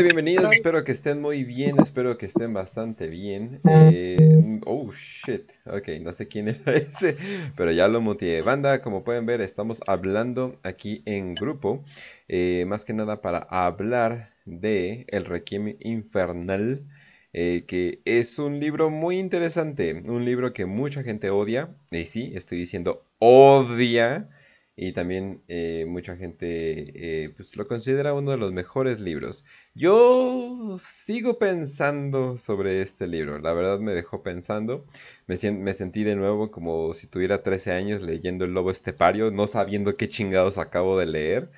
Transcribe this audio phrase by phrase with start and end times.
[0.00, 0.52] Hola, bienvenidos.
[0.54, 1.78] Espero que estén muy bien.
[1.78, 3.60] Espero que estén bastante bien.
[3.68, 4.16] Eh,
[4.64, 5.52] oh, shit.
[5.66, 7.18] Ok, no sé quién era ese,
[7.54, 8.40] pero ya lo muteé.
[8.40, 11.84] Banda, como pueden ver, estamos hablando aquí en grupo.
[12.28, 16.86] eh, más que nada para hablar de El Requiem Infernal.
[17.34, 19.92] eh, que es un libro muy interesante.
[20.06, 21.76] Un libro que mucha gente odia.
[21.90, 24.30] Y sí, estoy diciendo odia.
[24.76, 29.44] Y también eh, mucha gente eh, pues lo considera uno de los mejores libros.
[29.74, 33.38] Yo sigo pensando sobre este libro.
[33.40, 34.86] La verdad me dejó pensando.
[35.26, 39.46] Me, me sentí de nuevo como si tuviera 13 años leyendo El Lobo Estepario, no
[39.46, 41.50] sabiendo qué chingados acabo de leer.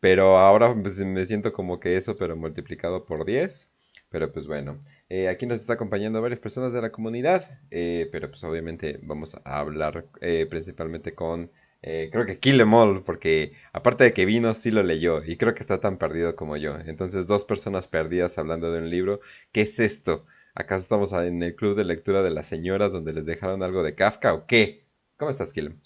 [0.00, 3.68] Pero ahora pues, me siento como que eso, pero multiplicado por 10.
[4.08, 7.60] Pero pues bueno, eh, aquí nos está acompañando varias personas de la comunidad.
[7.70, 10.06] pero pues obviamente vamos a hablar
[10.48, 11.50] principalmente con...
[11.82, 15.36] Eh, creo que Kill Em All, porque aparte de que vino, sí lo leyó y
[15.36, 16.76] creo que está tan perdido como yo.
[16.78, 19.20] Entonces, dos personas perdidas hablando de un libro.
[19.52, 20.26] ¿Qué es esto?
[20.54, 23.94] ¿Acaso estamos en el club de lectura de las señoras donde les dejaron algo de
[23.94, 24.84] Kafka o qué?
[25.16, 25.80] ¿Cómo estás, Kill?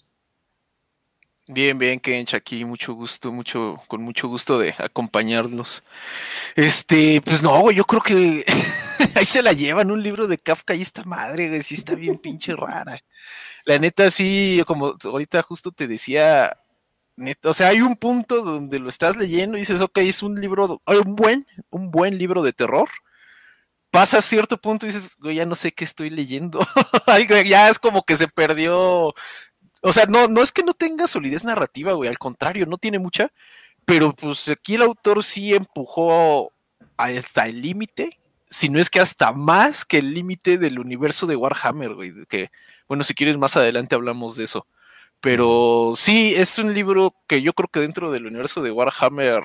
[1.47, 5.83] Bien, bien, Kench, aquí mucho gusto, mucho, con mucho gusto de acompañarlos.
[6.55, 8.43] Este, pues no, yo creo que
[9.15, 12.17] ahí se la llevan un libro de Kafka y esta madre, güey, sí está bien
[12.19, 12.99] pinche rara.
[13.65, 16.57] La neta, sí, como ahorita justo te decía,
[17.43, 20.81] o sea, hay un punto donde lo estás leyendo y dices, ok, es un libro,
[20.85, 22.89] un buen, un buen libro de terror.
[23.91, 26.59] Pasa a cierto punto y dices, güey, ya no sé qué estoy leyendo.
[27.45, 29.13] Ya es como que se perdió
[29.87, 32.97] o sea, no, no es que no tenga solidez narrativa, güey, al contrario, no tiene
[32.97, 33.31] mucha,
[33.85, 36.51] pero pues aquí el autor sí empujó
[36.97, 38.19] hasta el límite,
[38.49, 42.51] si no es que hasta más que el límite del universo de Warhammer, güey, que,
[42.87, 44.67] bueno, si quieres más adelante hablamos de eso,
[45.19, 49.43] pero sí, es un libro que yo creo que dentro del universo de Warhammer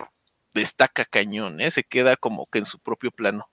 [0.52, 1.70] destaca cañón, ¿eh?
[1.70, 3.48] se queda como que en su propio plano.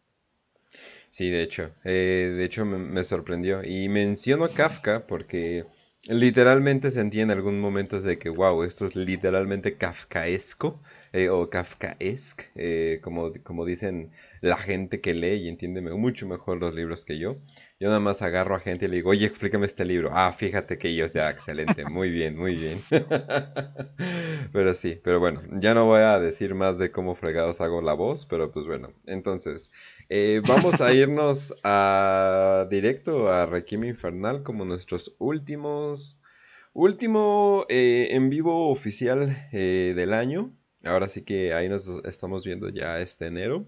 [1.09, 3.63] Sí, de hecho, eh, de hecho me, me sorprendió.
[3.63, 5.65] Y menciono a Kafka porque
[6.07, 10.81] literalmente sentí en algún momento de que, wow, esto es literalmente kafkaesco
[11.13, 16.57] eh, o kafkaesque, eh, como, como dicen la gente que lee y entiende mucho mejor
[16.59, 17.35] los libros que yo.
[17.79, 20.09] Yo nada más agarro a gente y le digo, oye, explícame este libro.
[20.11, 22.81] Ah, fíjate que yo, sea, excelente, muy bien, muy bien.
[24.51, 27.93] Pero sí, pero bueno, ya no voy a decir más de cómo fregados hago la
[27.93, 29.71] voz, pero pues bueno, entonces...
[30.09, 36.21] Eh, vamos a irnos a directo a Requiem Infernal como nuestros últimos
[36.77, 40.53] último eh, en vivo oficial eh, del año.
[40.83, 43.67] Ahora sí que ahí nos estamos viendo ya este enero.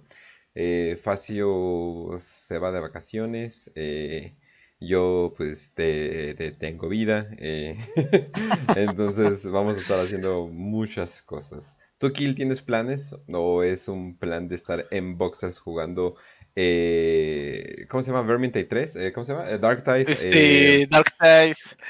[0.56, 3.72] Eh, Facio se va de vacaciones.
[3.76, 4.36] eh,
[4.82, 7.30] yo pues te, te tengo vida.
[7.38, 7.78] eh,
[8.76, 11.78] entonces vamos a estar haciendo muchas cosas.
[11.98, 13.14] ¿Tú, Kill, tienes planes?
[13.34, 16.16] ¿O es un plan de estar en boxers jugando?
[16.56, 18.24] eh, ¿cómo se llama?
[18.28, 18.96] Vermintide 3?
[18.96, 19.46] Eh, ¿cómo se llama?
[19.58, 20.08] Dark Tide.
[20.12, 21.14] Este, eh, Dark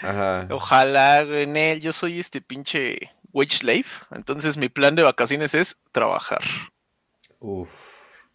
[0.02, 0.48] ajá.
[0.50, 2.98] ojalá, en él, yo soy este pinche
[3.32, 6.42] wage slave, entonces mi plan de vacaciones es trabajar.
[7.42, 7.79] Uf,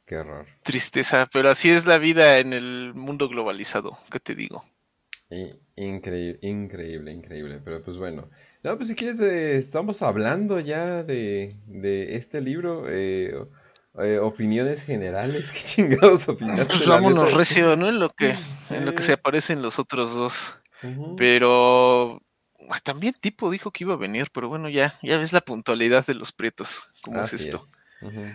[0.07, 0.47] qué horror.
[0.63, 4.65] Tristeza, pero así es la vida en el mundo globalizado, ¿qué te digo?
[5.77, 7.61] Increíble, increíble, increíble.
[7.65, 8.31] Pero pues bueno.
[8.63, 12.87] No, pues si quieres, eh, estamos hablando ya de, de este libro.
[12.89, 13.35] eh,
[13.99, 15.53] eh, opiniones generales.
[15.53, 16.67] ¿Qué chingados opinaste?
[16.67, 17.39] Pues vámonos neta?
[17.39, 17.89] recio, ¿no?
[17.89, 18.37] En lo que,
[18.71, 20.57] en lo que se aparecen los otros dos.
[21.17, 22.21] Pero
[22.71, 26.05] ah, también tipo dijo que iba a venir, pero bueno, ya, ya ves la puntualidad
[26.05, 27.57] de los prietos, cómo es esto.
[27.57, 27.79] es.
[28.03, 28.27] Ujú.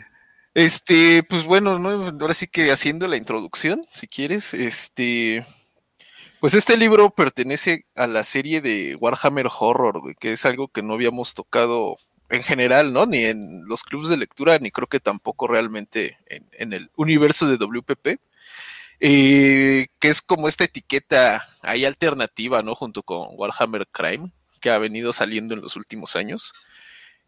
[0.59, 1.89] Este, pues bueno, ¿no?
[2.19, 5.45] Ahora sí que haciendo la introducción, si quieres, este,
[6.41, 10.93] pues este libro pertenece a la serie de Warhammer Horror, que es algo que no
[10.95, 11.97] habíamos tocado
[12.29, 13.05] en general, ¿no?
[13.05, 17.47] Ni en los clubes de lectura, ni creo que tampoco realmente en, en el universo
[17.47, 18.19] de WPP.
[18.99, 22.75] eh, que es como esta etiqueta ahí alternativa, ¿no?
[22.75, 24.31] Junto con Warhammer Crime,
[24.61, 26.53] que ha venido saliendo en los últimos años.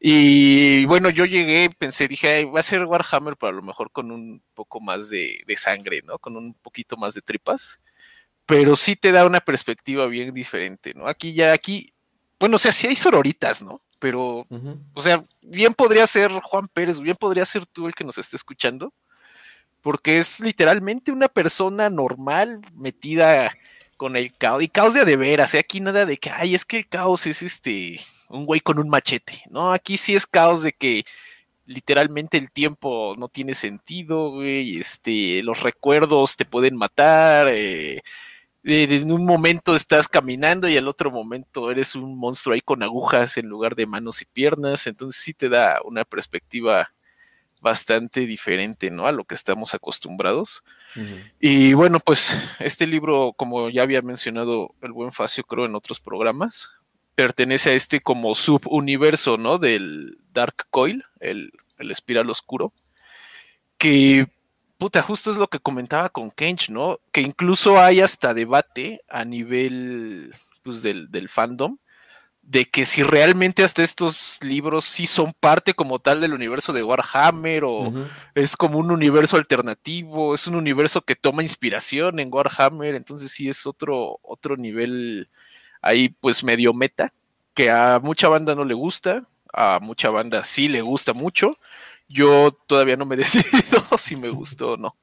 [0.04, 3.92] Y bueno, yo llegué, pensé, dije, "Ay, va a ser Warhammer, pero a lo mejor
[3.92, 6.18] con un poco más de, de sangre, ¿no?
[6.18, 7.80] Con un poquito más de tripas.
[8.48, 11.08] Pero sí te da una perspectiva bien diferente, ¿no?
[11.08, 11.94] Aquí ya, aquí,
[12.40, 13.84] bueno, o sea, sí hay sororitas, ¿no?
[14.00, 14.48] Pero,
[14.96, 18.36] o sea, bien podría ser Juan Pérez, bien podría ser tú el que nos esté
[18.36, 18.92] escuchando,
[19.82, 23.52] porque es literalmente una persona normal metida
[24.02, 25.60] con el caos, y caos de veras, ¿eh?
[25.60, 28.00] aquí nada de que, ay, es que el caos es este,
[28.30, 29.74] un güey con un machete, ¿no?
[29.74, 31.04] Aquí sí es caos de que
[31.68, 38.02] literalmente el tiempo no tiene sentido, güey, este, los recuerdos te pueden matar, eh,
[38.64, 43.38] en un momento estás caminando y al otro momento eres un monstruo ahí con agujas
[43.38, 46.92] en lugar de manos y piernas, entonces sí te da una perspectiva
[47.62, 49.08] bastante diferente, ¿no?
[49.08, 50.64] A lo que estamos acostumbrados.
[51.40, 56.00] Y bueno, pues este libro, como ya había mencionado el buen Facio, creo, en otros
[56.00, 56.72] programas,
[57.16, 59.58] pertenece a este como subuniverso, ¿no?
[59.58, 62.74] Del Dark Coil, el, el espiral oscuro,
[63.78, 64.28] que,
[64.78, 67.00] puta, justo es lo que comentaba con Kench, ¿no?
[67.12, 71.78] Que incluso hay hasta debate a nivel, pues, del, del fandom,
[72.52, 76.84] de que si realmente hasta estos libros sí son parte como tal del universo de
[76.84, 77.94] Warhammer o
[78.36, 83.48] es como un universo alternativo, es un universo que toma inspiración en Warhammer, entonces sí
[83.48, 85.30] es otro, otro nivel
[85.82, 87.14] ahí pues medio meta,
[87.54, 91.58] que a mucha banda no le gusta, a mucha banda sí le gusta mucho.
[92.10, 94.98] Yo todavía no me decido si me gustó o no.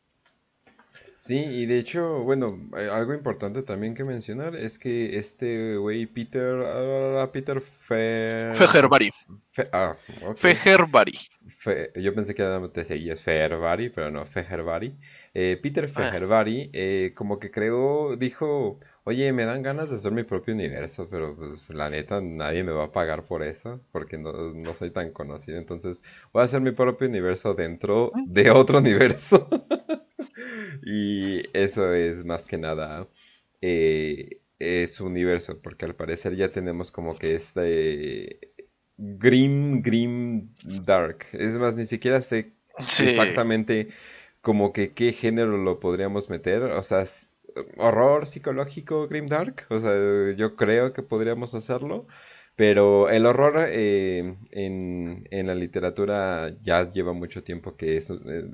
[1.29, 6.07] Sí, y de hecho, bueno, eh, algo importante también que mencionar es que este güey
[6.07, 8.57] Peter, uh, Peter Fer...
[8.57, 9.11] Feherbari.
[9.73, 9.95] ah,
[10.37, 11.19] Feherbari.
[11.97, 14.97] yo pensé que te seguías Feherbari, pero no, Feherbari.
[15.35, 15.89] Eh, Peter ah.
[15.89, 21.09] Feherbari eh, como que creó, dijo, oye, me dan ganas de hacer mi propio universo,
[21.11, 24.93] pero pues la neta nadie me va a pagar por eso, porque no, no soy
[24.93, 26.03] tan conocido, entonces
[26.33, 28.23] voy a hacer mi propio universo dentro ah.
[28.27, 29.47] de otro universo.
[30.85, 33.09] Y eso es más que nada
[33.61, 38.41] eh, es universo, porque al parecer ya tenemos como que este
[38.97, 40.55] Grim, Grim
[40.85, 41.27] Dark.
[41.33, 43.89] Es más, ni siquiera sé exactamente
[44.41, 46.63] como que qué género lo podríamos meter.
[46.63, 47.05] O sea,
[47.77, 49.67] horror psicológico Grim Dark.
[49.71, 49.93] O sea,
[50.37, 52.07] yo creo que podríamos hacerlo.
[52.59, 58.01] Pero el horror eh, en, la literatura ya lleva mucho tiempo que eh,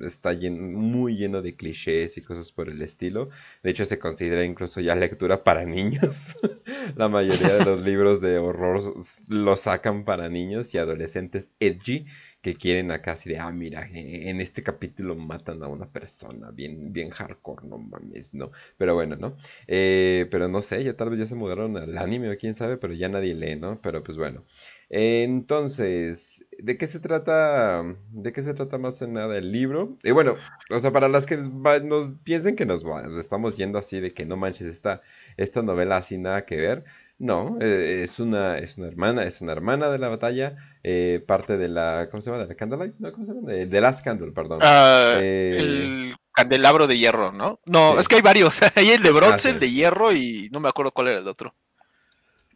[0.02, 3.30] está muy lleno de clichés y cosas por el estilo.
[3.62, 6.36] De hecho, se considera incluso ya lectura para niños.
[6.96, 8.82] la mayoría de los libros de horror
[9.30, 12.04] lo sacan para niños y adolescentes edgy
[12.44, 16.50] que quieren acá así de, ah, mira, e-, en este capítulo matan a una persona,
[16.50, 18.50] bien, bien hardcore, no mames, ¿no?
[18.76, 19.34] Pero bueno, ¿no?
[19.66, 22.76] Eh, pero no sé, ya tal vez ya se mudaron al anime o quién sabe,
[22.76, 23.80] pero ya nadie lee, ¿no?
[23.80, 24.44] Pero pues bueno.
[24.90, 27.82] Entonces, ¿de qué se trata?
[28.12, 29.96] ¿De qué se trata más en nada el libro?
[30.04, 30.36] Y bueno,
[30.70, 34.26] o sea, para las que nos piensen que nos, nos estamos yendo así de que
[34.26, 35.00] no manches esta,
[35.38, 36.84] esta novela así nada que ver.
[37.18, 41.56] No, eh, es, una, es una hermana, es una hermana de la batalla, eh, parte
[41.56, 42.42] de la, ¿cómo se llama?
[42.42, 42.96] ¿De la Candlelight?
[42.98, 43.52] No, ¿cómo se llama?
[43.52, 44.58] De, Last Candle, perdón.
[44.62, 47.60] Ah, eh, el candelabro de hierro, ¿no?
[47.66, 50.58] No, es que hay varios, hay el de bronce, ah, el de hierro y no
[50.58, 51.54] me acuerdo cuál era el otro.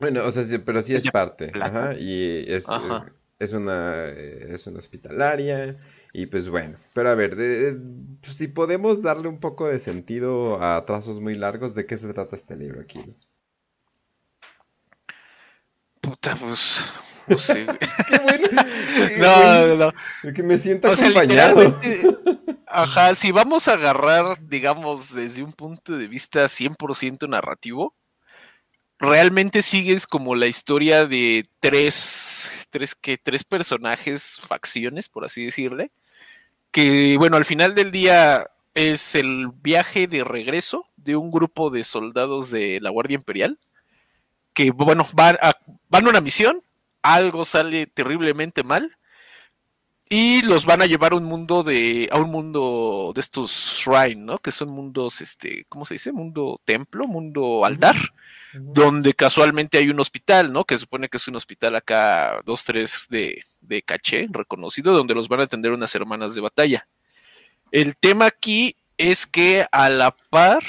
[0.00, 2.66] Bueno, o sea, pero sí es parte, ajá, y es,
[3.38, 5.76] es una, es una hospitalaria,
[6.12, 7.78] y pues bueno, pero a ver,
[8.22, 12.36] si podemos darle un poco de sentido a trazos muy largos, ¿de qué se trata
[12.36, 13.00] este libro aquí?
[16.08, 16.86] Puta, pues.
[17.26, 17.66] No sé.
[18.08, 18.48] Qué bueno.
[19.18, 19.92] no, no,
[20.24, 20.32] no.
[20.32, 21.78] Que me siento acompañado.
[22.66, 27.94] ajá, si vamos a agarrar, digamos, desde un punto de vista 100% narrativo,
[28.98, 35.92] realmente sigues como la historia de tres, tres, que tres personajes, facciones, por así decirle,
[36.70, 41.84] que, bueno, al final del día es el viaje de regreso de un grupo de
[41.84, 43.58] soldados de la Guardia Imperial
[44.58, 45.56] que, bueno, van a,
[45.88, 46.64] van a una misión,
[47.00, 48.98] algo sale terriblemente mal
[50.08, 54.24] y los van a llevar a un mundo de a un mundo de estos shrine,
[54.24, 54.38] ¿no?
[54.38, 56.10] Que son mundos este, ¿cómo se dice?
[56.10, 57.94] Mundo templo, mundo altar,
[58.52, 60.64] donde casualmente hay un hospital, ¿no?
[60.64, 65.28] Que supone que es un hospital acá dos tres de, de caché reconocido donde los
[65.28, 66.88] van a atender unas hermanas de batalla.
[67.70, 70.64] El tema aquí es que a la par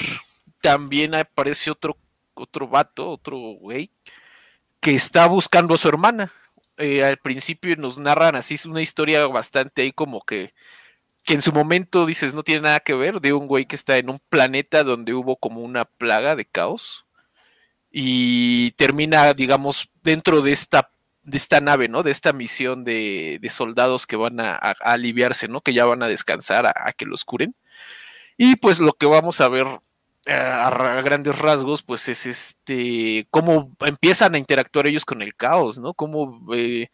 [0.60, 1.96] también aparece otro
[2.40, 3.90] otro vato, otro güey,
[4.80, 6.32] que está buscando a su hermana.
[6.78, 10.54] Eh, al principio nos narran así una historia bastante ahí como que,
[11.24, 13.98] que en su momento dices no tiene nada que ver, de un güey que está
[13.98, 17.06] en un planeta donde hubo como una plaga de caos
[17.90, 20.90] y termina, digamos, dentro de esta,
[21.22, 22.02] de esta nave, ¿no?
[22.02, 25.60] De esta misión de, de soldados que van a, aliviarse, ¿no?
[25.60, 27.54] Que ya van a descansar, a que los curen.
[28.42, 29.66] Y pues lo que vamos a ver
[30.26, 35.94] a, grandes rasgos, pues es este, cómo empiezan a interactuar ellos con el caos, ¿no?
[35.94, 36.88] Cómo eh,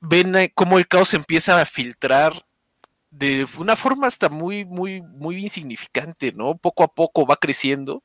[0.00, 2.44] ven eh, cómo el caos empieza a filtrar
[3.10, 6.56] de una forma hasta muy, muy, muy insignificante, ¿no?
[6.56, 8.02] Poco a poco va creciendo.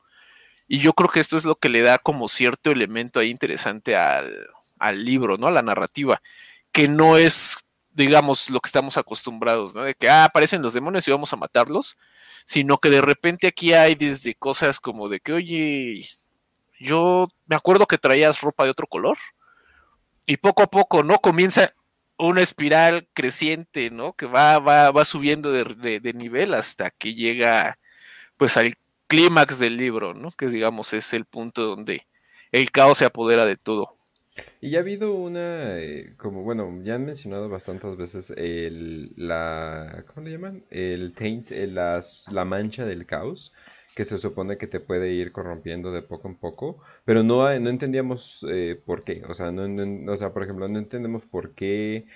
[0.68, 3.96] Y yo creo que esto es lo que le da como cierto elemento ahí interesante
[3.96, 4.32] al,
[4.78, 5.48] al libro, ¿no?
[5.48, 6.22] A la narrativa.
[6.72, 7.56] Que no es,
[7.94, 9.82] digamos, lo que estamos acostumbrados, ¿no?
[9.82, 11.96] De que, ah, aparecen los demonios y vamos a matarlos
[12.46, 16.08] sino que de repente aquí hay desde cosas como de que, oye,
[16.80, 19.18] yo me acuerdo que traías ropa de otro color
[20.26, 21.18] y poco a poco, ¿no?
[21.18, 21.74] Comienza,
[22.18, 24.14] una espiral creciente, ¿no?
[24.14, 27.78] Que va, va, va subiendo de, de, nivel hasta que llega
[28.36, 28.74] pues al
[29.08, 30.30] clímax del libro, ¿no?
[30.32, 32.06] Que digamos es el punto donde
[32.52, 33.96] el caos se apodera de todo.
[34.60, 40.04] Y ya ha habido una, eh, como bueno, ya han mencionado bastantes veces el, la,
[40.06, 40.64] ¿cómo le llaman?
[40.70, 43.52] El taint, eh, la mancha del caos,
[43.94, 47.70] que se supone que te puede ir corrompiendo de poco en poco, pero no, no
[47.70, 52.06] entendíamos eh, por qué, o sea, no, o sea, por ejemplo, no entendemos por qué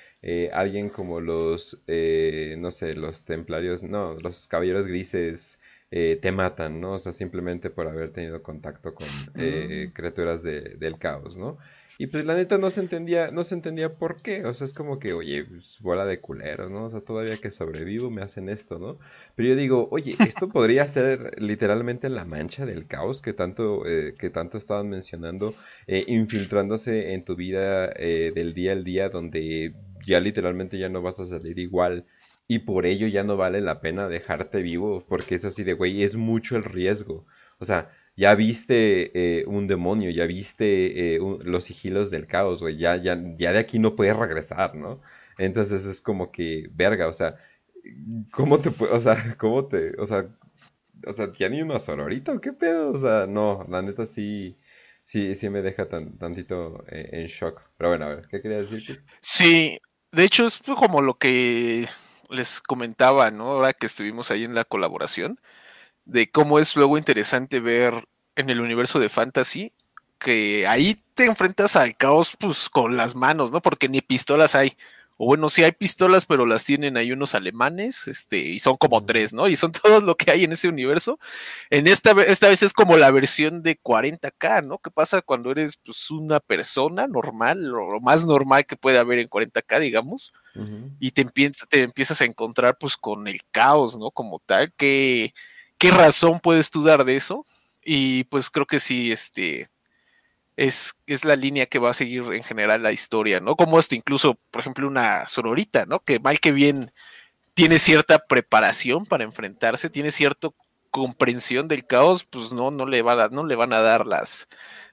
[0.53, 5.59] alguien como los, no sé, los templarios, no, los caballeros grises
[5.91, 6.93] te matan, ¿no?
[6.95, 9.93] O sea, simplemente por haber tenido contacto con mm.
[9.93, 11.59] criaturas del caos, ¿no?
[11.99, 14.45] Y pues la neta no se entendía, no se entendía por qué.
[14.45, 16.85] O sea, es como que, oye, pues, bola de culeros, ¿no?
[16.85, 18.99] O sea, todavía que sobrevivo me hacen esto, ¿no?
[19.35, 24.15] Pero yo digo, oye, esto podría ser literalmente la mancha del caos que tanto, eh,
[24.19, 25.55] que tanto estaban mencionando,
[25.87, 29.75] eh, infiltrándose en tu vida eh, del día al día, donde
[30.07, 32.05] ya literalmente ya no vas a salir igual.
[32.49, 36.03] Y por ello ya no vale la pena dejarte vivo, porque es así de, güey,
[36.03, 37.27] es mucho el riesgo.
[37.59, 42.77] O sea, ya viste eh, un demonio, ya viste eh, los sigilos del caos, güey,
[42.79, 45.03] ya, ya, ya de aquí no puedes regresar, ¿no?
[45.39, 47.37] Entonces es como que, verga, o sea,
[48.33, 50.27] ¿cómo te, o sea, cómo te, o sea,
[51.07, 52.91] o sea, ¿tiene una sororita o qué pedo?
[52.91, 54.57] O sea, no, la neta sí,
[55.05, 57.61] sí, sí me deja tan, tantito eh, en shock.
[57.77, 59.05] Pero bueno, a ver, ¿qué querías decir?
[59.21, 59.79] Sí,
[60.11, 61.87] de hecho es como lo que
[62.31, 63.49] les comentaba, ¿no?
[63.49, 65.39] Ahora que estuvimos ahí en la colaboración
[66.07, 69.73] de cómo es luego interesante ver en el universo de fantasy
[70.19, 73.61] que ahí te enfrentas al caos pues con las manos, ¿no?
[73.61, 74.77] Porque ni pistolas hay.
[75.19, 79.03] O bueno, sí hay pistolas, pero las tienen ahí unos alemanes, este, y son como
[79.07, 79.49] tres, ¿no?
[79.49, 81.19] Y son todos lo que hay en ese universo.
[81.71, 84.79] En esta, esta vez es como la versión de 40k, ¿no?
[84.79, 89.31] ¿Qué pasa cuando eres pues una persona normal, lo más normal que puede haber en
[89.31, 90.35] 40k, digamos?
[91.01, 94.11] Y te, te empiezas a encontrar pues con el caos, ¿no?
[94.11, 95.33] Como tal, que
[95.79, 97.47] qué razón puedes tú dar de eso.
[97.83, 99.71] Y pues creo que sí, este,
[100.57, 103.57] es, es la línea que va a seguir en general la historia, ¿no?
[103.57, 106.01] Como esto, incluso, por ejemplo, una sororita, ¿no?
[106.01, 106.93] Que mal que bien
[107.55, 110.49] tiene cierta preparación para enfrentarse, tiene cierta
[110.91, 114.49] comprensión del caos, pues no, no le, va a, no le van a dar las,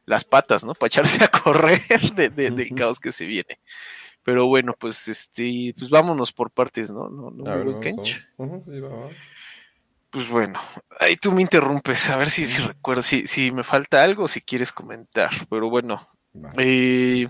[0.06, 0.74] las patas, ¿no?
[0.74, 1.82] Para echarse a correr
[2.14, 3.60] de, del caos que se viene.
[4.24, 7.10] Pero bueno, pues este, pues vámonos por partes, ¿no?
[7.10, 7.44] No, no,
[10.14, 10.60] pues bueno,
[11.00, 14.42] ahí tú me interrumpes, a ver si, si recuerdo, si, si me falta algo, si
[14.42, 16.08] quieres comentar, pero bueno.
[16.58, 17.28] Eh,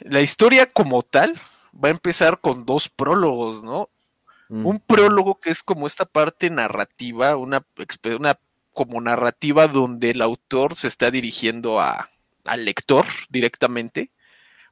[0.00, 1.40] la historia como tal
[1.72, 3.90] va a empezar con dos prólogos, ¿no?
[4.48, 7.64] Un prólogo que es como esta parte narrativa, una,
[8.16, 8.38] una
[8.72, 12.08] como narrativa donde el autor se está dirigiendo a,
[12.44, 14.10] al lector directamente.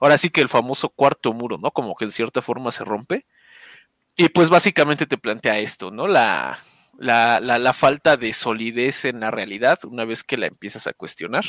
[0.00, 1.70] Ahora sí que el famoso cuarto muro, ¿no?
[1.70, 3.26] Como que en cierta forma se rompe.
[4.16, 6.06] Y pues básicamente te plantea esto, ¿no?
[6.06, 6.58] La,
[6.98, 11.44] la, la, falta de solidez en la realidad una vez que la empiezas a cuestionar,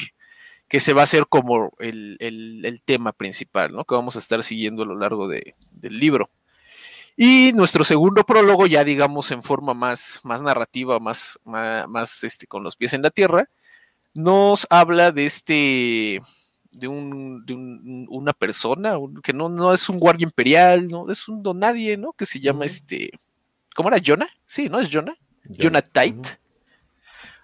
[0.67, 3.85] que se va a hacer como el, el, tema principal, ¿no?
[3.85, 6.31] Que vamos a estar siguiendo a lo largo de, del libro.
[7.17, 12.63] Y nuestro segundo prólogo, ya digamos en forma más, más narrativa, más, más, este, con
[12.63, 13.49] los pies en la tierra,
[14.13, 16.21] nos habla de este,
[16.75, 21.27] de, un, de un, una persona que no, no, es un guardia imperial, no es
[21.27, 22.13] un don nadie, ¿no?
[22.13, 23.11] Que se llama este,
[23.73, 24.01] ¿cómo era?
[24.05, 24.79] Jonah, sí, ¿no?
[24.79, 25.15] Es Jonah.
[25.57, 26.39] Jonah Tate.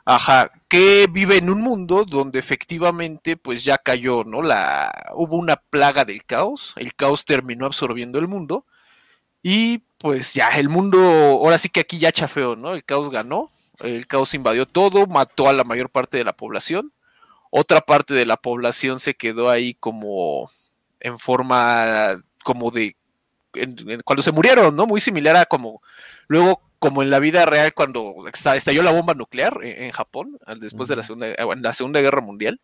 [0.03, 4.41] Ajá, que vive en un mundo donde efectivamente pues ya cayó, ¿no?
[4.41, 8.65] La hubo una plaga del caos, el caos terminó absorbiendo el mundo
[9.43, 12.73] y pues ya el mundo ahora sí que aquí ya chafeó, ¿no?
[12.73, 16.91] El caos ganó, el caos invadió todo, mató a la mayor parte de la población
[17.51, 20.50] otra parte de la población se quedó ahí como
[21.00, 22.96] en forma como de
[24.05, 24.88] cuando se murieron, ¿no?
[24.88, 25.81] Muy similar a como
[26.27, 28.15] luego como en la vida real cuando
[28.55, 32.60] estalló la bomba nuclear en, Japón después de la segunda, eh, la segunda guerra mundial,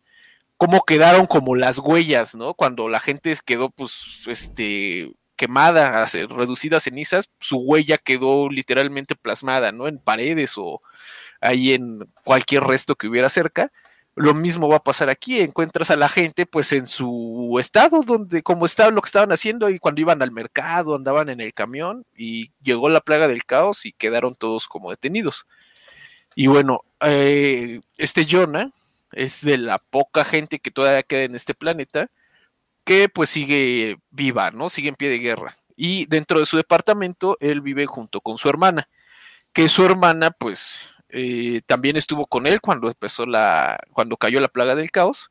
[0.56, 2.54] cómo quedaron como las huellas, ¿no?
[2.54, 9.70] Cuando la gente quedó pues este quemada, reducida a cenizas, su huella quedó literalmente plasmada,
[9.70, 9.86] ¿no?
[9.86, 10.82] En paredes o
[11.40, 13.70] ahí en cualquier resto que hubiera cerca
[14.18, 18.42] lo mismo va a pasar aquí, encuentras a la gente pues en su estado, donde
[18.42, 22.04] como estaba lo que estaban haciendo y cuando iban al mercado, andaban en el camión
[22.16, 25.46] y llegó la plaga del caos y quedaron todos como detenidos.
[26.34, 28.70] Y bueno, eh, este Jonah
[29.12, 32.10] es de la poca gente que todavía queda en este planeta
[32.84, 34.68] que pues sigue viva, ¿no?
[34.68, 35.56] Sigue en pie de guerra.
[35.76, 38.88] Y dentro de su departamento, él vive junto con su hermana,
[39.52, 44.48] que su hermana pues eh, también estuvo con él cuando empezó la, cuando cayó la
[44.48, 45.30] plaga del caos.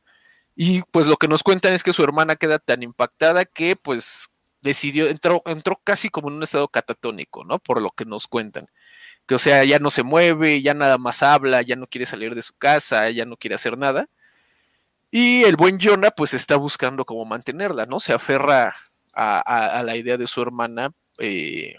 [0.55, 4.29] Y pues lo que nos cuentan es que su hermana queda tan impactada que pues
[4.62, 7.60] decidió, entró, entró casi como en un estado catatónico, ¿no?
[7.60, 8.67] Por lo que nos cuentan.
[9.27, 12.36] Que o sea, ya no se mueve, ya nada más habla, ya no quiere salir
[12.36, 14.07] de su casa, ya no quiere hacer nada.
[15.12, 18.00] Y el buen Jonah pues está buscando cómo mantenerla, ¿no?
[18.00, 18.75] Se aferra
[19.13, 21.75] a, la idea de su hermana, eh,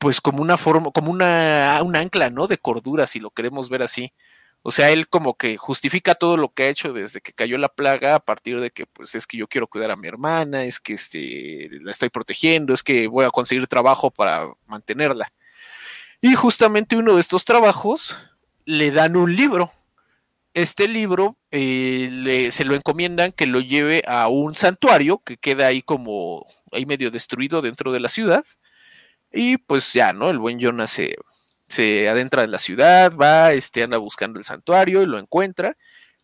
[0.00, 2.46] pues como una forma, como una, un ancla, ¿no?
[2.46, 4.14] De cordura, si lo queremos ver así.
[4.62, 7.68] O sea, él como que justifica todo lo que ha hecho desde que cayó la
[7.68, 10.80] plaga a partir de que pues es que yo quiero cuidar a mi hermana, es
[10.80, 15.32] que este, la estoy protegiendo, es que voy a conseguir trabajo para mantenerla.
[16.22, 18.16] Y justamente uno de estos trabajos
[18.64, 19.70] le dan un libro.
[20.54, 25.82] Este libro eh, se lo encomiendan que lo lleve a un santuario que queda ahí
[25.82, 28.44] como ahí medio destruido dentro de la ciudad.
[29.32, 30.30] Y pues ya, ¿no?
[30.30, 31.16] El buen Jonas se,
[31.66, 35.76] se adentra en la ciudad, va, este, anda buscando el santuario y lo encuentra,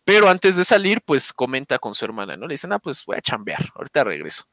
[0.03, 2.47] pero antes de salir, pues comenta con su hermana, ¿no?
[2.47, 4.45] Le dicen, ah, pues voy a chambear, ahorita regreso.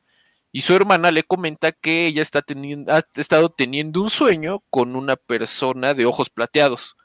[0.52, 4.96] Y su hermana le comenta que ella está teniendo, ha estado teniendo un sueño con
[4.96, 6.96] una persona de ojos plateados.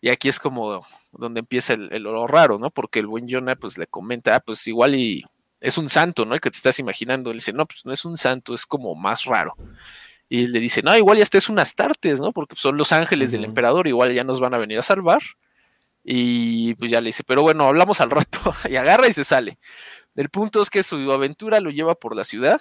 [0.00, 2.70] Y aquí es como donde empieza el, el oro raro, ¿no?
[2.70, 5.24] Porque el buen Jonah, pues le comenta, ah, pues igual y
[5.60, 6.34] es un santo, ¿no?
[6.34, 7.30] El que te estás imaginando.
[7.30, 9.56] Le dice, no, pues no es un santo, es como más raro.
[10.34, 12.32] Y le dice, no, igual ya este es unas tartes, ¿no?
[12.32, 15.22] Porque son los ángeles del emperador, igual ya nos van a venir a salvar.
[16.02, 18.40] Y pues ya le dice, pero bueno, hablamos al rato.
[18.68, 19.58] y agarra y se sale.
[20.16, 22.60] El punto es que su aventura lo lleva por la ciudad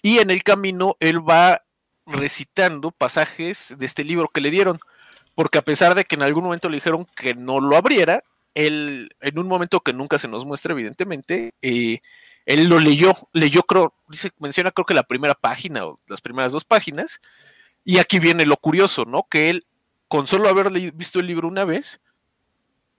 [0.00, 1.60] y en el camino él va
[2.06, 4.80] recitando pasajes de este libro que le dieron.
[5.34, 8.24] Porque a pesar de que en algún momento le dijeron que no lo abriera,
[8.54, 12.00] él, en un momento que nunca se nos muestra, evidentemente, eh,
[12.46, 16.52] él lo leyó, leyó, creo, dice, menciona creo que la primera página o las primeras
[16.52, 17.20] dos páginas,
[17.84, 19.26] y aquí viene lo curioso, ¿no?
[19.28, 19.66] Que él,
[20.08, 22.00] con solo haber visto el libro una vez,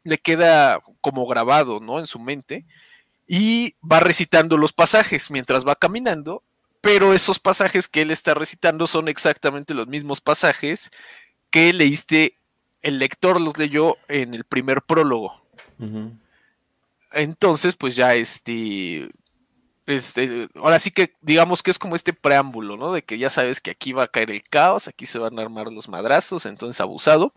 [0.03, 1.99] le queda como grabado, ¿no?
[1.99, 2.65] En su mente,
[3.27, 6.43] y va recitando los pasajes mientras va caminando,
[6.81, 10.91] pero esos pasajes que él está recitando son exactamente los mismos pasajes
[11.49, 12.37] que leíste,
[12.81, 15.41] el lector los leyó en el primer prólogo.
[17.13, 19.09] Entonces, pues ya este,
[19.85, 22.93] este, ahora sí que digamos que es como este preámbulo, ¿no?
[22.93, 25.41] De que ya sabes que aquí va a caer el caos, aquí se van a
[25.41, 27.33] armar los madrazos, entonces abusado.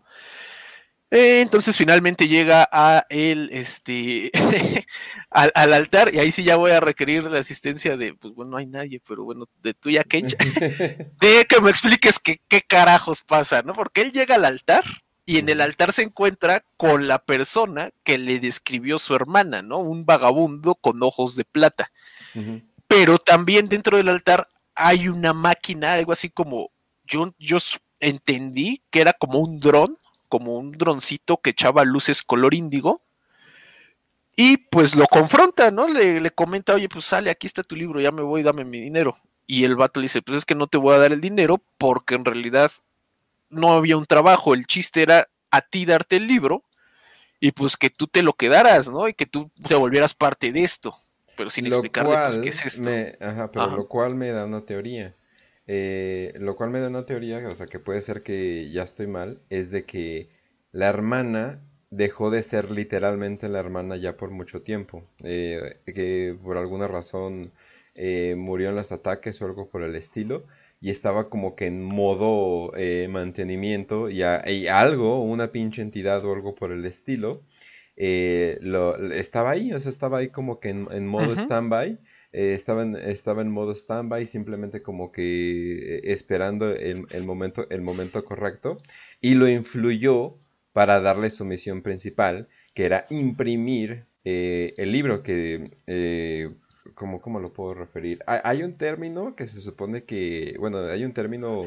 [1.09, 4.29] Eh, entonces finalmente llega a el, este,
[5.29, 8.57] al, altar y ahí sí ya voy a requerir la asistencia de, pues bueno, no
[8.57, 10.35] hay nadie, pero bueno, de tuya, Kench,
[11.21, 13.73] de que me expliques qué carajos pasa, ¿no?
[13.73, 14.83] Porque él llega al altar
[15.25, 19.79] y en el altar se encuentra con la persona que le describió su hermana, ¿no?
[19.79, 21.91] Un vagabundo con ojos de plata.
[22.87, 26.71] Pero también dentro del altar hay una máquina, algo así como,
[27.05, 27.57] yo, yo
[27.99, 29.97] entendí que era como un dron,
[30.29, 33.01] como un droncito que echaba luces color índigo.
[34.35, 35.87] Y pues lo confronta, ¿no?
[35.87, 38.79] Le, le, comenta, oye, pues sale, aquí está tu libro, ya me voy, dame mi
[38.79, 39.17] dinero.
[39.47, 41.61] Y el vato le dice, pues es que no te voy a dar el dinero
[41.79, 42.71] porque en realidad
[43.49, 46.63] no había un trabajo, el chiste era a ti darte el libro
[47.39, 49.07] y pues que tú te lo quedaras, ¿no?
[49.07, 50.95] Y que tú te volvieras parte de esto
[51.37, 52.89] pero sin explicarle pues, qué es esto.
[53.21, 55.15] ajá, pero lo cual me da una teoría.
[55.67, 59.07] Eh, lo cual me da una teoría, o sea, que puede ser que ya estoy
[59.07, 60.29] mal, es de que
[60.71, 65.03] la hermana dejó de ser literalmente la hermana ya por mucho tiempo.
[65.23, 67.51] Eh, que por alguna razón
[67.95, 70.45] eh, murió en los ataques o algo por el estilo.
[70.79, 72.71] Y estaba como que en modo
[73.09, 77.41] mantenimiento y, y, algo, una pinche entidad o algo por el estilo
[77.97, 81.99] eh, lo, estaba ahí, o sea, estaba ahí como que en, modo stand-by.
[82.31, 87.81] Eh, estaba, en, estaba en modo stand-by, simplemente como que eh, esperando el, momento, el
[87.81, 88.77] momento correcto.
[89.19, 90.37] Y lo influyó
[90.73, 95.71] para darle su misión principal, que era imprimir el libro que...
[96.93, 98.23] ¿cómo, ¿Cómo lo puedo referir?
[98.27, 101.63] Hay, hay, un término que se supone que, bueno, hay un término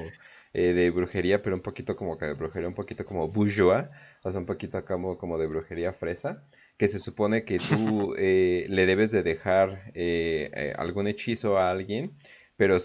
[0.53, 3.85] eh, de brujería, pero un poquito como que de brujería, un poquito como bourgeois,
[4.25, 6.45] o sea, un poquito como, como de brujería fresa,
[6.77, 12.17] que se supone que tú eh, le debes de dejar eh, algún hechizo a alguien,
[12.57, 12.79] pero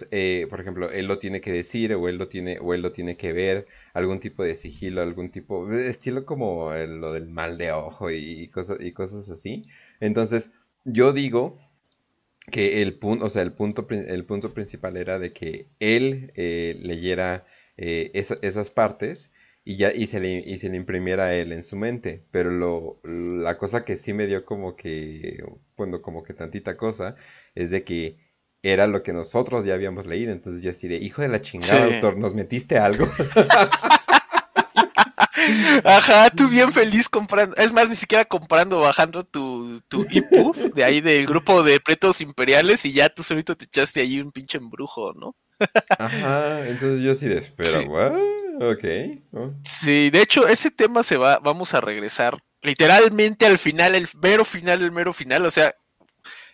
[0.49, 3.17] por ejemplo, él lo tiene que decir o él lo tiene, o él lo tiene
[3.17, 8.11] que ver, algún tipo de sigilo, algún tipo, estilo como lo del mal de ojo
[8.11, 9.65] y, cosas, y cosas así.
[9.99, 10.51] Entonces,
[10.85, 11.57] yo digo
[12.51, 17.45] que el punto, o sea, el punto, el punto principal era de que él leyera
[17.77, 19.31] eh, esas partes
[19.63, 22.23] y ya y se, le, y se le imprimiera a él en su mente.
[22.31, 25.43] Pero lo, la cosa que sí me dio como que,
[25.75, 27.15] bueno, como que tantita cosa,
[27.55, 28.17] es de que
[28.61, 30.31] era lo que nosotros ya habíamos leído.
[30.31, 33.05] Entonces yo así de, hijo de la chingada, autor, ¿nos metiste algo?
[35.83, 37.55] Ajá, tú bien feliz comprando.
[37.57, 40.05] Es más, ni siquiera comprando, bajando tu, tu
[40.73, 44.31] de ahí del grupo de pretos imperiales y ya tú solito te echaste ahí un
[44.31, 45.35] pinche embrujo, ¿no?
[45.99, 47.79] Ajá, entonces yo sí de espera,
[48.59, 48.85] Ok.
[49.63, 54.43] Sí, de hecho, ese tema se va, vamos a regresar literalmente al final, el mero
[54.43, 55.45] final, el mero final.
[55.45, 55.73] O sea,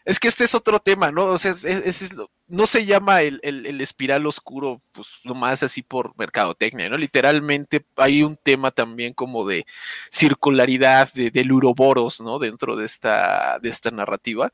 [0.04, 1.26] es que este es otro tema, ¿no?
[1.26, 2.14] O sea, es,
[2.48, 3.40] no se llama el,
[3.82, 6.98] espiral oscuro, pues nomás así por mercadotecnia, ¿no?
[6.98, 9.66] Literalmente hay un tema también como de
[10.12, 12.40] circularidad, de, del uroboros, ¿no?
[12.40, 14.52] Dentro de esta, de esta narrativa,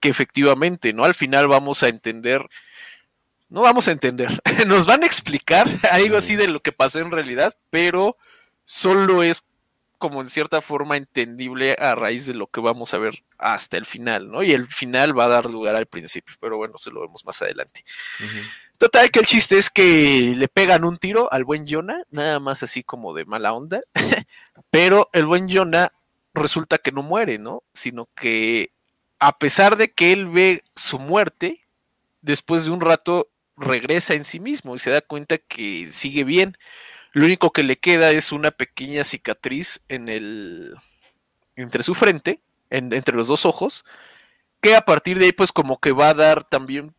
[0.00, 1.04] que efectivamente, ¿no?
[1.04, 2.48] Al final vamos a entender,
[3.50, 7.10] no vamos a entender, nos van a explicar algo así de lo que pasó en
[7.10, 8.16] realidad, pero
[8.64, 9.44] solo es
[9.98, 13.84] como en cierta forma entendible a raíz de lo que vamos a ver hasta el
[13.84, 14.42] final, ¿no?
[14.42, 17.42] Y el final va a dar lugar al principio, pero bueno, se lo vemos más
[17.42, 17.84] adelante.
[18.78, 22.62] Total, que el chiste es que le pegan un tiro al buen Jonah, nada más
[22.62, 23.82] así como de mala onda,
[24.70, 25.92] pero el buen Jonah
[26.32, 27.62] resulta que no muere, ¿no?
[27.74, 28.72] Sino que
[29.18, 31.66] a pesar de que él ve su muerte,
[32.22, 33.28] después de un rato
[33.60, 36.56] regresa en sí mismo y se da cuenta que sigue bien.
[37.12, 40.74] Lo único que le queda es una pequeña cicatriz en el.
[41.56, 43.84] entre su frente, entre los dos ojos.
[44.60, 46.94] Que a partir de ahí, pues, como que va a dar también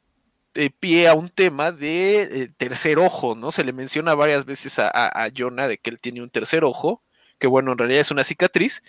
[0.55, 3.51] eh, pie a un tema de eh, tercer ojo, ¿no?
[3.51, 7.03] Se le menciona varias veces a, a, Jonah de que él tiene un tercer ojo,
[7.39, 8.83] que bueno, en realidad es una cicatriz,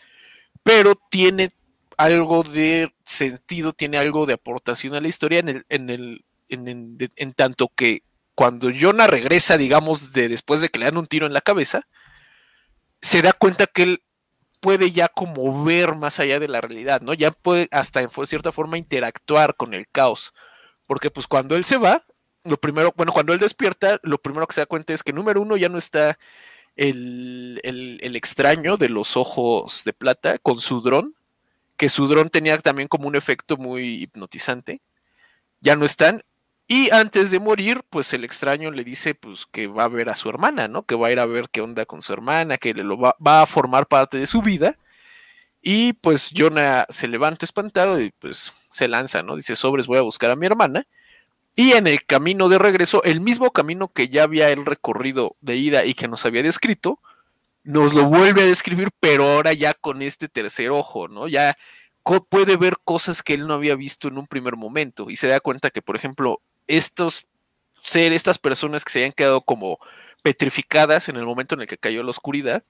[0.65, 1.51] pero tiene
[1.99, 7.33] algo de sentido, tiene algo de aportación a la historia en el, en el, en,
[7.35, 8.03] tanto que
[8.35, 11.87] cuando Jonah regresa, digamos, de después de que le dan un tiro en la cabeza,
[13.01, 14.03] se da cuenta que él
[14.61, 17.15] puede ya como ver más allá de la realidad, ¿no?
[17.15, 20.33] Ya puede hasta en cierta forma interactuar con el caos.
[20.87, 22.05] Porque pues cuando él se va,
[22.45, 25.41] lo primero, bueno, cuando él despierta, lo primero que se da cuenta es que número
[25.41, 26.19] uno ya no está
[26.77, 31.15] el, el extraño de los ojos de plata con su dron,
[31.77, 34.81] que su dron tenía también como un efecto muy hipnotizante.
[35.61, 36.23] Ya no están.
[36.67, 40.15] Y antes de morir, pues el extraño le dice pues que va a ver a
[40.15, 40.85] su hermana, ¿no?
[40.85, 43.47] Que va a ir a ver qué onda con su hermana, que lo va, a
[43.47, 44.79] formar parte de su vida.
[45.63, 49.37] Y pues Jonah se levanta espantado y pues se lanza, ¿no?
[49.37, 50.87] Dice, sobres, voy a buscar a mi hermana.
[51.55, 55.57] Y en el camino de regreso, el mismo camino que ya había él recorrido de
[55.57, 56.99] ida y que nos había descrito,
[57.65, 61.29] nos lo vuelve a describir, pero ahora ya con este tercer ojo, ¿no?
[61.29, 61.57] Ya
[62.29, 65.41] puede ver cosas que él no había visto en un primer momento y se da
[65.41, 67.27] cuenta que, por ejemplo, estos
[67.83, 69.79] seres, estas personas que se habían quedado como
[70.23, 72.63] petrificadas en el momento en el que cayó la oscuridad,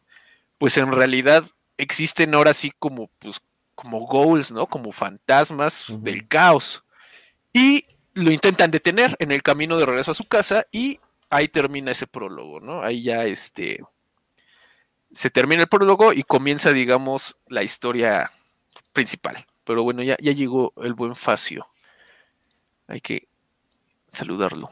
[0.58, 1.44] pues en realidad
[1.76, 3.40] existen ahora sí como, pues,
[3.74, 4.66] como goals, ¿no?
[4.66, 6.84] Como fantasmas del caos.
[7.52, 11.00] Y lo intentan detener en el camino de regreso a su casa y
[11.30, 12.82] ahí termina ese prólogo, ¿no?
[12.82, 13.80] Ahí ya este
[15.12, 18.30] se termina el prólogo y comienza, digamos, la historia
[18.92, 19.46] principal.
[19.64, 21.66] Pero bueno, ya, ya llegó el buen Facio.
[22.86, 23.28] Hay que
[24.12, 24.70] saludarlo.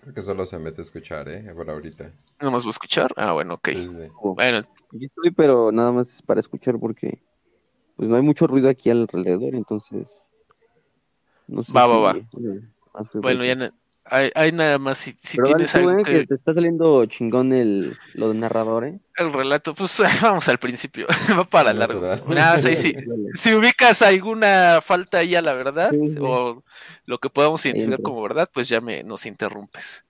[0.00, 1.52] Creo que solo se mete a escuchar, ¿eh?
[1.54, 2.12] Por ahorita.
[2.40, 3.12] ¿Nada más va a escuchar?
[3.16, 3.68] Ah, bueno, ok.
[4.22, 4.62] Bueno.
[4.92, 7.20] Yo estoy, pero nada más para escuchar porque
[7.96, 10.28] pues no hay mucho ruido aquí alrededor, entonces...
[11.48, 12.16] No sé va, va, va.
[13.14, 13.70] Bueno, ya
[14.10, 16.26] hay, nada más si, tienes algo que...
[16.26, 18.98] Te está saliendo chingón el, lo de narrador, ¿eh?
[19.16, 21.06] El relato, pues vamos al principio,
[21.38, 22.00] va para largo.
[22.28, 22.74] Nada, si,
[23.34, 25.90] si, ubicas alguna falta ahí a la verdad,
[26.20, 26.62] o
[27.06, 30.04] lo que podamos identificar como verdad, pues ya me nos interrumpes.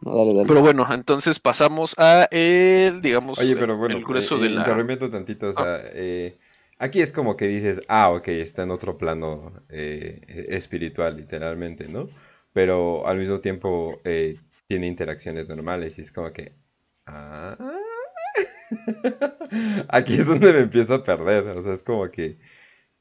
[0.00, 4.60] Pero bueno, entonces pasamos a el, digamos, Oye, pero bueno, el grueso eh, de la...
[4.60, 5.80] Interrumpiendo tantito, o sea, ah.
[5.92, 6.38] eh,
[6.78, 12.08] aquí es como que dices, ah, ok, está en otro plano eh, espiritual, literalmente, ¿no?
[12.58, 16.56] Pero al mismo tiempo eh, tiene interacciones normales y es como que...
[17.06, 17.56] Ah,
[19.88, 22.36] aquí es donde me empiezo a perder, o sea, es como que...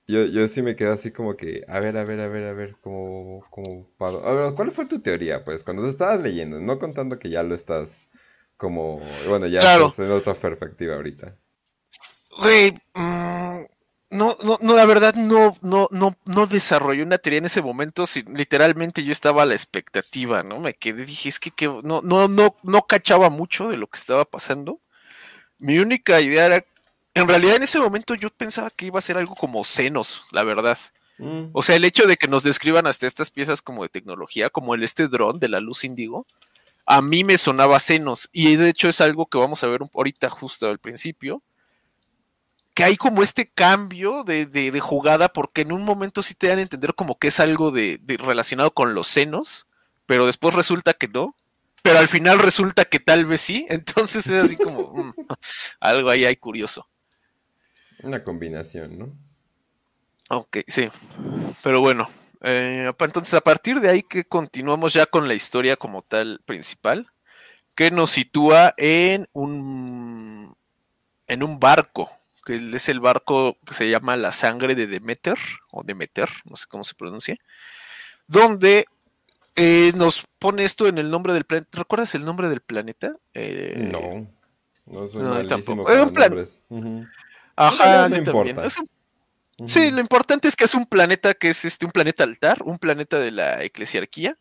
[0.06, 2.54] Yo, yo sí me quedo así como que, a ver, a ver, a ver, a
[2.54, 5.44] ver, como, como, a ver, ¿cuál fue tu teoría?
[5.44, 8.10] Pues cuando te estabas leyendo, no contando que ya lo estás
[8.58, 11.36] como, bueno, ya estás en otra perspectiva ahorita.
[12.38, 13.66] Güey, mmm,
[14.10, 18.08] no, no, no, la verdad no, no, no, no desarrollé una teoría en ese momento.
[18.08, 20.60] Si, literalmente yo estaba a la expectativa, ¿no?
[20.60, 21.52] Me quedé, dije, es que,
[21.84, 24.80] no, no, no, no cachaba mucho de lo que estaba pasando.
[25.58, 26.66] Mi única idea era,
[27.14, 30.44] en realidad en ese momento yo pensaba que iba a ser algo como senos, la
[30.44, 30.78] verdad.
[31.18, 31.50] Mm.
[31.52, 34.74] O sea, el hecho de que nos describan hasta estas piezas como de tecnología, como
[34.74, 36.28] el este dron de la luz índigo,
[36.86, 38.30] a mí me sonaba senos.
[38.32, 41.44] Y de hecho es algo que vamos a ver ahorita justo al principio
[42.78, 46.62] que hay como este cambio de, jugada, porque en un momento sí te dan a
[46.62, 49.66] entender como que es algo de, relacionado con los senos,
[50.06, 51.36] pero después resulta que no.
[51.82, 55.14] pero al final resulta que tal vez sí, entonces es así como mm,
[55.80, 56.88] algo ahí hay curioso.
[58.04, 59.12] Una combinación, ¿no?
[60.30, 60.88] Ok, sí,
[61.64, 62.08] pero bueno,
[62.42, 67.08] eh, entonces a partir de ahí que continuamos ya con la historia como tal principal,
[67.74, 70.56] que nos sitúa en un
[71.26, 72.12] en un barco,
[72.48, 75.38] que es el barco que se llama La Sangre de Demeter,
[75.72, 77.38] o Demeter, no sé cómo se pronuncia,
[78.26, 78.86] donde
[79.58, 81.78] eh, nos pone esto en el nombre del planeta.
[81.80, 83.16] ¿Recuerdas el nombre del planeta?
[83.34, 84.28] Eh, no,
[84.86, 85.92] no soy no, tampoco.
[85.92, 86.46] Es un plan-.
[87.56, 88.48] Ajá, No yo también.
[88.48, 88.66] importa.
[88.66, 88.90] Es un-
[89.60, 89.68] Ujú.
[89.70, 92.78] Sí, lo importante es que es un planeta que es este, un planeta altar, un
[92.78, 94.38] planeta de la eclesiarquía,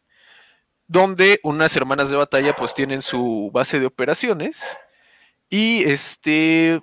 [0.86, 4.76] donde unas hermanas de batalla pues tienen su base de operaciones
[5.48, 6.82] y este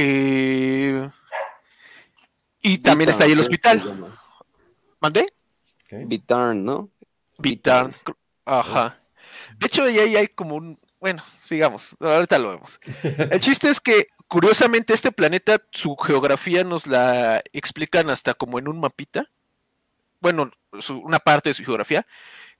[0.00, 1.10] eh,
[2.62, 3.82] y también está ahí el hospital.
[5.00, 5.32] ¿Mandé?
[5.90, 6.90] Bitarn, ¿no?
[7.38, 7.92] Bitarn.
[8.44, 9.00] Ajá.
[9.58, 10.78] De hecho, ahí ahí hay como un.
[11.00, 11.96] Bueno, sigamos.
[12.00, 12.80] Ahorita lo vemos.
[13.30, 18.68] El chiste es que, curiosamente, este planeta, su geografía nos la explican hasta como en
[18.68, 19.30] un mapita.
[20.20, 22.06] Bueno, su- una parte de su geografía,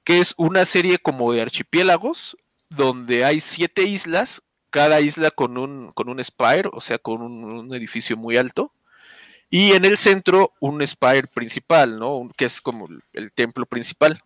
[0.05, 2.37] que es una serie como de archipiélagos,
[2.70, 7.74] donde hay siete islas, cada isla con un, con un spire, o sea, con un,
[7.74, 8.72] edificio muy alto.
[9.50, 12.28] Y en el centro, un spire principal, ¿no?
[12.37, 14.22] Que es como el- el templo principal.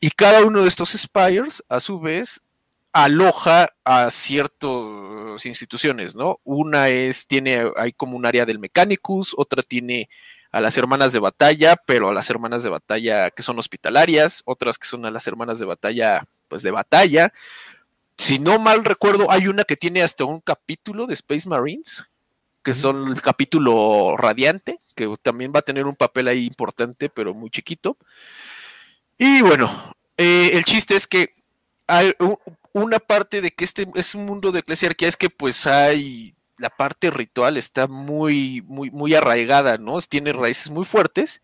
[0.00, 2.40] Y cada uno de estos spires, a su vez,
[2.92, 6.40] aloja a ciertas instituciones, ¿no?
[6.44, 10.08] Una es, tiene, hay como un área del Mechanicus, otra tiene
[10.52, 14.78] a las hermanas de batalla, pero a las hermanas de batalla que son hospitalarias, otras
[14.78, 17.32] que son a las hermanas de batalla, pues de batalla.
[18.20, 22.04] Si no mal recuerdo, hay una que tiene hasta un capítulo de Space Marines,
[22.62, 27.32] que son el capítulo radiante, que también va a tener un papel ahí importante, pero
[27.32, 27.96] muy chiquito.
[29.16, 31.34] Y bueno, eh, el chiste es que
[31.86, 32.12] hay
[32.74, 36.68] una parte de que este es un mundo de eclesiarquía es que pues hay la
[36.68, 39.98] parte ritual está muy muy muy arraigada, ¿no?
[40.02, 41.40] Tiene raíces muy fuertes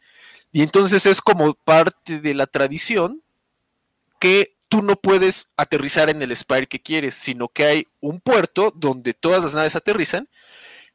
[0.52, 3.22] y entonces es como parte de la tradición
[4.20, 8.72] que tú no puedes aterrizar en el spire que quieres, sino que hay un puerto
[8.74, 10.28] donde todas las naves aterrizan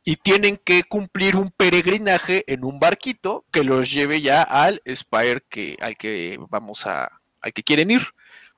[0.03, 5.43] y tienen que cumplir un peregrinaje en un barquito que los lleve ya al spire
[5.47, 8.01] que al que vamos a al que quieren ir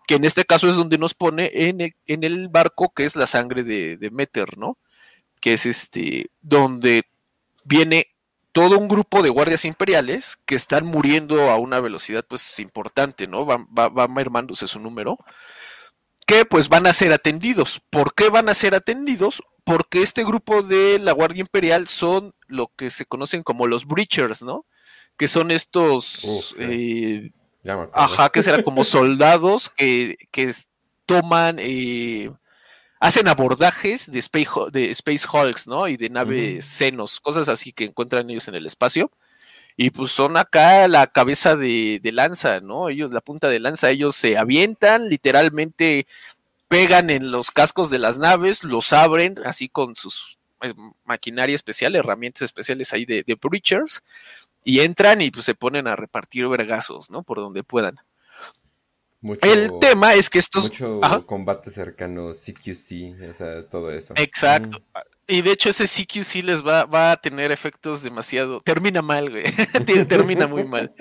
[0.08, 3.16] que en este caso es donde nos pone en el, en el barco que es
[3.16, 4.12] la sangre de, de
[4.58, 4.78] ¿no?
[5.40, 7.04] Que es este, donde
[7.64, 8.08] viene
[8.54, 13.46] todo un grupo de guardias imperiales que están muriendo a una velocidad pues importante, ¿no?
[13.46, 15.18] Va, va, va mermándose su número,
[16.26, 17.82] que pues van a ser atendidos.
[17.90, 19.42] ¿Por qué van a ser atendidos?
[19.64, 24.44] Porque este grupo de la Guardia Imperial son lo que se conocen como los Breachers,
[24.44, 24.66] ¿no?
[25.18, 26.56] Que son estos...
[26.60, 27.32] Eh.
[27.94, 30.54] Ajá, que será como soldados que, que
[31.06, 32.32] toman, eh,
[33.04, 35.90] hacen abordajes de Space, de Space Hulks, ¿no?
[35.90, 39.12] Y de naves senos, cosas así que encuentran ellos en el espacio.
[39.76, 42.88] Y pues son acá la cabeza de, de lanza, ¿no?
[42.88, 46.08] Ellos, la punta de lanza, ellos se avientan, literalmente
[46.70, 51.98] pegan en los cascos de las naves, los abren así con sus eh, maquinaria especial,
[51.98, 54.02] herramientas especiales ahí de, de Breachers,
[54.64, 57.24] y entran y pues se ponen a repartir vergazos, ¿no?
[57.24, 57.98] Por donde puedan.
[59.24, 60.66] Mucho, El tema es que estos...
[60.66, 61.22] mucho Ajá.
[61.22, 64.14] combate cercano, CQC, o sea, todo eso.
[64.18, 64.80] Exacto.
[64.80, 65.00] Mm.
[65.28, 68.60] Y de hecho ese CQC les va, va a tener efectos demasiado...
[68.62, 69.44] Termina mal, güey.
[69.86, 70.94] Ter- Termina muy mal.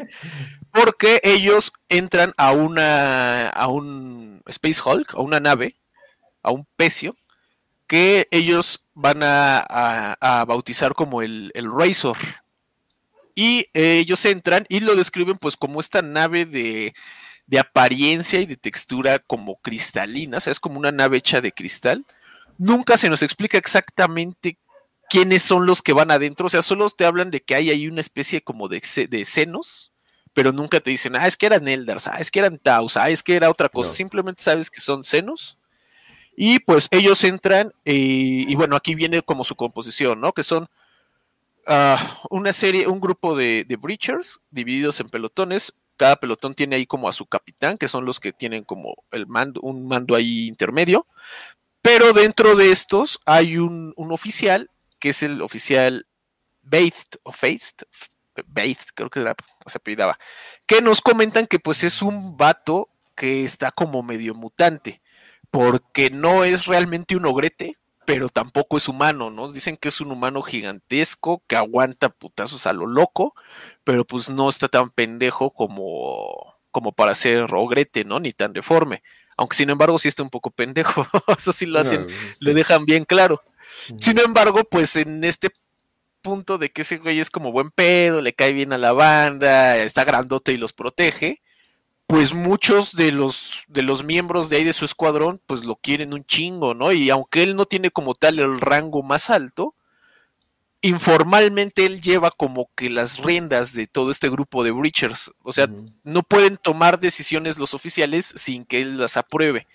[0.70, 3.48] Porque ellos entran a una...
[3.48, 5.76] a un Space Hulk, a una nave,
[6.44, 7.16] a un pecio,
[7.88, 12.16] que ellos van a, a- a bautizar como el, el Razor.
[13.34, 16.94] Y eh, ellos entran y lo describen pues como esta nave de,
[17.52, 21.52] de apariencia y de textura como cristalina, o sea, es como una nave hecha de
[21.52, 22.06] cristal.
[22.56, 24.56] Nunca se nos explica exactamente
[25.10, 27.88] quiénes son los que van adentro, o sea, solo te hablan de que hay ahí
[27.88, 29.92] una especie como de, de senos,
[30.32, 33.10] pero nunca te dicen, ah, es que eran Eldars, ah, es que eran Taus, ah,
[33.10, 33.96] es que era otra cosa, No.
[33.96, 35.58] simplemente sabes que son senos.
[36.34, 37.92] Y pues ellos entran eh,
[38.48, 40.32] y bueno, aquí viene como su composición, ¿no?
[40.32, 40.70] Que son
[41.66, 45.74] ah, una serie, un grupo de, de breachers divididos en pelotones.
[45.96, 49.26] Cada pelotón tiene ahí como a su capitán, que son los que tienen como el
[49.26, 51.06] mando, un mando ahí intermedio.
[51.82, 56.06] Pero dentro de estos hay un, oficial, que es el oficial
[56.62, 57.86] Bathed o Faced,
[58.46, 59.34] Bathed, creo que era,
[59.66, 60.18] se apellidaba,
[60.64, 65.02] que nos comentan que pues es un vato que está como medio mutante,
[65.50, 69.52] porque no es realmente un ogrete, pero tampoco es humano, ¿no?
[69.52, 73.34] Dicen que es un humano gigantesco que aguanta putazos a lo loco,
[73.84, 78.20] pero pues no está tan pendejo como, como para ser ogrete, ¿no?
[78.20, 79.02] Ni tan deforme.
[79.36, 81.06] Aunque sin embargo sí está un poco pendejo.
[81.36, 82.06] Eso sí lo hacen,
[82.40, 83.42] le dejan bien claro.
[83.98, 85.50] Sin embargo, pues en este
[86.22, 89.76] punto de que ese güey es como buen pedo, le cae bien a la banda,
[89.76, 91.41] está grandote y los protege,
[92.06, 96.12] pues muchos de los de los miembros de ahí de su escuadrón pues lo quieren
[96.12, 96.92] un chingo, ¿no?
[96.92, 99.74] Y aunque él no tiene como tal el rango más alto,
[100.82, 105.30] informalmente él lleva como que las riendas de todo este grupo de Breachers.
[105.42, 105.68] O sea,
[106.02, 109.66] no pueden tomar decisiones los oficiales sin que él las apruebe.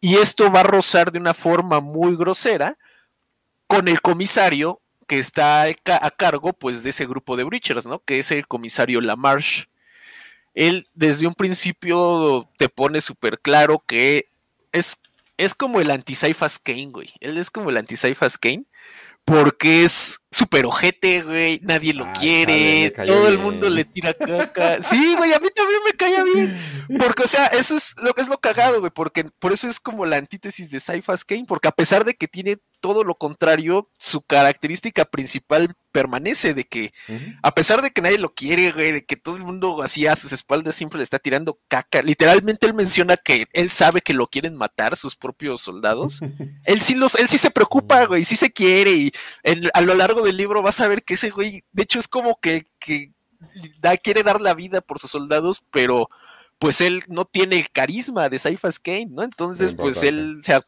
[0.00, 2.76] Y esto va a rozar de una forma muy grosera
[3.66, 8.00] con el comisario que está a cargo pues de ese grupo de Breachers, ¿no?
[8.00, 9.66] Que es el comisario Lamarche.
[10.54, 14.28] Él desde un principio te pone súper claro que
[14.72, 15.00] es,
[15.36, 17.10] es como el anti-Cyphas Kane, güey.
[17.20, 18.64] Él es como el anti-Cyphas Kane
[19.24, 24.78] porque es súper ojete, güey, nadie lo quiere, todo el mundo le tira caca.
[24.82, 26.58] Sí, güey, a mí también me caía bien.
[26.98, 29.78] Porque, o sea, eso es lo que es lo cagado, güey, porque por eso es
[29.78, 33.88] como la antítesis de Cyphas Kane, porque a pesar de que tiene todo lo contrario,
[33.96, 36.92] su característica principal permanece de que,
[37.42, 40.16] a pesar de que nadie lo quiere, güey, de que todo el mundo así a
[40.16, 44.26] sus espaldas siempre le está tirando caca, literalmente él menciona que él sabe que lo
[44.26, 46.20] quieren matar sus propios soldados.
[46.64, 49.12] él sí los, él sí se preocupa, güey, sí se quiere y
[49.72, 52.38] a lo largo del libro vas a ver que ese güey, de hecho es como
[52.40, 53.12] que, que
[53.80, 56.08] da, quiere dar la vida por sus soldados, pero
[56.58, 59.24] pues él no tiene el carisma de Cyphers Kane, ¿no?
[59.24, 60.60] Entonces, pues él se,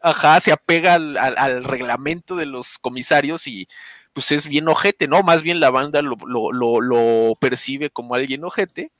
[0.00, 3.66] ajá, se apega al, reglamento de los comisarios y
[4.12, 5.24] pues es bien ojete, ¿no?
[5.24, 6.16] Más bien la banda lo,
[6.52, 8.92] lo, percibe como alguien ojete.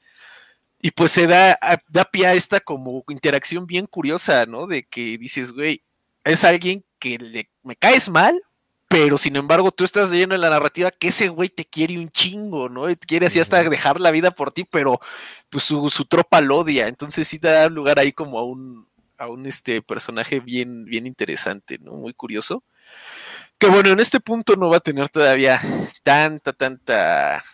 [0.82, 1.56] Y pues se da,
[1.88, 4.66] da pie a esta como interacción bien curiosa, ¿no?
[4.66, 5.84] De que dices, güey,
[6.24, 8.42] es alguien que le, me caes mal,
[8.90, 12.10] pero sin embargo tú estás leyendo en la narrativa que ese güey te quiere un
[12.10, 12.86] chingo, ¿no?
[13.06, 14.98] quiere así hasta dejar la vida por ti, pero
[15.48, 19.28] pues su, tropa lo odia, entonces sí te da lugar ahí como a un, a
[19.28, 21.92] un este personaje bien, bien interesante, ¿no?
[21.92, 22.64] Muy curioso.
[23.58, 25.60] Que bueno, en este punto no va a tener todavía
[26.02, 27.44] tanta, tanta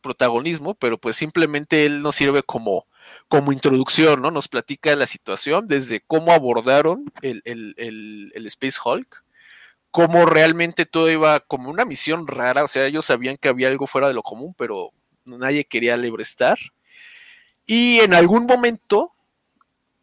[0.00, 2.86] protagonismo, pero pues simplemente él nos sirve como,
[3.28, 4.30] como introducción, ¿no?
[4.30, 9.22] Nos platica la situación desde cómo abordaron el, el, el, el Space Hulk,
[9.98, 13.88] como realmente todo iba como una misión rara, o sea, ellos sabían que había algo
[13.88, 14.92] fuera de lo común, pero
[15.24, 16.56] nadie quería estar.
[17.66, 19.12] Y en algún momento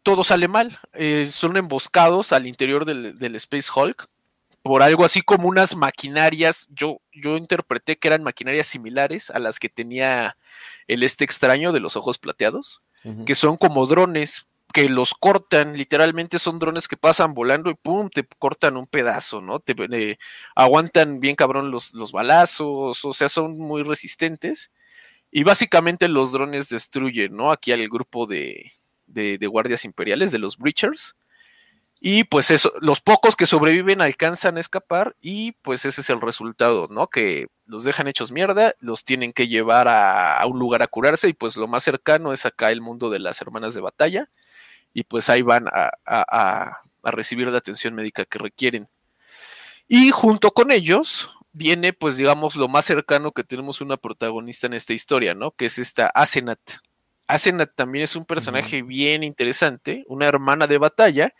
[0.02, 4.06] todo sale mal, eh, son emboscados al interior del, Space Hulk
[4.60, 9.58] por algo así como unas maquinarias, yo, yo interpreté que eran maquinarias similares a las
[9.58, 10.36] que tenía
[10.88, 12.82] el este extraño de los ojos plateados,
[13.24, 18.10] que son como drones, que los cortan, literalmente son drones que pasan volando y pum,
[18.10, 19.58] te cortan un pedazo, ¿no?
[19.58, 20.18] Te eh,
[20.54, 24.70] aguantan bien cabrón los, los balazos, o sea, son muy resistentes.
[25.30, 27.52] Y básicamente los drones destruyen, ¿no?
[27.52, 28.70] Aquí al grupo de,
[29.06, 31.16] de, guardias imperiales, de los Breachers.
[31.98, 36.20] Y pues eso, los pocos que sobreviven alcanzan a escapar y pues ese es el
[36.20, 37.08] resultado, ¿no?
[37.08, 41.28] Que los dejan hechos mierda, los tienen que llevar a, a, un lugar a curarse
[41.28, 44.28] y pues lo más cercano es acá el mundo de las hermanas de batalla
[44.96, 48.88] y pues ahí van a, recibir la atención médica que requieren.
[49.86, 54.72] Y junto con ellos viene, pues digamos, lo más cercano que tenemos una protagonista en
[54.72, 55.50] esta historia, ¿no?
[55.50, 56.58] Que es esta Asenat.
[57.28, 61.34] Asenat también es un personaje bien interesante, una hermana de batalla,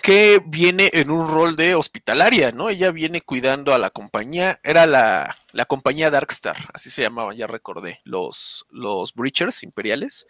[0.00, 2.68] que viene en un rol de hospitalaria, ¿no?
[2.68, 7.48] Ella viene cuidando a la compañía, era la, la compañía Darkstar, así se llamaba, ya
[7.48, 10.28] recordé, los, los Breachers imperiales.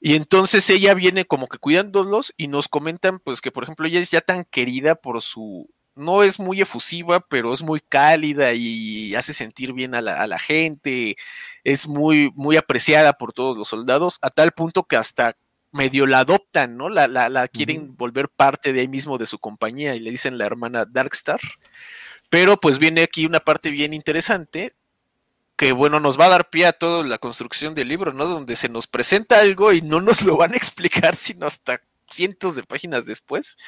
[0.00, 4.00] Y entonces ella viene como que cuidándolos y nos comentan pues que por ejemplo ella
[4.00, 5.68] es ya tan querida por su...
[5.94, 11.16] No es muy efusiva, pero es muy cálida y hace sentir bien a la, gente.
[11.62, 15.36] Es muy, muy apreciada por todos los soldados, a tal punto que hasta
[15.72, 16.88] medio la adoptan, ¿no?
[16.88, 20.38] La, la, la quieren volver parte de ahí mismo de su compañía y le dicen
[20.38, 21.40] la hermana Darkstar.
[22.30, 24.74] Pero pues viene aquí una parte bien interesante
[25.60, 28.24] que bueno, nos va a dar pie a toda la construcción del libro, ¿no?
[28.24, 32.56] Donde se nos presenta algo y no nos lo van a explicar sino hasta cientos
[32.56, 33.58] de páginas después,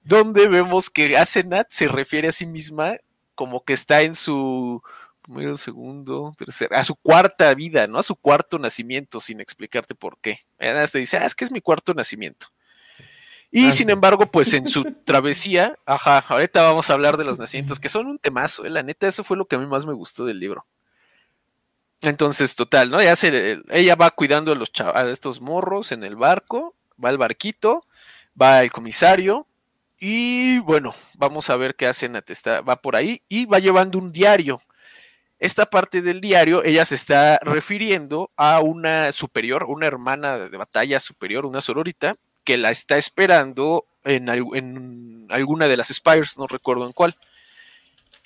[0.00, 2.96] donde vemos que Asenat se refiere a sí misma
[3.34, 4.82] como que está en su
[5.20, 7.98] primero, segundo, tercero, a su cuarta vida, ¿no?
[7.98, 10.38] A su cuarto nacimiento, sin explicarte por qué.
[10.56, 12.46] Te dice, ah, es que es mi cuarto nacimiento.
[13.50, 17.38] Y ah, sin embargo, pues en su travesía, ajá, ahorita vamos a hablar de los
[17.38, 18.70] nacimientos, que son un temazo, ¿eh?
[18.70, 20.66] la neta, eso fue lo que a mí más me gustó del libro.
[22.02, 23.00] Entonces, total, ¿no?
[23.00, 27.86] Ella va cuidando a, los a estos morros en el barco, va al barquito,
[28.40, 29.46] va el comisario
[29.98, 34.12] y bueno, vamos a ver qué hacen, está, va por ahí y va llevando un
[34.12, 34.60] diario.
[35.38, 40.98] Esta parte del diario, ella se está refiriendo a una superior, una hermana de batalla
[41.00, 46.86] superior, una sororita, que la está esperando en, en alguna de las Spires, no recuerdo
[46.86, 47.16] en cuál.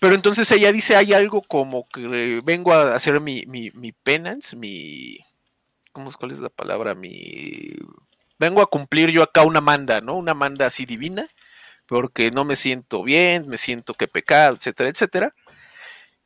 [0.01, 4.57] Pero entonces ella dice, hay algo como que vengo a hacer mi, mi, mi penance,
[4.57, 5.18] mi...
[5.92, 6.94] ¿cómo, ¿Cuál es la palabra?
[6.94, 7.74] Mi...
[8.38, 10.16] Vengo a cumplir yo acá una manda, ¿no?
[10.16, 11.28] Una manda así divina,
[11.86, 15.34] porque no me siento bien, me siento que pecado, etcétera, etcétera.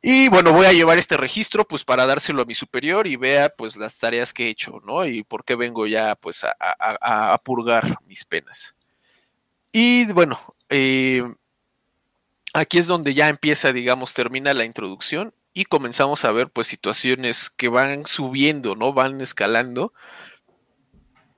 [0.01, 3.49] Y bueno, voy a llevar este registro pues para dárselo a mi superior y vea
[3.49, 5.05] pues las tareas que he hecho, ¿no?
[5.05, 6.55] Y por qué vengo ya pues a,
[7.33, 8.75] a purgar mis penas.
[9.73, 11.21] Y bueno, eh,
[12.55, 17.49] aquí es donde ya empieza, digamos, termina la introducción y comenzamos a ver pues situaciones
[17.49, 18.93] que van subiendo, ¿no?
[18.93, 19.93] Van escalando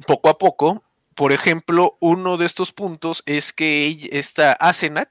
[0.06, 0.84] poco a poco.
[1.16, 5.10] Por ejemplo, uno de estos puntos es que esta Asenat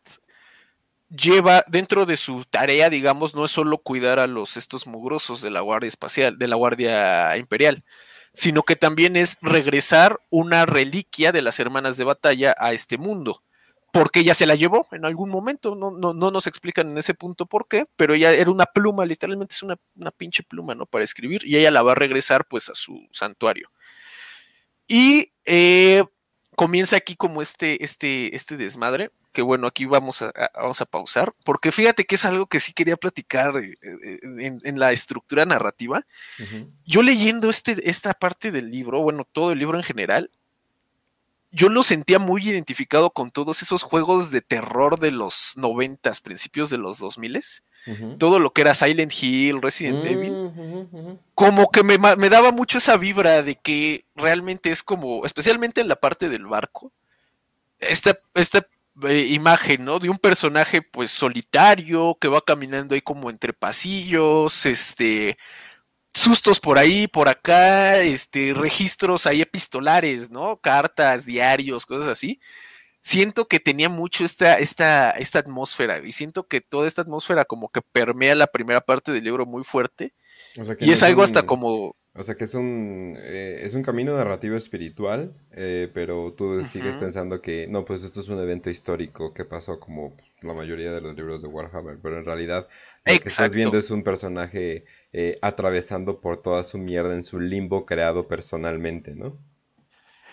[1.09, 5.51] lleva dentro de su tarea, digamos, no es solo cuidar a los estos mugrosos de
[5.51, 7.85] la Guardia Espacial, de la Guardia Imperial,
[8.33, 13.43] sino que también es regresar una reliquia de las hermanas de batalla a este mundo
[13.97, 17.15] porque ella se la llevó en algún momento, no, no, no, nos explican en ese
[17.15, 20.85] punto por qué, pero ella era una pluma, literalmente es una, una, pinche pluma, ¿no?
[20.85, 23.71] Para escribir, y ella la va a regresar pues a su santuario.
[24.87, 26.05] Y eh,
[26.55, 31.33] comienza aquí como este, este, este desmadre, que bueno, aquí vamos a, vamos a pausar,
[31.45, 35.47] porque fíjate que es algo que sí quería platicar eh, eh, en, en la estructura
[35.47, 36.03] narrativa.
[36.39, 36.71] Uh -huh.
[36.85, 40.31] Yo leyendo este, esta parte del libro, bueno, todo el libro en general,
[41.57, 46.69] yo lo sentía muy identificado con todos esos juegos de terror de los noventas, principios
[46.69, 47.65] de los dos miles.
[47.87, 48.19] Uh -huh.
[48.19, 50.31] Todo lo que era Silent Hill, Resident uh -huh, Evil.
[50.33, 51.19] Uh -huh.
[51.35, 55.89] Como que me, me, daba mucho esa vibra de que realmente es como, especialmente en
[55.89, 56.93] la parte del barco,
[57.79, 58.67] esta, esta
[59.05, 59.99] eh, imagen, ¿no?
[59.99, 65.39] De un personaje pues solitario que va caminando ahí como entre pasillos, este
[66.17, 70.57] sustos por ahí, por acá, este, registros ahí epistolares, ¿no?
[70.57, 72.41] Cartas, diarios, cosas así.
[73.03, 77.69] Siento que tenía mucho esta, esta, esta atmósfera y siento que toda esta atmósfera como
[77.69, 80.15] que permea la primera parte del libro muy fuerte.
[80.59, 81.95] O sea y no es algo un, hasta como...
[82.15, 86.61] O sea que es un, eh, es un camino narrativo espiritual, eh, pero tú uh
[86.63, 86.69] -huh.
[86.69, 90.93] sigues pensando que, no, pues esto es un evento histórico que pasó como la mayoría
[90.93, 92.67] de los libros de Warhammer, pero en realidad
[93.05, 93.23] lo Exacto.
[93.23, 94.85] que estás viendo es un personaje
[95.19, 99.39] eh, atravesando por toda su mierda en su limbo creado personalmente, ¿no?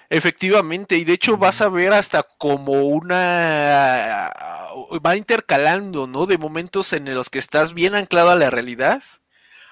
[0.09, 4.29] Efectivamente, y de hecho vas a ver hasta como una...
[4.99, 6.25] va intercalando, ¿no?
[6.25, 9.01] De momentos en los que estás bien anclado a la realidad,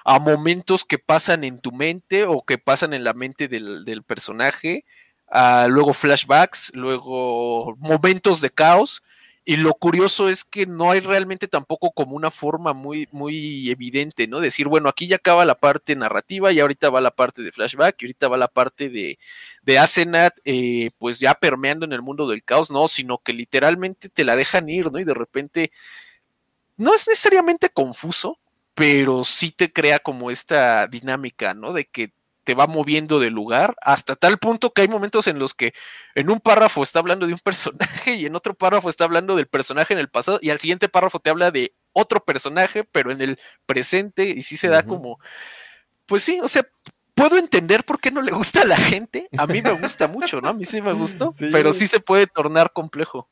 [0.06, 4.04] a momentos que pasan en tu mente o que pasan en la mente del, del
[4.04, 4.86] personaje,
[5.30, 9.02] a luego flashbacks, luego momentos de caos,
[9.44, 14.28] y lo curioso es que no hay realmente tampoco como una forma muy, muy evidente,
[14.28, 14.38] ¿no?
[14.38, 18.00] Decir, bueno, aquí ya acaba la parte narrativa y ahorita va la parte de flashback
[18.00, 19.18] y ahorita va la parte de,
[19.62, 24.08] de Asenat, eh, pues ya permeando en el mundo del caos, no, sino que literalmente
[24.08, 25.00] te la dejan ir, ¿no?
[25.00, 25.72] Y de repente
[26.76, 28.38] no es necesariamente confuso,
[28.74, 31.72] pero sí te crea como esta dinámica, ¿no?
[31.72, 32.12] De que
[32.44, 35.72] te va moviendo de lugar hasta tal punto que hay momentos en los que
[36.14, 39.46] en un párrafo está hablando de un personaje y en otro párrafo está hablando del
[39.46, 43.20] personaje en el pasado y al siguiente párrafo te habla de otro personaje pero en
[43.20, 44.88] el presente y sí se da uh -huh.
[44.88, 45.18] como
[46.06, 46.66] pues sí, o sea,
[47.14, 50.40] puedo entender por qué no le gusta a la gente, a mí me gusta mucho,
[50.40, 50.48] ¿no?
[50.48, 51.48] A mí sí me gustó, sí.
[51.52, 53.28] pero sí se puede tornar complejo.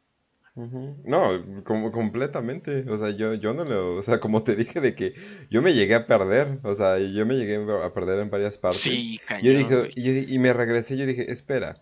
[0.55, 4.95] No, como completamente, o sea, yo, yo no lo, o sea, como te dije de
[4.95, 5.15] que
[5.49, 8.81] yo me llegué a perder, o sea, yo me llegué a perder en varias partes.
[8.81, 11.81] Sí, cañón, yo dije, y, y, me regresé, yo dije, espera,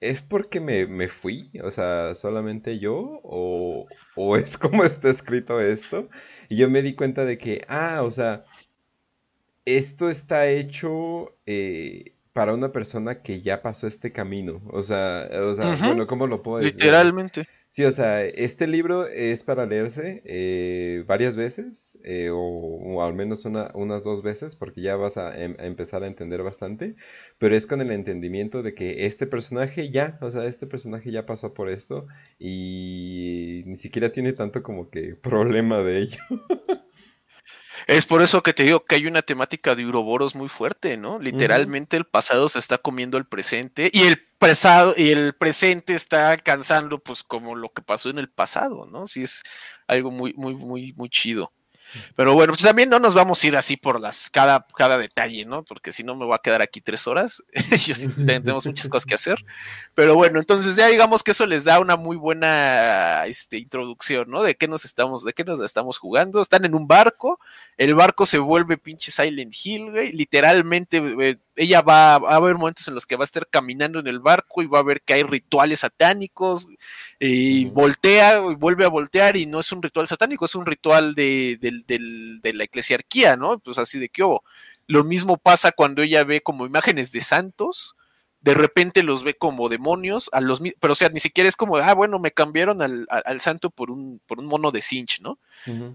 [0.00, 1.50] ¿es porque me, me fui?
[1.64, 6.08] O sea, solamente yo, o, o es como está escrito esto,
[6.48, 8.44] y yo me di cuenta de que, ah, o sea,
[9.64, 15.54] esto está hecho eh, para una persona que ya pasó este camino, o sea, o
[15.54, 15.86] sea, uh -huh.
[15.86, 16.74] bueno, ¿cómo lo puedo decir?
[16.74, 17.48] Literalmente.
[17.72, 23.44] Sí, o sea, este libro es para leerse eh, varias veces, eh, o, al menos
[23.44, 26.96] una, unas dos veces, porque ya vas em, a, empezar a entender bastante,
[27.38, 31.26] pero es con el entendimiento de que este personaje ya, o sea, este personaje ya
[31.26, 32.08] pasó por esto
[32.40, 36.18] y ni siquiera tiene tanto como que problema de ello.
[37.86, 41.18] Es por eso que te digo que hay una temática de Uroboros muy fuerte, ¿no?
[41.18, 42.02] Literalmente uh -huh.
[42.02, 46.98] el pasado se está comiendo el presente y el pasado y el presente está alcanzando
[46.98, 49.06] pues como lo que pasó en el pasado, ¿no?
[49.06, 49.42] Sí es
[49.86, 51.52] algo muy muy muy muy chido.
[52.16, 55.44] Pero bueno, pues también no nos vamos a ir así por las cada, cada detalle,
[55.44, 55.62] ¿no?
[55.62, 57.42] Porque si no me voy a quedar aquí tres horas.
[57.86, 59.44] Yo sí, tenemos muchas cosas que hacer.
[59.94, 64.42] Pero bueno, entonces ya digamos que eso les da una muy buena este, introducción, ¿no?
[64.42, 66.40] De qué nos estamos, de qué nos estamos jugando.
[66.40, 67.40] Están en un barco,
[67.76, 70.12] el barco se vuelve pinche Silent Hill, güey.
[70.12, 74.18] Literalmente ella va, a haber momentos en los que va a estar caminando en el
[74.18, 76.68] barco y va a ver que hay rituales satánicos
[77.18, 81.14] y voltea y vuelve a voltear y no es un ritual satánico, es un ritual
[81.14, 83.58] de, de la eclesiarquía, ¿no?
[83.58, 84.42] Pues así de que, oh,
[84.86, 87.94] lo mismo pasa cuando ella ve como imágenes de santos
[88.40, 91.76] de repente los ve como demonios, a los, pero o sea, ni siquiera es como,
[91.76, 95.38] ah, bueno, me cambiaron al, santo por un, por un mono de cinch, ¿no?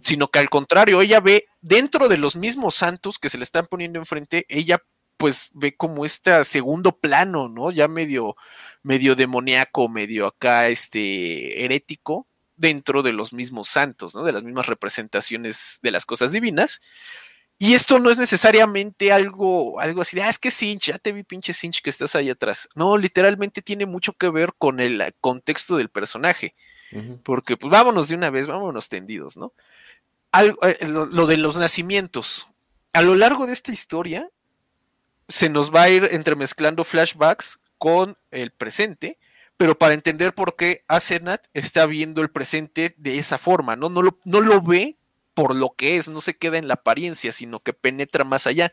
[0.02, 3.66] Sino que al contrario, ella ve dentro de los mismos santos que se le están
[3.66, 4.80] poniendo enfrente, ella
[5.18, 7.72] pues ve como este segundo plano, ¿no?
[7.72, 8.36] Ya medio,
[8.84, 14.24] medio demoníaco, medio acá, este, herético, dentro de los mismos santos, ¿no?
[14.24, 16.82] De las mismas representaciones de las cosas divinas.
[17.58, 21.14] Y esto no es necesariamente algo, algo así de, ah, es que Cinch, ya te
[21.14, 22.68] vi pinche Cinch que estás ahí atrás.
[22.76, 26.54] No, literalmente tiene mucho que ver con el contexto del personaje.
[27.24, 29.54] Porque, pues vámonos de una vez, vámonos tendidos, ¿no?
[30.42, 32.48] Eh, lo, de los nacimientos.
[32.94, 34.30] A lo largo de esta historia,
[35.28, 39.18] se nos va a ir entremezclando flashbacks con el presente,
[39.58, 43.90] pero para entender por qué Asenat está viendo el presente de esa forma, ¿no?
[43.90, 44.98] No lo, no lo ve
[45.34, 48.72] por lo que es, no se queda en la apariencia, sino que penetra más allá.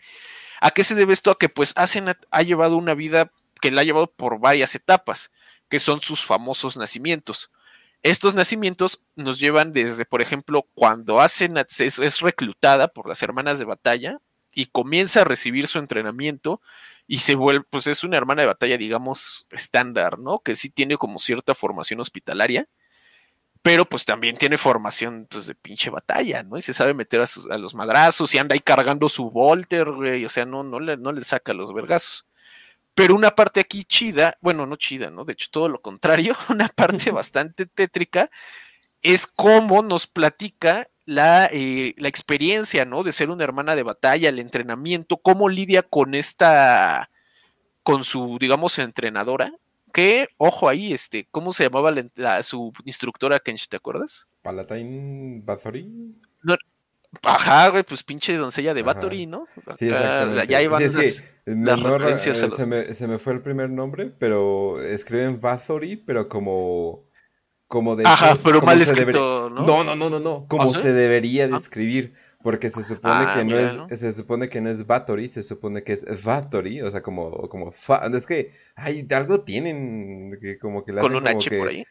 [0.60, 1.30] ¿A qué se debe esto?
[1.30, 5.30] A que pues Asenat ha llevado una vida que la ha llevado por varias etapas,
[5.68, 7.50] que son sus famosos nacimientos.
[8.02, 13.58] Estos nacimientos nos llevan desde, por ejemplo, cuando Asenat es, es reclutada por las hermanas
[13.58, 14.18] de batalla
[14.52, 16.60] y comienza a recibir su entrenamiento
[17.06, 20.40] y se vuelve, pues es una hermana de batalla, digamos, estándar, ¿no?
[20.40, 22.68] Que sí tiene como cierta formación hospitalaria
[23.62, 26.56] pero pues también tiene formación pues, de pinche batalla, ¿no?
[26.58, 30.28] Y se sabe meter a, los madrazos y anda ahí cargando su Volter, güey, o
[30.28, 32.26] sea, no, no, le, no le saca los vergazos.
[32.94, 35.24] Pero una parte aquí chida, bueno, no chida, ¿no?
[35.24, 38.30] De hecho, todo lo contrario, una parte bastante tétrica
[39.00, 43.02] es cómo nos platica la, eh, la, experiencia, ¿no?
[43.02, 47.10] De ser una hermana de batalla, el entrenamiento, cómo lidia con esta,
[47.82, 49.52] con su, digamos, entrenadora,
[49.92, 51.94] que, ojo ahí, este, ¿cómo se llamaba
[52.42, 54.26] su instructora, Kench, te acuerdas?
[54.42, 56.14] Palatine Bathory.
[57.22, 59.46] ajá, güey, pues pinche doncella de Bathory, ¿no?
[59.76, 60.46] Sí, exactamente.
[60.46, 60.82] Ya iban
[61.44, 67.04] las, referencias se, me, se, me, fue el primer nombre, pero escriben Bathory, pero como...
[67.72, 69.62] Como de Ajá, pero mal escrito, ¿no?
[69.62, 72.12] No, no, no, no, no, como ¿Ah, se debería de ah.
[72.42, 75.82] Porque se supone ah, que no es, se supone que no es Bathory, se supone
[75.82, 77.72] que es Vathory, o sea, como, como
[78.14, 81.84] es que hay algo tienen que como que con un H por ahí.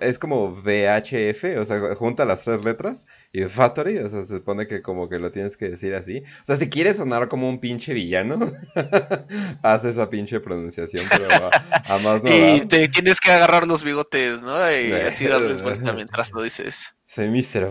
[0.00, 4.66] es como VHF, o sea, junta las tres letras y Vathory, o sea, se supone
[4.66, 6.22] que como que lo tienes que decir así.
[6.42, 8.52] O sea, si quieres sonar como un pinche villano,
[9.62, 11.50] haz esa pinche pronunciación, pero
[11.88, 12.30] a, más no.
[12.54, 14.58] Y te tienes que agarrar los bigotes, ¿no?
[14.70, 17.70] Y así darles vuelta mientras lo dices soy Mr.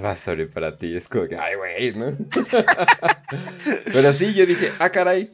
[0.53, 0.95] Para ti.
[0.95, 2.15] Es como que, ay, güey, ¿no?
[3.91, 5.31] Pero sí, yo dije, ah, caray,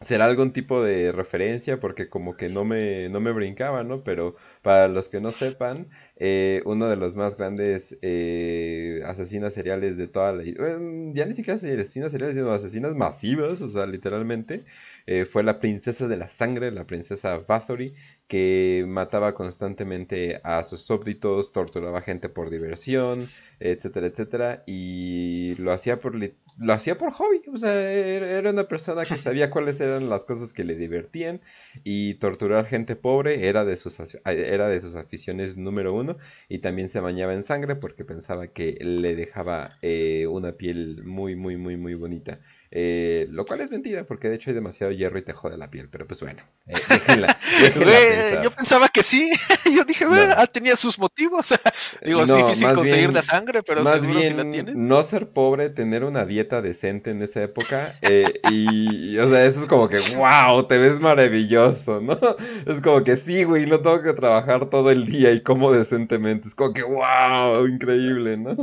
[0.00, 4.02] será algún tipo de referencia porque como que no me, no me brincaba, ¿no?
[4.02, 9.96] Pero para los que no sepan, eh, uno de los más grandes eh, asesinas seriales
[9.96, 10.42] de toda la...
[10.44, 14.64] ya ni siquiera asesinas seriales, sino asesinas masivas, o sea, literalmente,
[15.10, 17.94] eh, fue la princesa de la sangre, la princesa Bathory,
[18.26, 23.26] que mataba constantemente a sus súbditos, torturaba gente por diversión,
[23.58, 29.04] etcétera, etcétera, y lo hacía por lo hacía por hobby, o sea, era una persona
[29.06, 31.40] que sabía cuáles eran las cosas que le divertían
[31.84, 36.18] y torturar gente pobre era de sus era de sus aficiones número uno
[36.50, 41.34] y también se bañaba en sangre porque pensaba que le dejaba eh, una piel muy
[41.34, 42.40] muy muy muy bonita.
[42.70, 45.70] Eh, lo cual es mentira, porque de hecho hay demasiado hierro y te jode la
[45.70, 46.76] piel, pero pues bueno, eh,
[48.44, 49.30] yo pensaba que sí,
[49.74, 50.04] yo dije,
[50.36, 51.54] ah, tenía sus motivos.
[52.04, 54.74] Digo, es difícil conseguir la sangre, pero más seguro bien, si la tienes.
[54.74, 59.62] No ser pobre, tener una dieta decente en esa época, eh, y, o sea, eso
[59.62, 62.18] es como que, wow, te ves maravilloso, ¿no?
[62.66, 66.48] Es como que sí, güey, no tengo que trabajar todo el día y como decentemente,
[66.48, 68.54] es como que, wow, increíble, ¿no?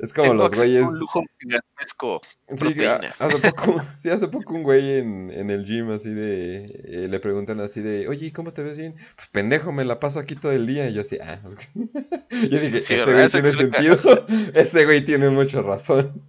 [0.00, 0.86] Es como los güeyes.
[0.86, 2.20] Un lujo gigantesco.
[3.18, 6.64] Hace poco, sí, hace poco un güey en, en el gym así de.
[6.84, 8.94] Eh, le preguntan así de, oye, ¿cómo te ves bien?
[9.14, 10.88] Pues pendejo, me la paso aquí todo el día.
[10.88, 11.40] Y yo así, ah.
[12.30, 14.26] yo dije, ese güey tiene sentido.
[14.54, 16.22] ese güey tiene mucha razón.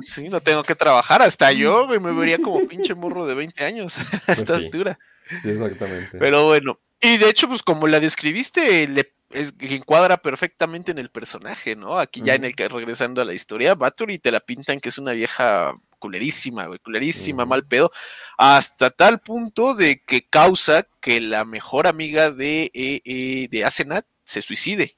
[0.00, 1.22] Sí, no tengo que trabajar.
[1.22, 4.98] Hasta yo, güey, me vería como pinche morro de 20 años a pues esta altura.
[5.42, 6.18] Sí, exactamente.
[6.18, 11.10] Pero bueno, y de hecho, pues como la describiste, le es, encuadra perfectamente en el
[11.10, 11.98] personaje, ¿no?
[11.98, 14.98] Aquí ya en el que regresando a la historia, Bathory te la pintan que es
[14.98, 17.92] una vieja culerísima, güey, culerísima, mal pedo,
[18.36, 24.06] hasta tal punto de que causa que la mejor amiga de, eh, eh, de Asenat
[24.24, 24.96] se suicide.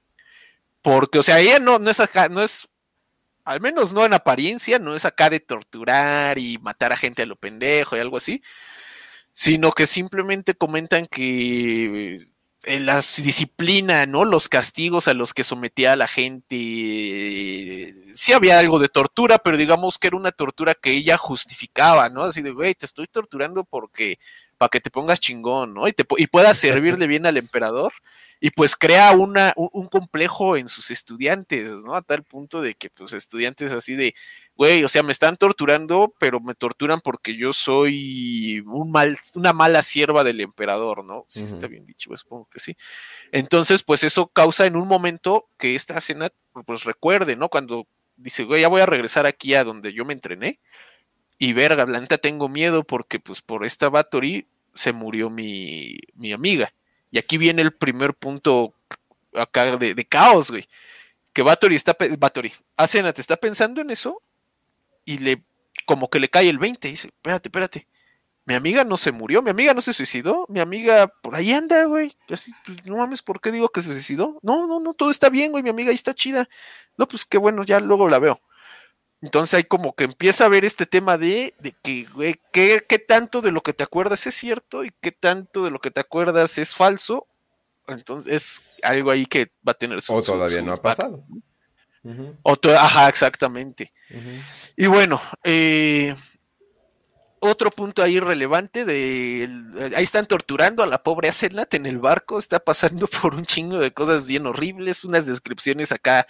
[0.82, 2.68] Porque, o sea, ella no, no es, no es
[3.44, 7.26] Al menos no en apariencia, no es acá de torturar y matar a gente a
[7.26, 8.42] lo pendejo y algo así,
[9.32, 12.20] sino que simplemente comentan que
[12.66, 14.24] la disciplina, ¿no?
[14.24, 19.56] Los castigos a los que sometía a la gente, sí había algo de tortura, pero
[19.56, 22.24] digamos que era una tortura que ella justificaba, ¿no?
[22.24, 24.18] Así de, güey, te estoy torturando porque,
[24.56, 25.88] para que te pongas chingón, ¿no?
[25.88, 27.92] Y, te, y puedas servirle bien al emperador
[28.40, 31.94] y pues crea una, un, complejo en sus estudiantes, ¿no?
[31.94, 34.14] A tal punto de que pues estudiantes así de,
[34.56, 39.52] güey, o sea, me están torturando, pero me torturan porque yo soy un mal, una
[39.52, 41.26] mala sierva del emperador, ¿no?
[41.28, 42.76] Sí, está bien dicho, pues, supongo que sí.
[43.32, 46.30] Entonces, pues eso causa en un momento que esta escena,
[46.66, 47.48] pues recuerde, ¿no?
[47.48, 47.86] Cuando
[48.16, 50.60] dice, güey, ya voy a regresar aquí a donde yo me entrené.
[51.38, 56.72] Y verga, Blanca, tengo miedo porque pues por esta Bathory se murió mi, mi amiga.
[57.10, 58.74] Y aquí viene el primer punto
[59.34, 60.68] acá de, caos, güey.
[61.32, 64.22] Que Bathory está, Bathory, Asenat está pensando en eso
[65.04, 65.44] y le,
[65.86, 67.88] como que le cae el 20 y dice, espérate, espérate.
[68.46, 71.84] Mi amiga no se murió, mi amiga no se suicidó, mi amiga por ahí anda,
[71.86, 72.14] güey.
[72.28, 74.38] Así, pues, no mames, ¿por qué digo que se suicidó?
[74.42, 76.46] No, no, no, todo está bien, güey, mi amiga ahí está chida.
[76.98, 78.40] No, pues qué bueno, ya luego la veo.
[79.22, 83.40] Entonces hay como que empieza a ver este tema de, de que, güey, ¿qué, tanto
[83.40, 86.58] de lo que te acuerdas es cierto y qué tanto de lo que te acuerdas
[86.58, 87.26] es falso.
[87.86, 90.12] Entonces es algo ahí que va a tener su...
[90.12, 91.24] O todavía no ha pasado.
[92.76, 93.92] Ajá, exactamente.
[94.76, 96.14] Y bueno, eh,
[97.40, 99.48] otro punto ahí relevante de
[99.94, 103.78] ahí están torturando a la pobre Asenat en el barco, está pasando por un chingo
[103.78, 106.26] de cosas bien horribles, unas descripciones acá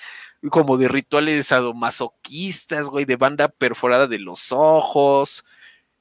[0.51, 5.45] como de rituales sadomasoquistas, güey, de banda perforada de los ojos.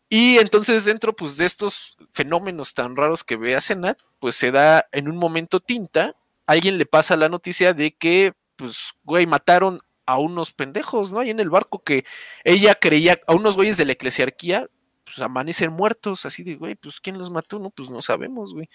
[0.09, 4.88] Y entonces dentro pues de estos fenómenos tan raros que ve Asenat, pues se da
[4.91, 6.15] en un momento tinta,
[6.45, 8.34] alguien le pasa la noticia de que
[8.64, 11.20] pues güey, mataron a unos pendejos, ¿no?
[11.20, 12.05] Ahí en el barco que
[12.45, 14.70] ella creía, a unos güeyes de la eclesiarquía,
[15.03, 17.59] pues amanecen muertos, así de, güey, pues ¿quién los mató?
[17.59, 18.70] No, pues no sabemos, güey.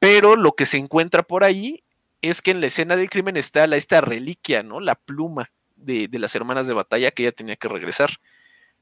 [0.00, 1.84] Pero lo que se encuentra por ahí
[2.20, 4.80] es que en la escena del crimen está la, esta reliquia, ¿no?
[4.80, 8.10] La pluma de, las hermanas de batalla que ella tenía que regresar.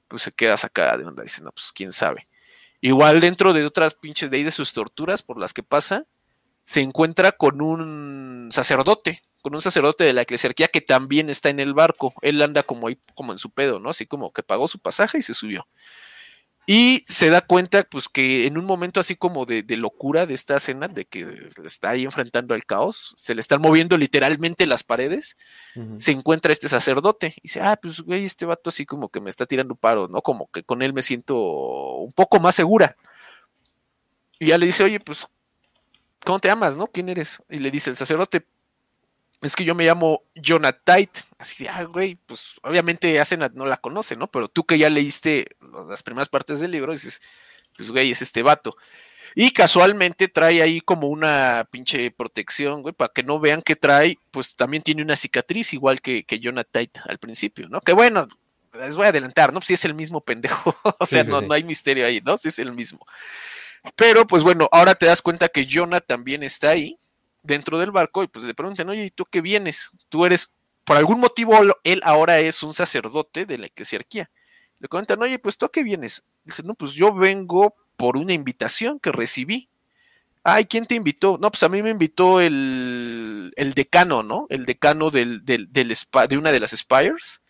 [0.08, 2.26] Pues se queda sacada de onda, dice, no, pues quién sabe.
[2.80, 6.06] Igual dentro de otras pinches de ahí de sus torturas por las que pasa,
[6.64, 11.60] se encuentra con un sacerdote, con un sacerdote de la eclesiarquía que también está en
[11.60, 12.12] el barco.
[12.20, 13.90] Él anda como ahí, como en su pedo, ¿no?
[13.90, 15.68] Así como que pagó su pasaje y se subió.
[16.66, 20.56] Y se da cuenta, pues, que en un momento así como de, locura de esta
[20.56, 25.36] escena, de que está ahí enfrentando al caos, se le están moviendo literalmente las paredes,
[25.98, 29.30] se encuentra este sacerdote y dice, ah, pues, güey, este vato así como que me
[29.30, 30.22] está tirando paro, ¿no?
[30.22, 32.96] Como que con él me siento un poco más segura.
[34.40, 35.24] Y ya le dice, oye, pues,
[36.24, 36.88] ¿cómo te llamas, no?
[36.88, 37.40] ¿Quién eres?
[37.48, 38.44] Y le dice el sacerdote,
[39.42, 41.08] es que yo me llamo Jonathan,
[41.38, 44.28] así de, ah, güey, pues obviamente Asenat no la conoce, ¿no?
[44.28, 45.46] Pero tú que ya leíste
[45.88, 47.22] las primeras partes del libro, dices,
[47.76, 48.76] pues, güey, es este vato.
[49.34, 54.18] Y casualmente trae ahí como una pinche protección, güey, para que no vean que trae,
[54.30, 57.82] pues también tiene una cicatriz igual que, que Jonathan al principio, ¿no?
[57.82, 58.26] Que bueno,
[58.72, 59.60] les voy a adelantar, ¿no?
[59.60, 62.38] Sí es el mismo pendejo, o sea, no, no hay misterio ahí, ¿no?
[62.38, 63.06] Sí es el mismo.
[63.94, 66.98] Pero pues bueno, ahora te das cuenta que Jonah también está ahí,
[67.46, 69.90] dentro del barco y pues le preguntan, oye, ¿y tú qué vienes?
[70.08, 70.52] Tú eres,
[70.84, 74.30] por algún motivo, él ahora es un sacerdote de la eclesiarquía.
[74.78, 76.22] Le comentan, oye, pues tú a qué vienes?
[76.44, 79.68] Dice, no, pues yo vengo por una invitación que recibí.
[80.44, 81.38] Ay, ¿quién te invitó?
[81.40, 84.46] No, pues a mí me invitó el, el decano, ¿no?
[84.48, 87.40] El decano del, del, de una de las Spires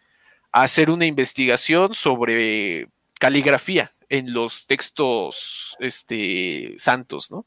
[0.52, 2.88] a hacer una investigación sobre
[3.18, 7.44] caligrafía en los textos este, santos, ¿no?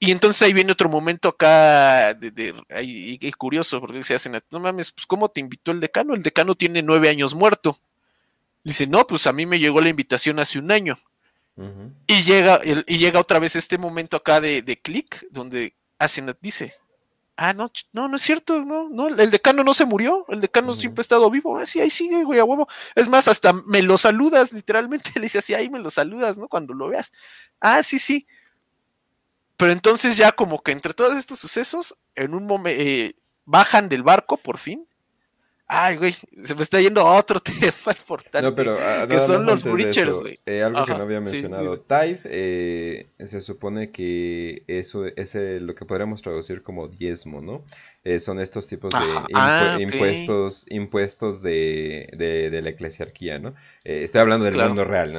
[0.00, 2.54] Y entonces ahí viene otro momento acá de,
[3.36, 6.14] curioso, porque se hacen, no mames, pues ¿cómo te invitó el decano?
[6.14, 7.80] El decano tiene nueve años muerto.
[8.62, 10.98] Dice, no, pues a mí me llegó la invitación hace un año.
[12.06, 16.74] y, llega, y llega otra vez este momento acá de, de clic, donde Asenat dice,
[17.38, 20.74] ah, no, no, no es cierto, no, no, el decano no se murió, el decano
[20.74, 22.68] siempre ha estado vivo, ah, sí, ahí sigue, güey, a huevo.
[22.94, 26.48] Es más, hasta me lo saludas, literalmente, le dice así, ahí me lo saludas, ¿no?
[26.48, 27.12] Cuando lo veas.
[27.60, 28.26] Ah, sí, sí.
[29.58, 34.04] Pero entonces ya como que entre todos estos sucesos, en un momento eh, bajan del
[34.04, 34.86] barco por fin.
[35.66, 38.40] Ay, güey, se me está yendo a otro tema importante.
[38.40, 40.38] No, pero, ah, que son los Breachers, güey.
[40.46, 41.74] Eh, algo que no había mencionado.
[41.76, 47.64] Sí, eh, se supone que eso es lo que podríamos traducir como diezmo, ¿no?
[48.04, 53.54] Eh, son estos tipos de impu- ah, impuestos, impuestos de, de, de la eclesiarquía, ¿no?
[53.84, 54.58] Eh, estoy hablando del Claro.
[54.58, 55.12] mundo real,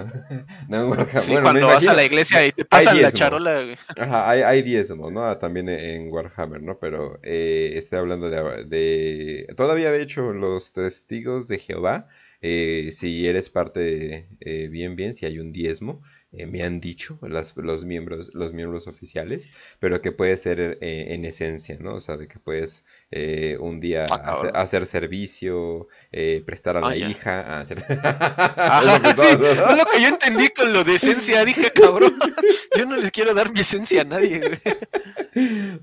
[0.68, 0.92] ¿no?
[1.16, 3.12] Sí, Bueno, cuando vas a la iglesia y te pasan la diezmo.
[3.12, 3.78] charola, güey.
[3.96, 5.26] Ajá, hay, hay diezmos, ¿no?
[5.28, 6.80] Ah, También en Warhammer, ¿no?
[6.80, 9.48] Pero eh, estoy hablando de, de...
[9.58, 12.08] Todavía, de hecho, los testigos de Jehová,
[12.42, 16.02] eh, si eres parte, eh, bien, bien, si hay un diezmo,
[16.32, 21.08] eh, me han dicho las- los miembros, los miembros oficiales, pero que puede ser eh,
[21.14, 21.96] en esencia, ¿no?
[21.96, 26.90] O sea, de que puedes eh, un día Ah, hacer, servicio, eh, prestar a Ah,
[26.90, 27.08] la ya.
[27.10, 27.84] hija, a hacer...
[27.90, 29.28] Ajá, Es lo que sí,
[29.70, 31.44] es lo que yo entendí con lo de esencia.
[31.46, 32.14] Dije, cabrón,
[32.74, 34.60] yo no les quiero dar mi esencia a nadie.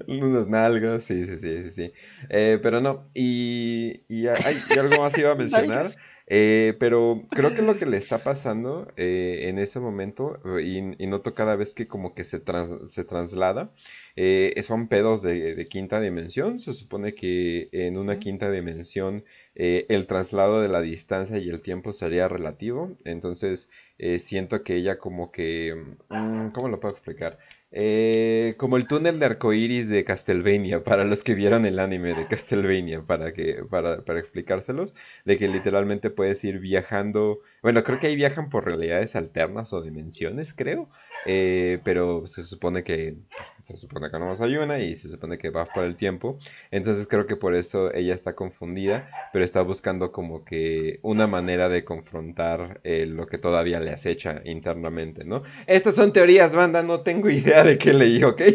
[0.06, 1.92] Unas nalgas, sí, sí, sí, sí, sí.
[2.28, 5.98] Eh, pero no, y, y hay, y algo más iba a mencionar, Nalgas.
[6.28, 10.62] Eh, pero creo que lo que le está pasando eh, en ese momento, eh,
[10.98, 13.72] y, y noto cada vez que como que se, trans- se traslada,
[14.16, 16.58] eh, son pedos de, de quinta dimensión.
[16.58, 19.24] Se supone que en una quinta dimensión
[19.54, 24.76] eh, el traslado de la distancia y el tiempo sería relativo, entonces eh, siento que
[24.76, 27.38] ella como que, mm, ¿cómo lo puedo explicar?
[27.70, 32.26] Eh, como el túnel de arcoíris de Castlevania, para los que vieron el anime de
[32.26, 34.94] Castlevania, para que, para, para explicárselos,
[35.24, 39.82] de que literalmente puedes ir viajando, bueno, creo que ahí viajan por realidades alternas o
[39.82, 40.88] dimensiones, creo,
[41.24, 43.16] eh, pero se supone que,
[43.60, 46.38] se supone que no más hay una y se supone que va por el tiempo,
[46.70, 51.68] entonces creo que por eso ella está confundida, pero está buscando como que una manera
[51.68, 55.42] de confrontar eh, lo que todavía le acecha internamente, ¿no?
[55.66, 58.42] Estas son teorías, banda, no tengo idea de qué leí, ¿ok?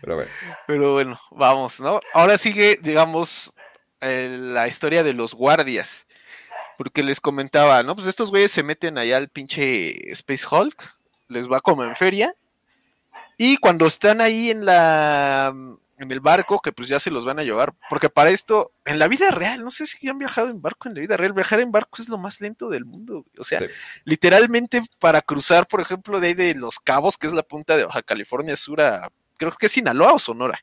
[0.00, 0.30] Pero bueno,
[0.66, 2.00] Pero bueno, vamos, ¿no?
[2.12, 3.54] Ahora sigue, digamos,
[4.00, 6.06] la historia de los guardias.
[6.76, 7.94] Porque les comentaba, ¿no?
[7.96, 10.94] Pues estos güeyes se meten allá al pinche Space Hulk,
[11.28, 12.34] les va como en feria.
[13.36, 15.52] Y cuando están ahí en la
[16.00, 19.00] en el barco, que pues ya se los van a llevar, porque para esto, en
[19.00, 21.58] la vida real, no sé si han viajado en barco en la vida real, viajar
[21.58, 23.32] en barco es lo más lento del mundo, güey.
[23.36, 23.66] o sea, Sí.
[24.04, 27.84] literalmente para cruzar, por ejemplo, de ahí de Los Cabos, que es la punta de
[27.84, 30.60] Baja California Sur a, creo que es Sinaloa o Sonora,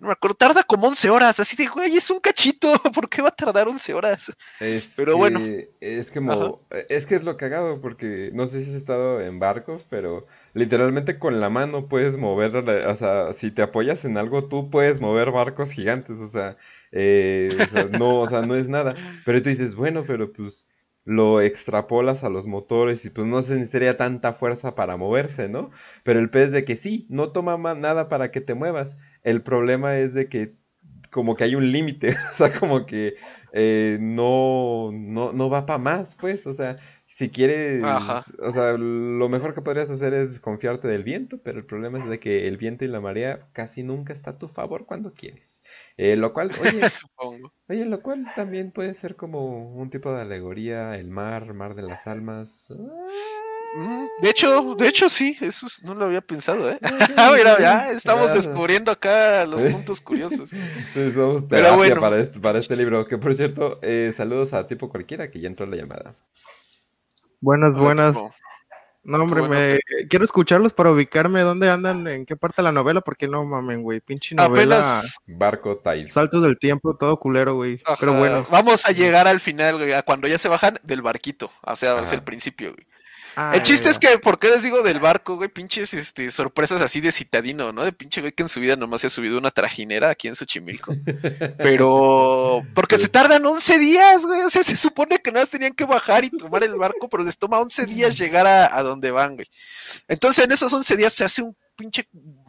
[0.00, 3.22] no me acuerdo, tarda como 11 horas, así de, güey, es un cachito, ¿por qué
[3.22, 4.32] va a tardar 11 horas?
[4.60, 5.40] Es Pero que- bueno.
[5.80, 9.84] Es como, es que es lo cagado, porque no sé si has estado en barcos,
[9.90, 14.70] pero literalmente con la mano puedes mover, o sea, si te apoyas en algo, tú
[14.70, 16.56] puedes mover barcos gigantes, o sea,
[16.92, 18.94] eh, o sea, no, o sea, no es nada.
[19.24, 20.66] Pero tú dices, bueno, pero pues
[21.08, 25.70] lo extrapolas a los motores y pues no se necesitaría tanta fuerza para moverse, ¿no?
[26.04, 28.98] Pero el pez de que sí, no toma ma- nada para que te muevas.
[29.22, 30.54] El problema es de que
[31.10, 33.16] como que hay un límite, o sea, como que
[33.52, 38.36] eh, no, no, no va para más, pues, o sea, si quieres, Ajá.
[38.40, 42.04] o sea, lo mejor que podrías hacer es confiarte del viento, pero el problema es
[42.04, 45.62] de que el viento y la marea casi nunca está a tu favor cuando quieres.
[46.00, 47.52] Eh, lo cual, oye, Supongo.
[47.68, 51.82] oye, lo cual también puede ser como un tipo de alegoría, el mar, mar de
[51.82, 52.68] las almas.
[53.76, 56.78] Mm, De hecho, de hecho sí, eso es- no lo había pensado, ¿eh?
[57.16, 60.52] Ah, Mira, ya estamos descubriendo acá los puntos curiosos.
[60.52, 62.00] Entonces vamos Pero bueno.
[62.00, 63.04] para este, para este libro.
[63.06, 66.14] Que por cierto, eh, saludos a tipo cualquiera que ya entró la llamada.
[67.40, 68.14] Buenas, buenas.
[68.16, 68.32] Tipo,
[69.02, 72.72] No, hombre, bueno me quiero escucharlos para ubicarme dónde andan, en qué parte de la
[72.72, 74.00] novela, porque no mamen, güey.
[74.00, 74.76] Pinche novela.
[74.76, 76.12] Apenas Barco Tiles.
[76.12, 77.80] Saltos del tiempo, todo culero, güey.
[77.98, 78.44] Pero bueno.
[78.50, 81.50] vamos a llegar al final, güey, a cuando ya se bajan del barquito.
[81.62, 82.86] O sea, es el principio, güey.
[83.40, 85.48] Ah, El chiste es que, ¿por qué les digo del barco, güey?
[85.48, 87.84] Pinches este, sorpresas así de citadino, ¿no?
[87.84, 90.34] De pinche güey que en su vida nomás se ha subido una trajinera aquí en
[90.34, 90.92] Xochimilco.
[91.56, 94.40] Pero, porque se tardan 11 días, güey.
[94.40, 97.22] O sea, se supone que nada más tenían que bajar y tomar el barco, pero
[97.22, 99.46] les toma 11 días llegar a, a donde van, güey.
[100.08, 102.08] Entonces, en esos 11 días se hace un pinche,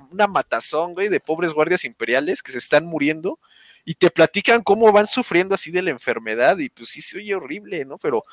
[0.10, 3.38] una matazón, güey, de pobres guardias imperiales que se están muriendo
[3.86, 7.36] y te platican cómo van sufriendo así de la enfermedad y pues sí se oye
[7.36, 7.98] horrible, ¿no?
[7.98, 8.24] Pero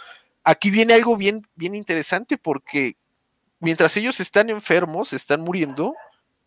[0.47, 2.97] aquí viene algo bien, bien interesante porque
[3.59, 5.95] mientras ellos están enfermos, están muriendo,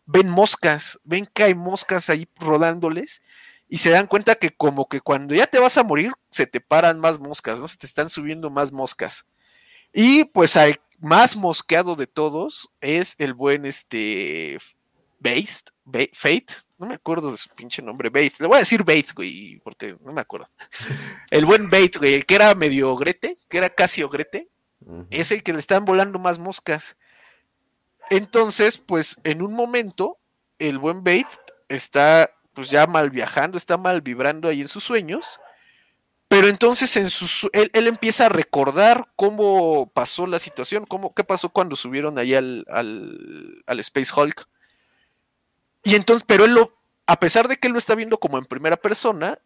[0.06, 3.22] ven moscas, ven que hay moscas ahí rodándoles
[3.68, 6.60] y se dan cuenta que como que cuando ya te vas a morir, se te
[6.60, 7.68] paran más moscas, ¿no?
[7.68, 9.26] Se te están subiendo más moscas.
[9.92, 14.58] Y pues al más mosqueado de todos es el buen este
[15.20, 15.68] Based,
[16.80, 19.96] no me acuerdo de su pinche nombre, Bates, le voy a decir Bates, güey, porque
[20.02, 20.48] no me acuerdo.
[21.30, 24.48] El buen Bates, güey, el que era medio ogrete, que era casi ogrete,
[25.10, 26.96] es el que le están volando más moscas.
[28.08, 30.16] Entonces, pues en un momento,
[30.58, 35.38] el buen Bates está pues ya mal viajando, está mal vibrando ahí en sus sueños.
[36.28, 41.24] Pero entonces en sus, él, él empieza a recordar cómo pasó la situación, cómo, qué
[41.24, 44.48] pasó cuando subieron ahí al, al, al Space Hulk.
[45.82, 46.76] Y entonces, pero él lo,
[47.06, 49.38] a pesar de que él lo está viendo como en primera persona,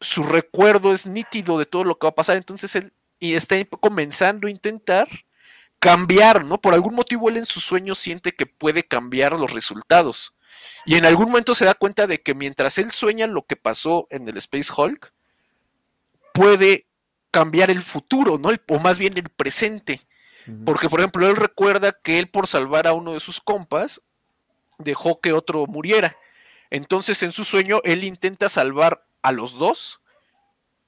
[0.00, 3.56] su recuerdo es nítido de todo lo que va a pasar, entonces él y está
[3.64, 5.08] comenzando a intentar
[5.78, 6.60] cambiar, ¿no?
[6.60, 10.34] Por algún motivo él en su sueño siente que puede cambiar los resultados.
[10.84, 14.06] Y en algún momento se da cuenta de que mientras él sueña lo que pasó
[14.10, 15.12] en el Space Hulk,
[16.32, 16.86] puede
[17.30, 18.50] cambiar el futuro, ¿no?
[18.68, 20.00] o más bien el presente.
[20.64, 24.00] Porque, por ejemplo, él recuerda que él por salvar a uno de sus compas,
[24.78, 26.16] dejó que otro muriera.
[26.70, 30.00] Entonces, en su sueño, él intenta salvar a los dos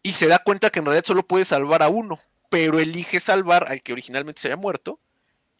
[0.02, 2.20] y se da cuenta que en realidad solo puede salvar a uno,
[2.50, 5.00] pero elige salvar al que originalmente se había muerto.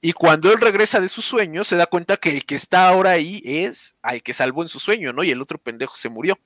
[0.01, 3.11] Y cuando él regresa de su sueño, se da cuenta que el que está ahora
[3.11, 5.25] ahí es al que salvó en su sueño, ¿no?
[5.25, 6.39] Y el otro pendejo se murió.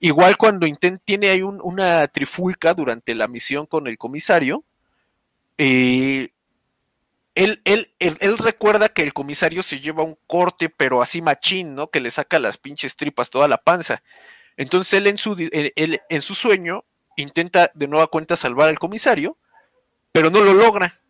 [0.00, 0.66] Igual cuando
[1.04, 4.64] tiene ahí una trifulca durante la misión con el comisario,
[5.58, 6.30] eh,
[7.36, 11.90] él, él, él, recuerda que el comisario se lleva un corte, pero así machín, ¿no?
[11.90, 14.02] Que le saca las pinches tripas toda la panza.
[14.56, 16.84] Entonces él en su, él, en su sueño
[17.16, 19.38] intenta de nueva cuenta salvar al comisario,
[20.12, 21.00] pero no lo logra.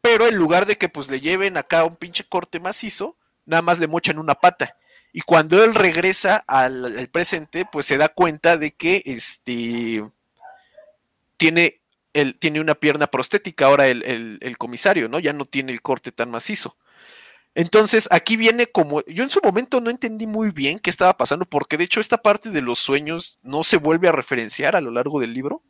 [0.00, 3.16] Pero en lugar de que pues le lleven acá un pinche corte macizo,
[3.46, 4.76] nada más le mochan una pata.
[5.12, 10.04] Y cuando él regresa al, presente, pues se da cuenta de que este
[11.36, 11.79] tiene
[12.12, 15.18] él tiene una pierna prostética ahora el, comisario, ¿no?
[15.18, 16.76] Ya no tiene el corte tan macizo.
[17.54, 21.44] Entonces, aquí viene como, yo en su momento no entendí muy bien qué estaba pasando,
[21.46, 24.90] porque de hecho esta parte de los sueños no se vuelve a referenciar a lo
[24.92, 25.62] largo del libro,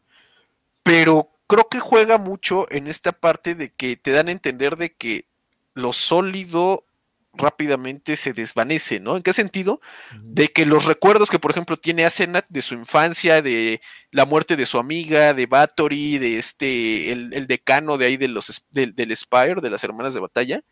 [0.82, 4.92] pero creo que juega mucho en esta parte de que te dan a entender de
[4.92, 5.26] que
[5.74, 6.84] lo sólido
[7.32, 9.16] rápidamente se desvanece, ¿no?
[9.16, 9.80] ¿En qué sentido?
[10.20, 14.56] De que los recuerdos que, por ejemplo, tiene Asenat de su infancia, de la muerte
[14.56, 19.60] de su amiga, de Bathory, de este, el, decano de ahí de los, del Spire,
[19.60, 20.62] de las hermanas de batalla,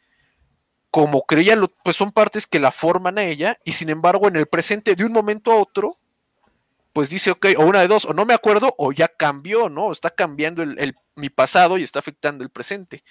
[0.90, 4.46] como creía, pues son partes que la forman a ella, y sin embargo, en el
[4.46, 5.98] presente, de un momento a otro,
[6.92, 9.92] pues dice, ok, o una de dos, o no me acuerdo, o ya cambió, ¿no?
[9.92, 13.04] Está cambiando el, mi pasado y está afectando el presente.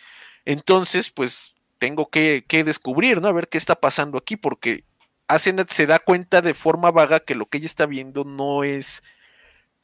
[0.44, 3.28] Entonces, pues tengo que, descubrir, ¿no?
[3.28, 4.84] A ver qué está pasando aquí, porque
[5.28, 9.04] Asenath se da cuenta de forma vaga que lo que ella está viendo no es,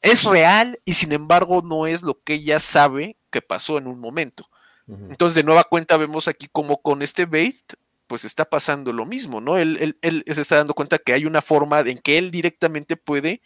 [0.02, 4.00] es real y sin embargo no es lo que ella sabe que pasó en un
[4.00, 4.48] momento.
[4.86, 7.72] Entonces, de nueva cuenta, vemos aquí como con este Bait,
[8.06, 9.56] pues está pasando lo mismo, ¿no?
[9.56, 13.40] Él, él, se está dando cuenta que hay una forma en que él directamente puede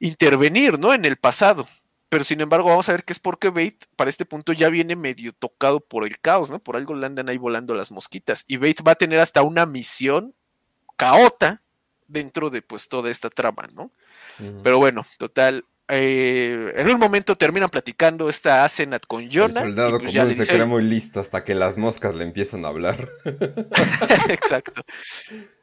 [0.00, 0.92] intervenir, ¿no?
[0.92, 1.64] En el pasado
[2.14, 4.94] pero sin embargo vamos a ver que es porque Bait para este punto ya viene
[4.94, 6.60] medio tocado por el caos, ¿no?
[6.60, 8.44] Por algo le andan ahí volando las mosquitas.
[8.46, 10.32] Y Bait va a tener hasta una misión
[10.96, 11.60] caota
[12.06, 13.90] dentro de pues toda esta trama, ¿no?
[14.62, 19.60] Pero bueno, total, eh, en un momento terminan platicando esta Asenat con Jonah.
[19.60, 22.68] El soldado pues común se crea muy listo hasta que las moscas le empiezan a
[22.68, 23.10] hablar.
[24.30, 24.82] Exacto.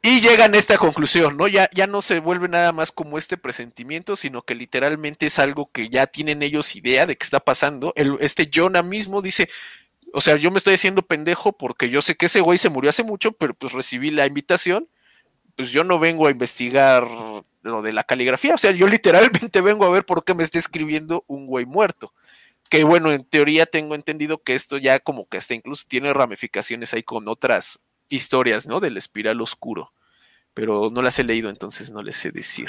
[0.00, 1.48] Y llegan a esta conclusión, ¿no?
[1.48, 5.70] Ya, ya no se vuelve nada más como este presentimiento, sino que literalmente es algo
[5.72, 7.92] que ya tienen ellos idea de que está pasando.
[7.96, 9.48] El, este Jonah mismo dice,
[10.12, 12.90] o sea, yo me estoy haciendo pendejo porque yo sé que ese güey se murió
[12.90, 14.88] hace mucho, pero pues recibí la invitación.
[15.56, 17.06] Pues yo no vengo a investigar
[17.62, 18.54] lo de la caligrafía.
[18.54, 22.12] O sea, yo literalmente vengo a ver por qué me está escribiendo un güey muerto.
[22.68, 26.94] Que bueno, en teoría tengo entendido que esto ya como que hasta incluso tiene ramificaciones
[26.94, 28.80] ahí con otras historias, ¿no?
[28.80, 29.92] Del espiral oscuro.
[30.54, 32.68] Pero no las he leído, entonces no les sé decir.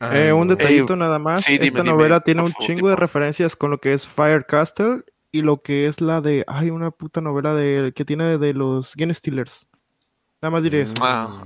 [0.00, 1.48] Eh, un detallito nada más.
[1.48, 5.62] Esta novela tiene un chingo de referencias con lo que es Fire Castle y lo
[5.62, 6.44] que es la de.
[6.48, 9.66] Ay, una puta novela de que tiene de los Gen Steelers.
[10.40, 10.94] Nada más diré eso.
[11.00, 11.44] Ah.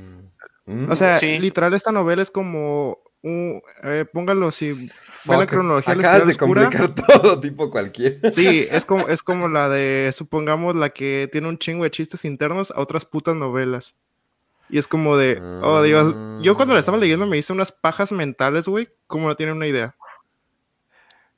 [0.67, 0.91] Mm.
[0.91, 3.62] O sea, literal, esta novela es como un.
[3.83, 4.91] Eh, póngalo si.
[5.25, 8.31] Ve la cronología Acabas de complicar todo, tipo cualquiera.
[8.31, 12.25] Sí, es como, es como la de, supongamos, la que tiene un chingo de chistes
[12.25, 13.97] internos a otras putas novelas.
[14.69, 18.11] Y es como de, oh Dios, yo cuando la estaba leyendo me hice unas pajas
[18.11, 19.97] mentales, güey, como no tienen una idea.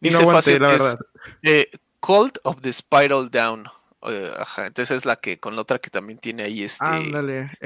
[0.01, 0.99] Y no aguanté, la verdad.
[1.43, 1.70] Eh,
[2.01, 3.66] Cult of the Spiral Down.
[4.03, 6.84] Eh, ajá, entonces es la que con la otra que también tiene ahí este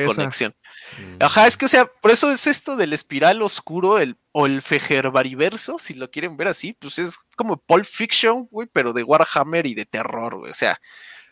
[0.06, 0.54] conexión.
[0.98, 1.22] Mm.
[1.22, 4.62] Ajá, es que o sea, por eso es esto del espiral oscuro el, o el
[4.62, 9.66] fejerbariverso, si lo quieren ver así, pues es como Pulp Fiction, güey, pero de Warhammer
[9.66, 10.50] y de terror, güey.
[10.50, 10.80] O sea,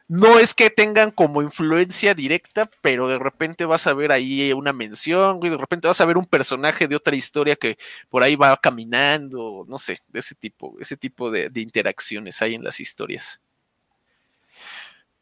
[0.07, 4.75] no es que tengan como influencia directa, pero de repente vas a ver ahí una
[4.75, 7.79] mención, güey, de repente vas a ver un personaje de otra historia que
[8.11, 12.65] por ahí va caminando, no sé, de ese tipo, ese tipo de interacciones hay en
[12.65, 13.41] las historias.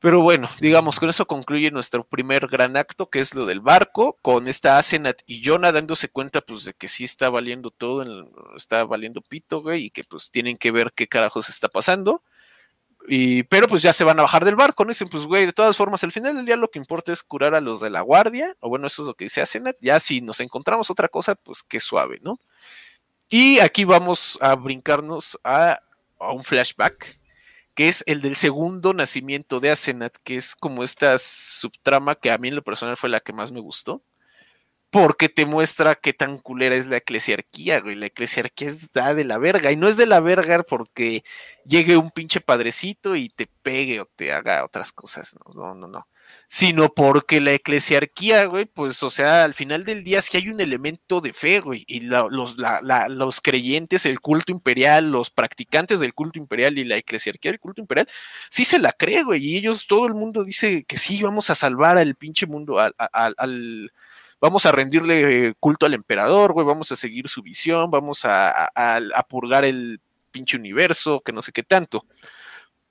[0.01, 4.17] Pero bueno, digamos, con eso concluye nuestro primer gran acto, que es lo del barco,
[4.23, 8.05] con esta Asenat y Jonah dándose cuenta, pues, de que sí está valiendo todo,
[8.57, 12.23] está valiendo pito, güey, y que, pues, tienen que ver qué carajos está pasando.
[13.09, 14.91] Y, pero pues ya se van a bajar del barco, ¿no?
[14.91, 17.55] dicen, pues güey, de todas formas, al final del día lo que importa es curar
[17.55, 20.21] a los de la guardia, o bueno, eso es lo que dice Asenath, ya si
[20.21, 22.39] nos encontramos otra cosa, pues qué suave, ¿no?
[23.31, 25.81] Y aquí vamos a brincarnos a,
[26.19, 27.19] a un flashback,
[27.79, 32.37] que es el del segundo nacimiento de Asenath, que es como esta subtrama que a
[32.37, 34.03] mí en lo personal fue la que más me gustó
[34.91, 37.95] porque te muestra qué tan culera es la eclesiarquía, güey.
[37.95, 39.71] La eclesiarquía es de la verga.
[39.71, 41.25] Y no es de la verga porque
[41.65, 45.37] llegue un pinche padrecito y te pegue o te haga otras cosas.
[45.45, 46.09] No, no, no, no.
[46.47, 50.61] Sino porque la eclesiarquía, güey, pues, o sea, al final del día sí hay un
[50.61, 51.85] elemento de fe, güey.
[51.87, 57.51] Y los, los creyentes, el culto imperial, los practicantes del culto imperial y la eclesiarquía
[57.53, 58.09] del culto imperial,
[58.51, 59.45] sí se la cree, güey.
[59.45, 62.95] Y ellos, todo el mundo dice que sí, vamos a salvar al pinche mundo, al,
[63.37, 63.93] al
[64.41, 68.71] vamos a rendirle culto al emperador, güey, vamos a seguir su visión, vamos a,
[69.29, 72.05] purgar el pinche universo, que no sé qué tanto.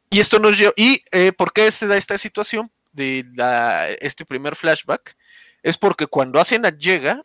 [0.10, 3.26] Y esto nos lleva, ¿y eh, por qué se da esta situación de
[4.02, 5.16] este primer flashback?
[5.64, 7.24] Es porque cuando Asenath llega,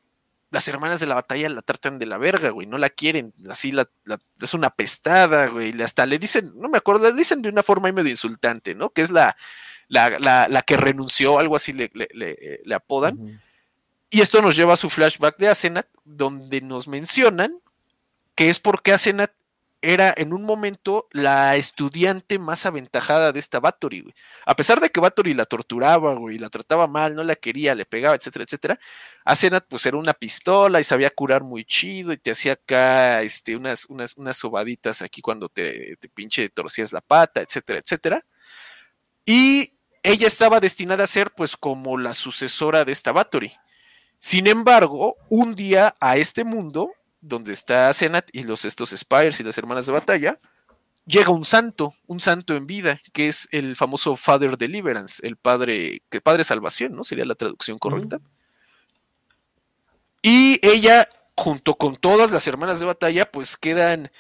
[0.52, 3.72] las hermanas de la batalla la tratan de la verga, güey, no la quieren, así
[3.72, 3.88] la,
[4.40, 7.90] es una pestada, güey, hasta le dicen, no me acuerdo, le dicen de una forma
[7.90, 8.90] medio insultante, ¿no?
[8.90, 9.34] Que es la,
[9.88, 13.40] la, que renunció, algo así le, le, apodan.
[14.14, 17.58] Y esto nos lleva a su flashback de Asenat, donde nos mencionan
[18.34, 19.32] que es porque Asenat
[19.80, 24.12] era en un momento la estudiante más aventajada de esta Bathory.
[24.44, 27.86] A pesar de que Bathory la torturaba, güey, la trataba mal, no la quería, le
[27.86, 28.78] pegaba, etcétera, etcétera.
[29.24, 33.56] Asenat, pues era una pistola y sabía curar muy chido y te hacía acá este,
[33.56, 38.22] unas, unas, unas sobaditas aquí cuando te, te pinche torcías la pata, etcétera, etcétera.
[39.24, 43.52] Y ella estaba destinada a ser, pues, como la sucesora de esta Bathory.
[44.22, 49.42] Sin embargo, un día a este mundo, donde está Senat y los estos Spires y
[49.42, 50.38] las hermanas de batalla,
[51.06, 56.02] llega un santo, un santo en vida, que es el famoso Father Deliverance, el padre,
[56.08, 57.02] que padre salvación, ¿no?
[57.02, 58.20] Sería la traducción correcta.
[60.22, 64.12] Y ella, junto con todas las hermanas de batalla, pues quedan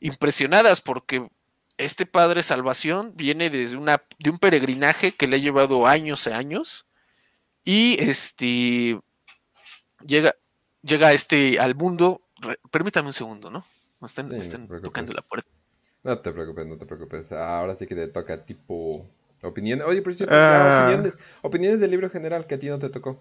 [0.00, 1.28] impresionadas porque
[1.76, 6.30] este padre salvación viene desde una, de un peregrinaje que le ha llevado años y
[6.30, 6.86] años.
[7.62, 8.98] Y este
[10.06, 10.34] llega,
[10.82, 12.22] llega este al mundo.
[12.70, 13.64] permítame un segundo, ¿no?
[14.00, 15.48] Me están, tocando la puerta.
[16.02, 17.32] No te preocupes, no te preocupes.
[17.32, 19.06] Ahora sí que te toca tipo
[19.42, 19.82] opinión.
[19.82, 20.84] Oye, pero ah.
[20.86, 23.20] opiniones, opiniones del libro general que a ti no te tocó.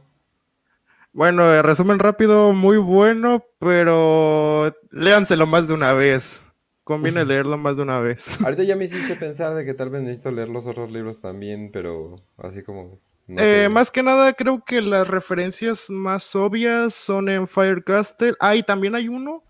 [1.12, 6.42] Bueno, resumen rápido, muy bueno, pero léanselo más de una vez.
[6.84, 8.42] Conviene leerlo más de una vez.
[8.42, 11.72] Ahorita ya me hiciste pensar de que tal vez necesito leer los otros libros también,
[11.72, 13.00] pero así como
[13.38, 18.36] eh, más que nada, creo que las referencias más obvias son en Fire Castle.
[18.40, 19.44] Ah, y también hay uno,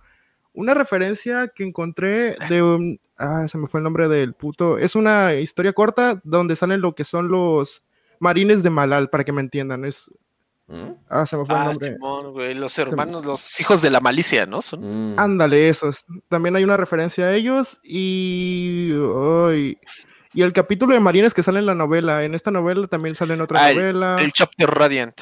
[0.53, 2.99] una referencia que encontré de un.
[3.17, 4.77] Ah, se me fue el nombre del puto.
[4.77, 7.85] Es una historia corta donde salen lo que son los
[8.19, 9.85] marines de Malal, para que me entiendan.
[9.85, 10.11] Es.
[10.67, 10.91] ¿Mm?
[11.09, 11.73] Ah, se me fue el ah,
[12.13, 12.55] nombre.
[12.55, 14.61] Los hermanos, los hijos de la malicia, ¿no?
[14.61, 15.13] Son.
[15.13, 15.19] Mm.
[15.19, 16.05] Ándale, esos.
[16.27, 18.91] También hay una referencia a ellos y.
[20.33, 23.33] Y el capítulo de Marines que sale en la novela, en esta novela también sale
[23.33, 24.17] en otra ah, novela.
[24.19, 25.19] El, Chapter Radiant.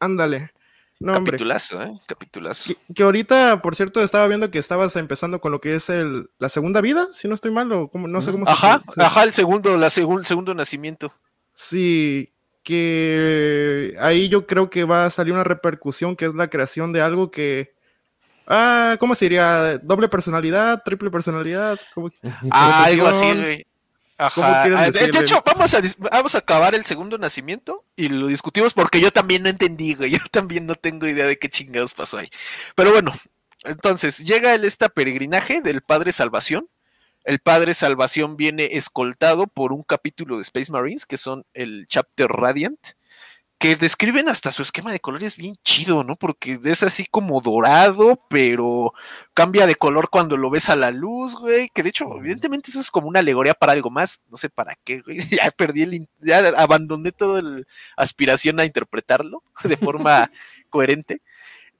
[0.00, 0.50] Ándale.
[0.98, 2.00] No, Capitulazo, ¿eh?
[2.06, 2.74] Capitulazo.
[2.94, 6.48] Que, ahorita, por cierto, estaba viendo que estabas empezando con lo que es el, la
[6.48, 9.32] segunda vida, si no estoy mal, o como, no sé cómo ajá, se Ajá, el
[9.32, 11.12] segundo, la segundo nacimiento.
[11.54, 12.32] Sí,
[12.62, 17.00] que ahí yo creo que va a salir una repercusión que es la creación de
[17.00, 17.74] algo que...
[18.46, 19.78] Ah, ¿cómo se diría?
[19.78, 20.82] ¿Doble personalidad?
[20.84, 21.78] ¿Triple personalidad?
[22.50, 23.66] Ah, algo así, güey.
[24.26, 24.62] Ajá.
[24.64, 29.00] Ah, de hecho, vamos a, vamos a acabar el segundo nacimiento y lo discutimos porque
[29.00, 30.10] yo también no entendí, güey.
[30.12, 32.28] Yo también no tengo idea de qué chingados pasó ahí.
[32.76, 33.12] Pero bueno,
[33.64, 36.68] entonces llega el este peregrinaje del Padre Salvación.
[37.24, 42.28] El Padre Salvación viene escoltado por un capítulo de Space Marines, que son el Chapter
[42.28, 42.78] Radiant,
[43.62, 46.16] que describen hasta su esquema de colores bien chido, ¿no?
[46.16, 48.92] Porque es así como dorado, pero
[49.34, 51.68] cambia de color cuando lo ves a la luz, güey.
[51.72, 54.20] Que de hecho, evidentemente eso es como una alegoría para algo más.
[54.28, 55.18] No sé para qué, güey.
[55.30, 56.08] Ya perdí el.
[56.20, 57.62] Ya abandoné toda la
[57.96, 60.28] aspiración a interpretarlo de forma
[60.68, 61.22] coherente.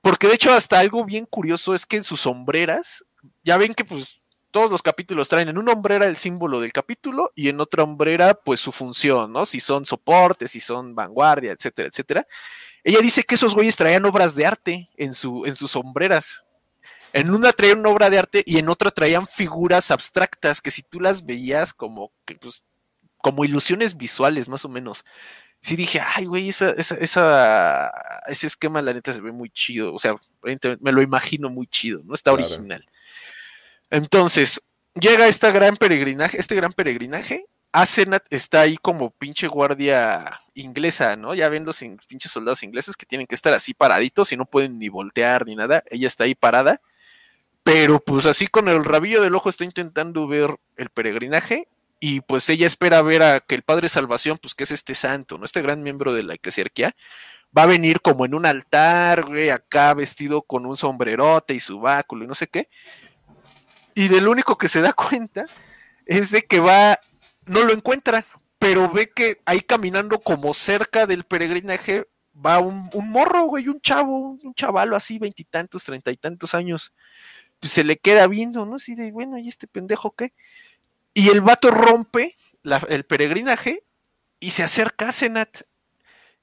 [0.02, 3.04] Porque de hecho, hasta algo bien curioso es que en sus sombreras,
[3.42, 4.21] ya ven que pues
[4.52, 8.34] todos los capítulos traen en una hombrera el símbolo del capítulo y en otra hombrera
[8.34, 9.46] pues su función, ¿no?
[9.46, 12.26] Si son soportes, si son vanguardia, etcétera, etcétera.
[12.84, 16.44] Ella dice que esos güeyes traían obras de arte en, su, en sus sombreras.
[17.12, 20.82] En una traían una obra de arte y en otra traían figuras abstractas que si
[20.82, 22.64] tú las veías como, pues,
[23.18, 25.04] como ilusiones visuales más o menos.
[25.60, 27.90] Sí dije, ay, güey, esa, esa,
[28.26, 29.94] ese esquema la neta se ve muy chido.
[29.94, 30.16] O sea,
[30.80, 32.14] me lo imagino muy chido, ¿no?
[32.14, 32.84] Está original.
[33.92, 34.62] Entonces,
[34.94, 41.34] llega esta gran peregrinaje, este gran peregrinaje Asenat está ahí como pinche guardia inglesa, ¿no?
[41.34, 44.78] Ya ven los pinches soldados ingleses que tienen que estar así paraditos y no pueden
[44.78, 45.82] ni voltear ni nada.
[45.90, 46.82] Ella está ahí parada,
[47.62, 51.66] pero pues así con el rabillo del ojo está intentando ver el peregrinaje
[51.98, 55.38] y pues ella espera ver a que el Padre Salvación, pues que es este santo,
[55.38, 55.46] ¿no?
[55.46, 56.94] Este gran miembro de la eclesiarquía,
[57.56, 61.80] va a venir como en un altar, güey, acá vestido con un sombrerote y su
[61.80, 62.68] báculo y no sé qué.
[63.94, 65.44] Y del único que se da cuenta
[66.06, 66.98] es de que va,
[67.46, 68.24] no lo encuentra,
[68.58, 74.38] pero ve que ahí caminando como cerca del peregrinaje va un, morro, güey, un chavo,
[74.42, 76.92] un chavalo así, veintitantos, treinta y tantos años.
[77.60, 78.76] Pues se le queda viendo, ¿no?
[78.76, 80.32] Así de, bueno, ¿y este pendejo qué?
[81.14, 82.36] Y el vato rompe
[82.88, 83.84] el peregrinaje
[84.40, 85.62] y se acerca a Senat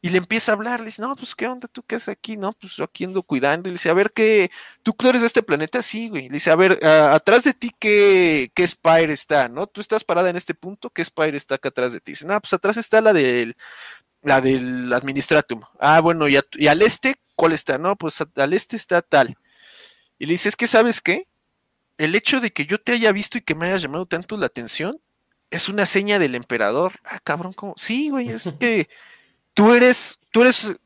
[0.02, 2.38] y le empieza a hablar, le dice, no, pues qué onda, tú qué haces aquí,
[2.38, 4.50] no, pues yo aquí ando cuidando, y le dice, a ver, ¿qué,
[4.82, 5.82] tú, eres de este planeta?
[5.82, 9.68] Sí, güey, le dice, a ver, atrás de ti, ¿qué, ¿qué Spire está, no?
[9.68, 12.14] Tú estás parada en este punto, ¿qué Spire está acá atrás de ti?
[12.14, 13.58] Dice, no, pues atrás está la del,
[14.22, 15.62] la del Administratum.
[15.80, 17.78] Ah, bueno, y, y al este, ¿cuál está?
[17.78, 19.38] No, pues al este está tal.
[20.18, 21.28] Y le dice, es que, ¿sabes qué?
[21.97, 24.45] El hecho de que yo te haya visto y que me hayas llamado tanto la
[24.45, 25.02] atención
[25.50, 26.93] es una seña del emperador.
[27.04, 27.74] Ah, cabrón, ¿cómo?
[27.78, 28.89] Sí, güey, es que
[29.60, 30.78] tú eres, tú eres,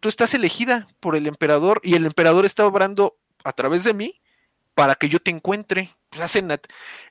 [0.00, 4.20] tú estás elegida por el emperador y el emperador está obrando a través de mí
[4.74, 5.90] para que yo te encuentre.
[6.10, 6.42] Pues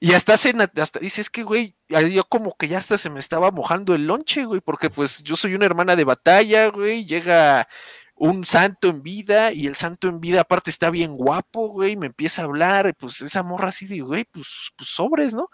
[0.01, 3.21] y hasta hacen, hasta dice, es que, güey, yo como que ya hasta se me
[3.21, 7.65] estaba mojando el lonche, güey, porque pues yo soy una hermana de batalla, güey, llega
[8.15, 12.07] un santo en vida y el santo en vida aparte está bien guapo, güey, me
[12.07, 15.49] empieza a hablar, pues esa morra así de, güey, pues, pues sobres, ¿no?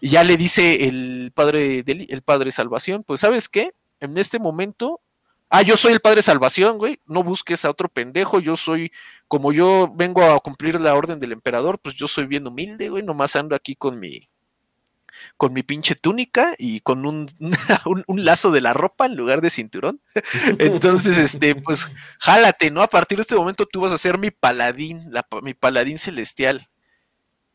[0.00, 3.72] Y ya le dice el padre, del, el padre Salvación, pues, ¿sabes qué?
[4.00, 5.00] En este momento,
[5.48, 8.92] ah, yo soy el Padre Salvación, güey, no busques a otro pendejo, yo soy,
[9.28, 13.02] como yo vengo a cumplir la orden del emperador, pues yo soy bien humilde, güey,
[13.02, 14.28] nomás ando aquí con mi,
[15.36, 17.28] con mi pinche túnica y con un,
[18.06, 20.00] un, lazo de la ropa en lugar de cinturón.
[20.58, 21.88] Entonces, este, pues,
[22.18, 22.82] jálate, ¿no?
[22.82, 25.10] A partir de este momento tú vas a ser mi paladín,
[25.42, 26.68] mi paladín celestial.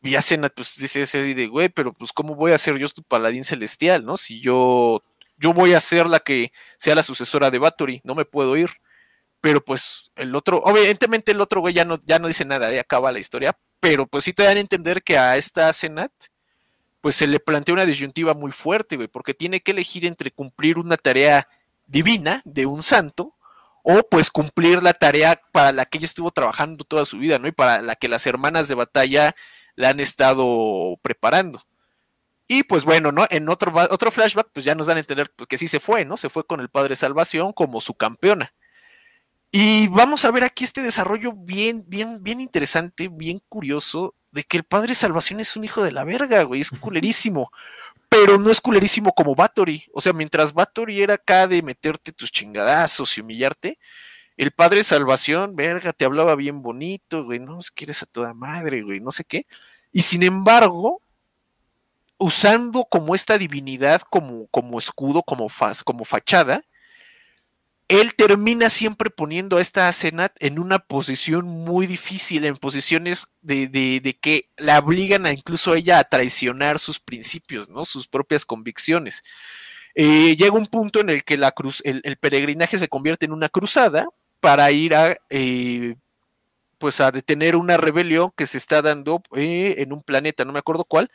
[0.02, 0.20] Y ya
[0.54, 4.04] pues dice ese de, güey, pero pues, ¿cómo voy a ser yo tu paladín celestial,
[4.04, 4.16] no?
[4.16, 5.02] Si yo
[5.36, 8.70] yo voy a ser la que sea la sucesora de Bathory, no me puedo ir.
[9.40, 12.80] Pero pues el otro, obviamente el otro güey ya no, ya no dice nada, ya
[12.80, 16.10] acaba la historia, pero pues sí te dan a entender que a esta Senat
[17.00, 20.78] pues se le plantea una disyuntiva muy fuerte, güey, porque tiene que elegir entre cumplir
[20.78, 21.46] una tarea
[21.86, 23.36] divina de un santo
[23.84, 27.46] o pues cumplir la tarea para la que ella estuvo trabajando toda su vida, ¿no?
[27.46, 29.36] Y para la que las hermanas de batalla
[29.76, 31.62] la han estado preparando.
[32.48, 33.26] Y pues bueno, ¿no?
[33.30, 36.04] En otro, otro flashback, pues ya nos dan a entender pues, que sí se fue,
[36.04, 36.16] ¿no?
[36.16, 38.54] Se fue con el Padre Salvación como su campeona.
[39.50, 44.58] Y vamos a ver aquí este desarrollo bien, bien, bien interesante, bien curioso, de que
[44.58, 47.50] el Padre Salvación es un hijo de la verga, güey, es culerísimo.
[48.08, 49.84] pero no es culerísimo como Bathory.
[49.92, 53.78] O sea, mientras Bathory era acá de meterte tus chingadazos y humillarte,
[54.36, 58.34] el Padre Salvación, verga, te hablaba bien bonito, güey, no, es que eres a toda
[58.34, 59.46] madre, güey, no sé qué.
[59.92, 61.00] Y sin embargo,
[62.18, 65.48] usando como esta divinidad como, como escudo, como,
[65.84, 66.62] como fachada,
[67.88, 74.18] él termina siempre poniendo a esta Asenat en una posición muy difícil, en posiciones de,
[74.20, 77.84] que la obligan a incluso ella a traicionar sus principios, ¿no?
[77.84, 79.22] Sus propias convicciones.
[79.94, 83.48] Eh, llega un punto en el que la cruz, el, peregrinaje se convierte en una
[83.48, 84.06] cruzada
[84.40, 85.94] para ir a eh,
[86.78, 90.58] pues a detener una rebelión que se está dando eh, en un planeta, no me
[90.58, 91.10] acuerdo cuál,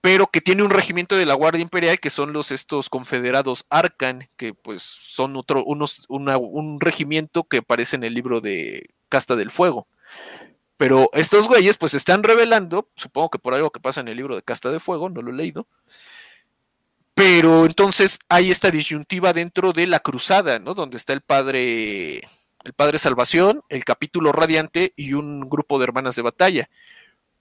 [0.00, 4.28] pero que tiene un regimiento de la Guardia Imperial que son los estos confederados Arcan,
[4.36, 9.50] que pues son otro, unos, un regimiento que aparece en el libro de Casta del
[9.50, 9.88] Fuego.
[10.76, 14.34] Pero estos güeyes pues están revelando, supongo que por algo que pasa en el libro
[14.34, 15.66] de Casta de Fuego, no lo he leído,
[17.14, 20.72] pero entonces hay esta disyuntiva dentro de la cruzada, ¿no?
[20.72, 22.20] Donde está el padre,
[22.64, 26.70] el padre Salvación, el capítulo radiante y un grupo de hermanas de batalla.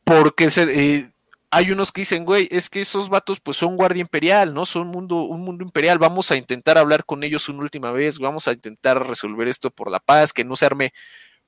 [0.03, 1.11] Porque se, eh,
[1.51, 4.65] hay unos que dicen, güey, es que esos vatos pues son guardia imperial, ¿no?
[4.65, 8.47] Son mundo, un mundo imperial, vamos a intentar hablar con ellos una última vez, vamos
[8.47, 10.93] a intentar resolver esto por la paz, que no se arme,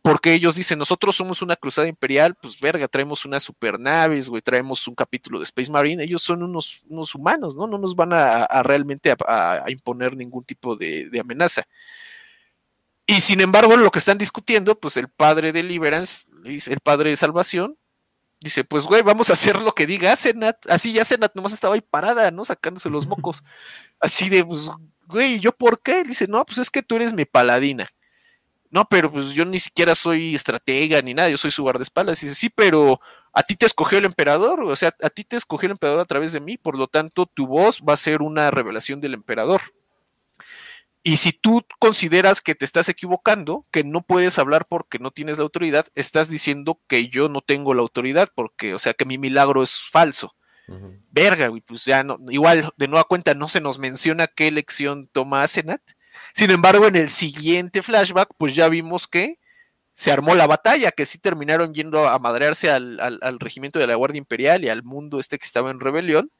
[0.01, 4.87] porque ellos dicen, nosotros somos una cruzada imperial, pues verga, traemos unas supernaves, güey, traemos
[4.87, 7.67] un capítulo de Space Marine, ellos son unos, unos humanos, ¿no?
[7.67, 11.67] No nos van a, realmente a, imponer ningún tipo de, de amenaza.
[13.05, 17.15] Y sin embargo, lo que están discutiendo, pues el padre de Liberance, el padre de
[17.17, 17.77] Salvación,
[18.41, 20.57] Dice, pues güey, vamos a hacer lo que diga Senat.
[20.69, 22.43] Así ya Senat nomás estaba ahí parada, ¿no?
[22.43, 23.43] Sacándose los mocos.
[23.99, 24.69] Así de, pues,
[25.07, 26.03] güey, ¿yo por qué?
[26.03, 27.87] Dice, no, pues es que tú eres mi paladina.
[28.71, 32.21] no, pero pues yo ni siquiera soy estratega ni nada, yo soy su guardaespaldas.
[32.21, 33.01] Dice, sí, pero
[33.33, 36.05] a ti te escogió el emperador, o sea, a ti te escogió el emperador a
[36.05, 39.61] través de mí, por lo tanto tu voz va a ser una revelación del emperador.
[41.03, 45.37] Y si tú consideras que te estás equivocando, que no puedes hablar porque no tienes
[45.37, 49.17] la autoridad, estás diciendo que yo no tengo la autoridad, porque, o sea, que mi
[49.17, 50.35] milagro es falso.
[51.09, 55.09] Verga, güey, pues ya no, igual de nueva cuenta no se nos menciona qué elección
[55.11, 55.81] toma Asenat,
[56.33, 59.39] sin embargo, en el siguiente flashback, pues ya vimos que
[59.93, 64.19] se armó la batalla, que sí terminaron yendo a madrearse al, regimiento de la Guardia
[64.19, 66.31] Imperial y al mundo este que estaba en rebelión.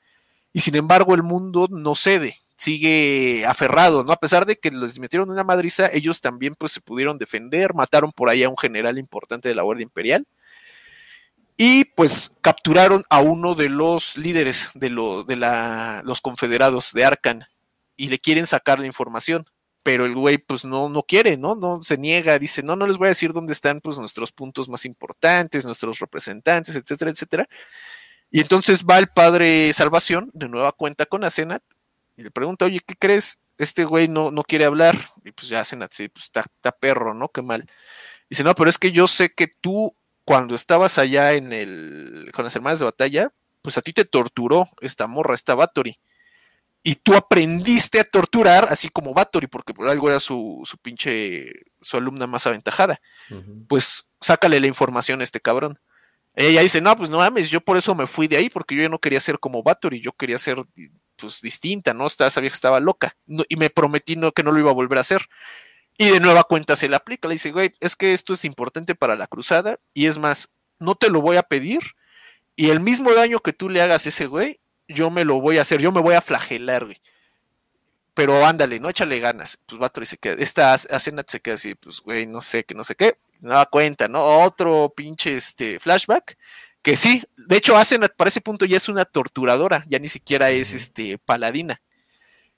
[0.53, 4.13] Y sin embargo, el mundo no cede, sigue aferrado, ¿no?
[4.13, 8.11] A pesar de que les metieron una madriza, ellos también pues se pudieron defender, mataron
[8.11, 10.27] por ahí a un general importante de la Guardia Imperial.
[11.57, 17.45] Y pues capturaron a uno de los líderes de, de los confederados de Arcan
[17.95, 19.47] y le quieren sacar la información
[19.83, 21.55] pero el güey pues no, no quiere, ¿no?
[21.55, 24.69] No se niega, dice, no, no les voy a decir dónde están pues nuestros puntos
[24.69, 27.47] más importantes, nuestros representantes, etcétera, etcétera.
[28.29, 31.63] Y entonces va el padre Salvación, de nueva cuenta con Asenat,
[32.21, 33.39] y le pregunta, oye, ¿qué crees?
[33.57, 34.97] Este güey no, no quiere hablar.
[35.23, 37.29] Y pues ya Asenat, sí, pues está, está perro, ¿no?
[37.29, 37.65] Qué mal.
[38.29, 42.45] Dice, no, pero es que yo sé que tú, cuando estabas allá en el, con
[42.45, 45.99] las hermanas de batalla, pues a ti te torturó esta morra, esta Bathory
[46.83, 51.51] y tú aprendiste a torturar, así como Bathory, porque por algo era su, su pinche,
[51.79, 52.99] su alumna más aventajada.
[53.67, 55.79] Pues sácale la información a este cabrón.
[56.33, 58.81] Ella dice, no, pues no mames, yo por eso me fui de ahí, porque yo
[58.81, 60.57] ya no quería ser como Bathory, yo quería ser
[61.21, 62.07] pues distinta, ¿no?
[62.07, 63.15] Estaba, sabía que estaba loca.
[63.47, 65.27] y me prometí no, que no lo iba a volver a hacer.
[65.97, 68.95] Y de nueva cuenta se le aplica, le dice, güey, es que esto es importante
[68.95, 70.49] para la cruzada, y es más,
[70.79, 71.81] no te lo voy a pedir,
[72.55, 75.57] y el mismo daño que tú le hagas a ese güey, yo me lo voy
[75.57, 77.01] a hacer, yo me voy a flagelar, güey.
[78.13, 79.57] Pero ándale, no échale ganas.
[79.65, 82.83] Pues Bathory se queda, esta escena se queda así, pues güey, no sé, que no
[82.83, 83.17] sé qué.
[83.39, 84.43] No da cuenta, ¿no?
[84.43, 86.37] Otro pinche este flashback.
[86.81, 90.49] Que sí, de hecho, Asenat para ese punto ya es una torturadora, ya ni siquiera
[90.49, 91.81] es este paladina.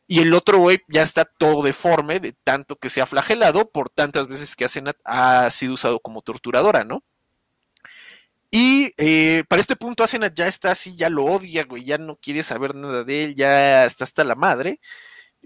[0.07, 3.89] Y el otro güey ya está todo deforme de tanto que se ha flagelado por
[3.89, 7.03] tantas veces que Asenat ha sido usado como torturadora, ¿no?
[8.51, 12.17] Y eh, para este punto Asenat ya está así, ya lo odia, güey, ya no
[12.17, 14.79] quiere saber nada de él, ya está hasta la madre.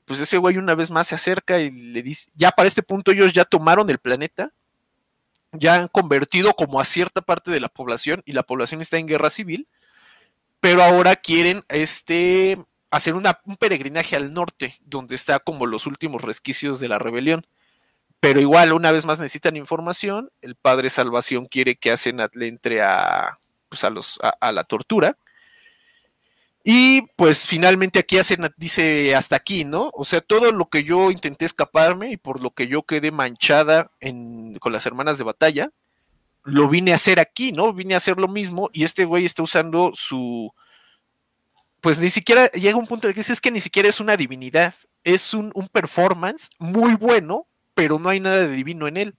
[0.06, 3.12] Pues ese güey una vez más se acerca y le dice, ya para este punto
[3.12, 4.52] ellos ya tomaron el planeta,
[5.52, 9.08] ya han convertido como a cierta parte de la población y la población está en
[9.08, 9.68] guerra civil,
[10.60, 12.58] pero ahora quieren este,
[12.92, 13.26] hacer un
[13.60, 17.46] peregrinaje al norte, donde está como los últimos resquicios de la rebelión
[18.20, 22.82] pero igual una vez más necesitan información, el padre Salvación quiere que Asenat le entre
[22.82, 23.38] a,
[23.70, 25.18] pues a, los, a, la tortura.
[26.70, 29.90] Y pues finalmente aquí Asenat dice hasta aquí, ¿no?
[29.94, 33.90] O sea, todo lo que yo intenté escaparme y por lo que yo quedé manchada
[34.60, 35.70] con las hermanas de batalla,
[36.44, 37.72] lo vine a hacer aquí, ¿no?
[37.72, 40.54] Vine a hacer lo mismo y este güey está usando su...
[41.80, 44.74] Pues ni siquiera llega un punto de que es que ni siquiera es una divinidad,
[45.06, 49.16] es un, un performance muy bueno pero no hay nada de divino en él.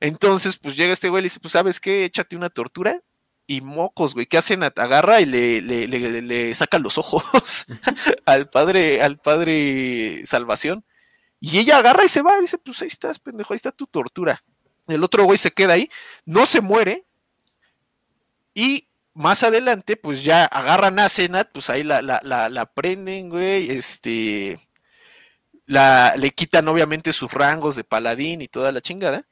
[0.00, 3.00] Entonces, pues llega este güey y dice, pues sabes qué, échate una tortura.
[3.46, 4.62] Y mocos, güey, ¿qué hacen?
[4.62, 7.66] Agarra y le, le, le, le saca los ojos
[8.24, 10.84] al padre, al padre Salvación.
[11.40, 14.42] Y ella agarra y se va, dice, pues ahí estás, pendejo, ahí está tu tortura.
[14.86, 15.90] El otro güey se queda ahí,
[16.24, 17.04] no se muere.
[18.54, 23.28] Y más adelante, pues ya agarran a Senat, pues ahí la, la, la, la prenden,
[23.28, 24.58] güey, este
[25.66, 29.26] la, le quitan obviamente sus rangos de paladín y toda la chingada.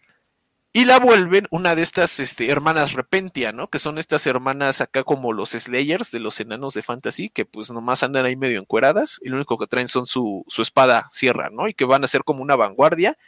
[0.75, 3.69] Y la vuelven una de estas este, hermanas Repentia, ¿no?
[3.69, 7.71] Que son estas hermanas acá como los Slayers de los enanos de fantasy, que pues
[7.71, 11.51] nomás andan ahí medio encueradas y lo único que traen son su, su espada sierra,
[11.51, 11.69] ¿no?
[11.69, 13.19] Y que van a ser como una vanguardia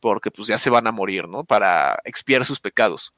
[0.00, 1.44] porque pues ya se van a morir, ¿no?
[1.44, 3.12] Para expiar sus pecados.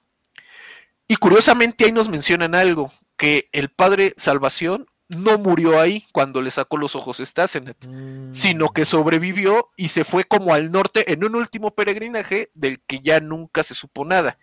[1.06, 6.50] Y curiosamente ahí nos mencionan algo, que el padre Salvación no murió ahí cuando le
[6.50, 8.32] sacó los ojos Stassenet, mm.
[8.32, 13.00] sino que sobrevivió y se fue como al norte en un último peregrinaje del que
[13.00, 14.38] ya nunca se supo nada.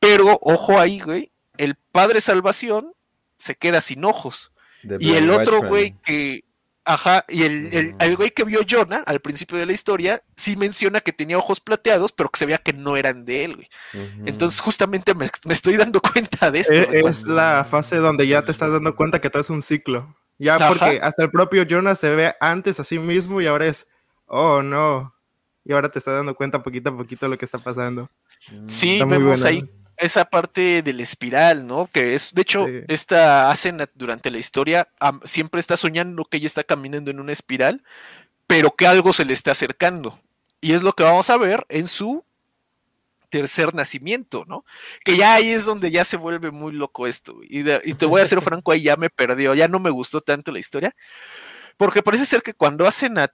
[0.00, 2.92] Pero, ojo ahí, güey, el padre Salvación
[3.38, 4.52] se queda sin ojos.
[4.98, 6.44] y el otro güey que,
[6.84, 11.00] Ajá, y el, el, güey que vio Jonah al principio de la historia sí menciona
[11.00, 13.68] que tenía ojos plateados, pero que se veía que no eran de él, güey.
[14.26, 16.74] Entonces, justamente me, estoy dando cuenta de esto.
[16.74, 20.16] E, es, la fase donde ya te estás dando cuenta que todo es un ciclo.
[20.38, 23.86] Ya porque hasta el propio Jonah se ve antes a sí mismo y ahora es,
[24.26, 25.14] oh no.
[25.64, 28.10] Y ahora te estás dando cuenta poquito a poquito de lo que está pasando.
[28.66, 31.88] Sí, vemos ahí esa parte del espiral, ¿no?
[31.92, 34.88] Que es, de hecho, esta hacen durante la historia,
[35.24, 37.82] siempre está soñando que ella está caminando en una espiral,
[38.46, 40.18] pero que algo se le está acercando.
[40.60, 42.24] Y es lo que vamos a ver en su
[43.32, 44.64] tercer nacimiento, ¿no?
[45.04, 47.38] Que ya ahí es donde ya se vuelve muy loco esto.
[47.42, 50.52] Y, te voy a ser franco, ahí ya me perdió, ya no me gustó tanto
[50.52, 50.94] la historia.
[51.78, 53.32] Porque parece ser que cuando hacen a,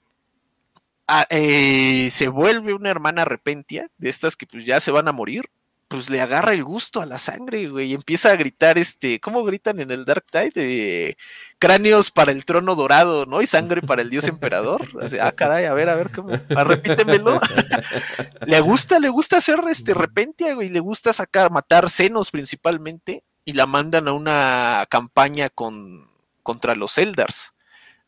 [1.30, 5.50] eh, se vuelve una hermana repentia, de estas que pues ya se van a morir,
[5.88, 9.42] pues le agarra el gusto a la sangre, güey, y empieza a gritar, este, ¿cómo
[9.42, 10.50] gritan en el Dark Tide?
[10.50, 11.16] De
[11.58, 13.40] cráneos para el trono dorado, ¿no?
[13.40, 14.86] Y sangre para el dios emperador.
[15.20, 16.30] ah, caray, a ver, a ver, ¿cómo?
[16.54, 17.40] Ah, repítemelo.
[18.46, 23.54] le gusta, le gusta hacer este repente, güey, le gusta sacar, matar senos principalmente, y
[23.54, 26.10] la mandan a una campaña con,
[26.42, 27.54] contra los Eldars.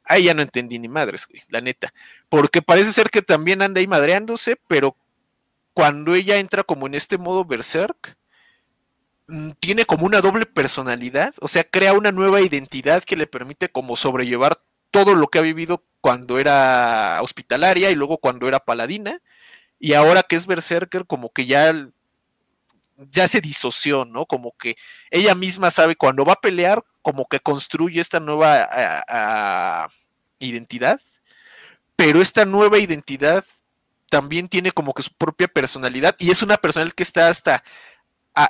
[0.05, 1.95] Ahí ya no entendí ni madres, güey, la neta.
[2.29, 4.97] Porque parece ser que también anda ahí madreándose, pero
[5.81, 8.19] cuando ella entra como en este modo berserk,
[9.29, 13.71] mm, tiene como una doble personalidad, o sea, crea una nueva identidad que le permite
[13.71, 19.23] como sobrellevar todo lo que ha vivido cuando era hospitalaria y luego cuando era paladina,
[19.79, 21.73] y ahora que es berserker como que ya
[23.11, 24.27] ya se disoció, ¿no?
[24.27, 24.77] Como que
[25.11, 29.89] ella misma sabe cuando va a pelear, como que construye esta nueva
[30.39, 31.01] identidad,
[31.97, 33.47] pero esta nueva identidad
[34.11, 37.65] también tiene como que su propia personalidad y es una personalidad que está hasta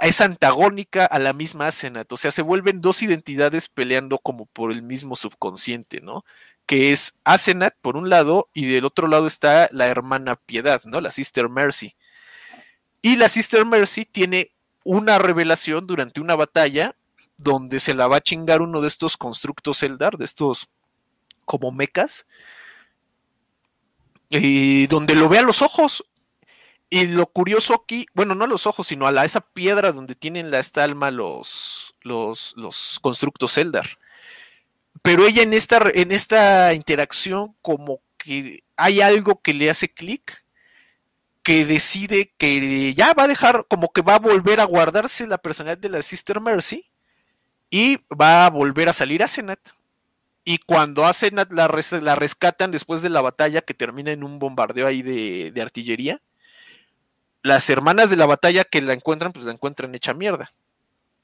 [0.02, 4.72] es antagónica a la misma Asenat, o sea, se vuelven dos identidades peleando como por
[4.72, 6.24] el mismo subconsciente, ¿no?
[6.66, 11.00] Que es Asenat por un lado y del otro lado está la hermana Piedad, ¿no?
[11.00, 11.96] La Sister Mercy.
[13.02, 14.52] Y la Sister Mercy tiene
[14.84, 16.94] una revelación durante una batalla
[17.38, 20.68] donde se la va a chingar uno de estos constructos Eldar, de estos
[21.46, 22.26] como mecas,
[24.30, 26.04] y donde lo ve a los ojos.
[26.88, 30.14] Y lo curioso aquí, bueno, no a los ojos, sino a la, esa piedra donde
[30.14, 33.98] tienen la, esta alma los, los, los constructos Eldar.
[35.02, 40.44] Pero ella en esta, en esta interacción como que hay algo que le hace clic,
[41.42, 45.38] que decide que ya va a dejar, como que va a volver a guardarse la
[45.38, 46.90] personalidad de la Sister Mercy
[47.70, 49.60] y va a volver a salir a Senat.
[50.50, 54.88] Y cuando hacen la, la rescatan después de la batalla que termina en un bombardeo
[54.88, 56.20] ahí de, de, artillería,
[57.44, 60.52] las hermanas de la batalla que la encuentran, pues la encuentran hecha mierda.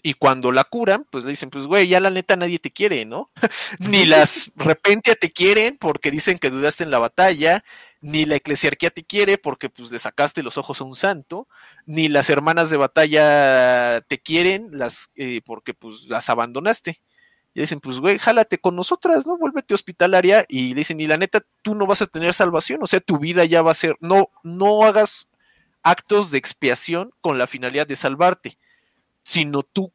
[0.01, 3.05] Y cuando la curan, pues le dicen, pues güey, ya la neta nadie te quiere,
[3.05, 3.33] ¿no?
[3.81, 7.65] ni las repentia te quieren porque dicen que dudaste en la batalla,
[8.01, 11.49] ni la eclesiarquía te quiere porque pues le sacaste los ojos a un santo,
[11.85, 17.01] ni las hermanas de batalla te quieren las, eh, porque pues las abandonaste.
[17.57, 19.39] Y dicen, pues, güey, jálate con nosotras, ¿no?
[19.39, 20.45] Vuélvete hospitalaria.
[20.47, 22.83] Y le dicen, y la neta, tú no vas a tener salvación.
[22.83, 25.27] O sea, tu vida ya va a ser, no, no hagas
[25.83, 28.59] actos de expiación con la finalidad de salvarte,
[29.23, 29.91] sino tú,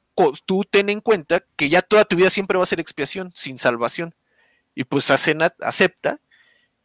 [0.47, 3.59] tú ten en cuenta que ya toda tu vida siempre va a ser expiación, sin
[3.59, 4.15] salvación.
[4.73, 6.19] Y pues Asenat acepta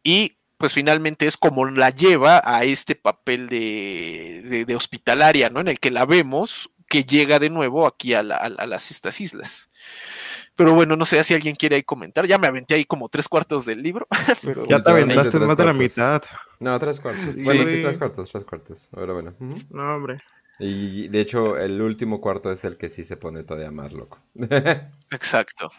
[0.03, 5.59] y pues finalmente es como la lleva a este papel de, de, hospitalaria, ¿no?
[5.59, 9.69] En el que la vemos que llega de nuevo aquí a, a las estas islas.
[10.57, 12.25] Pero bueno, no sé si alguien quiere ahí comentar.
[12.25, 14.07] Ya me aventé ahí como tres cuartos del libro.
[14.67, 16.23] ya te aventaste más de la mitad.
[16.59, 17.35] No, tres cuartos.
[17.45, 18.89] Bueno, sí, tres cuartos, tres cuartos.
[18.91, 19.35] Pero bueno.
[19.69, 20.19] No, hombre.
[20.57, 24.17] Y de hecho, el último cuarto es el que sí se pone todavía más loco.
[25.11, 25.69] Exacto.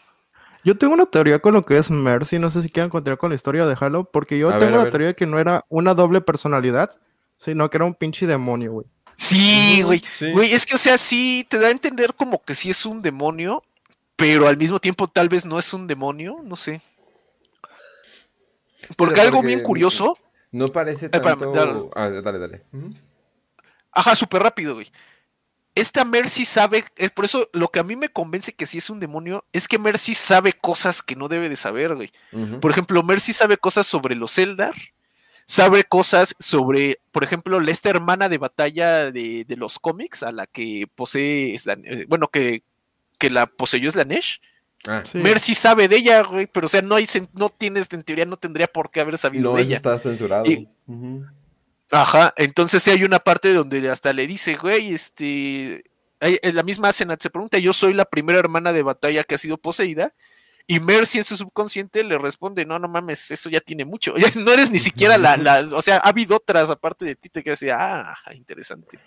[0.63, 2.39] Yo tengo una teoría con lo que es Mercy.
[2.39, 4.05] No sé si quieren continuar con la historia de Halo.
[4.05, 7.01] Porque yo tengo la teoría de que no era una doble personalidad,
[7.37, 8.87] sino que era un pinche demonio, güey.
[9.17, 10.01] Sí, güey.
[10.33, 13.03] Güey, es que, o sea, sí te da a entender como que sí es un
[13.03, 13.65] demonio,
[14.19, 16.83] pero al mismo tiempo tal vez no es un demonio, no sé.
[18.97, 20.19] Porque, algo bien curioso.
[20.51, 21.93] No parece tanto...
[21.95, 22.65] Ah, dale, dale.
[23.93, 24.91] Ajá, súper rápido, güey.
[25.77, 28.91] Esta Mercy sabe, es por eso lo que a mí me convence que sí es
[28.91, 32.11] un demonio, es que Mercy sabe cosas que no debe de saber, güey.
[32.61, 34.75] Por ejemplo, Mercy sabe cosas sobre los Eldar,
[35.47, 40.49] sabe cosas sobre, por ejemplo, esta hermana de batalla de, de los cómics, a la
[40.49, 42.65] que posee, eh, bueno, que
[43.19, 44.41] que la poseyó es la Nesh.
[44.87, 45.03] Ah.
[45.13, 48.37] Mercy sabe de ella, güey, pero o sea, no hay, no tienes, en teoría no
[48.37, 49.77] tendría por qué haber sabido de ella.
[49.77, 50.45] está censurado.
[51.91, 55.85] Ajá, entonces sí hay una parte donde hasta le dice, güey, este,
[56.21, 59.57] la misma Asenat se pregunta, yo soy la primera hermana de batalla que ha sido
[59.57, 60.13] poseída,
[60.67, 64.53] y Mercy en su subconsciente le responde, no, no mames, eso ya tiene mucho, no
[64.53, 67.51] eres ni siquiera la, la, o sea, ha habido otras aparte de ti, te que
[67.51, 68.99] decía, ah, interesante.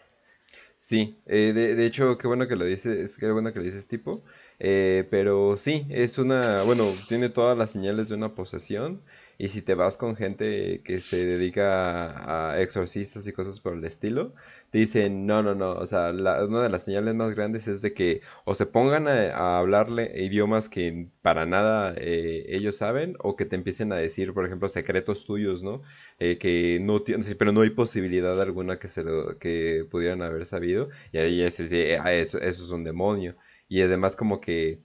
[0.83, 3.87] Sí, eh, de, de, hecho, qué bueno que lo dices, qué bueno que lo dices,
[3.87, 4.23] tipo.
[4.57, 8.99] Eh, pero sí, es una, bueno, tiene todas las señales de una posesión.
[9.41, 13.83] Y si te vas con gente que se dedica a, exorcistas y cosas por el
[13.83, 14.35] estilo,
[14.69, 17.91] te dicen, no, no, no, o sea, una de las señales más grandes es de
[17.95, 23.45] que o se pongan a, hablarle idiomas que para nada eh, ellos saben, o que
[23.45, 25.81] te empiecen a decir, por ejemplo, secretos tuyos, ¿no?
[26.19, 30.45] Eh, que no tienen, pero no hay posibilidad alguna que se lo, que pudieran haber
[30.45, 31.59] sabido, y ahí es,
[31.99, 33.35] ah, eso, eso es un demonio.
[33.67, 34.81] Y además como que,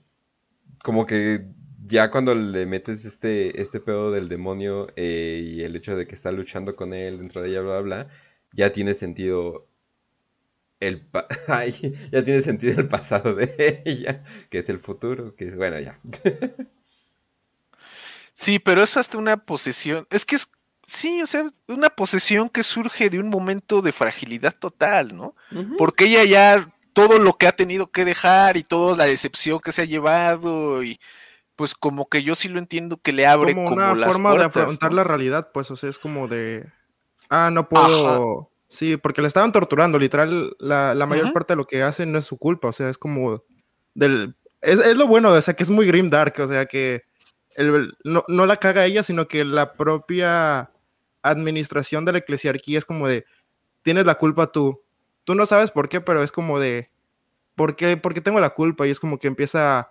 [0.83, 1.45] como que
[1.87, 6.15] ya cuando le metes este, este pedo del demonio eh, y el hecho de que
[6.15, 8.09] está luchando con él dentro de ella, bla, bla, bla,
[8.51, 9.67] ya tiene sentido
[10.79, 11.07] el
[12.11, 15.99] ya tiene sentido el pasado de ella, que es el futuro, que es bueno, ya.
[18.35, 20.51] sí, pero es hasta una posesión, es que es
[20.87, 25.35] sí, o sea, una posesión que surge de un momento de fragilidad total, ¿no?
[25.77, 29.71] Porque ella ya todo lo que ha tenido que dejar y toda la decepción que
[29.71, 30.99] se ha llevado y
[31.57, 34.93] pues como que yo sí lo entiendo que le abre como, una forma de afrontar
[34.93, 36.71] la realidad, pues, o sea, es como de,
[37.29, 41.81] ah, no puedo, sí, porque le estaban torturando, literal, la, mayor parte de lo que
[41.81, 43.43] hacen no es su culpa, o sea, es como
[43.95, 47.01] del, es, lo bueno, o sea, que es muy grim dark, o sea, que
[48.03, 50.71] no, no la caga ella, sino que la propia
[51.23, 53.25] administración de la eclesiarquía es como de,
[53.81, 54.83] tienes la culpa tú,
[55.23, 56.91] tú no sabes por qué, pero es como de,
[57.55, 58.85] ¿por qué, ¿por qué tengo la culpa?
[58.85, 59.89] Y es como que empieza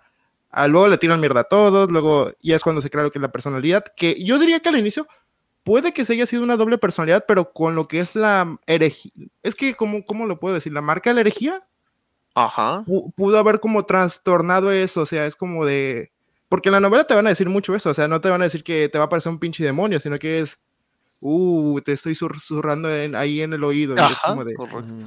[0.57, 3.19] Ah, luego le tiran mierda a todos, luego ya es cuando se crea lo que
[3.19, 5.07] es la personalidad, que yo diría que al inicio
[5.63, 9.11] puede que se haya sido una doble personalidad, pero con lo que es la herejía,
[9.43, 10.73] es que, ¿cómo, ¿cómo lo puedo decir?
[10.73, 11.67] ¿La marca de la herejía?
[12.33, 12.83] Ajá.
[13.15, 16.11] pudo haber como trastornado eso, o sea, es como de...
[16.49, 18.41] Porque en la novela te van a decir mucho eso, o sea, no te van
[18.41, 20.57] a decir que te va a parecer un pinche demonio, sino que es,
[21.19, 23.93] uh, te estoy susurrando ahí en el oído.
[23.99, 25.05] Ajá, correcto.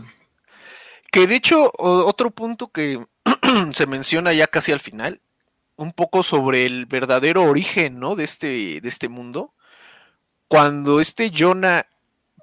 [1.11, 3.05] Que de hecho, otro punto que
[3.75, 5.21] se menciona ya casi al final
[5.81, 8.17] un poco sobre el verdadero origen, ¿no?
[8.17, 9.55] De este, de este mundo.
[10.49, 11.87] Cuando este Jonah,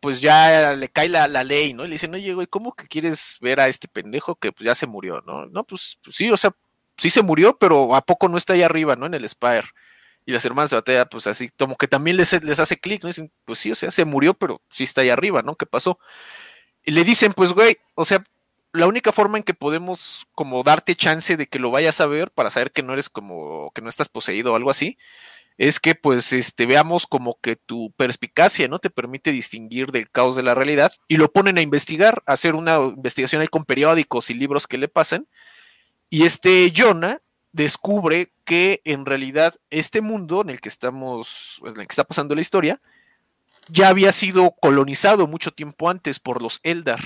[0.02, 1.84] pues ya le cae la, ley, ¿no?
[1.86, 4.76] Y le dice, oye, güey, ¿cómo que quieres ver a este pendejo que pues, ya
[4.76, 5.46] se murió, ¿no?
[5.48, 6.52] No, pues, pues, sí, o sea,
[6.98, 9.06] sí se murió, pero ¿a poco no está ahí arriba, ¿no?
[9.06, 9.68] En el Spire.
[10.26, 13.08] Y las hermanas de batalla, pues así, como que también les, les hace clic, ¿no?
[13.08, 15.56] Dicen, pues sí, o sea, se murió, pero sí está ahí arriba, ¿no?
[15.56, 16.00] ¿Qué pasó?
[16.84, 18.24] Y le dicen, pues, güey, o sea,
[18.78, 22.32] la única forma en que podemos como darte chance de que lo vayas a ver
[22.32, 24.98] para saber que no eres como que no estás poseído o algo así
[25.58, 30.36] es que pues este veamos como que tu perspicacia no te permite distinguir del caos
[30.36, 34.30] de la realidad y lo ponen a investigar, a hacer una investigación ahí con periódicos
[34.30, 35.28] y libros que le pasan
[36.10, 37.22] y este Jonah
[37.52, 42.04] descubre que en realidad este mundo en el que estamos, pues, en el que está
[42.04, 42.80] pasando la historia,
[43.70, 47.00] ya había sido colonizado mucho tiempo antes por los Eldar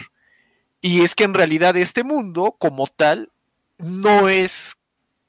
[0.81, 3.31] y es que en realidad este mundo, como tal,
[3.77, 4.77] no es.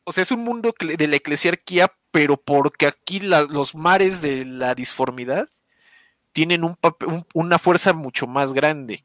[0.05, 4.75] O sea, es un mundo de la eclesiarquía, pero porque aquí los mares de la
[4.75, 5.49] disformidad
[6.33, 6.77] tienen un,
[7.35, 9.05] una fuerza mucho más grande.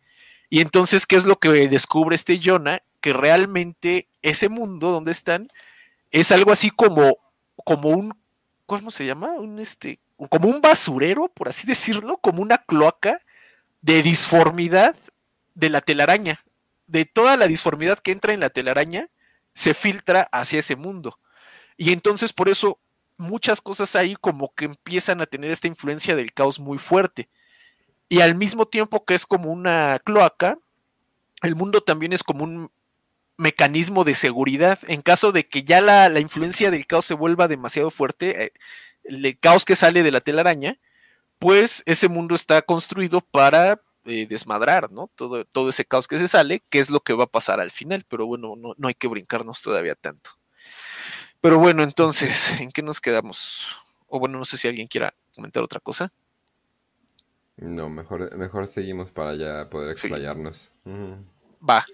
[0.49, 2.81] Y entonces, ¿qué es lo que descubre este Jonah?
[3.01, 5.49] Que realmente ese mundo donde están
[6.11, 7.17] es algo así como,
[7.63, 8.17] como un,
[8.65, 9.33] ¿cómo se llama?
[9.33, 9.99] Un este,
[10.29, 13.21] como un basurero, por así decirlo, como una cloaca
[13.81, 14.95] de disformidad
[15.57, 16.39] de la telaraña,
[16.85, 19.09] de toda la disformidad que entra en la telaraña,
[19.55, 21.19] se filtra hacia ese mundo.
[21.77, 22.79] Y entonces por eso
[23.17, 27.27] muchas cosas ahí como que empiezan a tener esta influencia del caos muy fuerte.
[28.07, 30.59] Y al mismo tiempo que es como una cloaca,
[31.41, 32.71] el mundo también es como un
[33.35, 34.77] mecanismo de seguridad.
[34.87, 38.53] En caso de que ya la, influencia del caos se vuelva demasiado fuerte, eh,
[39.05, 40.77] el caos que sale de la telaraña,
[41.39, 45.09] pues ese mundo está construido para desmadrar, ¿no?
[45.15, 47.71] Todo, todo ese caos que se sale, que es lo que va a pasar al
[47.71, 50.31] final, pero bueno, no, no hay que brincarnos todavía tanto.
[51.41, 53.75] Pero bueno, entonces, ¿en qué nos quedamos?
[54.07, 56.11] O bueno, no sé si alguien quiera comentar otra cosa.
[57.57, 60.73] No, mejor, mejor seguimos para ya poder explayarnos.
[61.67, 61.85] Va.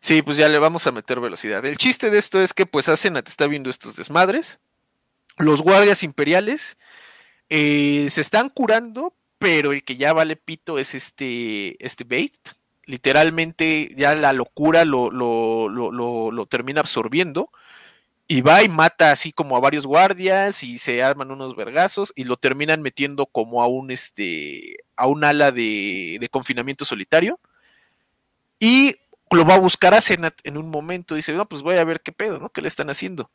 [0.00, 1.64] Sí, pues ya le vamos a meter velocidad.
[1.64, 4.58] El chiste de esto es que pues hacen, te está viendo estos desmadres.
[5.36, 6.78] Los guardias imperiales
[7.50, 12.36] eh, se están curando, pero el que ya vale pito es este, este Bait.
[12.84, 17.50] Literalmente ya la locura lo, lo, termina absorbiendo
[18.28, 22.24] y va y mata así como a varios guardias y se arman unos vergazos y
[22.24, 27.40] lo terminan metiendo como a un este a un ala de, de confinamiento solitario
[28.58, 28.96] y
[29.30, 31.14] lo va a buscar a Senat en un momento.
[31.14, 33.30] Dice no pues voy a ver qué pedo no qué le están haciendo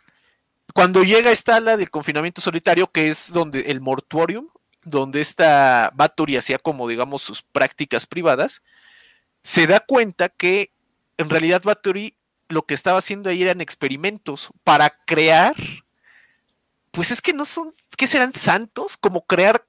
[0.74, 4.50] cuando llega esta ala de confinamiento solitario que es donde el mortuorium
[4.86, 8.62] donde esta Bathory hacía como, digamos, sus prácticas privadas,
[9.42, 10.72] se da cuenta que
[11.18, 12.16] en realidad Bathory
[12.48, 15.56] lo que estaba haciendo ahí eran experimentos para crear,
[16.92, 19.66] pues es que no son, que serán santos, como crear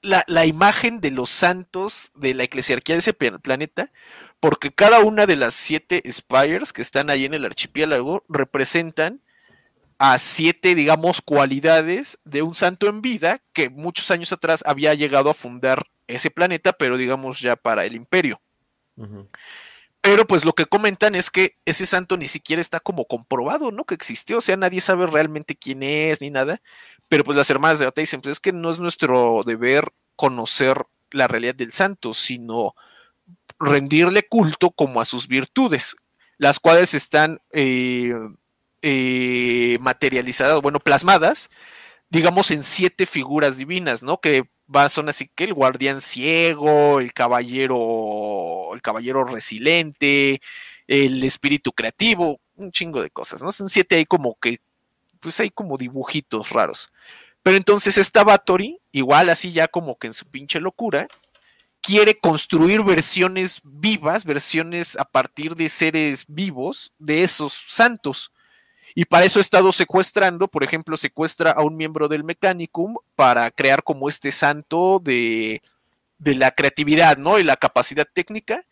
[0.00, 3.90] la, la, imagen de los santos de la eclesiarquía de ese planeta,
[4.38, 9.22] porque cada una de las siete spires que están ahí en el archipiélago representan
[9.98, 15.30] a siete, digamos, cualidades de un santo en vida que muchos años atrás había llegado
[15.30, 18.40] a fundar ese planeta, pero digamos ya para el imperio.
[20.00, 23.84] Pero pues lo que comentan es que ese santo ni siquiera está como comprobado, ¿no?
[23.84, 26.60] Que existió, o sea, nadie sabe realmente quién es ni nada.
[27.08, 30.84] Pero pues las hermanas de Bata dicen, pues es que no es nuestro deber conocer
[31.10, 32.74] la realidad del santo, sino
[33.58, 35.96] rendirle culto como a sus virtudes,
[36.36, 38.14] las cuales están eh,
[38.86, 41.48] eh, materializadas, bueno, plasmadas,
[42.10, 44.20] digamos, en siete figuras divinas, ¿no?
[44.20, 44.44] Que
[44.90, 50.42] son así que el guardián ciego, el caballero, el caballero resiliente,
[50.86, 53.52] el espíritu creativo, un chingo de cosas, ¿no?
[53.52, 54.58] Son siete ahí como que,
[55.20, 56.92] pues hay como dibujitos raros.
[57.42, 61.08] Pero entonces esta Bathory, igual así ya como que en su pinche locura,
[61.80, 68.30] quiere construir versiones vivas, versiones a partir de seres vivos de esos santos.
[68.94, 73.50] Y para eso ha estado secuestrando, por ejemplo, secuestra a un miembro del Mechanicum para
[73.50, 75.62] crear como este santo de,
[76.18, 77.38] de la creatividad, ¿no?
[77.38, 78.64] Y la capacidad técnica,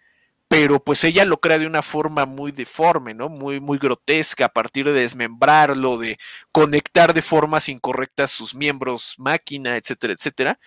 [0.46, 3.28] pero pues ella lo crea de una forma muy deforme, ¿no?
[3.28, 6.18] Muy, muy grotesca, a partir de desmembrarlo, de
[6.52, 10.58] conectar de formas incorrectas sus miembros máquina, etcétera, etcétera.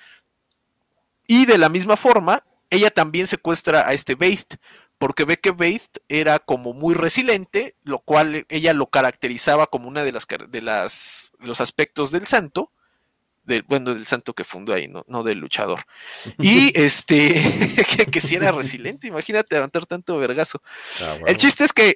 [1.28, 4.56] Y de la misma forma, ella también secuestra a este Bait,
[4.98, 10.04] porque ve que Beit era como muy resiliente, lo cual ella lo caracterizaba como una
[10.04, 12.72] de las de las los aspectos del santo,
[13.44, 15.86] del, bueno, del santo que fundó ahí, no, no del luchador.
[16.40, 17.34] Y este,
[18.12, 20.62] que, si era resiliente, imagínate levantar tanto vergazo.
[21.02, 21.96] Ah, El chiste es que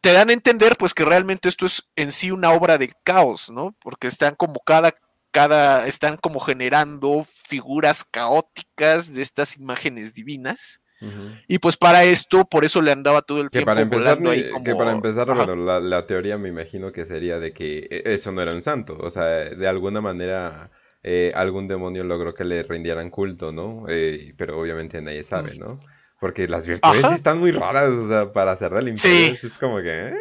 [0.00, 3.50] te dan a entender pues que realmente esto es en sí una obra del caos,
[3.50, 3.76] ¿no?
[3.80, 4.94] Porque están como cada,
[5.30, 10.80] cada, están como generando figuras caóticas de estas imágenes divinas
[11.46, 13.66] y pues para esto, por eso le andaba todo el tiempo.
[13.66, 14.18] Para empezar,
[14.64, 18.42] Que para empezar, bueno, la, teoría me imagino que sería de que e, eso no
[18.42, 18.96] era un santo.
[19.00, 20.70] O sea, de alguna manera
[21.02, 23.84] eh, algún demonio logró que le rindieran culto, ¿no?
[23.88, 25.80] Eh, pero obviamente nadie sabe, ¿no?
[26.18, 29.34] Porque las virtudes están muy raras, o sea, para hacer del imperio.
[29.34, 30.08] Es como que.
[30.08, 30.14] ¿eh?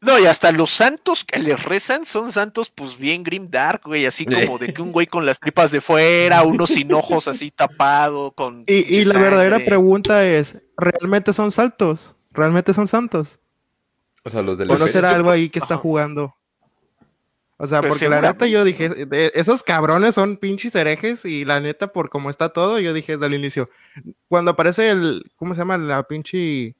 [0.00, 4.06] No, y hasta los santos que les rezan son santos, pues bien grim dark, güey,
[4.06, 7.50] así como de que un güey con las tripas de fuera, uno sin ojos así
[7.50, 8.62] tapado, con.
[8.66, 12.14] Y, la verdadera pregunta es: ¿realmente son saltos?
[12.30, 13.40] ¿Realmente son santos?
[14.22, 14.70] O sea, los del.
[14.70, 16.34] ¿O no será algo ahí que está jugando?
[17.60, 18.88] O sea, pues porque la neta yo dije,
[19.34, 23.26] esos cabrones son pinches herejes y la neta, por cómo está todo, yo dije desde
[23.26, 23.68] el inicio,
[24.28, 25.76] cuando aparece el, ¿cómo se llama?
[25.76, 26.76] La pinche,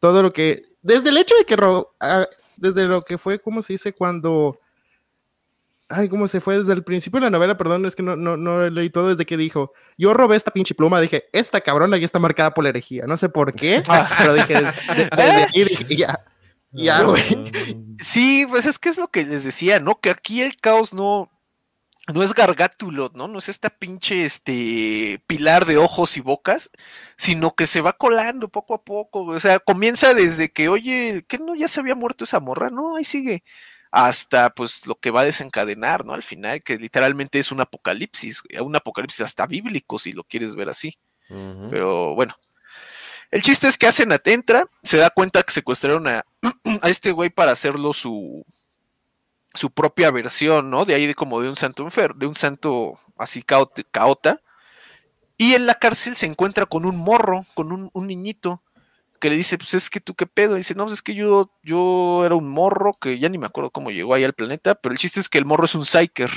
[0.00, 1.56] todo lo que, desde el hecho de que
[2.00, 2.26] ah,
[2.56, 3.92] desde lo que fue, ¿cómo se dice?
[3.92, 4.58] Cuando...
[5.88, 6.58] Ay, ¿cómo se fue?
[6.58, 9.26] Desde el principio de la novela, perdón, es que no, no, no leí todo desde
[9.26, 12.70] que dijo, yo robé esta pinche pluma, dije, esta cabrona ya está marcada por la
[12.70, 13.82] herejía, no sé por qué,
[14.18, 14.54] pero dije,
[15.52, 16.18] dije, ya,
[16.70, 17.52] ya, güey.
[17.98, 20.00] Sí, pues es que es lo que les decía, ¿no?
[20.00, 21.30] Que aquí el caos no,
[22.08, 23.28] no es gargátulo, ¿no?
[23.28, 26.70] No es esta pinche este pilar de ojos y bocas,
[27.16, 29.24] sino que se va colando poco a poco.
[29.24, 32.96] O sea, comienza desde que, oye, que no ya se había muerto esa morra, no,
[32.96, 33.44] ahí sigue.
[33.92, 36.14] Hasta pues lo que va a desencadenar, ¿no?
[36.14, 40.70] Al final, que literalmente es un apocalipsis, un apocalipsis hasta bíblico, si lo quieres ver
[40.70, 40.98] así.
[41.70, 42.34] Pero bueno.
[43.30, 46.26] El chiste es que hacen atentra, se da cuenta que secuestraron a,
[46.82, 48.44] a este güey para hacerlo su,
[49.54, 50.84] su propia versión, ¿no?
[50.84, 54.40] De ahí de como de un santo enfermo, de un santo así caota.
[55.36, 58.62] Y en la cárcel se encuentra con un morro, con un, niñito,
[59.20, 60.54] que le dice, pues es que tú qué pedo.
[60.54, 63.46] Y dice, no, pues es que yo, yo era un morro, que ya ni me
[63.46, 65.84] acuerdo cómo llegó ahí al planeta, pero el chiste es que el morro es un
[65.84, 66.30] psyker.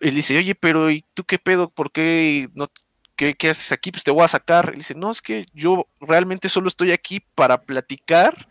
[0.00, 1.70] Él dice, oye, pero ¿y tú qué pedo?
[1.70, 2.68] ¿Por qué no,
[3.16, 3.90] ¿Qué, ¿qué, haces aquí?
[3.90, 4.70] Pues te voy a sacar.
[4.72, 8.48] Él dice, no, es que yo realmente solo estoy aquí para platicar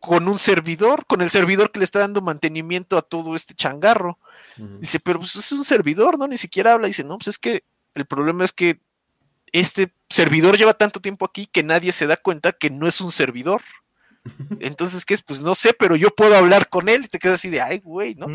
[0.00, 4.18] con un servidor, con el servidor que le está dando mantenimiento a todo este changarro.
[4.56, 6.26] Dice, pero pues es un servidor, ¿no?
[6.26, 6.88] Ni siquiera habla.
[6.88, 7.64] Dice, no, pues es que
[7.94, 8.80] el problema es que
[9.52, 13.12] este servidor lleva tanto tiempo aquí que nadie se da cuenta que no es un
[13.12, 13.62] servidor.
[14.60, 15.22] Entonces, ¿qué es?
[15.22, 17.78] Pues no sé, pero yo puedo hablar con él y te quedas así de, ay,
[17.78, 18.28] güey, ¿no?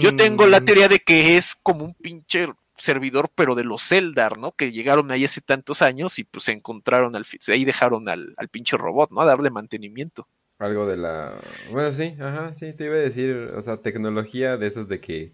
[0.00, 0.64] Yo tengo la mm.
[0.64, 4.52] teoría de que es como un pinche servidor, pero de los Eldar, ¿no?
[4.52, 8.48] Que llegaron ahí hace tantos años y pues se encontraron al ahí dejaron al, al
[8.48, 9.20] pinche robot, ¿no?
[9.20, 10.28] A darle mantenimiento.
[10.58, 11.40] Algo de la...
[11.70, 15.32] Bueno, sí, ajá, sí, te iba a decir, o sea, tecnología de esas de que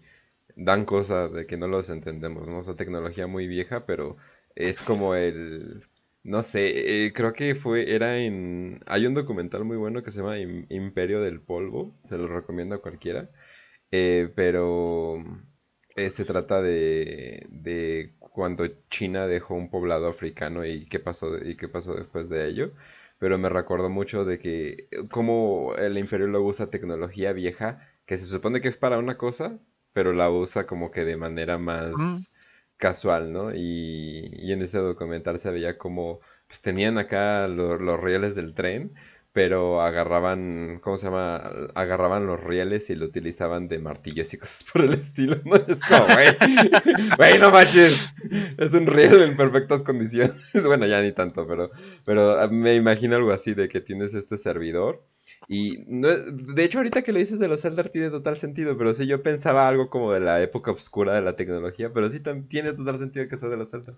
[0.55, 2.59] dan cosas de que no los entendemos, ¿no?
[2.59, 4.17] O sea, tecnología muy vieja, pero
[4.55, 5.83] es como el...
[6.23, 8.81] no sé, eh, creo que fue, era en...
[8.85, 12.81] Hay un documental muy bueno que se llama Imperio del Polvo, se lo recomiendo a
[12.81, 13.29] cualquiera,
[13.91, 15.23] eh, pero
[15.95, 21.55] eh, se trata de, de cuando China dejó un poblado africano y qué pasó, y
[21.57, 22.71] qué pasó después de ello
[23.19, 28.25] pero me recordó mucho de que como el imperio luego usa tecnología vieja que se
[28.25, 29.59] supone que es para una cosa,
[29.93, 32.29] pero la usa como que de manera más
[32.77, 33.53] casual, ¿no?
[33.55, 38.93] Y, en ese documental se veía como pues tenían acá los rieles del tren,
[39.35, 41.35] pero agarraban, ¿cómo se llama?
[41.75, 45.57] Agarraban los rieles y lo utilizaban de martillos y cosas por el estilo, ¿no?
[45.57, 48.13] Es como, güey, güey, no manches,
[48.57, 50.35] es un riel en perfectas condiciones.
[50.65, 51.69] Bueno, ya ni tanto, pero,
[52.05, 55.05] pero me imagino algo así de que tienes este servidor
[55.49, 58.93] y no, de hecho, ahorita que lo dices de los Zelda tiene total sentido, pero
[58.93, 62.71] sí yo pensaba algo como de la época oscura de la tecnología, pero sí tiene
[62.71, 63.91] total sentido que sea de los Zelda.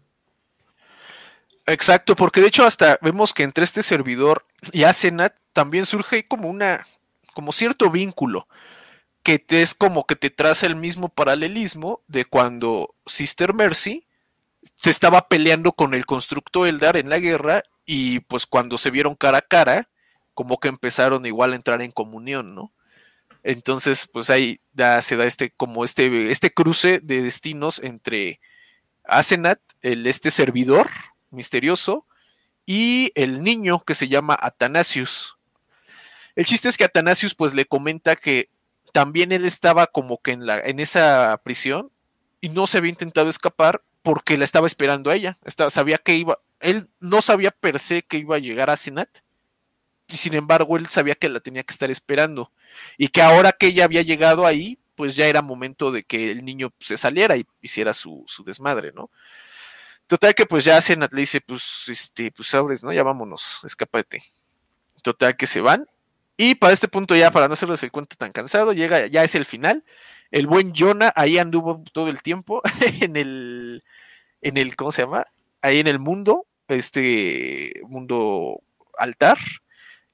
[1.68, 6.48] Exacto, porque de hecho hasta vemos que entre este servidor y Asenat también surge como
[6.48, 6.85] una,
[7.34, 8.48] como cierto vínculo,
[9.22, 14.07] que te es como que te traza el mismo paralelismo de cuando Sister Mercy
[14.76, 19.15] se estaba peleando con el constructo Eldar en la guerra y pues cuando se vieron
[19.15, 19.89] cara a cara,
[20.34, 22.72] como que empezaron igual a entrar en comunión, ¿no?
[23.44, 28.39] Entonces, pues ahí ya se da este, como este, este cruce de destinos entre
[29.03, 30.89] Asenat, el, este servidor
[31.31, 32.05] misterioso,
[32.65, 35.37] y el niño que se llama Atanasius.
[36.35, 38.49] El chiste es que Atanasius pues le comenta que
[38.91, 41.91] también él estaba como que en, la, en esa prisión
[42.41, 45.37] y no se había intentado escapar porque la estaba esperando a ella.
[45.43, 49.09] Estaba, sabía que iba, él no sabía per se que iba a llegar a Asenat,
[50.07, 52.51] y sin embargo él sabía que la tenía que estar esperando
[52.97, 56.45] y que ahora que ella había llegado ahí, pues ya era momento de que el
[56.45, 59.11] niño se saliera y hiciera su, desmadre, ¿no?
[60.07, 62.93] Total que pues ya Senat le dice, pues, este, pues abres, ¿no?
[62.93, 64.23] Ya vámonos, escápate.
[65.03, 65.85] Total que se van.
[66.38, 69.35] Y para este punto ya, para no hacerles el cuento tan cansado, llega, ya es
[69.35, 69.84] el final.
[70.31, 72.61] El buen Jonah ahí anduvo todo el tiempo
[73.01, 73.84] en el,
[74.41, 75.25] en el, ¿cómo se llama?
[75.61, 78.61] Ahí en el mundo, este mundo
[78.97, 79.38] altar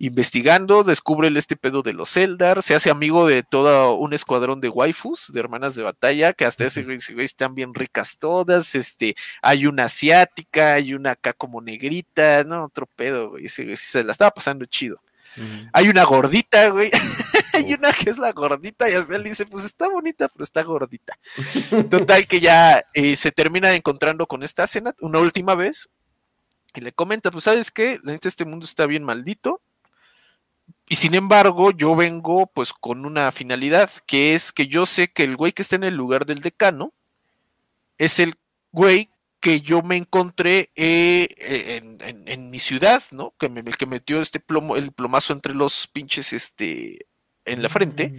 [0.06, 4.68] investigando, descubre este pedo de los Eldar, se hace amigo de todo un escuadrón de
[4.68, 9.66] waifus, de hermanas de batalla, que hasta ese güey, están bien ricas todas, este, hay
[9.66, 14.66] una asiática, hay una acá como negrita, no, otro pedo, güey, se la estaba pasando
[14.66, 15.00] chido.
[15.72, 16.92] Hay una gordita, güey.
[17.54, 20.64] hay una que es la gordita y hasta él dice, pues está bonita, pero está
[20.64, 21.18] gordita.
[21.90, 25.90] Total que ya eh, se termina encontrando con esta cena una última vez
[26.76, 29.62] y le comenta, pues sabes qué, la neta este mundo está bien maldito,
[30.88, 35.24] y sin embargo, yo vengo pues con una finalidad, que es que yo sé que
[35.24, 36.94] el güey que está en el lugar del decano
[37.98, 38.36] es el
[38.72, 41.82] güey que yo me encontré eh,
[42.26, 43.34] en, mi ciudad, ¿no?
[43.38, 47.08] Que me, el que metió este plomo, el plomazo entre los pinches este,
[47.46, 48.14] en la frente.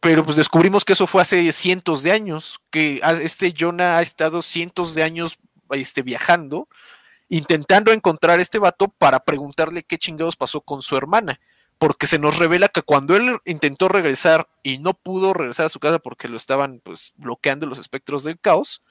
[0.00, 4.40] Pero pues descubrimos que eso fue hace cientos de años, que este Jonah ha estado
[4.40, 5.38] cientos de años
[5.72, 6.68] este, viajando,
[7.28, 11.38] intentando encontrar a este vato para preguntarle qué chingados pasó con su hermana
[11.80, 15.80] porque se nos revela que cuando él intentó regresar y no pudo regresar a su
[15.80, 18.82] casa porque lo estaban pues bloqueando los espectros del caos,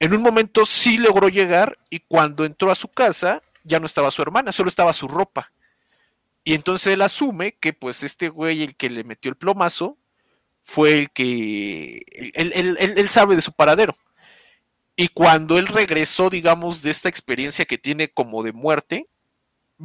[0.00, 4.10] en un momento sí logró llegar y cuando entró a su casa ya no estaba
[4.10, 5.52] su hermana, solo estaba su ropa.
[6.42, 9.96] Y entonces él asume que pues este güey, el que le metió el plomazo,
[10.64, 12.02] fue el que
[12.34, 13.94] él, él sabe de su paradero.
[14.96, 19.06] Y cuando él regresó, digamos, de esta experiencia que tiene como de muerte,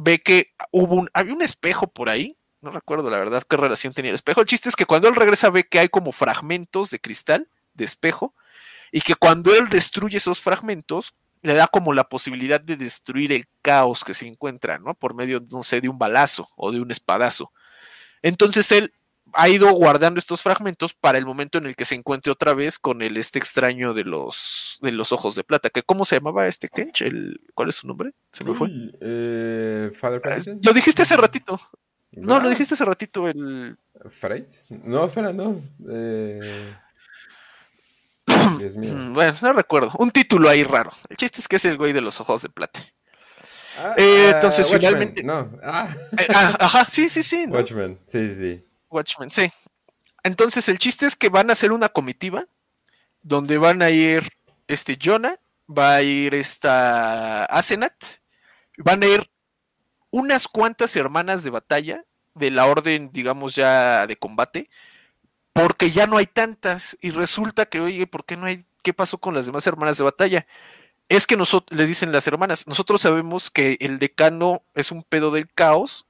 [0.00, 3.92] ve que hubo un, había un espejo por ahí, no recuerdo la verdad qué relación
[3.92, 4.40] tenía el espejo.
[4.40, 7.84] El chiste es que cuando él regresa ve que hay como fragmentos de cristal, de
[7.84, 8.32] espejo,
[8.92, 13.46] y que cuando él destruye esos fragmentos, le da como la posibilidad de destruir el
[13.60, 14.94] caos que se encuentra, ¿no?
[14.94, 17.52] Por medio, no sé, de un balazo o de un espadazo.
[18.22, 18.92] Entonces él
[19.32, 22.78] ha ido guardando estos fragmentos para el momento en el que se encuentre otra vez
[22.78, 25.70] con el este extraño de los de los ojos de plata.
[25.70, 27.02] Que ¿Cómo se llamaba este Kench?
[27.02, 28.12] El, ¿Cuál es su nombre?
[28.32, 28.68] Se me fue.
[29.00, 31.60] Eh, Father ah, lo dijiste hace ratito.
[32.12, 33.28] No, lo dijiste hace ratito.
[33.28, 33.76] El...
[34.08, 34.50] ¿Freit?
[34.68, 35.62] No, espera, no.
[35.88, 36.74] Eh...
[38.58, 38.92] Dios mío.
[39.12, 39.90] Bueno, no recuerdo.
[39.98, 40.90] Un título ahí raro.
[41.08, 42.80] El chiste es que es el güey de los ojos de plata.
[43.78, 45.22] Ah, eh, entonces, finalmente.
[45.22, 45.52] No.
[45.62, 45.94] Ah.
[46.18, 46.56] Eh, ah.
[46.58, 47.46] ajá, sí, sí, sí.
[47.48, 48.67] Watchmen, sí, sí.
[48.90, 49.50] Watchmen, sí.
[50.22, 52.44] Entonces el chiste es que van a hacer una comitiva
[53.22, 54.28] donde van a ir
[54.66, 55.38] este Jonah,
[55.68, 57.94] va a ir esta Asenat,
[58.78, 59.30] van a ir
[60.10, 62.04] unas cuantas hermanas de batalla
[62.34, 64.70] de la orden, digamos ya de combate,
[65.52, 68.60] porque ya no hay tantas y resulta que, oye, ¿por qué no hay?
[68.82, 70.46] ¿Qué pasó con las demás hermanas de batalla?
[71.08, 75.30] es que nosotros, le dicen las hermanas, nosotros sabemos que el decano es un pedo
[75.30, 76.06] del caos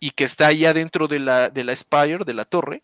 [0.00, 2.82] y que está allá dentro de la, de la Spire, de la torre,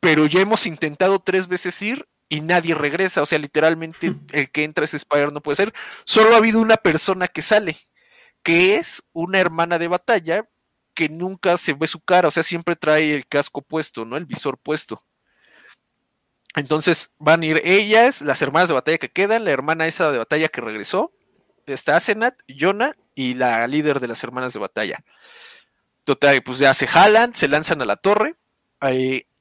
[0.00, 4.64] pero ya hemos intentado tres veces ir y nadie regresa, o sea, literalmente el que
[4.64, 5.72] entra a ese Spire no puede ser,
[6.04, 7.76] solo ha habido una persona que sale,
[8.42, 10.48] que es una hermana de batalla
[10.94, 14.16] que nunca se ve su cara, o sea, siempre trae el casco puesto, ¿no?
[14.16, 15.00] El visor puesto.
[16.56, 20.18] Entonces van a ir ellas, las hermanas de batalla que quedan, la hermana esa de
[20.18, 21.12] batalla que regresó,
[21.66, 25.04] está Asenat, Yona y la líder de las hermanas de batalla.
[26.08, 28.34] Total, pues ya se jalan, se lanzan a la torre.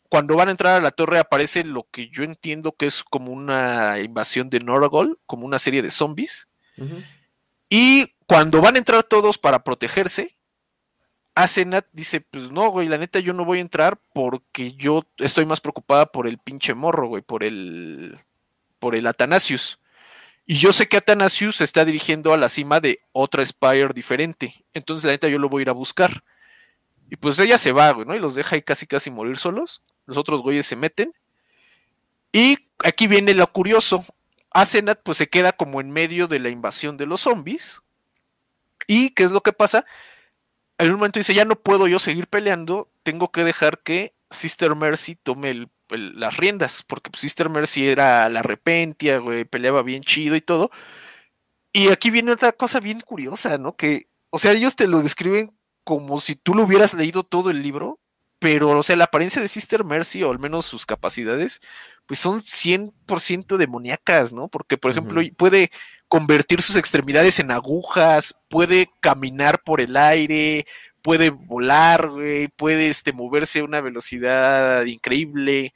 [0.09, 3.31] cuando van a entrar a la torre aparece lo que yo entiendo que es como
[3.31, 6.49] una invasión de Noragol, como una serie de zombies.
[7.69, 10.35] Y cuando van a entrar todos para protegerse,
[11.35, 15.45] Asenat dice, pues no, güey, la neta yo no voy a entrar porque yo estoy
[15.45, 18.19] más preocupada por el pinche morro, güey, por el,
[18.77, 19.79] por el Atanasius.
[20.45, 24.65] Y yo sé que Atanasius se está dirigiendo a la cima de otra Spire diferente.
[24.73, 26.25] Entonces la neta yo lo voy a ir a buscar.
[27.09, 28.15] Y pues ella se va, güey, ¿no?
[28.15, 29.81] Y los deja ahí casi casi morir solos.
[30.05, 31.13] Los otros güeyes se meten.
[32.31, 34.03] Y aquí viene lo curioso.
[34.51, 37.81] Asenat pues se queda como en medio de la invasión de los zombies.
[38.87, 39.85] ¿Y qué es lo que pasa?
[40.77, 44.75] en un momento dice, ya no puedo yo seguir peleando, tengo que dejar que Sister
[44.75, 50.35] Mercy tome las riendas, porque pues, Sister Mercy era la repentia, güey, peleaba bien chido
[50.35, 50.69] y todo.
[51.73, 53.75] Y aquí viene otra cosa bien curiosa, ¿no?
[53.75, 55.56] Que, o sea, ellos te lo describen
[55.87, 57.97] como si tú lo hubieras leído todo el libro,
[58.39, 61.61] pero, o sea, la apariencia de Sister Mercy, o al menos sus capacidades,
[62.05, 64.49] pues son 100% demoníacas, ¿no?
[64.49, 65.71] Porque, por ejemplo, puede
[66.09, 70.65] convertir sus extremidades en agujas, puede caminar por el aire,
[71.01, 72.11] puede volar,
[72.57, 75.73] puede este, moverse a una velocidad increíble.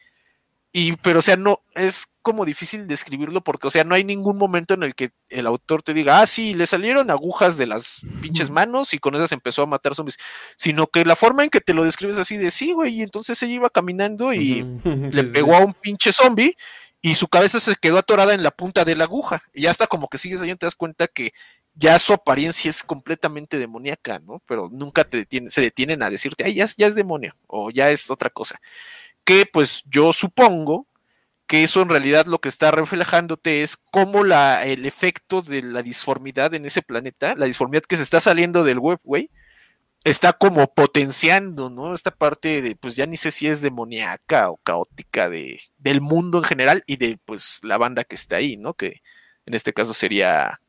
[0.74, 4.38] Y, pero, o sea, no, es como difícil describirlo porque, o sea, no hay ningún
[4.38, 8.00] momento en el que el autor te diga, ah, sí, le salieron agujas de las
[8.22, 10.18] pinches manos y con esas empezó a matar zombies,
[10.56, 13.42] sino que la forma en que te lo describes así de, sí, güey, y entonces
[13.44, 14.64] ella iba caminando y
[15.12, 16.56] le pegó a un pinche zombie
[17.02, 19.42] y su cabeza se quedó atorada en la punta de la aguja.
[19.54, 21.34] Y hasta como que sigues ahí te das cuenta que
[21.74, 24.42] ya su apariencia es completamente demoníaca, ¿no?
[24.46, 28.10] Pero nunca te se detienen a decirte, ay, ya, ya es demonio o ya es
[28.12, 28.60] otra cosa
[29.24, 30.88] que pues yo supongo
[31.48, 35.82] que eso en realidad lo que está reflejándote es cómo la, el efecto de la
[35.82, 39.30] disformidad en ese planeta, la disformidad que se está saliendo del web, güey,
[40.04, 41.94] está como potenciando, ¿no?
[41.94, 46.40] Esta parte de, pues ya ni sé si es demoníaca o caótica de, del mundo
[46.40, 48.74] en general y de, pues, la banda que está ahí, ¿no?
[48.74, 49.02] Que
[49.46, 50.60] en este caso sería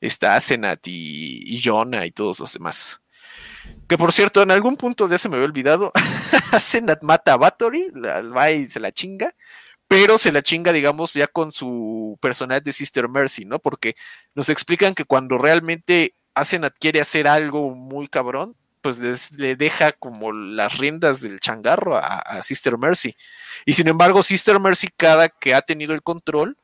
[0.00, 3.02] esta Asenat y, y Jonah y todos los demás.
[3.88, 5.92] Que por cierto, en algún punto ya se me había olvidado,
[6.60, 9.32] Senat mata a Bathory, va y se la chinga,
[9.88, 13.58] pero se la chinga, digamos, ya con su personaje de Sister Mercy, ¿no?
[13.58, 13.94] Porque
[14.34, 18.98] nos explican que cuando realmente Asenat quiere hacer algo muy cabrón, pues
[19.38, 23.14] le deja como las riendas del changarro a, Sister Mercy.
[23.64, 26.56] Y sin embargo, Sister Mercy, cada que ha tenido el control,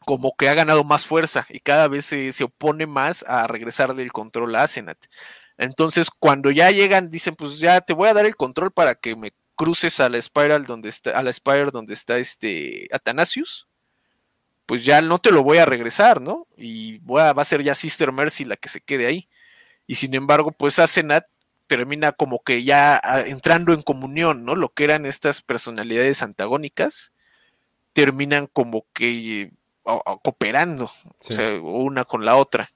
[0.00, 4.02] como que ha ganado más fuerza y cada vez se, se opone más a regresarle
[4.02, 4.98] el control a Asenat.
[5.62, 9.14] Entonces, cuando ya llegan, dicen, pues ya te voy a dar el control para que
[9.14, 13.68] me cruces a la Spiral donde está, a la Spire donde está este Atanasius,
[14.66, 16.48] pues ya no te lo voy a regresar, ¿no?
[16.56, 19.28] Y va a ser ya Sister Mercy la que se quede ahí.
[19.86, 21.26] Y sin embargo, pues Asenat
[21.68, 24.56] termina como que ya ah, entrando en comunión, ¿no?
[24.56, 27.12] Lo que eran estas personalidades antagónicas,
[27.92, 29.52] terminan como que
[29.84, 32.72] cooperando, o sea, una con la otra.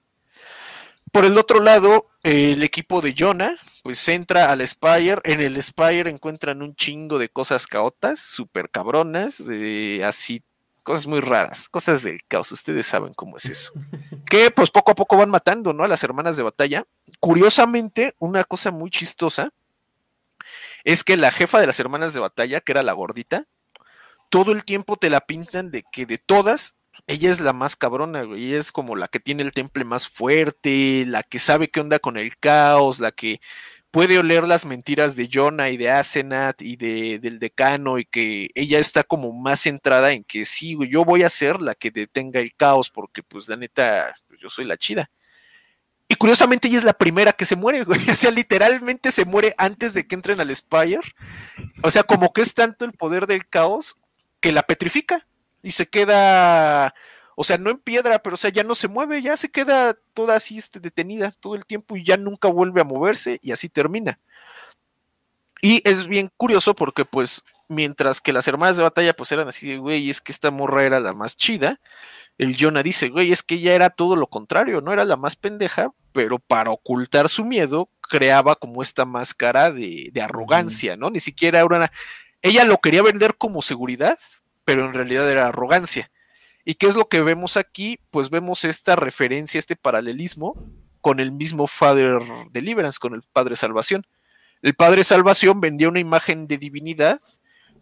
[1.11, 3.55] Por el otro lado, el equipo de Jonah,
[3.85, 5.21] pues entra al Spire.
[5.23, 9.45] En el Spire encuentran un chingo de cosas caotas, súper cabronas,
[10.05, 10.43] así,
[10.83, 12.51] cosas muy raras, cosas del caos.
[12.51, 13.73] Ustedes saben cómo es eso.
[14.29, 15.85] que pues poco a poco van matando, ¿no?
[15.85, 16.85] A las hermanas de batalla.
[17.21, 19.53] Curiosamente, una cosa muy chistosa
[20.83, 23.45] es que la jefa de las hermanas de batalla, que era la gordita,
[24.31, 26.76] todo el tiempo te la pintan de que de todas
[27.07, 28.47] ella es la más cabrona, güey.
[28.47, 31.99] Ella es como la que tiene el temple más fuerte, la que sabe qué onda
[31.99, 33.41] con el caos, la que
[33.91, 38.51] puede oler las mentiras de Jonah y de Asenat y de, del decano y que
[38.55, 41.91] ella está como más centrada en que sí, güey, yo voy a ser la que
[41.91, 45.11] detenga el caos porque pues la neta, pues, yo soy la chida.
[46.09, 48.01] Y curiosamente ella es la primera que se muere, güey.
[48.11, 51.01] O sea, literalmente se muere antes de que entren al Spire.
[51.83, 53.97] O sea, como que es tanto el poder del caos
[54.41, 55.26] que la petrifica
[55.67, 56.95] y se queda,
[57.35, 59.97] o sea, no en piedra, pero o sea, ya no se mueve, ya se queda
[60.15, 63.69] toda así este, detenida todo el tiempo y ya nunca vuelve a moverse y así
[63.69, 64.21] termina.
[65.61, 69.69] Y es bien curioso porque pues mientras que las hermanas de batalla pues eran así
[69.69, 71.81] de, güey, es que esta morra era la más chida,
[72.39, 75.35] el Jonah dice, güey, es que ella era todo lo contrario, no era la más
[75.35, 81.11] pendeja, pero para ocultar su miedo creaba como esta máscara de, arrogancia, ¿no?
[81.11, 81.93] Ni siquiera era una...
[82.41, 84.17] Ella lo quería vender como seguridad,
[84.67, 86.11] pero en realidad era arrogancia.
[86.65, 88.01] ¿Y qué es lo que vemos aquí?
[88.11, 90.57] Pues vemos esta referencia, este paralelismo
[91.01, 92.21] con el mismo Father
[92.51, 94.05] Deliverance, con el Padre Salvación.
[94.61, 97.21] El Padre Salvación vendía una imagen de divinidad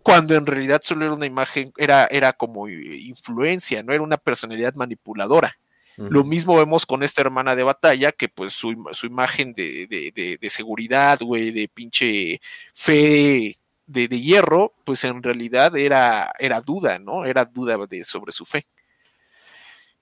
[0.02, 4.74] cuando en realidad solo era una imagen, era, era como influencia, no era una personalidad
[4.74, 5.56] manipuladora.
[5.96, 8.72] Lo mismo vemos con esta hermana de batalla, que pues su,
[9.04, 12.40] imagen de, seguridad, güey, de pinche
[12.74, 13.56] fe
[13.86, 17.24] de, hierro, pues en realidad era, era duda, ¿no?
[17.24, 18.66] Era duda de, sobre su fe.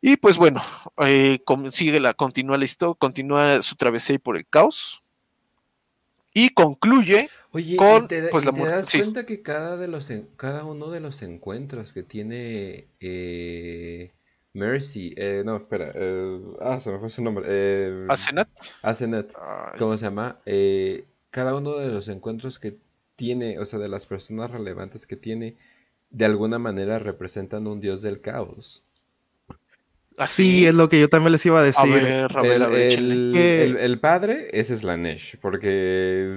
[0.01, 0.61] Y pues bueno,
[0.99, 1.41] eh,
[1.71, 5.01] sigue la, continúa la historia, continúa su travesía por el caos.
[6.35, 10.65] Y concluye Oye, con te, pues, la te das cuenta que cada, de los, cada
[10.65, 14.13] uno de los encuentros que tiene eh,
[14.55, 17.47] Mercy, eh, no, espera, eh, ah, se me fue su nombre.
[17.49, 18.49] Eh, Asenet.
[18.83, 19.33] Asenet,
[19.79, 20.41] ¿cómo se llama?
[20.45, 22.77] Eh, cada uno de los encuentros que
[23.23, 25.55] tiene, o sea, de las personas relevantes que tiene,
[26.11, 28.83] de alguna manera representan un dios del caos.
[30.17, 31.95] Así es lo que yo también les iba a decir.
[31.95, 36.35] el, padre, ese es la Nesh, porque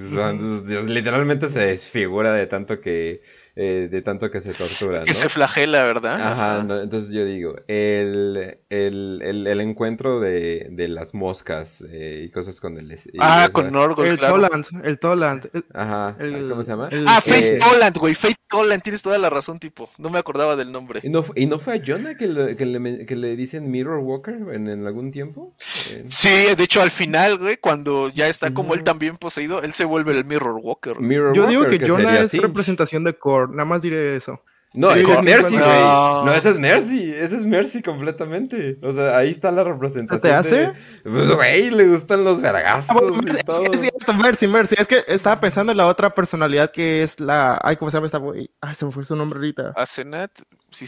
[0.86, 3.20] literalmente se desfigura de tanto que
[3.58, 5.04] eh, de tanto que se tortura.
[5.04, 6.20] Que se flagela, ¿verdad?
[6.20, 12.78] Ajá, entonces yo digo, el, el, encuentro de, de, las moscas eh, y cosas con
[12.78, 12.94] el...
[13.18, 15.48] ah, con Norgol, El Toland, el Toland.
[15.72, 16.90] Ajá, ¿cómo se llama?
[17.06, 20.70] ah, Faith Toland, güey, Faith Toland, tienes toda la razón, tipo, no me acordaba del
[20.70, 21.00] nombre.
[21.02, 23.98] ¿Y no, y no fue a Jonah que le, que le, que le dicen Mirror
[23.98, 25.54] Walker en, en algún tiempo?
[25.58, 29.84] Sí, de hecho al final, güey, cuando ya está como él también poseído, él se
[29.84, 30.96] vuelve el Mirror Walker.
[31.34, 34.40] yo digo que, Jonah es representación de Core nada más diré eso.
[34.76, 35.80] No, ese es Mercy, güey.
[35.80, 36.32] No.
[36.34, 37.10] eso es Mercy.
[37.10, 38.78] Ese es Mercy completamente.
[38.82, 40.20] O sea, ahí está la representación.
[40.20, 40.72] ¿Te hace?
[41.02, 42.90] Pues, güey, le gustan los vergazos.
[42.90, 43.72] Ah, y todo.
[43.72, 44.76] Es, cierto, Mercy, Mercy.
[44.78, 47.58] Es que estaba pensando en la otra personalidad que es la.
[47.62, 48.50] Ay, ¿cómo se llama esta güey?
[48.60, 49.72] Ay, se me fue su nombre ahorita.
[49.74, 50.30] Asenet.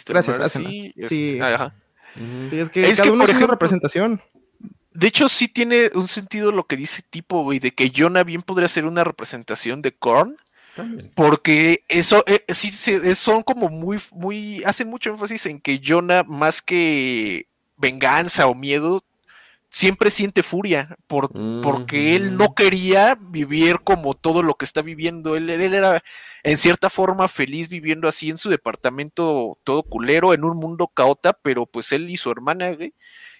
[0.06, 0.92] Gracias, Mercy.
[0.94, 1.40] Este, sí.
[1.40, 1.74] ajá.
[2.50, 4.20] Sí, es que es cada que, uno por ejemplo, representación.
[4.92, 8.42] De hecho, sí tiene un sentido lo que dice tipo, güey, de que Jonah bien
[8.42, 10.36] podría ser una representación de Korn
[11.14, 12.70] porque eso eh, sí,
[13.14, 17.46] son como muy, muy, hacen mucho énfasis en que Jonah, más que
[17.76, 19.04] venganza o miedo,
[19.70, 21.30] siempre siente furia por,
[21.62, 25.36] porque él no quería vivir como todo lo que está viviendo.
[25.36, 26.02] Él, él, era
[26.42, 31.32] en cierta forma feliz viviendo así en su departamento todo culero, en un mundo caota,
[31.32, 32.76] pero pues él y su hermana,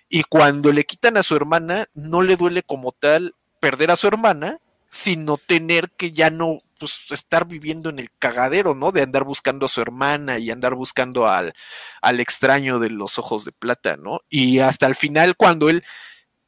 [0.09, 4.07] y cuando le quitan a su hermana, no le duele como tal perder a su
[4.07, 4.59] hermana,
[4.91, 8.93] sino tener que ya no pues, estar viviendo en el cagadero, ¿no?
[8.93, 11.53] De andar buscando a su hermana y andar buscando al,
[12.01, 14.21] al extraño de los ojos de plata, ¿no?
[14.29, 15.85] Y hasta el final, cuando él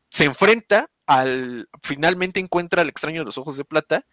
[0.08, 4.06] se enfrenta al, finalmente encuentra al extraño de los ojos de plata,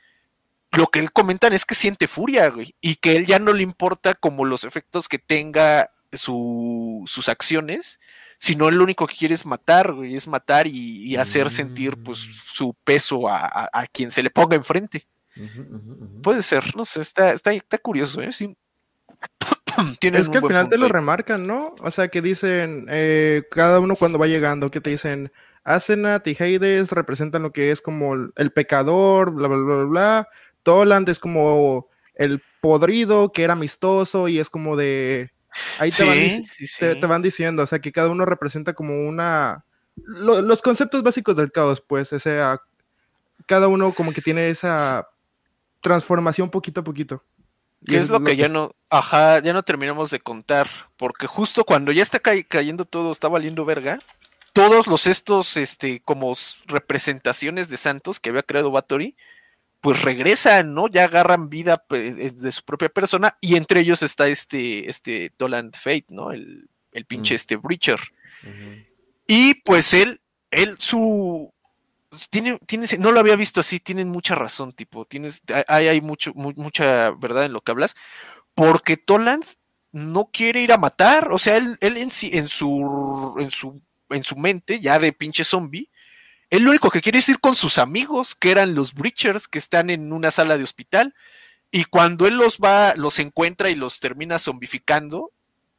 [0.72, 3.64] lo que él comenta es que siente furia, güey, y que él ya no le
[3.64, 8.00] importa como los efectos que tenga su, sus acciones,
[8.38, 12.20] sino él lo único que quiere es matar, güey, es matar y, hacer sentir pues
[12.20, 12.32] mm.
[12.54, 15.08] su peso a, quien se le ponga enfrente.
[16.24, 18.32] Puede ser, no sé, está, está, está curioso, ¿eh?
[18.32, 18.58] Sí.
[20.02, 21.76] es que al final te lo remarcan, ¿no?
[21.82, 25.32] O sea, que dicen, eh, cada uno cuando va llegando, que te dicen,
[25.64, 30.30] Asenat y Hades representan lo que es como el, pecador, bla, bla, bla, bla.
[30.64, 35.32] Toland es como el podrido, que era amistoso y es como de
[35.80, 36.04] Ahí te,
[37.08, 39.66] van, diciendo, o sea, que cada uno representa como una...
[39.96, 42.62] los conceptos básicos del caos, pues, o sea,
[43.46, 45.08] cada uno como que tiene esa
[45.88, 47.24] transformación poquito a poquito.
[47.86, 51.92] ¿Qué es, lo, que, ya no, ajá, ya no terminamos de contar, porque justo cuando
[51.92, 54.00] ya está cayendo todo, está valiendo verga,
[54.52, 56.36] todos los estos, este, como
[56.66, 59.16] representaciones de santos que había creado Bathory,
[59.80, 60.88] pues regresan, ¿no?
[60.88, 65.76] Ya agarran vida pues, de su propia persona y entre ellos está este, este Toland
[65.76, 66.32] Fate, ¿no?
[66.32, 68.00] El, el pinche este Breacher.
[69.28, 70.20] Y pues él,
[70.52, 71.54] él, su...
[73.00, 77.46] No lo había visto así, tienen mucha razón, tipo, tienes, hay, hay mucho, mucha verdad
[77.46, 77.96] en lo que hablas,
[78.56, 79.46] porque Toland
[79.92, 84.24] no quiere ir a matar, o sea, él, él en, en, su, en, su, en
[84.24, 85.90] su mente, ya de pinche zombie,
[86.50, 89.58] él lo único que quiere es ir con sus amigos, que eran los Breachers, que
[89.58, 91.14] están en una sala de hospital.
[91.72, 95.32] Y cuando él los va, los encuentra y los termina zombificando,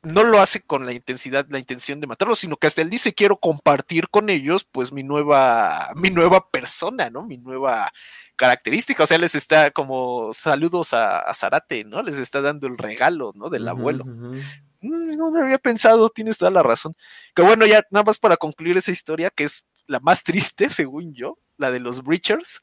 [0.03, 3.15] no lo hace con la intensidad, la intención de matarlos, sino que hasta él dice
[3.15, 7.25] quiero compartir con ellos, pues mi nueva, mi nueva persona, ¿no?
[7.25, 7.93] Mi nueva
[8.37, 9.03] característica.
[9.03, 12.03] O sea, les está como saludos a, Zarate, ¿no?
[12.03, 13.51] Les está dando el regalo, ¿no?
[13.51, 14.05] Del abuelo.
[14.05, 16.95] mm, no lo había pensado, tienes toda la razón.
[17.35, 21.15] Que bueno, ya nada más para concluir esa historia, que es la más triste, según
[21.15, 22.63] yo, la de los Breachers.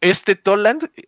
[0.00, 1.06] Este Toland eh,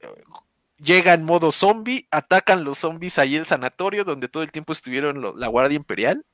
[0.79, 5.23] llega en modo zombie, atacan los zombies ahí el sanatorio, donde todo el tiempo estuvieron
[5.39, 6.25] la Guardia Imperial.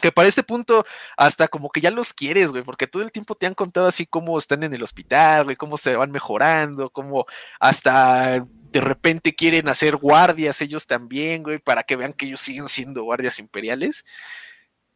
[0.00, 0.86] Que para este punto,
[1.18, 4.06] hasta como que ya los quieres, güey, porque todo el tiempo te han contado así
[4.06, 7.26] cómo están en el hospital, güey, cómo se van mejorando, cómo
[7.60, 12.68] hasta de repente quieren hacer guardias ellos también, güey, para que vean que ellos siguen
[12.68, 14.04] siendo guardias imperiales.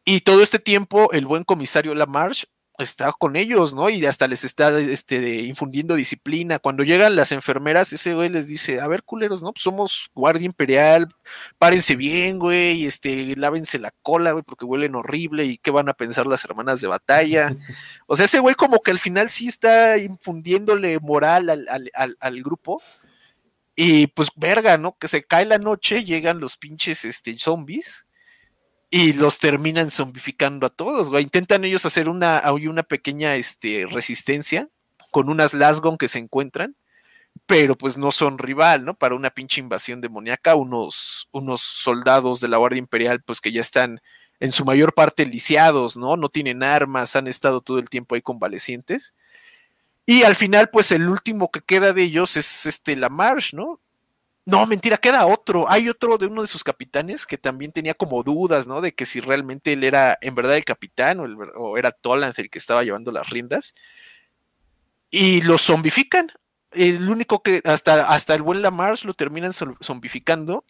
[0.03, 2.47] Y todo este tiempo, el buen comisario Lamarche
[2.77, 3.89] está con ellos, ¿no?
[3.89, 6.59] Y hasta les está este, infundiendo disciplina.
[6.59, 9.53] Cuando llegan las enfermeras, ese güey les dice, a ver, culeros, ¿no?
[9.53, 11.07] Pues somos guardia imperial,
[11.57, 15.93] párense bien, güey, este, lávense la cola, güey, porque huelen horrible y qué van a
[15.93, 17.55] pensar las hermanas de batalla.
[18.09, 22.43] O sea, ese güey como que al final sí está infundiéndole moral al, al, al
[22.43, 22.81] grupo.
[23.75, 24.97] Y pues, verga, ¿no?
[24.97, 28.06] Que se cae la noche, llegan los pinches este, zombies
[28.89, 31.23] y los terminan zombificando a todos, güey.
[31.23, 34.69] Intentan ellos hacer una, una pequeña este, resistencia
[35.11, 36.75] con unas Lasgon que se encuentran,
[37.45, 38.93] pero pues no son rival, ¿no?
[38.95, 43.61] Para una pinche invasión demoníaca, unos, unos soldados de la Guardia Imperial, pues que ya
[43.61, 44.01] están
[44.39, 46.15] en su mayor parte lisiados, ¿no?
[46.15, 49.13] No tienen armas, han estado todo el tiempo ahí convalecientes.
[50.05, 53.81] Y al final, pues el último que queda de ellos es este la Marsh, ¿no?
[54.47, 55.69] No, mentira, queda otro.
[55.69, 58.79] Hay otro de uno de sus capitanes que también tenía como dudas, ¿no?
[58.79, 62.57] De que si realmente él era en verdad el capitán o, era Toland el que
[62.57, 63.75] estaba llevando las riendas.
[65.11, 66.31] Y lo zombifican.
[66.71, 70.63] El único que hasta, hasta el buen Lamarche lo terminan zombificando.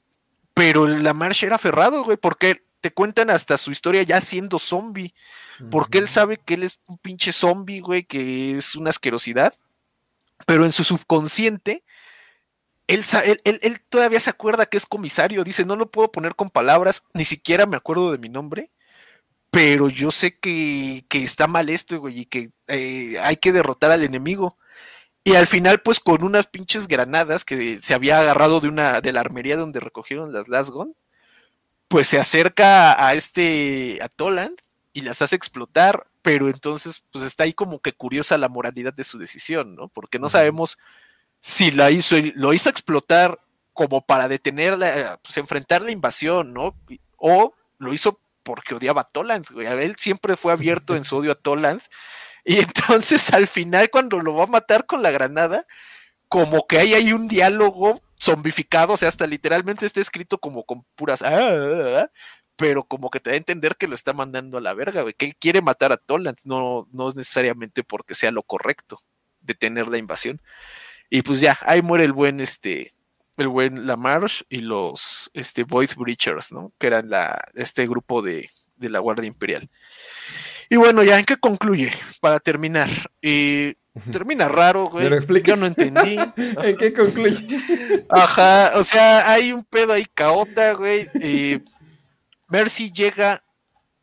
[0.55, 5.13] Pero el Lamarche era aferrado, güey, porque te cuentan hasta su historia ya siendo zombie.
[5.69, 9.53] Porque él sabe que él es un pinche zombie, güey, que es una asquerosidad.
[10.47, 11.83] Pero en su subconsciente
[12.87, 13.03] él,
[13.43, 17.25] él, todavía se acuerda que es comisario, dice, no lo puedo poner con palabras, ni
[17.25, 18.71] siquiera me acuerdo de mi nombre,
[19.51, 24.03] pero yo sé que, está mal esto, güey, y que eh, hay que derrotar al
[24.03, 24.57] enemigo.
[25.23, 29.11] Y al final, pues con unas pinches granadas que se había agarrado de una de
[29.11, 30.95] la armería donde recogieron las Lasgon,
[31.87, 34.57] pues se acerca a este a Toland
[34.93, 39.03] y las hace explotar, pero entonces pues está ahí como que curiosa la moralidad de
[39.03, 39.89] su decisión, ¿no?
[39.89, 40.77] Porque no sabemos
[41.39, 43.39] si la hizo, lo hizo explotar
[43.73, 46.75] como para detenerla, pues enfrentar la invasión, ¿no?
[47.17, 51.35] O lo hizo porque odiaba a Toland, Él siempre fue abierto en su odio a
[51.35, 51.81] Toland.
[52.45, 55.65] Y entonces al final, cuando lo va a matar con la granada,
[56.29, 61.21] como que hay un diálogo zombificado, o sea, hasta literalmente está escrito como con puras.
[61.21, 62.11] Ah, ah, ah",
[62.55, 65.13] pero como que te da a entender que lo está mandando a la verga, güey,
[65.13, 68.97] que él quiere matar a Toland, no, no es necesariamente porque sea lo correcto
[69.41, 70.41] detener la invasión.
[71.09, 72.91] Y pues ya, ahí muere el buen este,
[73.37, 76.73] el buen Lamarche y los este, Void Breachers, ¿no?
[76.77, 79.69] Que eran la, este grupo de, de la Guardia Imperial.
[80.69, 81.91] Y bueno, ya, ¿en qué concluye?
[82.19, 82.89] Para terminar.
[83.21, 83.75] Eh,
[84.11, 85.09] termina raro, güey.
[85.43, 86.17] Yo no entendí.
[86.37, 87.59] ¿En qué concluye?
[88.09, 91.07] Ajá, o sea, hay un pedo ahí caota, güey.
[92.49, 93.43] Mercy llega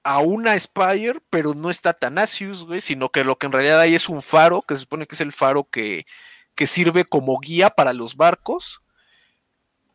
[0.02, 3.94] a una Spire, pero no está Tanasius, güey, sino que lo que en realidad hay
[3.94, 6.06] es un faro, que se supone que es el faro que
[6.54, 8.80] que sirve como guía para los barcos.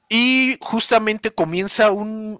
[0.10, 2.38] Y justamente comienza un,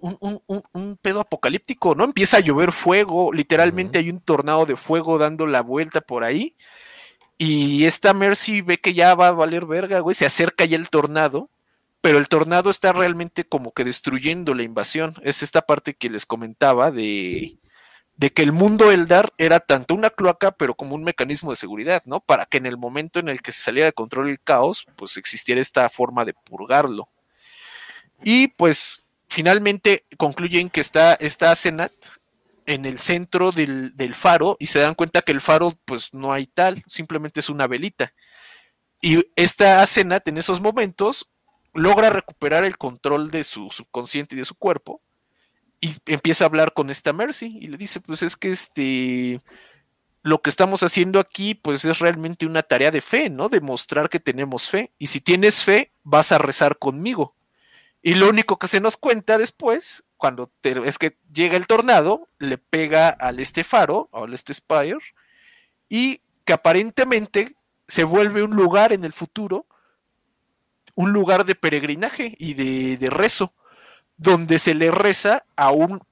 [1.02, 2.04] pedo apocalíptico, ¿no?
[2.04, 6.56] Empieza a llover fuego, literalmente hay un tornado de fuego dando la vuelta por ahí.
[7.38, 10.90] Y esta Mercy ve que ya va a valer verga, güey, se acerca ya el
[10.90, 11.48] tornado,
[12.00, 15.14] pero el tornado está realmente como que destruyendo la invasión.
[15.22, 17.56] Es esta parte que les comentaba de,
[18.20, 22.02] de que el mundo Eldar era tanto una cloaca, pero como un mecanismo de seguridad,
[22.04, 22.20] ¿no?
[22.20, 25.16] Para que en el momento en el que se saliera de control el caos, pues
[25.16, 27.08] existiera esta forma de purgarlo.
[28.22, 31.94] Y pues finalmente concluyen que está, está Senat
[32.66, 36.44] en el centro del, faro y se dan cuenta que el faro pues no hay
[36.44, 38.12] tal, simplemente es una velita.
[39.00, 41.30] Y esta Asenat en esos momentos
[41.72, 45.00] logra recuperar el control de su subconsciente y de su cuerpo
[45.80, 49.38] y empieza a hablar con esta Mercy y le dice, pues es que este,
[50.22, 53.48] lo que estamos haciendo aquí, pues es realmente una tarea de fe, ¿no?
[53.48, 54.92] Demostrar que tenemos fe.
[54.98, 57.34] Y si tienes fe, vas a rezar conmigo.
[58.02, 62.58] Y lo único que se nos cuenta después, cuando es que llega el tornado, le
[62.58, 64.98] pega al este faro, al este Spire,
[65.88, 67.56] y que aparentemente
[67.88, 69.66] se vuelve un lugar en el futuro,
[70.94, 73.54] un lugar de peregrinaje y de, de rezo
[74.20, 76.02] donde se le reza a un,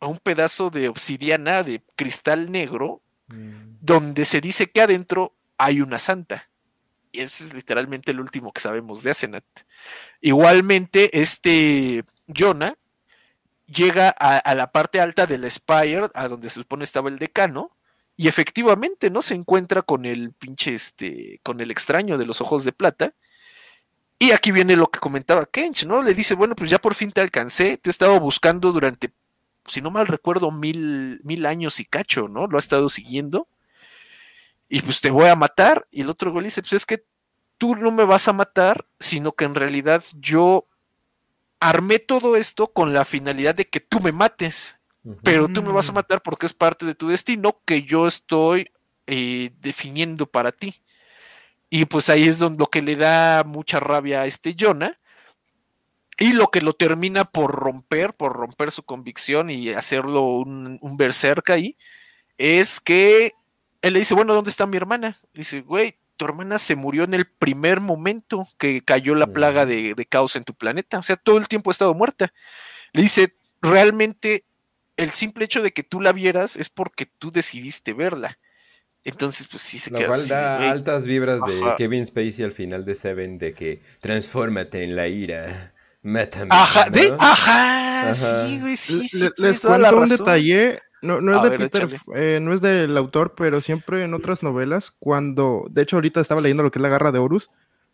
[0.00, 3.76] a un pedazo de obsidiana de cristal negro, mm.
[3.80, 6.48] donde se dice que adentro hay una santa.
[7.12, 9.44] Y ese es literalmente el último que sabemos de Asenat.
[10.20, 12.76] Igualmente, este Jonah
[13.66, 17.70] llega a, la parte alta del Spire, a donde se supone estaba el decano,
[18.16, 19.22] y efectivamente, ¿no?
[19.22, 23.14] Se encuentra con el pinche, este, con el extraño de los ojos de plata.
[24.18, 26.00] Y aquí viene lo que comentaba Kench, ¿no?
[26.00, 29.12] Le dice, bueno, pues ya por fin te alcancé, te he estado buscando durante,
[29.66, 32.46] si no mal recuerdo, mil, mil años y cacho, ¿no?
[32.46, 33.48] Lo ha estado siguiendo.
[34.68, 35.86] Y pues te voy a matar.
[35.90, 37.04] Y el otro güey dice, pues es que
[37.58, 40.66] tú no me vas a matar, sino que en realidad yo
[41.60, 44.78] armé todo esto con la finalidad de que tú me mates,
[45.22, 45.94] pero tú me vas a mm.
[45.94, 48.70] matar porque es parte de tu destino que yo estoy
[49.06, 50.80] eh, definiendo para ti.
[51.70, 54.98] Y pues ahí es donde lo que le da mucha rabia a este Jonah.
[56.18, 60.96] Y lo que lo termina por romper, por romper su convicción y hacerlo un, un
[60.96, 61.76] berserk ahí,
[62.38, 63.32] es que
[63.82, 65.16] él le dice, bueno, ¿dónde está mi hermana?
[65.34, 70.06] dice, güey, tu hermana se murió en el primer momento que cayó la plaga de,
[70.08, 70.98] caos en tu planeta.
[70.98, 72.32] O sea, todo el tiempo ha estado muerta.
[72.92, 74.44] Le dice, realmente
[74.96, 78.38] el simple hecho de que tú la vieras es porque tú decidiste verla.
[79.04, 82.94] Entonces, pues sí se Lo cual da altas vibras de Kevin Spacey al final de
[82.94, 85.74] Seven de que transfórmate en la ira.
[86.02, 86.48] Mátame.
[86.50, 86.86] Ajá,
[87.18, 89.28] ajá, sí, güey, sí, sí.
[89.38, 93.60] les cuento un detalle no, no es de Peter, eh, no es del autor, pero
[93.60, 97.12] siempre en otras novelas, cuando, de hecho ahorita estaba leyendo lo que es la garra
[97.12, 97.50] de Horus,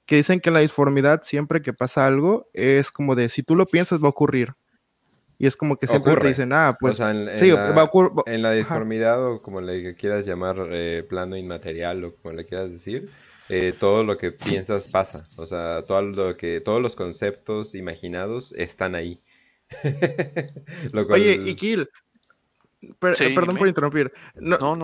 [0.07, 3.66] que dicen que la disformidad siempre que pasa algo es como de, si tú lo
[3.66, 4.55] piensas va a ocurrir.
[5.40, 8.12] Y es como que siempre te dicen, ah, pues en, la, va a ocurrir.
[8.26, 12.70] En la disformidad o como le quieras llamar eh, plano inmaterial o como le quieras
[12.70, 13.08] decir,
[13.48, 15.26] eh, todo lo que piensas pasa.
[15.38, 19.22] O sea, todo lo que, todos los conceptos imaginados están ahí.
[21.08, 21.88] Oye, y Kill,
[22.98, 24.12] perdón por interrumpir.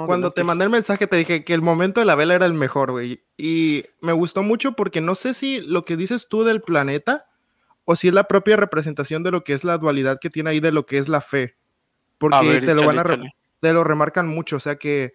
[0.07, 2.55] cuando te mandé el mensaje te dije que el momento de la vela era el
[2.55, 3.23] mejor, güey.
[3.37, 7.27] Y me gustó mucho porque no sé si lo que dices tú del planeta
[7.87, 10.61] o si es la propia representación de lo que es la dualidad que tiene ahí
[10.61, 11.57] de lo que es la fe.
[12.19, 13.05] Porque te lo van a
[13.61, 15.15] te lo remarcan mucho, o sea que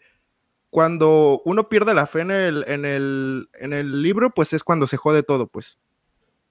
[0.72, 4.88] cuando uno pierde la fe en el, en el, en el libro, pues es cuando
[4.88, 5.77] se jode todo, pues.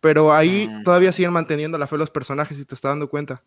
[0.01, 0.85] Pero ahí mm.
[0.85, 3.43] todavía siguen manteniendo la fe los personajes y te estás dando cuenta.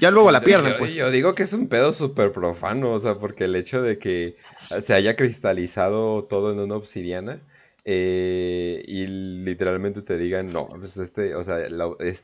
[0.00, 0.94] Ya luego la pierden, pues.
[0.94, 4.36] Yo digo que es un pedo súper profano, o sea, porque el hecho de que
[4.80, 7.40] se haya cristalizado todo en una obsidiana
[7.84, 11.58] eh, y literalmente te digan, no, pues este, o sea,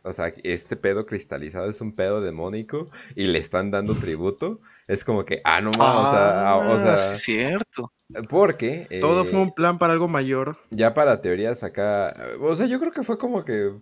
[0.02, 5.04] o sea, este pedo cristalizado es un pedo demónico y le están dando tributo, es
[5.04, 7.92] como que, ah, no más, o sea, o sea, ah, es cierto.
[8.28, 8.88] Porque...
[9.00, 10.56] Todo fue eh, un plan para algo mayor.
[10.70, 13.72] Ya para teorías acá, o sea, yo creo que fue como que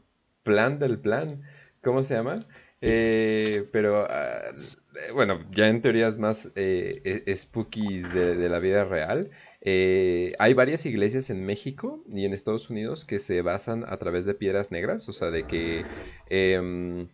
[0.42, 1.42] plan del plan,
[1.82, 2.46] ¿cómo se llama?
[2.80, 4.58] Eh, pero ah, eh,
[5.12, 9.30] bueno, ya en teorías más eh, e, spookies de, la vida real,
[9.60, 14.24] eh, hay varias iglesias en México y en Estados Unidos que se basan a través
[14.24, 15.84] de piedras negras, o sea, de que...
[16.28, 17.08] Em,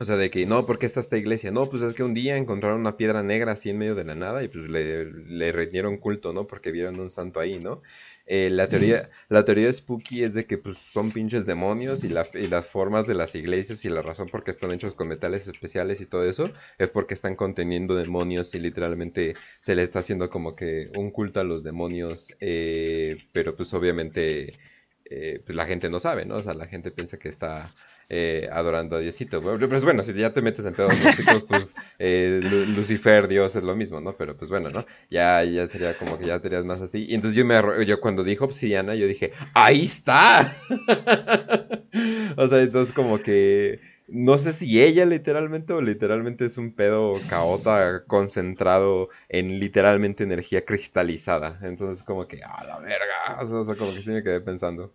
[0.00, 1.50] o sea, de que no, porque está esta iglesia?
[1.50, 4.14] No, pues es que un día encontraron una piedra negra así en medio de la
[4.14, 6.46] nada y pues le, le culto, ¿no?
[6.46, 7.82] Porque vieron un santo ahí, ¿no?
[8.26, 12.08] Eh, la, teoría, la teoría de Spooky es de que pues, son pinches demonios y,
[12.08, 16.00] las formas de las iglesias y la razón por qué están hechos con metales especiales
[16.00, 20.54] y todo eso es porque están conteniendo demonios y literalmente se le está haciendo como
[20.54, 24.52] que un culto a los demonios, eh, pero pues obviamente
[25.12, 26.36] eh, pues la gente no sabe, ¿no?
[26.36, 27.68] O sea, la gente piensa que está
[28.08, 29.42] eh, adorando a Diosito.
[29.42, 32.40] Pues bueno, si ya te metes en pedos místicos, pues eh,
[32.76, 34.16] Lucifer, Dios es lo mismo, ¿no?
[34.16, 34.84] Pero pues bueno, ¿no?
[35.10, 37.06] Ya, ya sería como que ya tenías más así.
[37.08, 40.56] Y entonces yo me yo cuando dijo obsidiana, yo dije, ¡ahí está!
[42.36, 43.80] o sea, entonces como que
[44.10, 50.64] no sé si ella literalmente o literalmente es un pedo caota concentrado en literalmente energía
[50.64, 51.58] cristalizada.
[51.62, 53.40] Entonces como que, a la verga.
[53.40, 54.92] O sea, como que sí me quedé pensando.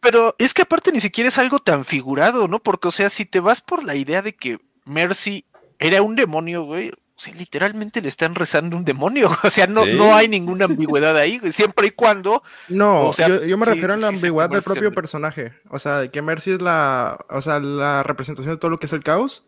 [0.00, 2.58] Pero es que aparte ni siquiera es algo tan figurado, ¿no?
[2.60, 5.44] Porque, o sea, si te vas por la idea de que Mercy
[5.78, 9.30] era un demonio, güey, o sea, literalmente le están rezando un demonio.
[9.44, 12.42] O sea, no, no hay ninguna ambigüedad ahí, siempre y cuando.
[12.68, 15.52] No, o sea, yo, me refiero a la ambigüedad del propio personaje.
[15.70, 18.92] O sea, que Mercy es la, o sea, la representación de todo lo que es
[18.92, 19.44] el caos.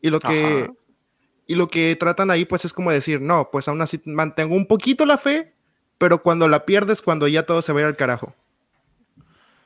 [0.00, 0.70] Y lo que.
[1.46, 4.66] Y lo que tratan ahí, pues, es como decir, no, pues aún así mantengo un
[4.66, 5.54] poquito la fe,
[5.98, 8.34] pero cuando la pierdes, cuando ya todo se va a ir al carajo.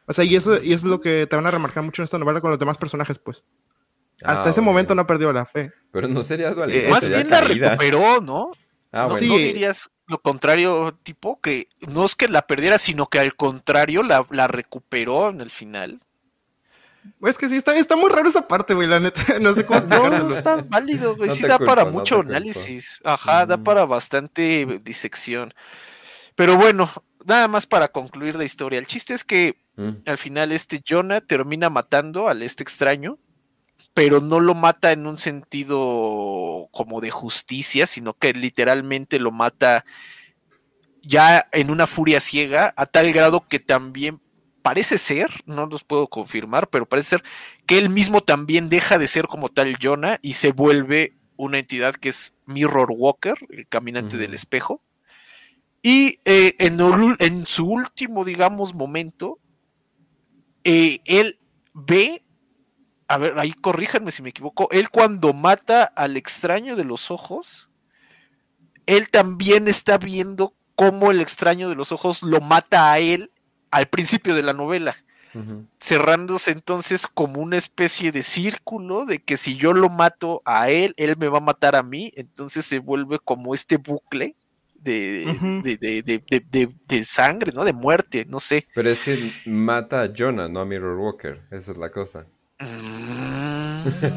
[0.07, 2.05] O sea, y eso, y eso es lo que te van a remarcar mucho en
[2.05, 3.45] esta novela con los demás personajes, pues.
[4.25, 5.73] Hasta ah, ese momento no perdió la fe.
[5.93, 6.85] Pero no sería dualidad.
[6.85, 8.53] Eh, más bien la recuperó, ¿no?
[8.91, 9.37] Ah, no, bueno.
[9.37, 14.49] dirías lo contrario, tipo, que no es que la perdiera, sino que al contrario la,
[14.49, 16.01] recuperó en el final.
[17.23, 19.21] Es que sí, está, está muy raro esa parte, güey, la neta.
[19.41, 19.81] No sé cómo.
[19.81, 21.31] no, no está válido, güey.
[21.31, 23.01] sí da para mucho análisis.
[23.05, 23.65] Ajá, da mm.
[23.65, 25.53] para bastante disección.
[26.35, 26.91] Pero bueno,
[27.25, 28.79] nada más para concluir la historia.
[28.79, 29.91] El chiste es que mm.
[30.07, 33.19] al final este Jonah termina matando al este extraño
[33.95, 39.85] pero no lo mata en un sentido como de justicia, sino que literalmente lo mata
[41.03, 44.21] ya en una furia ciega, a tal grado que también
[44.63, 47.25] parece ser, no los puedo confirmar, pero parece ser
[47.67, 51.95] que él mismo también deja de ser como tal Jonah y se vuelve una entidad
[51.95, 54.83] que es Mirror Walker, el caminante del espejo.
[55.83, 59.39] Y eh, en, su último, digamos, momento,
[60.65, 61.39] eh, él
[61.73, 62.25] ve,
[63.09, 67.69] a ver, ahí corríjanme si me equivoco, él cuando mata al extraño de los ojos,
[68.87, 73.33] él también está viendo cómo el extraño de los ojos lo mata a él
[73.71, 74.97] al principio de la novela.
[75.81, 80.95] Cerrándose entonces como una especie de círculo de que si yo lo mato a él,
[80.97, 84.35] él me va a matar a mí, entonces se vuelve como este bucle
[84.81, 85.25] de,
[86.89, 87.65] de, sangre, ¿no?
[87.65, 88.67] De muerte, no sé.
[88.75, 92.27] Pero es que mata a Jonah, no a Mirror Walker, esa es la cosa.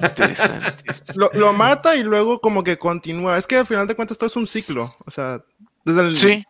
[0.03, 0.83] Interesante.
[1.15, 3.37] lo, lo, mata y luego como que continúa.
[3.37, 4.89] Es que al final de cuentas todo es un ciclo.
[5.05, 5.43] O sea,
[5.85, 6.43] desde el, sí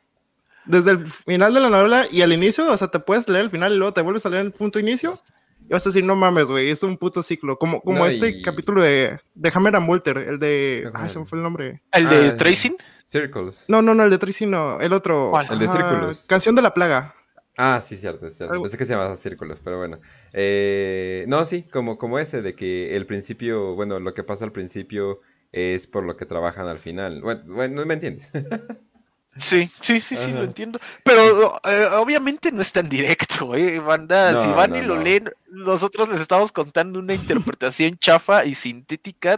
[0.65, 3.51] desde el final de la novela y al inicio, o sea, te puedes leer el
[3.51, 5.17] final y luego te vuelves a leer el punto inicio
[5.59, 7.57] y vas a decir, no mames, güey, es un puto ciclo.
[7.57, 10.89] Como, como este capítulo de, de Hammer and Multer, el de.
[10.93, 11.81] Ah, se me fue el nombre.
[11.91, 12.75] ¿El de ah, Tracing?
[13.05, 13.65] Circles.
[13.67, 14.79] No, no, no, el de Tracing no.
[14.79, 15.31] El otro.
[15.49, 16.25] El de Círculos.
[16.27, 17.15] Canción de la plaga.
[17.63, 18.59] Ah, sí, cierto, es cierto.
[18.59, 19.99] Pensé que se llamaba Círculos, pero bueno.
[20.33, 24.51] Eh, no, sí, como, como ese de que el principio, bueno, lo que pasa al
[24.51, 25.21] principio
[25.51, 27.21] es por lo que trabajan al final.
[27.21, 28.31] Bueno, bueno ¿me entiendes?
[29.37, 30.77] Sí, sí, sí, sí, lo entiendo.
[31.05, 34.35] Pero eh, obviamente no es tan directo, ¿eh, banda?
[34.35, 37.13] si van y lo leen, nosotros les estamos contando una
[37.53, 39.37] interpretación chafa y sintética,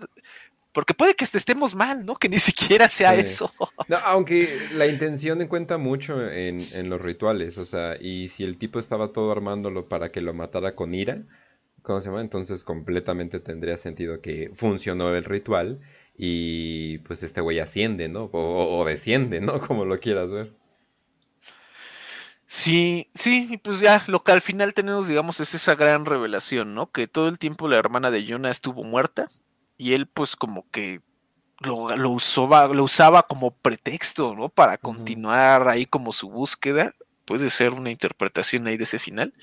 [0.74, 2.16] porque puede que estemos mal, ¿no?
[2.16, 3.50] Que ni siquiera sea eso.
[3.88, 8.58] No, aunque la intención cuenta mucho en, en, los rituales, o sea, y si el
[8.58, 11.24] tipo estaba todo armándolo para que lo matara con ira,
[11.82, 12.22] ¿cómo se llama?
[12.22, 15.82] Entonces completamente tendría sentido que funcionó el ritual
[16.18, 18.30] y pues este güey asciende, ¿no?
[18.32, 19.60] O, desciende, ¿no?
[19.68, 20.54] Como lo quieras ver.
[22.46, 26.76] Sí, sí, y pues ya lo que al final tenemos, digamos, es esa gran revelación,
[26.76, 26.92] ¿no?
[26.92, 29.28] Que todo el tiempo la hermana de Jonah estuvo muerta
[29.78, 31.02] y él pues como que
[31.60, 34.50] lo, lo, usaba, lo usaba como pretexto, ¿no?
[34.50, 36.94] Para continuar ahí como su búsqueda
[37.26, 39.34] puede ser una interpretación ahí de ese final.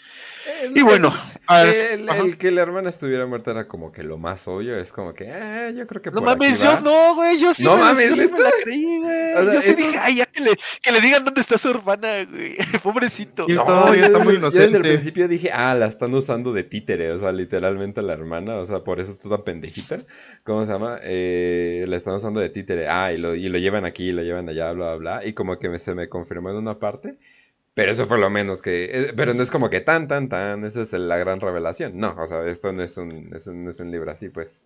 [0.47, 1.13] Eh, y bueno,
[1.49, 5.31] el, que la hermana estuviera muerta era como que lo más obvio, es como que,
[5.31, 6.11] ah, yo creo que...
[6.11, 9.55] No mames, yo no, güey, yo sí, no me, mames, yo me la creí, güey.
[9.55, 10.51] yo sí dije, ay, ya que le,
[10.83, 13.47] que le digan dónde está su hermana, güey, pobrecito.
[13.49, 14.67] no, yo, está muy inocente.
[14.67, 18.13] Yo desde el principio dije, ah, la están usando de títere, o sea, literalmente la
[18.13, 19.97] hermana, o sea, por eso está tan pendejita,
[20.45, 20.99] ¿cómo se llama?
[21.03, 24.23] Eh, la están usando de títere, ah, y lo, y lo llevan aquí, y lo
[24.23, 27.17] llevan allá, bla, bla, bla, y como que se me confirmó en una parte
[27.81, 28.91] pero eso fue lo menos que...
[28.93, 31.97] Eh, pero no es como que tan, tan, tan, esa es la gran revelación.
[31.97, 34.63] No, o sea, esto no es un, es un, es un libro así, pues.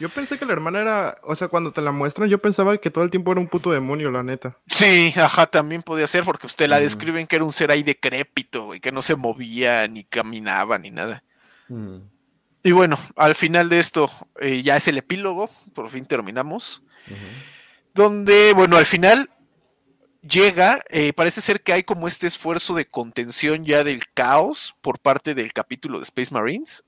[0.00, 2.90] Yo pensé que la hermana era, o sea, cuando te la muestran, yo pensaba que
[2.90, 4.56] todo el tiempo era un puto demonio, la neta.
[4.66, 8.74] Sí, ajá, también podía ser, porque usted la describen que era un ser ahí decrépito,
[8.74, 11.24] y que no se movía, ni caminaba, ni nada.
[12.62, 14.08] Y bueno, al final de esto,
[14.40, 16.82] eh, ya es el epílogo, por fin terminamos.
[17.92, 19.28] Donde, bueno, al final
[20.26, 24.98] llega, eh, parece ser que hay como este esfuerzo de contención ya del caos por
[24.98, 26.84] parte del capítulo de Space Marines.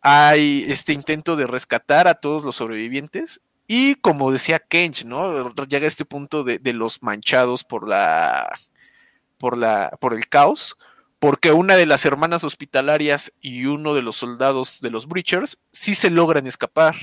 [0.00, 3.40] Hay este intento de rescatar a todos los sobrevivientes.
[3.66, 5.52] Y como decía Kench, ¿no?
[5.66, 8.54] Llega este punto de, los manchados por la.
[9.38, 9.90] por la.
[10.00, 10.76] por el caos.
[11.18, 15.94] Porque una de las hermanas hospitalarias y uno de los soldados de los Breachers sí
[15.96, 16.94] se logran escapar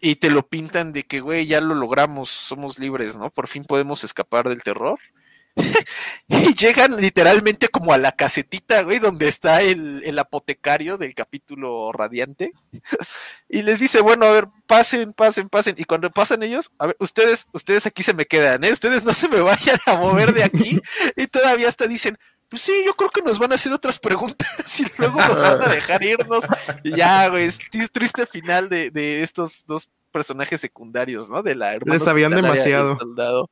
[0.00, 3.30] y te lo pintan de que, güey, ya lo logramos, somos libres, ¿no?
[3.30, 4.98] Por fin podemos escapar del terror.
[6.28, 11.92] y llegan literalmente como a la casetita, güey, donde está el, el apotecario del capítulo
[11.92, 12.52] radiante.
[13.48, 15.74] y les dice, bueno, a ver, pasen, pasen, pasen.
[15.78, 18.72] Y cuando pasan ellos, a ver, ustedes, ustedes aquí se me quedan, ¿eh?
[18.72, 20.80] Ustedes no se me vayan a mover de aquí.
[21.16, 22.18] y todavía hasta dicen,
[22.48, 25.62] pues sí, yo creo que nos van a hacer otras preguntas y luego nos van
[25.62, 26.46] a dejar irnos.
[26.84, 27.58] Y ya, güey, es
[27.92, 31.42] triste final de, de, estos dos personajes secundarios, ¿no?
[31.42, 31.94] De la hermana.
[31.94, 33.50] Les sabían demasiado.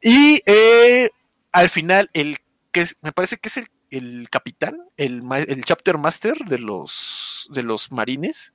[0.00, 1.10] Y eh,
[1.52, 2.38] al final, el
[2.72, 7.62] que me parece que es el, el capitán, el, el, chapter master de los, de
[7.62, 8.54] los marines,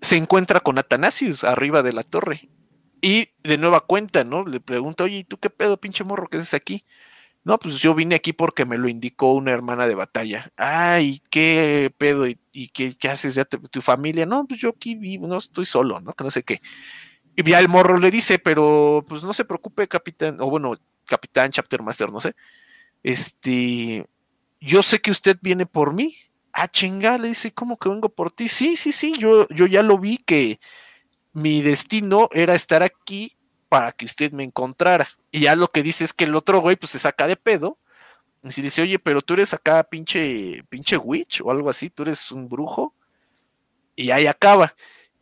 [0.00, 2.48] se encuentra con Atanasius arriba de la torre.
[3.02, 4.44] Y de nueva cuenta, ¿no?
[4.46, 6.84] Le pregunta, oye, ¿y tú qué pedo, pinche morro, qué haces aquí?
[7.50, 10.52] No, pues yo vine aquí porque me lo indicó una hermana de batalla.
[10.56, 14.24] Ay, qué pedo, y, qué, haces ya tu familia.
[14.24, 16.12] No, pues yo aquí vivo, no estoy solo, ¿no?
[16.12, 16.62] Que no sé qué.
[17.34, 21.50] Y ya el morro le dice, pero pues no se preocupe, capitán, o bueno, capitán,
[21.50, 22.36] chapter master, no sé.
[23.02, 24.06] Este,
[24.60, 26.14] yo sé que usted viene por mí,
[26.52, 28.48] ah, chinga, le dice, ¿cómo que vengo por ti?
[28.48, 30.60] Sí, sí, sí, yo, yo ya lo vi que
[31.32, 33.36] mi destino era estar aquí
[33.70, 35.08] para que usted me encontrara.
[35.30, 37.78] Y ya lo que dice es que el otro güey pues se saca de pedo.
[38.42, 42.02] Y si dice, oye, pero tú eres acá pinche, pinche witch o algo así, tú
[42.02, 42.92] eres un brujo.
[43.94, 44.74] Y ahí acaba.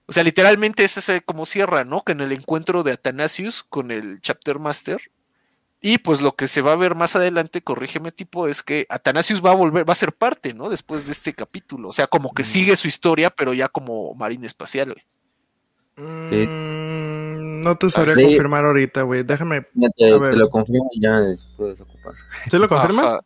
[0.07, 2.03] O sea, literalmente es ese como cierra, ¿no?
[2.03, 5.11] Que en el encuentro de Athanasius con el Chapter Master.
[5.83, 9.45] Y pues lo que se va a ver más adelante, corrígeme tipo, es que Athanasius
[9.45, 10.71] va a volver, va a ser parte, ¿no?
[10.71, 11.91] Después de este capítulo.
[11.91, 15.05] O sea, como que sigue su historia, pero ya como marina espacial, güey.
[15.99, 17.18] Mm,
[17.59, 19.23] no te sabría confirmar ahorita, güey.
[19.23, 19.67] Déjame.
[19.97, 21.23] te, lo confirmo y ya
[21.57, 22.15] puedes ocupar.
[22.51, 23.19] ¿Tú lo confirmas?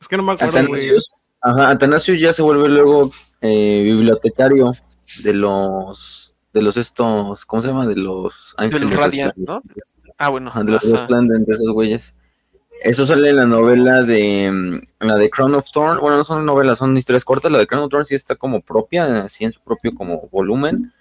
[0.00, 3.10] Es que no me acuerdo, Atanasius, Ajá, Atanasius ya se vuelve luego
[3.40, 4.72] eh, bibliotecario
[5.24, 7.86] de los de los estos, ¿cómo se llama?
[7.86, 8.54] De los.
[8.58, 9.62] De los Radiant, ¿no?
[10.18, 10.50] Ah, bueno.
[10.54, 12.14] De los de esos güeyes.
[12.82, 16.00] Eso sale en la novela de mm, la de Crown of Thorn.
[16.00, 17.52] Bueno, no son novelas, son historias cortas.
[17.52, 20.92] La de Crown of Thorn sí está como propia, así en su propio como volumen.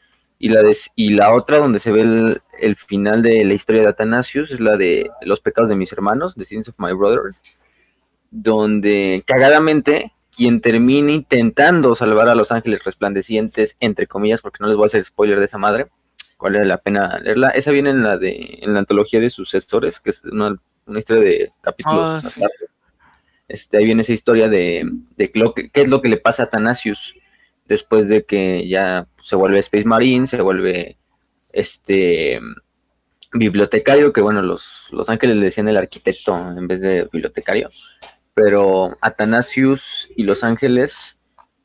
[0.41, 0.61] Y la,
[0.95, 4.77] y la otra donde se ve el, final de la historia de Athanasius es la
[4.77, 7.61] de Los pecados de mis hermanos, The Sins of My Brothers,
[8.31, 14.77] donde cagadamente quien termina intentando salvar a los ángeles resplandecientes, entre comillas, porque no les
[14.77, 15.87] voy a hacer spoiler de esa madre,
[16.39, 17.49] vale la pena leerla.
[17.49, 20.57] Esa viene en la de en la antología de sucesores, que es una,
[20.97, 22.39] historia de capítulos.
[22.41, 22.47] Ah,
[23.49, 27.13] este, ahí viene esa historia de, de qué es lo que le pasa a Athanasius
[27.69, 30.97] después de que ya se vuelve Space Marine, se vuelve
[31.53, 32.41] este
[33.31, 37.69] bibliotecario, que bueno, los, los ángeles le decían el arquitecto en vez de bibliotecario,
[38.33, 41.21] pero Athanasius y los ángeles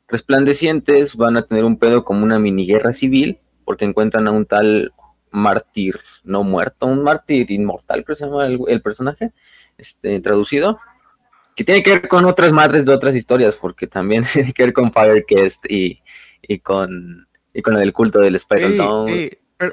[0.06, 4.44] resplandecientes van a tener un pedo como una mini guerra civil, porque encuentran a un
[4.44, 4.92] tal
[5.30, 9.32] mártir no muerto, un mártir inmortal, creo que se llama el, el personaje,
[9.78, 10.78] este, traducido,
[11.54, 14.72] que tiene que ver con otras madres de otras historias, porque también tiene que ver
[14.72, 16.02] con Firecast y,
[16.42, 18.76] y con y con el culto del Spider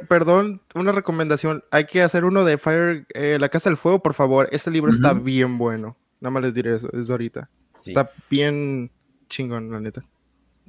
[0.07, 1.63] perdón, una recomendación.
[1.71, 4.47] Hay que hacer uno de Fire, eh, La Casa del Fuego, por favor.
[4.51, 5.97] Este libro está bien bueno.
[6.19, 7.49] Nada más les diré eso, es ahorita.
[7.73, 8.89] Está bien
[9.27, 10.01] chingón, la neta.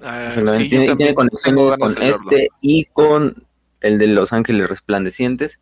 [0.01, 3.47] Ah, tiene, conexiones con este y con
[3.81, 5.61] el de Los Ángeles Resplandecientes.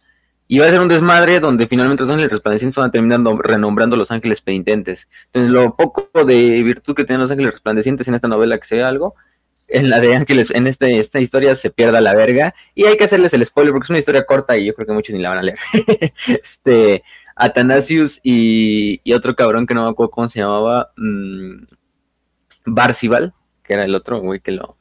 [0.52, 4.10] Y va a ser un desmadre donde finalmente los ángeles resplandecientes van terminando renombrando los
[4.10, 5.08] ángeles penitentes.
[5.26, 8.88] Entonces, lo poco de virtud que tienen los ángeles resplandecientes en esta novela que sea
[8.88, 9.14] algo,
[9.68, 12.52] en la de ángeles, en este, esta historia se pierda la verga.
[12.74, 14.92] Y hay que hacerles el spoiler porque es una historia corta y yo creo que
[14.92, 15.58] muchos ni la van a leer.
[16.26, 17.04] este,
[17.36, 21.62] Atanasius y, otro cabrón que no me acuerdo cómo se llamaba, mmm,
[22.66, 24.79] Barcival, que era el otro güey que lo,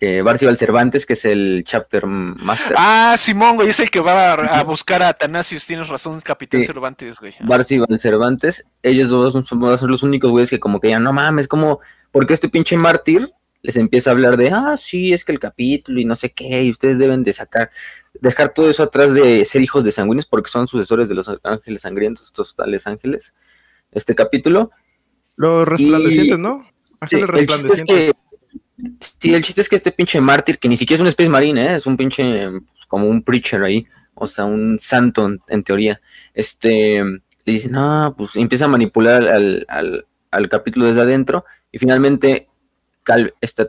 [0.00, 2.76] eh, Barcival Cervantes, que es el chapter master.
[2.78, 7.18] Ah, Simón, güey, es el que va a, buscar a Atanasius, tienes razón, Capitán Cervantes,
[7.18, 7.34] güey.
[7.40, 11.48] Barcival Cervantes, ellos dos son, son los únicos güeyes que como que ya no mames,
[11.48, 11.80] como,
[12.12, 15.98] porque este pinche mártir les empieza a hablar de, ah, sí, es que el capítulo
[15.98, 17.70] y no sé qué, y ustedes deben de sacar,
[18.20, 21.82] dejar todo eso atrás de ser hijos de sanguíneos, porque son sucesores de los ángeles
[21.82, 23.34] sangrientos, estos tales ángeles,
[23.90, 24.70] este capítulo.
[25.34, 26.64] Los resplandecientes, ¿no?
[27.00, 28.12] Ángeles resplandecientes.
[29.18, 31.66] Sí, el chiste es que este pinche mártir, que ni siquiera es un Space Marine,
[31.66, 31.74] ¿eh?
[31.76, 36.00] es un pinche, pues, como un preacher ahí, o sea, un santo en, teoría,
[36.34, 39.66] este, le dice, no, pues empieza a manipular al,
[40.30, 42.48] al, capítulo desde adentro, y finalmente
[43.02, 43.66] Cal, este,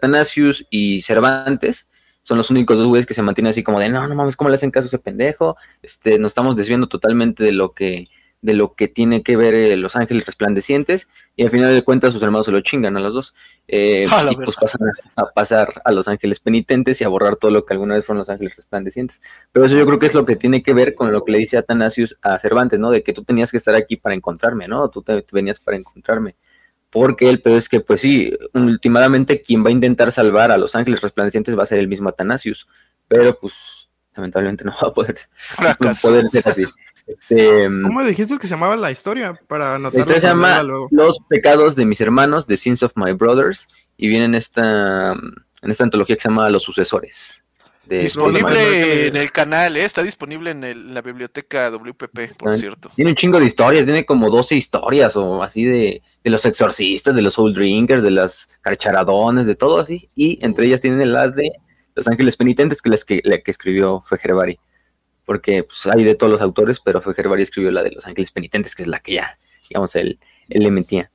[0.70, 1.88] y Cervantes
[2.22, 4.50] son los únicos dos güeyes que se mantienen así como de, no, no mames, ¿cómo
[4.50, 5.58] le hacen caso a ese pendejo?
[5.82, 8.06] Este, nos estamos desviando totalmente de lo que
[8.42, 12.14] de lo que tiene que ver eh, Los Ángeles Resplandecientes, y al final de cuentas
[12.14, 13.36] sus hermanos se lo chingan a los dos,
[13.68, 14.82] eh, y pues pasan
[15.16, 18.20] a, pasar a Los Ángeles Penitentes y a borrar todo lo que alguna vez fueron
[18.20, 19.22] Los Ángeles Resplandecientes.
[19.52, 21.40] Pero eso yo creo que es lo que tiene que ver con lo que le
[21.40, 22.92] dice Atanasius a Cervantes, ¿no?
[22.92, 24.90] De que tú tenías que estar aquí para encontrarme, ¿no?
[24.90, 26.36] Tú te, venías para encontrarme.
[26.90, 30.76] Porque el peor es que, pues sí, últimamente quien va a intentar salvar a Los
[30.76, 32.68] Ángeles Resplandecientes va a ser el mismo Atanasius,
[33.08, 33.54] pero pues
[34.16, 35.18] lamentablemente no va a poder,
[35.80, 36.64] no poder ser así.
[37.10, 39.34] Este, ¿Cómo dijiste que se llamaba la historia?
[39.48, 40.62] Para anotar la historia se llama
[40.92, 43.68] Los pecados de mis hermanos, The Sins of My Brothers,
[43.98, 47.44] y viene en esta, en esta antología que se llama Los Sucesores.
[47.88, 49.86] disponible en el canal, ¿eh?
[49.86, 52.90] está disponible en, la biblioteca WPP, por cierto.
[52.96, 57.16] Tiene un chingo de historias, tiene como 12 historias o así de, de los exorcistas,
[57.16, 60.10] de los soul drinkers, de las carcharadones, de todo así.
[60.16, 61.54] Y entre ellas tienen la de
[61.96, 64.60] Los Ángeles Penitentes, que, que, la que escribió Fejerbari
[65.30, 68.74] porque pues, hay de todos los autores, pero fue escribió la de Los Ángeles Penitentes,
[68.74, 69.36] que es la que ya,
[69.70, 70.18] digamos, él,
[70.50, 71.12] él le mentía.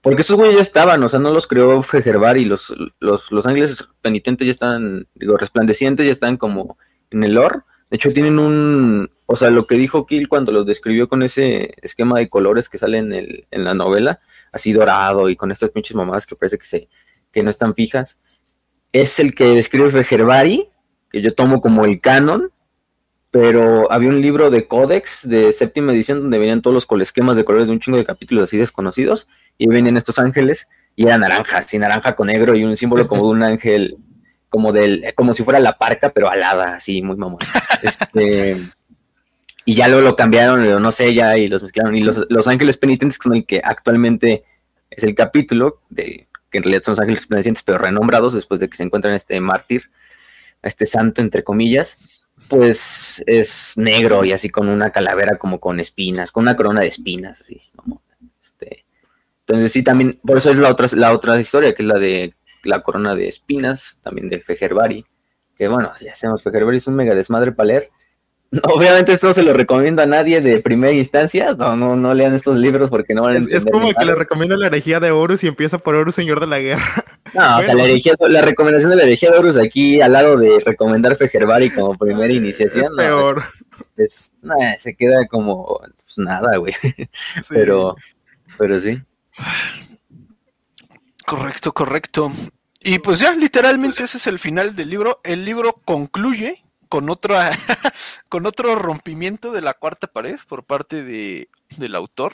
[0.00, 3.84] Porque esos güeyes ya estaban, o sea, no los creó Fejervari, los, los, los ángeles
[4.00, 6.78] penitentes ya están, digo, resplandecientes, ya están como
[7.10, 7.58] en el lore.
[7.90, 11.74] De hecho, tienen un, o sea, lo que dijo Kill cuando los describió con ese
[11.82, 14.18] esquema de colores que sale en, el, en la novela,
[14.50, 16.88] así dorado y con estas pinches mamadas que parece que se,
[17.30, 18.18] que no están fijas.
[18.92, 20.68] Es el que describe Fejerbari,
[21.10, 22.50] que yo tomo como el canon,
[23.30, 27.44] pero había un libro de códex de séptima edición donde venían todos los colesquemas de
[27.44, 29.28] colores de un chingo de capítulos así desconocidos,
[29.58, 33.24] y venían estos ángeles, y era naranja, así naranja con negro, y un símbolo como
[33.24, 33.96] de un ángel,
[34.48, 37.40] como del, como si fuera la parca, pero alada, así, muy mamón.
[37.82, 38.56] Este,
[39.64, 41.94] y ya luego lo cambiaron, no sé, ya, y los mezclaron.
[41.94, 44.42] Y los, los ángeles penitentes, son el que actualmente
[44.90, 48.68] es el capítulo, de, que en realidad son los ángeles penitentes, pero renombrados después de
[48.68, 49.90] que se encuentran este mártir,
[50.62, 52.17] este santo, entre comillas,
[52.48, 56.88] pues es negro y así con una calavera como con espinas, con una corona de
[56.88, 57.60] espinas, así.
[58.40, 58.84] Este,
[59.40, 62.34] entonces sí, también, por eso es la otra, la otra historia, que es la de
[62.64, 65.04] la corona de espinas, también de Fejerbari,
[65.56, 67.90] que bueno, ya sabemos, Fejerbari es un mega desmadre para leer,
[68.62, 72.34] Obviamente esto no se lo recomiendo a nadie de primera instancia, no, no, no lean
[72.34, 75.10] estos libros porque no van a Es, es como que le recomiendo la herejía de
[75.10, 77.04] Horus y empieza por Horus, Señor de la Guerra.
[77.34, 80.36] No, o sea, la, herejía, la recomendación de la herejía de Horus aquí al lado
[80.36, 82.84] de recomendar Fejerbari como primera iniciación.
[82.84, 83.42] Es peor.
[83.96, 84.32] Es,
[84.76, 86.74] se queda como pues, nada, güey.
[87.48, 87.96] Pero,
[88.56, 89.00] pero sí.
[91.26, 92.30] Correcto, correcto.
[92.80, 95.20] Y pues ya, literalmente ese es el final del libro.
[95.24, 97.36] El libro concluye con otro,
[98.28, 102.32] con otro rompimiento de la cuarta pared por parte de, del autor,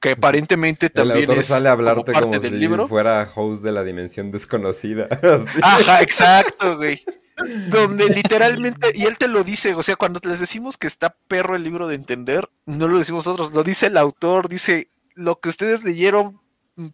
[0.00, 4.30] que aparentemente también el autor sale a hablarte como, si fuera host de la dimensión
[4.30, 5.08] desconocida.
[5.62, 7.02] Ajá, exacto, güey.
[7.70, 11.54] Donde literalmente, y él te lo dice, o sea, cuando les decimos que está perro
[11.56, 15.48] el libro de entender, no lo decimos nosotros, lo dice el autor, dice, lo que
[15.48, 16.40] ustedes leyeron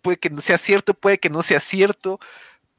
[0.03, 2.19] puede que no sea cierto, puede que no sea cierto,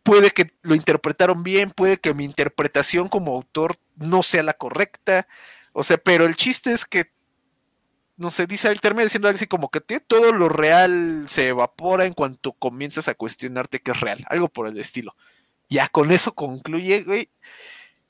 [0.03, 5.27] puede que lo interpretaron bien, puede que mi interpretación como autor no sea la correcta,
[5.73, 7.11] o sea, pero el chiste es que,
[8.17, 12.13] no sé, dice, él termina diciendo así como que todo lo real se evapora en
[12.13, 15.15] cuanto comienzas a cuestionarte que es real, algo por el estilo.
[15.69, 17.29] Ya con eso concluye, güey,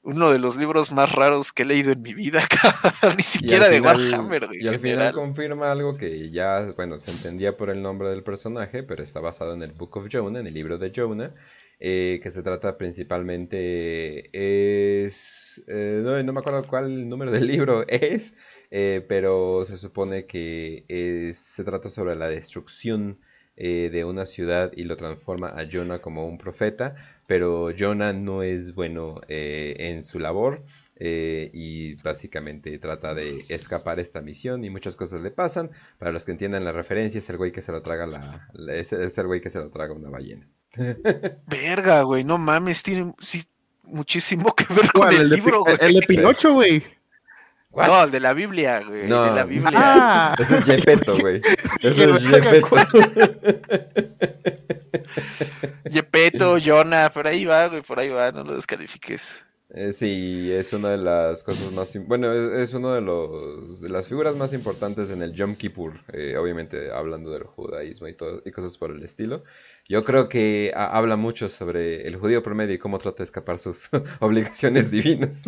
[0.04, 2.42] uno de los libros más raros que he leído en mi vida,
[3.18, 4.64] ni siquiera de Warhammer, güey.
[4.64, 8.84] Y al final confirma algo que ya, bueno, se entendía por el nombre del personaje,
[8.84, 11.34] pero está basado en el Book of Jonah, en el libro de Jonah,
[11.80, 18.34] eh, que se trata principalmente es eh, no, me acuerdo cuál número del libro es
[18.72, 20.86] eh, pero se supone que
[21.34, 23.20] se trata sobre la destrucción
[23.58, 28.76] de una ciudad y lo transforma a Jonah como un profeta pero Jonah no es
[28.76, 30.66] bueno en su labor
[31.00, 36.34] y básicamente trata de escapar esta misión y muchas cosas le pasan para los que
[36.34, 39.50] entiendan la referencia es el güey que se lo traga la, es el güey que
[39.50, 40.50] se lo traga una ballena
[41.48, 43.14] Verga, güey, no mames, tiene
[43.84, 45.78] muchísimo que ver con el, libro, güey.
[45.80, 46.84] El de Pinocho, güey.
[47.76, 49.08] No, el de la Biblia, güey.
[49.08, 49.24] No.
[49.24, 49.72] de la Biblia.
[49.74, 50.36] Ah.
[50.40, 51.42] Ese es Gepetto, güey.
[51.82, 52.76] Ese es Gepetto.
[55.92, 59.44] Gepetto, Jonah, por ahí va, güey, por ahí va, no lo descalifiques.
[59.70, 61.98] Eh, sí, es una de las cosas más...
[62.08, 66.38] Bueno, es, uno de, los, de las figuras más importantes en el Yom Kippur, eh,
[66.38, 69.44] obviamente hablando del judaísmo y, todo, y cosas por el estilo.
[69.90, 73.90] Yo creo que habla mucho sobre el judío promedio y cómo trata de escapar sus
[74.22, 75.44] obligaciones divinas.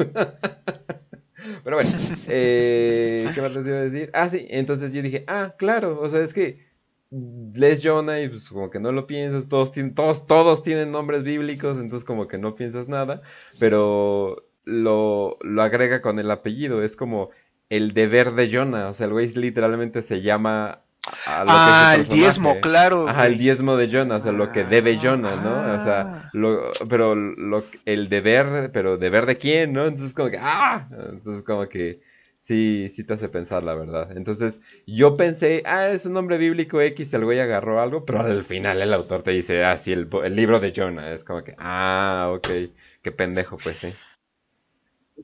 [1.68, 1.91] Pero bueno,
[2.30, 4.10] eh, ¿qué más les iba a decir?
[4.14, 6.65] Ah, sí, entonces yo dije, ah, claro, o sea, es que
[7.11, 11.23] lees Jonah y pues como que no lo piensas, todos, tienen, todos, todos tienen nombres
[11.23, 13.22] bíblicos, entonces como que no piensas nada,
[13.60, 17.31] pero lo, lo agrega con el apellido, es como
[17.68, 20.85] el deber de Jonah, o sea, el güey literalmente se llama
[21.25, 23.07] ah, el diezmo, claro.
[23.07, 25.81] Ajá, el diezmo de Jonah, o sea, lo que debe Jonah, ¿no?
[25.81, 26.29] O sea, ah.
[26.34, 29.85] lo, pero lo, el deber, pero deber de quién, ¿no?
[29.85, 32.01] Entonces como que, ah, entonces como que
[32.39, 34.15] sí, sí te hace pensar, la verdad.
[34.15, 38.43] Entonces, yo pensé, ah, es un nombre bíblico X, el güey agarró algo, pero al
[38.43, 41.11] final el autor te dice, ah, sí, el, libro de Jonah.
[41.11, 42.47] Es como que, ah, ok,
[43.01, 43.93] qué pendejo, pues sí.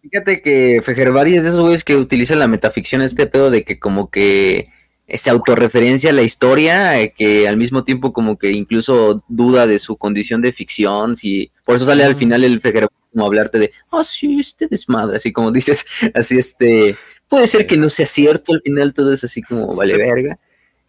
[0.02, 3.80] Fíjate que Fejerbari es de esos güeyes que utilizan la metaficción, este pedo de que
[3.80, 4.70] como que
[5.08, 9.80] se autorreferencia a la historia, eh, que al mismo tiempo como que incluso duda de
[9.80, 13.72] su condición de ficción, si por eso sale al final el Fejerbari como hablarte de,
[13.92, 16.98] ah, sí, este desmadre, así como dices, así este,
[17.28, 20.40] puede ser que no sea cierto, al final todo es así como vale verga.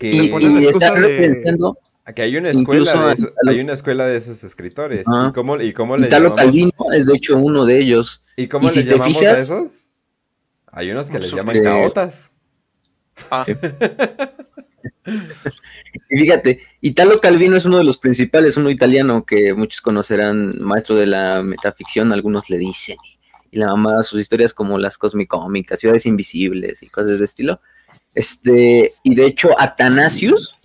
[0.01, 1.79] y, está pensando...
[2.07, 5.07] Aquí hay una escuela, de esos, hay una escuela de esos escritores.
[5.07, 8.23] ¿Y cómo, y cómo le Italo Calvino es de hecho uno de ellos.
[8.37, 9.85] ¿Y cómo le llamamos a esos?
[10.71, 12.31] Hay unos que les llaman taotas.
[13.31, 13.45] Ah.
[16.11, 20.97] y fíjate, Italo Calvino es uno de los principales, uno italiano que muchos conocerán, maestro
[20.97, 22.97] de la metaficción, algunos le dicen.
[23.51, 27.61] Y la mamá, sus historias como las cosmicómicas, ciudades invisibles y cosas de estilo.
[28.15, 30.59] Este, y de hecho, Atanasius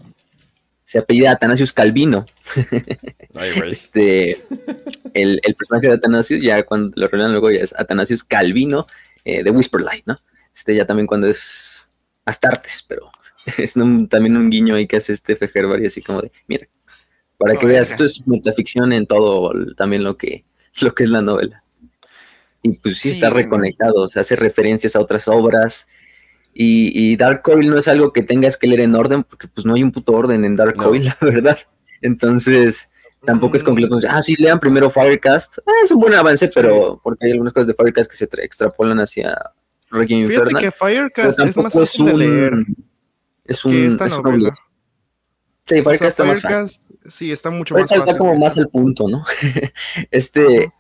[0.90, 2.26] se apellida Atanasius Calvino.
[3.68, 4.38] este,
[5.14, 8.88] el, personaje de Atanasius, ya cuando lo revelan luego ya es Atanasius Calvino
[9.24, 10.18] eh, de Whisperlight, ¿no?
[10.52, 11.79] Este ya también cuando es
[12.30, 13.12] Astartes, pero
[13.58, 16.68] es también un guiño ahí que hace este Fejervari así como de, mira,
[17.38, 20.44] para que veas, esto es metaficción en todo también lo que,
[20.82, 21.64] lo que es la novela.
[22.62, 25.88] Y pues sí, está reconectado, se hace referencias a otras obras.
[26.54, 29.76] Y, Dark Coil no es algo que tengas que leer en orden, porque pues no
[29.76, 31.58] hay un puto orden en Dark Coil, la verdad.
[32.02, 32.90] Entonces,
[33.24, 33.98] tampoco es completo.
[34.10, 35.60] Ah, sí, lean primero Firecast.
[35.60, 39.00] Ah, es un buen avance, pero porque hay algunas cosas de Firecast que se extrapolan
[39.00, 39.38] hacia
[39.92, 42.54] Requiem Fíjate que Firecast es más fácil de leer.
[43.46, 44.54] Es un, que esta novela.
[45.66, 48.00] Sí, Firecast está más Sí, está mucho más fácil.
[48.00, 49.24] Está como más al punto, ¿no?
[50.12, 50.72] este,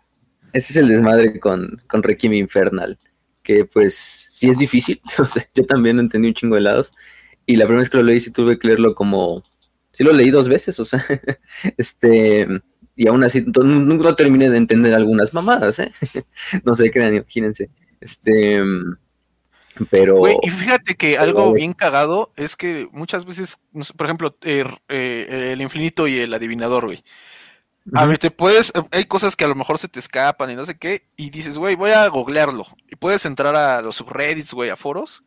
[0.53, 2.98] este es el desmadre con, con Requiem Infernal,
[3.44, 6.91] que pues sí es difícil, o sea, yo también no entendí un chingo de lados,
[7.45, 9.44] y la primera vez que lo leí sí tuve que leerlo como,
[9.91, 11.06] sí lo leí dos veces, o sea,
[11.77, 12.48] este,
[12.95, 15.91] y aún así nunca terminé de entender algunas mamadas, ¿eh?
[16.64, 17.69] no sé, crean, imagínense,
[18.01, 18.61] este...
[19.89, 20.21] Pero.
[20.41, 23.61] y fíjate que algo bien cagado es que muchas veces,
[23.95, 27.01] por ejemplo, eh, eh, el infinito y el adivinador, güey.
[27.93, 30.65] A ver, te puedes, hay cosas que a lo mejor se te escapan y no
[30.65, 32.65] sé qué, y dices, güey, voy a googlearlo.
[32.89, 35.23] Y puedes entrar a los subreddits, güey, a foros,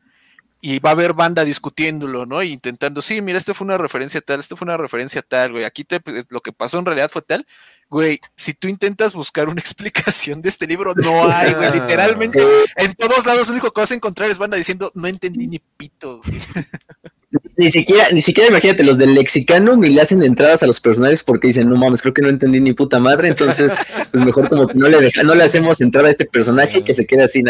[0.65, 2.41] y va a haber banda discutiéndolo, ¿no?
[2.41, 5.83] intentando, sí, mira, este fue una referencia tal, este fue una referencia tal, güey, aquí
[5.83, 7.45] te, lo que pasó en realidad fue tal.
[7.91, 12.41] Güey, si tú intentas buscar una explicación de este libro, no hay, güey, literalmente,
[12.77, 15.59] en todos lados lo único que vas a encontrar es banda diciendo, no entendí ni
[15.59, 16.39] pito, güey.
[17.57, 21.25] Ni siquiera, ni siquiera imagínate, los del lexicano ni le hacen entradas a los personajes
[21.25, 23.75] porque dicen, no mames, creo que no entendí ni puta madre, entonces,
[24.13, 26.93] pues mejor como que no le deja, no le hacemos entrar a este personaje que
[26.93, 27.43] se quede así,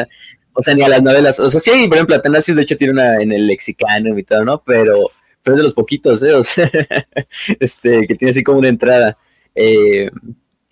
[0.52, 2.92] o sea, ni a las novelas, o sea, sí, por ejemplo, Atanasius de hecho tiene
[2.92, 4.62] una en el lexicano y todo, ¿no?
[4.64, 5.10] Pero,
[5.42, 6.34] pero es de los poquitos, ¿eh?
[6.34, 6.70] O sea,
[7.60, 9.16] este, que tiene así como una entrada.
[9.54, 10.10] Eh,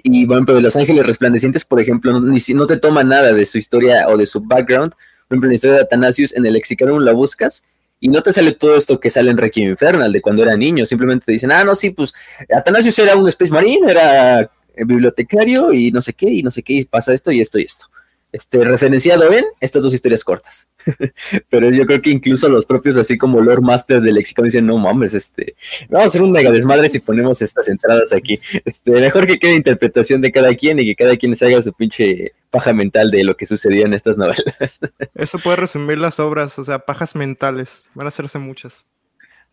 [0.03, 3.45] y bueno, pero Los Ángeles Resplandecientes, por ejemplo, no, ni, no te toma nada de
[3.45, 4.93] su historia o de su background.
[5.28, 7.65] Por ejemplo, la historia de Atanasius en el lexicano la buscas
[8.01, 10.86] y no te sale todo esto que sale en Requiem Infernal de cuando era niño,
[10.86, 12.14] simplemente te dicen, ah, no, sí, pues
[12.55, 16.72] Atanasius era un Space Marine, era bibliotecario y no sé qué, y no sé qué,
[16.72, 17.90] y pasa esto y esto y esto
[18.32, 20.69] este, referenciado en estas dos historias cortas.
[21.51, 24.78] Pero yo creo que incluso los propios, así como Lord Masters del lexicon, dicen, no
[24.78, 25.55] mames, este,
[25.89, 28.40] vamos a hacer un mega desmadre si ponemos estas entradas aquí.
[28.65, 31.73] Este, mejor que quede interpretación de cada quien y que cada quien se haga su
[31.73, 34.81] pinche paja mental de lo que sucedía en estas novelas.
[35.15, 38.89] Eso puede resumir las obras, o sea, pajas mentales, van a hacerse muchas.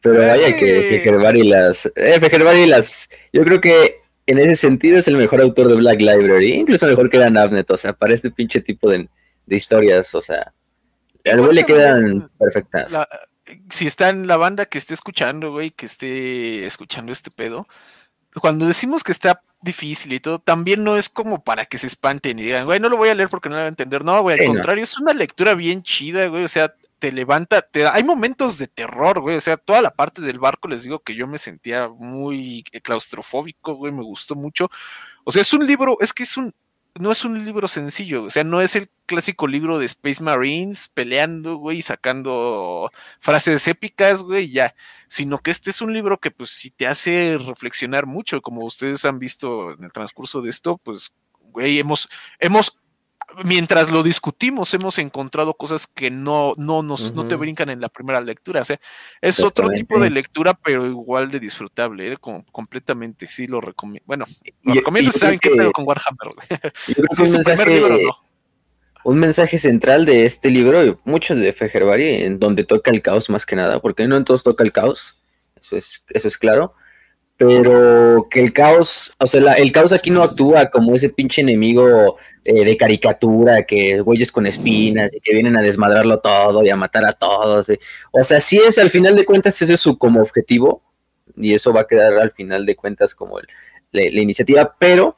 [0.02, 1.12] Pero vaya que, que
[1.44, 6.00] las, eh, las, yo creo que en ese sentido es el mejor autor de Black
[6.00, 9.10] Library, incluso mejor que Dan Abnett, o sea, para este pinche tipo de,
[9.48, 10.54] historias, o sea,
[11.26, 12.98] al güey le quedan perfectas.
[13.70, 17.66] si está en la banda que esté escuchando, güey, que esté escuchando este pedo,
[18.42, 22.38] cuando decimos que está difícil y todo, también no es como para que se espanten
[22.38, 24.04] y digan, güey, no lo voy a leer porque no lo voy a entender.
[24.04, 27.88] No, güey, al contrario, es una lectura bien chida, güey, o sea, te levanta, te,
[27.88, 31.16] hay momentos de terror, güey, o sea, toda la parte del barco, les digo que
[31.16, 34.70] yo me sentía muy claustrofóbico, güey, me gustó mucho.
[35.24, 36.54] O sea, es un libro, es que es un,
[36.96, 40.88] no es un libro sencillo, o sea, no es el clásico libro de Space Marines
[40.88, 44.76] peleando, güey, y sacando frases épicas, güey, ya,
[45.08, 49.06] sino que este es un libro que pues si te hace reflexionar mucho, como ustedes
[49.06, 51.12] han visto en el transcurso de esto, pues,
[51.52, 52.10] güey, hemos,
[52.40, 52.80] hemos
[53.44, 57.90] mientras lo discutimos, hemos encontrado cosas que no, no, nos, no te brincan en la
[57.90, 58.62] primera lectura.
[58.62, 58.80] O sea,
[59.22, 62.18] es otro tipo de lectura, pero igual de disfrutable, ¿eh?
[62.52, 63.28] completamente.
[63.28, 64.06] Sí, lo recomiendo.
[64.08, 64.26] Bueno,
[64.64, 66.30] lo recomiendo si saben qué pedo con Warhammer.
[69.04, 73.46] un, mensaje, central de este libro, mucho de Fejerbari, en donde toca el caos más
[73.46, 75.16] que nada, porque no en todos toca el caos,
[75.60, 76.74] eso es, eso es claro
[77.38, 82.18] pero que el caos, o sea, el caos aquí no actúa como ese pinche enemigo
[82.50, 86.78] eh, de caricatura, que güeyes con espinas y que vienen a desmadrarlo todo y a
[86.78, 87.68] matar a todos.
[87.68, 87.78] Eh.
[88.12, 90.82] O sea, sí es, al final de cuentas, ese es su como objetivo,
[91.36, 93.38] y eso va a quedar al final de cuentas como
[93.92, 95.18] la iniciativa, pero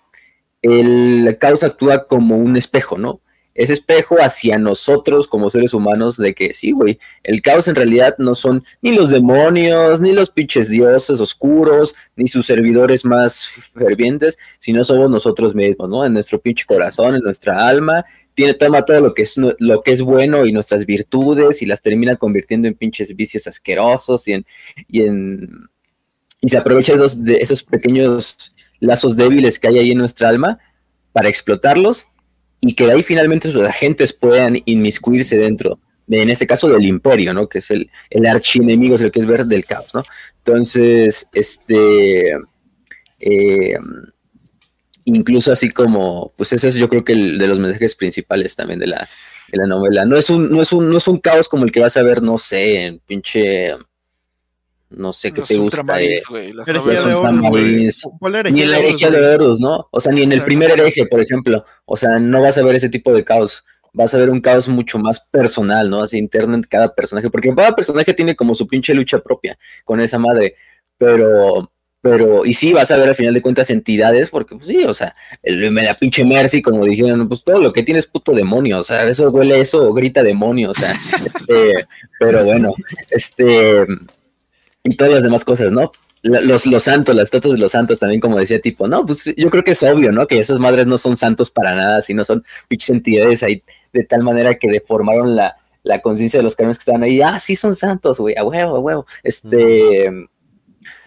[0.63, 3.21] el caos actúa como un espejo, ¿no?
[3.55, 8.15] Ese espejo hacia nosotros como seres humanos de que sí, güey, el caos en realidad
[8.17, 14.37] no son ni los demonios, ni los pinches dioses oscuros, ni sus servidores más fervientes,
[14.59, 16.05] sino somos nosotros mismos, ¿no?
[16.05, 19.91] En nuestro pinche corazón, en nuestra alma, tiene, toma todo lo que es lo que
[19.91, 24.45] es bueno y nuestras virtudes y las termina convirtiendo en pinches vicios asquerosos y en
[24.87, 25.69] y en
[26.39, 30.59] y se aprovecha esos de esos pequeños lazos débiles que hay ahí en nuestra alma
[31.11, 32.07] para explotarlos
[32.61, 35.79] y que de ahí finalmente sus agentes puedan inmiscuirse dentro
[36.09, 37.47] en este caso del imperio, ¿no?
[37.47, 40.03] Que es el, el archienemigo, es el que es ver del caos, ¿no?
[40.39, 42.31] Entonces, este,
[43.19, 43.77] eh,
[45.05, 48.79] incluso así como, pues ese es yo creo que el de los mensajes principales también
[48.79, 49.07] de la,
[49.51, 50.05] de la novela.
[50.05, 52.03] No es un, no es un, no es un caos como el que vas a
[52.03, 53.75] ver, no sé, en pinche
[54.89, 55.83] no sé qué te gusta.
[55.83, 56.73] Las de
[58.51, 59.87] Ni en la herejía de Horus, ¿no?
[59.91, 61.63] O sea, ni en el primer hereje, por ejemplo.
[61.85, 63.63] O sea, no vas a ver ese tipo de caos.
[63.93, 66.01] Vas a ver un caos mucho más personal, ¿no?
[66.01, 67.29] Así interno en cada personaje.
[67.29, 70.55] Porque cada personaje tiene como su pinche lucha propia con esa madre.
[70.97, 71.71] Pero,
[72.01, 74.93] pero, y sí, vas a ver al final de cuentas entidades, porque pues sí, o
[74.93, 75.13] sea,
[75.43, 78.83] el, la pinche Mercy, como dijeron, pues todo lo que tiene es puto demonio, o
[78.83, 80.91] sea, eso huele eso, grita demonio, o sea,
[81.25, 81.85] este,
[82.19, 82.73] pero bueno,
[83.09, 83.85] este,
[84.83, 85.91] y todas las demás cosas, ¿no?
[86.21, 89.49] Los, los santos, las estatuas de los santos también, como decía, tipo, no, pues yo
[89.49, 90.27] creo que es obvio, ¿no?
[90.27, 94.23] Que esas madres no son santos para nada, sino son pinches entidades ahí de tal
[94.23, 97.21] manera que deformaron la, la conciencia de los camiones que estaban ahí.
[97.21, 99.05] Ah, sí son santos, güey, a huevo, a huevo.
[99.23, 100.07] Este,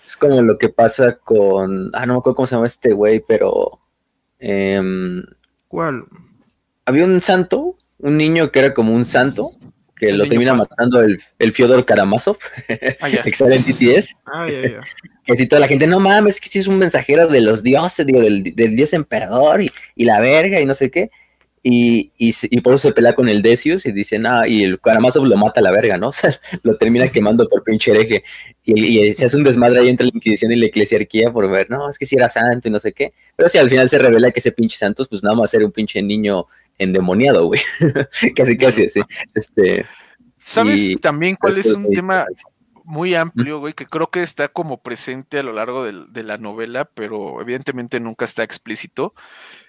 [0.04, 3.22] es como lo que pasa con, ah, no me acuerdo cómo se llama este güey,
[3.26, 3.80] pero...
[4.38, 5.22] Em,
[5.68, 6.04] ¿Cuál?
[6.84, 9.50] Había un santo, un niño que era como un santo,
[10.02, 12.36] que lo termina matando el, el Fyodor Karamazov,
[13.00, 14.16] ah, excelente TTS.
[14.26, 14.48] Ah,
[15.24, 18.04] que si toda la gente, no mames, que si es un mensajero de los dioses,
[18.04, 21.10] digo, del, dios emperador y, y, la verga y no sé qué.
[21.62, 24.80] Y, y, y, por eso se pelea con el Decius y dicen, ah, y el
[24.80, 26.08] Karamazov lo mata a la verga, ¿no?
[26.12, 28.24] O sea, lo termina quemando por pinche hereje.
[28.64, 31.70] Y, y, se hace un desmadre ahí entre la Inquisición y la Eclesiarquía por ver,
[31.70, 33.12] no, es que si era santo y no sé qué.
[33.36, 35.70] Pero si al final se revela que ese pinche santos, pues nada más era un
[35.70, 37.60] pinche niño endemoniado, güey.
[38.36, 39.00] casi, casi así.
[39.34, 39.86] Este,
[40.36, 42.26] ¿Sabes también cuál es un tema
[42.84, 46.84] muy amplio, güey, que creo que está como presente a lo largo de, la novela,
[46.84, 49.14] pero evidentemente nunca está explícito?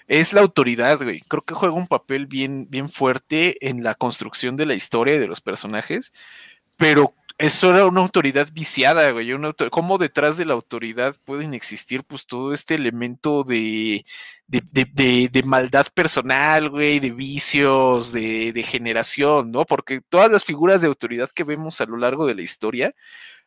[0.08, 1.22] Es la autoridad, güey.
[1.22, 5.20] Creo que juega un papel bien, bien fuerte en la construcción de la historia y
[5.20, 6.12] de los personajes,
[6.76, 9.34] pero eso era una autoridad viciada, güey.
[9.34, 14.06] Una ¿Cómo detrás de la autoridad pueden existir, pues, todo este elemento de,
[14.48, 19.66] de, maldad personal, güey, de vicios, de, de generación, ¿no?
[19.66, 22.94] Porque todas las figuras de autoridad que vemos a lo largo de la historia,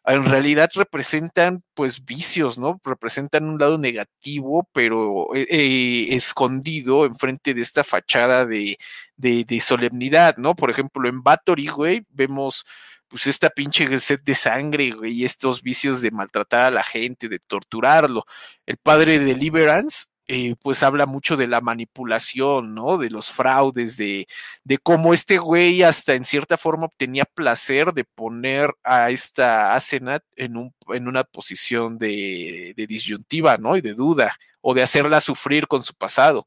[0.07, 2.81] en realidad representan pues vicios, ¿no?
[2.85, 8.79] Representan un lado negativo, pero eh, eh, escondido enfrente de esta fachada de,
[9.17, 10.55] de, de, solemnidad, ¿no?
[10.55, 12.65] Por ejemplo, en Bathory, güey, vemos
[13.09, 17.29] pues esta pinche sed de sangre, güey, y estos vicios de maltratar a la gente,
[17.29, 18.25] de torturarlo.
[18.67, 22.99] El padre de Deliverance, eh, pues habla mucho de la manipulación, ¿no?
[22.99, 24.27] De los fraudes, de,
[24.65, 30.25] de cómo este güey hasta en cierta forma obtenía placer de poner a esta Asenat
[30.35, 33.77] en, un, en una posición de, de disyuntiva, ¿no?
[33.77, 36.47] Y de duda, o de hacerla sufrir con su pasado.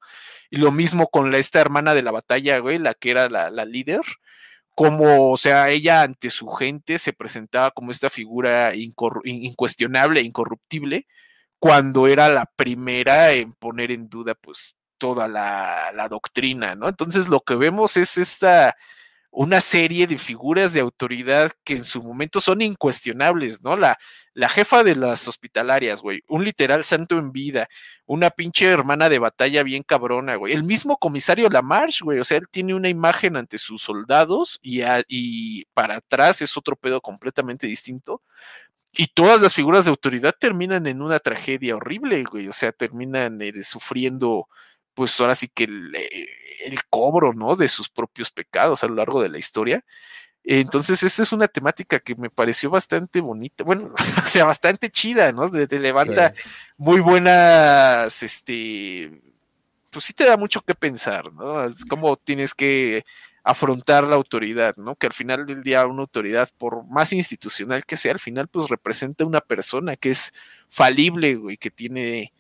[0.50, 3.64] Y lo mismo con esta hermana de la batalla, güey, la que era la, la
[3.64, 4.02] líder,
[4.80, 11.06] como, o sea, ella ante su gente se presentaba como esta figura incuestionable incorruptible,
[11.60, 16.88] cuando era la primera en poner en duda, pues, toda la, la doctrina, ¿no?
[16.88, 18.74] Entonces, lo que vemos es esta
[19.32, 23.76] una serie de figuras de autoridad que en su momento son incuestionables, ¿no?
[23.76, 23.98] La,
[24.34, 27.68] la jefa de las hospitalarias, güey, un literal santo en vida,
[28.06, 32.38] una pinche hermana de batalla bien cabrona, güey, el mismo comisario Lamarche, güey, o sea,
[32.38, 37.68] él tiene una imagen ante sus soldados y, y para atrás es otro pedo completamente
[37.68, 38.22] distinto.
[38.94, 43.40] Y todas las figuras de autoridad terminan en una tragedia horrible, güey, o sea, terminan
[43.42, 44.48] eh, sufriendo
[45.00, 46.28] pues ahora sí que eh,
[46.66, 47.56] el, cobro, ¿no?
[47.56, 49.86] De sus propios pecados a lo largo de la historia.
[50.44, 53.94] Entonces, esa es una temática que me pareció bastante bonita, bueno,
[54.26, 55.50] o sea, bastante chida, ¿no?
[55.50, 56.34] Te, levanta
[56.78, 59.22] muy buenas, este,
[59.90, 61.64] pues sí te da mucho que pensar, ¿no?
[61.64, 63.06] Es cómo tienes que
[63.42, 64.98] afrontar la autoridad, ¿no?
[64.98, 68.68] Que al final del día una autoridad, por más institucional que sea, al final pues
[68.68, 70.34] representa una persona que es
[70.68, 72.34] falible, güey, que tiene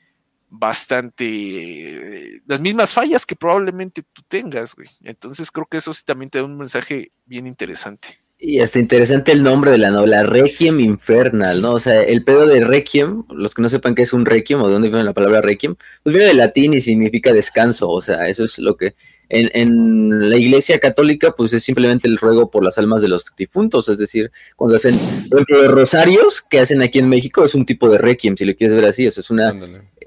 [0.49, 4.89] bastante las mismas fallas que probablemente tú tengas, güey.
[5.03, 8.19] Entonces creo que eso sí también te da un mensaje bien interesante.
[8.41, 11.73] Y hasta interesante el nombre de la novela, Requiem Infernal, ¿no?
[11.73, 14.67] O sea, el pedo de Requiem, los que no sepan qué es un Requiem o
[14.67, 18.29] de dónde viene la palabra Requiem, pues viene del latín y significa descanso, o sea,
[18.29, 18.95] eso es lo que
[19.27, 23.25] en, en, la iglesia católica, pues es simplemente el ruego por las almas de los
[23.35, 24.95] difuntos, es decir, cuando hacen,
[25.29, 28.45] por ejemplo, los rosarios que hacen aquí en México es un tipo de Requiem, si
[28.45, 29.53] lo quieres ver así, o sea, es una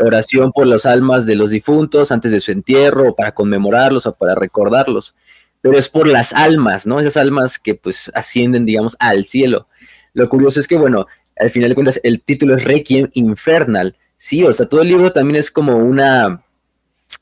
[0.01, 4.35] oración por las almas de los difuntos antes de su entierro, para conmemorarlos o para
[4.35, 5.15] recordarlos
[5.63, 7.01] pero es por las almas, ¿no?
[7.01, 9.69] Esas almas que pues ascienden, digamos, al cielo.
[10.13, 11.07] Lo curioso es que, bueno,
[11.39, 13.97] al final de cuentas, el título es Requiem Infernal.
[14.17, 16.45] Sí, o sea, todo el libro también es como una,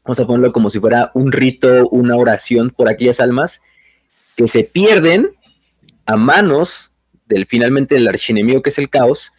[0.05, 3.61] vamos a ponerlo como si fuera un rito, una oración por aquellas almas
[4.37, 5.31] que se pierden
[6.07, 6.93] a manos
[7.27, 9.33] del finalmente el archienemigo que es el caos,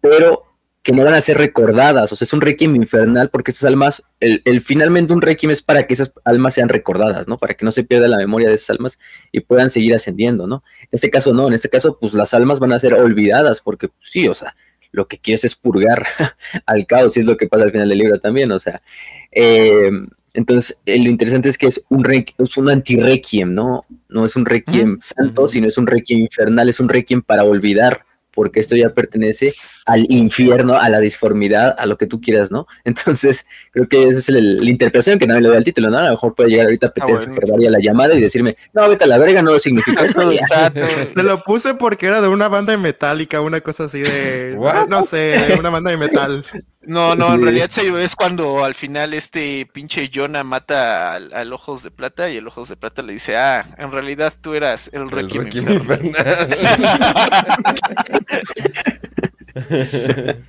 [0.00, 0.44] pero
[0.82, 4.02] que no van a ser recordadas, o sea, es un requiem infernal porque estas almas,
[4.18, 7.38] el, finalmente un requiem es para que esas almas sean recordadas, ¿no?
[7.38, 8.98] Para que no se pierda la memoria de esas almas
[9.30, 10.64] y puedan seguir ascendiendo, ¿no?
[10.80, 13.88] En este caso no, en este caso pues las almas van a ser olvidadas porque
[13.88, 14.54] pues, sí, o sea,
[14.90, 16.04] lo que quieres es purgar
[16.66, 18.82] al caos y es lo que pasa al final del libro también, o sea,
[19.30, 19.88] eh,
[20.34, 23.84] entonces eh, lo interesante es que es un, es un anti-requiem, ¿no?
[24.08, 28.04] No es un requiem santo, sino es un requiem infernal, es un requiem para olvidar
[28.34, 29.52] porque esto ya pertenece
[29.86, 32.66] al infierno, a la disformidad, a lo que tú quieras, ¿no?
[32.84, 35.98] Entonces, creo que esa es la interpretación que nadie le da al título, ¿no?
[35.98, 39.04] A lo mejor puede llegar ahorita a Peter ah, la llamada y decirme, no, vete
[39.04, 40.18] a la verga, no lo significa eso.
[41.14, 44.56] Te lo puse porque era de una banda de metálica, una cosa así de,
[44.88, 46.44] no sé, de una banda de metal.
[46.84, 51.92] No, no, en realidad es cuando al final este pinche Jonah mata al, Ojos de
[51.92, 55.48] Plata y el Ojos de Plata le dice, ah, en realidad tú eras el Requiem,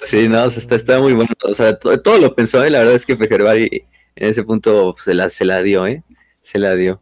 [0.00, 1.30] sí, no, está, está muy bueno.
[1.44, 2.70] O sea, todo, lo pensó, y ¿eh?
[2.70, 3.84] la verdad es que Fejerbari
[4.16, 6.02] en ese punto se la, se la dio, ¿eh?
[6.40, 7.00] Se la dio.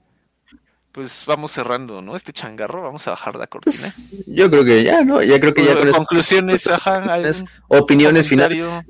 [0.97, 2.17] Pues vamos cerrando, ¿no?
[2.17, 3.77] Este changarro, vamos a bajar la cortina.
[3.77, 5.23] Pues, yo creo que ya, ¿no?
[5.23, 7.21] Ya creo que ya con Conclusiones, ajá.
[7.69, 8.81] Opiniones finales.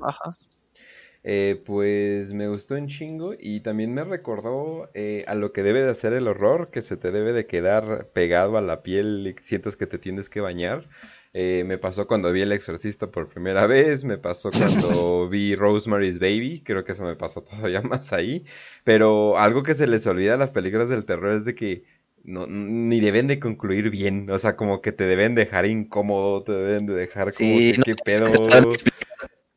[1.23, 5.81] Eh, pues me gustó un chingo y también me recordó eh, a lo que debe
[5.81, 9.43] de hacer el horror, que se te debe de quedar pegado a la piel y
[9.43, 10.87] sientes que te tienes que bañar.
[11.33, 16.19] Eh, me pasó cuando vi El Exorcista por primera vez, me pasó cuando vi Rosemary's
[16.19, 18.45] Baby, creo que eso me pasó todavía más ahí,
[18.83, 21.83] pero algo que se les olvida a las películas del terror es de que
[22.27, 26.51] no, ni deben de concluir bien, o sea, como que te deben dejar incómodo, te
[26.51, 28.29] deben de dejar como que qué pedo.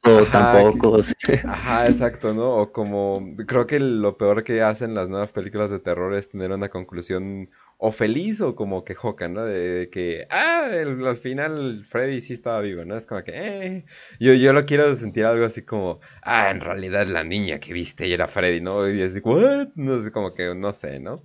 [0.03, 1.01] O tampoco.
[1.45, 2.57] Ajá, exacto, ¿no?
[2.57, 6.53] O como creo que lo peor que hacen las nuevas películas de terror es tener
[6.53, 9.45] una conclusión o feliz o como que joca, ¿no?
[9.45, 12.97] De, que, ah, al final Freddy sí estaba vivo, ¿no?
[12.97, 13.85] Es como que, eh,
[14.19, 18.09] yo, yo lo quiero sentir algo así como, ah, en realidad la niña que viste
[18.09, 18.89] y era Freddy, ¿no?
[18.89, 19.69] Y así, ¿what?
[19.75, 21.23] No sé, como que, no sé, ¿no?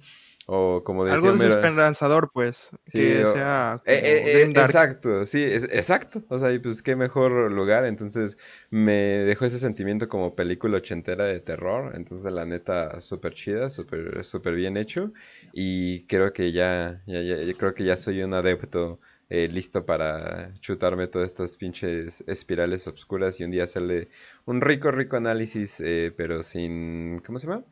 [0.48, 2.70] O como decía Algo desesperanzador, pues.
[2.92, 3.82] que sea.
[3.86, 6.24] Eh, eh, eh, exacto, sí, exacto.
[6.30, 7.86] O sea, y pues qué mejor lugar.
[7.86, 8.38] Entonces
[8.70, 11.94] me dejó ese sentimiento como película ochentera de terror.
[11.96, 15.12] Entonces, la neta, súper chida, súper super bien hecho.
[15.52, 19.00] Y creo que ya, ya, ya, creo que ya soy un adepto
[19.30, 24.10] listo para chutarme todas estas pinches espirales oscuras y un día hacerle
[24.46, 25.82] un rico, rico análisis,
[26.16, 27.18] pero sin.
[27.26, 27.64] ¿Cómo se llama?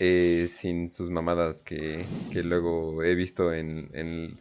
[0.00, 2.04] Eh, sin sus mamadas que,
[2.44, 3.88] luego he visto en,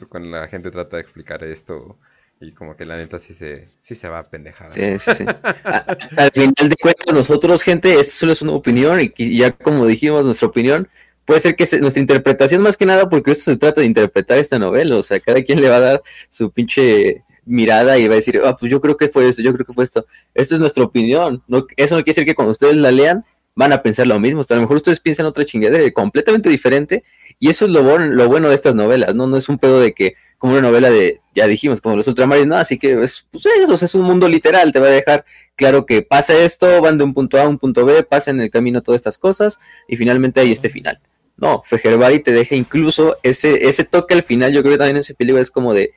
[0.10, 1.96] cuando la gente trata de explicar esto
[2.42, 4.72] y como que la neta sí se, sí se va a pendejar.
[4.72, 5.24] Sí, sí,
[6.18, 10.26] al final de cuentas nosotros, gente, esto solo es una opinión y ya como dijimos,
[10.26, 10.90] nuestra opinión
[11.26, 14.60] puede ser que nuestra interpretación más que nada, porque esto se trata de interpretar esta
[14.60, 18.16] novela, o sea, cada quien le va a dar su pinche mirada y va a
[18.16, 20.06] decir, ah, pues yo creo que fue esto, yo creo que fue esto.
[20.34, 23.26] Esto es nuestra opinión, no, eso no quiere decir que cuando ustedes la lean
[23.56, 24.42] van a pensar lo mismo.
[24.42, 27.04] a lo mejor ustedes piensan otra chingadera completamente diferente.
[27.40, 29.28] Y eso es lo, bueno, lo bueno de estas novelas, ¿no?
[29.28, 32.48] No es un pedo de que, como una novela de, ya dijimos, como los ultramarines,
[32.48, 35.26] no, así que es, pues eso, es un mundo literal, te va a dejar
[35.56, 38.42] claro que pasa esto, van de un punto A a un punto B, pasan en
[38.42, 41.00] el camino todas estas cosas, y finalmente hay este final.
[41.38, 45.02] No, Fejerbari te deja incluso ese, ese toque al final, yo creo que también en
[45.02, 45.94] ese peligro es como de,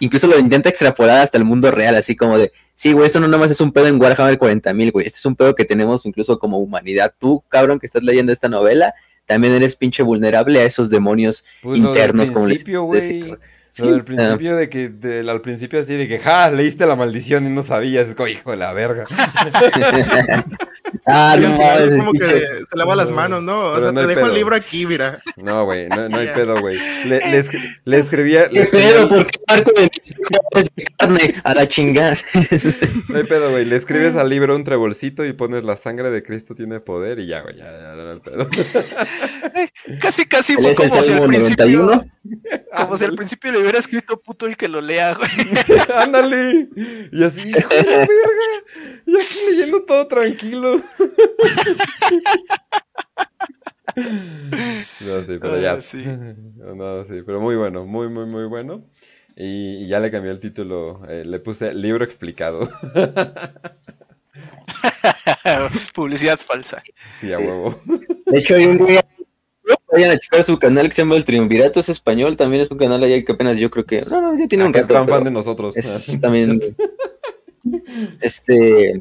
[0.00, 3.28] incluso lo intenta extrapolar hasta el mundo real, así como de, sí, güey, esto no
[3.28, 6.38] nomás es un pedo en Warhammer 40.000, güey, este es un pedo que tenemos incluso
[6.38, 7.14] como humanidad.
[7.18, 8.94] Tú, cabrón, que estás leyendo esta novela,
[9.26, 12.64] también eres pinche vulnerable a esos demonios pues internos, como les,
[13.74, 14.92] Sí, al principio de que,
[15.28, 18.72] al principio así de que, ja, leíste la maldición y no sabías, hijo de la
[18.72, 19.06] verga.
[21.06, 23.72] ah, no, es como que se lava las manos, ¿no?
[23.72, 25.18] O sea, te dejo el libro aquí, mira.
[25.36, 26.78] No, güey, no, no hay pedo, güey.
[27.04, 27.44] Le, le,
[27.84, 28.48] le, escribía.
[28.48, 28.88] Le escribía...
[28.88, 29.08] pedo?
[29.08, 29.90] ¿Por qué marco de
[30.74, 32.16] de carne a la chingada?
[33.08, 33.64] no hay pedo, güey.
[33.64, 37.26] Le escribes al libro un trebolcito y pones la sangre de Cristo tiene poder y
[37.26, 38.48] ya, güey, ya, ya, no hay pedo.
[40.00, 42.04] casi, casi fue como si al principio.
[42.76, 45.30] Como si al principio le hubiera escrito puto el que lo lea, güey.
[45.96, 46.68] Ándale.
[47.12, 48.14] Y así, hijo de la verga.
[49.06, 50.82] Y aquí leyendo todo tranquilo.
[53.96, 55.74] No, sí, pero ya.
[55.74, 56.04] Ah, sí.
[56.56, 58.84] No, sí, pero muy bueno, muy, muy, muy bueno.
[59.36, 62.68] Y, ya le cambié el título, eh, le puse libro explicado.
[65.94, 66.82] Publicidad falsa.
[67.18, 67.78] Sí, a huevo.
[68.26, 68.78] De hecho, hay un
[69.90, 72.78] Vayan a checar su canal que se llama El Triunvirato, es español, también es un
[72.78, 74.02] canal allá que apenas yo creo que.
[74.02, 75.00] No, no, ya tiene un rato.
[75.00, 75.76] Es fan de nosotros.
[75.76, 76.60] Es también.
[78.20, 79.00] este.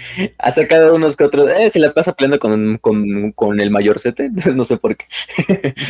[0.38, 3.98] ha sacado unos que otros, eh, se la pasa peleando con, con, con el mayor
[3.98, 5.06] sete, no sé por qué.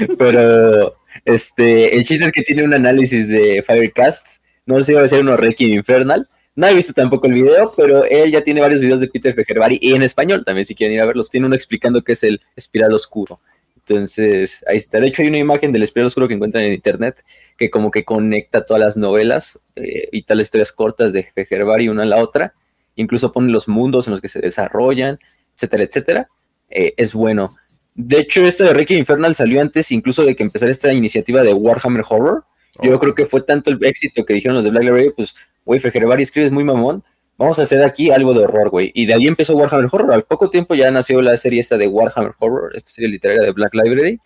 [0.18, 5.02] Pero este, el chiste es que tiene un análisis de Firecast, no sé si va
[5.02, 6.28] a ser uno Requiem Infernal.
[6.54, 9.78] No he visto tampoco el video, pero él ya tiene varios videos de Peter Fejerbari
[9.80, 11.30] y en español también, si quieren ir a verlos.
[11.30, 13.40] Tiene uno explicando qué es el espiral oscuro.
[13.78, 15.00] Entonces, ahí está.
[15.00, 17.24] De hecho, hay una imagen del espiral oscuro que encuentran en internet
[17.56, 22.02] que como que conecta todas las novelas eh, y tal historias cortas de Fejerbari una
[22.02, 22.54] a la otra
[22.96, 25.18] incluso pone los mundos en los que se desarrollan,
[25.54, 26.28] etcétera, etcétera.
[26.70, 27.50] Eh, es bueno.
[27.94, 31.52] De hecho, esto de Reiki Infernal salió antes incluso de que empezara esta iniciativa de
[31.52, 32.44] Warhammer Horror.
[32.82, 35.78] Yo creo que fue tanto el éxito que dijeron los de Black Library, pues, güey,
[35.78, 37.04] Fejerbari escribes muy mamón,
[37.36, 38.90] vamos a hacer aquí algo de horror, güey.
[38.94, 40.12] Y de ahí empezó Warhammer Horror.
[40.12, 43.52] Al poco tiempo ya nació la serie esta de Warhammer Horror, esta serie literaria de
[43.52, 44.18] Black Library.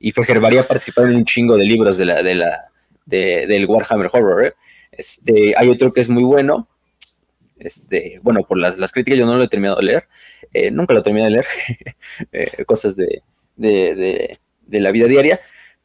[0.00, 2.68] Y Fejerbari ha participado en un chingo de libros de la, de la,
[3.04, 4.46] del Warhammer Horror.
[4.46, 4.54] ¿eh?
[4.92, 6.68] Este, hay otro que es muy bueno,
[7.64, 10.08] este, bueno, por las, críticas yo no lo he terminado de leer,
[10.52, 11.46] eh, nunca lo terminé de leer,
[12.32, 15.38] eh, cosas de, la vida diaria,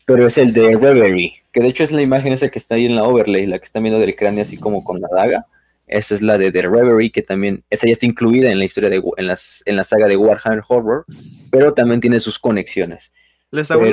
[0.05, 2.85] pero es el de Reverie, que de hecho es la imagen esa que está ahí
[2.85, 5.45] en la overlay, la que está viendo del cráneo así como con la daga.
[5.87, 8.89] Esa es la de The Reverie, que también, esa ya está incluida en la historia
[8.89, 11.05] de, en, las, en la saga de Warhammer Horror,
[11.49, 13.11] pero también tiene sus conexiones.
[13.51, 13.83] Les hago,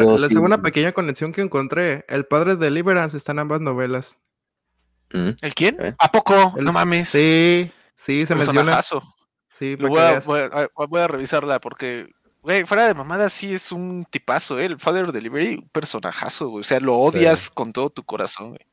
[0.43, 2.05] una, pequeña conexión que encontré.
[2.09, 4.21] El padre de Deliverance está en ambas novelas.
[5.15, 5.97] ¿El quién?
[5.99, 6.55] ¿A poco?
[6.61, 7.09] no mames.
[7.09, 8.81] Sí, sí, se menciona.
[9.53, 12.09] Sí, voy a, voy, a, revisarla porque,
[12.43, 14.67] güey, fuera de mamada sí es un tipazo, ¿eh?
[14.67, 16.63] El Father Delivery, un personajazo, güey.
[16.63, 18.67] O sea, lo odias con todo tu corazón, güey.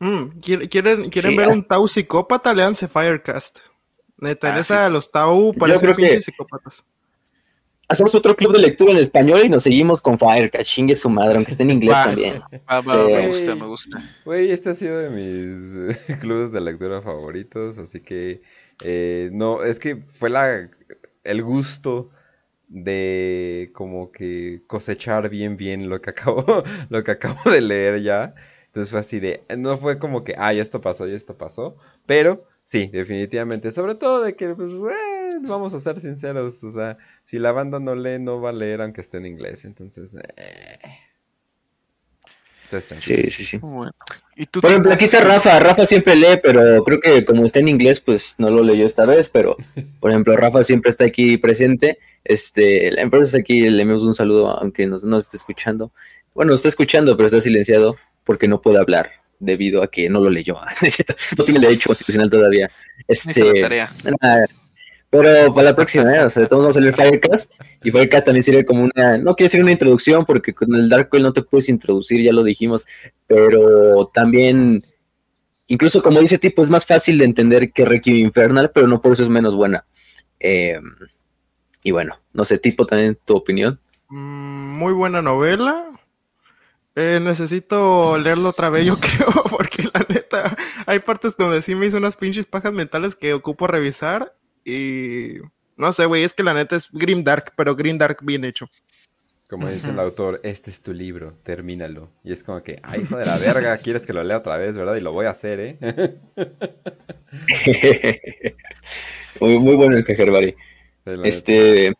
[0.00, 2.54] Mm, ¿Quieren, quieren ver un Tau psicópata?
[2.54, 3.58] Leanse Firecast.
[4.16, 6.84] Neta, ah, esa los Tau parecen pinches psicópatas
[7.88, 11.36] hacemos otro club de lectura en español y nos seguimos con Fire, chingue su madre,
[11.36, 12.42] aunque esté en inglés también.
[12.86, 14.02] me gusta, me gusta.
[14.24, 18.42] Güey, este ha sido de mis clubes de lectura favoritos, así que
[18.82, 20.70] eh, no, es que fue la
[21.24, 22.10] el gusto
[22.68, 28.34] de como que cosechar bien bien lo que acabo lo que acabo de leer ya.
[28.66, 32.44] Entonces fue así de no fue como que, ay, esto pasó y esto pasó, pero
[32.64, 34.72] sí, definitivamente, sobre todo de que pues
[35.46, 38.80] vamos a ser sinceros, o sea, si la banda no lee, no va a leer
[38.80, 40.14] aunque esté en inglés, entonces...
[40.14, 40.88] Eh.
[42.70, 43.60] Entonces, sí, sí, sí.
[44.36, 45.58] ¿Y tú Por ejemplo, aquí está Rafa.
[45.58, 49.06] Rafa siempre lee, pero creo que como está en inglés, pues no lo leyó esta
[49.06, 49.30] vez.
[49.30, 49.56] Pero,
[50.00, 51.98] por ejemplo, Rafa siempre está aquí presente.
[52.24, 55.92] Este, entonces aquí le enviamos un saludo, aunque no nos esté escuchando.
[56.34, 60.28] Bueno, está escuchando, pero está silenciado porque no puede hablar debido a que no lo
[60.28, 60.60] leyó.
[61.38, 62.70] no tiene derecho constitucional todavía.
[63.06, 63.88] Este, tarea.
[65.10, 66.20] Pero para la próxima, ¿eh?
[66.22, 67.62] o sea, vamos a salir Firecast.
[67.82, 69.16] Y Firecast también sirve como una.
[69.16, 72.44] No quiero decir una introducción, porque con el Dark no te puedes introducir, ya lo
[72.44, 72.84] dijimos.
[73.26, 74.82] Pero también,
[75.66, 79.12] incluso como dice tipo, es más fácil de entender que Requiem Infernal, pero no por
[79.12, 79.86] eso es menos buena.
[80.40, 80.94] Em,
[81.82, 83.80] y bueno, no sé, tipo, también tu opinión.
[84.10, 85.86] Mm, muy buena novela.
[86.96, 90.54] Eh, necesito leerlo otra vez, yo creo, porque la neta,
[90.84, 94.34] hay partes donde sí me hizo unas pinches pajas mentales que ocupo revisar
[94.68, 95.38] y
[95.76, 98.68] no sé, güey, es que la neta es Grim Dark, pero Grim Dark bien hecho.
[99.48, 102.10] Como dice el autor, este es tu libro, termínalo.
[102.22, 104.76] Y es como que, ay, hijo de la verga, quieres que lo lea otra vez,
[104.76, 104.96] ¿verdad?
[104.96, 105.78] Y lo voy a hacer, ¿eh?
[109.40, 110.54] muy, bueno el Fejerbari.
[111.24, 111.94] Este,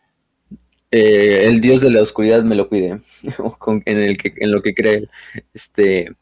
[0.91, 2.99] eh, el dios de la oscuridad me lo cuide,
[3.85, 5.09] en, el que, en lo que cree
[5.53, 6.13] Este,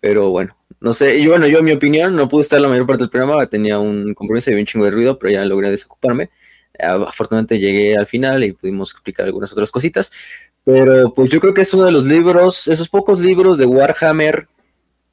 [0.00, 2.86] pero bueno, no sé, yo bueno, yo en mi opinión no pude estar la mayor
[2.86, 6.30] parte del programa, tenía un compromiso y un chingo de ruido, pero ya logré desocuparme.
[6.76, 10.10] Afortunadamente llegué al final y pudimos explicar algunas otras cositas,
[10.64, 14.48] pero pues yo creo que es uno de los libros, esos pocos libros de Warhammer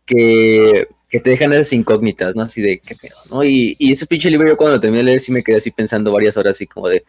[0.08, 2.42] que, que te dejan esas incógnitas, ¿no?
[2.42, 3.44] Así de qué pedo, ¿no?
[3.44, 5.70] Y, y ese pinche libro yo cuando lo terminé de leer sí me quedé así
[5.70, 7.04] pensando varias horas así como de,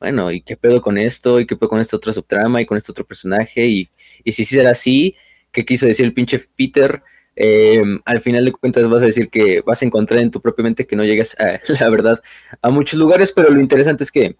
[0.00, 1.38] bueno, ¿y qué pedo con esto?
[1.38, 2.60] ¿Y qué pedo con esta otra subtrama?
[2.60, 3.66] ¿Y con este otro personaje?
[3.66, 3.88] Y,
[4.24, 5.14] y si sí será así,
[5.52, 7.04] ¿qué quiso decir el pinche Peter?
[7.42, 10.62] Eh, al final de cuentas vas a decir que vas a encontrar en tu propia
[10.62, 12.20] mente que no llegas a, la verdad,
[12.60, 14.36] a muchos lugares, pero lo interesante es que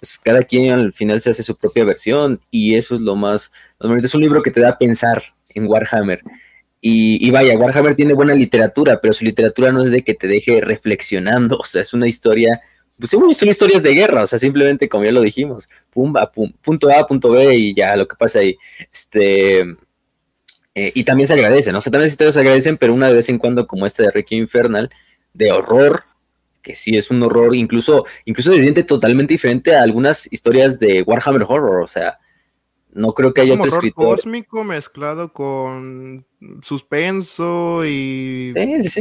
[0.00, 3.52] pues, cada quien al final se hace su propia versión y eso es lo más,
[4.02, 5.22] es un libro que te da a pensar
[5.54, 6.22] en Warhammer.
[6.80, 10.60] Y, vaya, Warhammer tiene buena literatura, pero su literatura no es de que te deje
[10.60, 12.60] reflexionando, o sea, es una historia,
[12.98, 16.90] pues son historias de guerra, o sea, simplemente como ya lo dijimos, pum, pum, punto
[16.90, 18.58] A, punto B y ya lo que pasa ahí.
[18.92, 19.64] Este,
[20.74, 21.78] eh, y también se agradece, ¿no?
[21.78, 24.42] O sea, también se agradecen, pero una de vez en cuando, como esta de Requiem
[24.42, 24.88] Infernal,
[25.32, 26.04] de horror,
[26.62, 31.02] que sí es un horror, incluso, incluso de diente totalmente diferente a algunas historias de
[31.02, 32.18] Warhammer Horror, o sea,
[32.92, 34.16] no creo que haya otro horror escritor.
[34.16, 36.26] cósmico mezclado con
[36.62, 38.52] suspenso y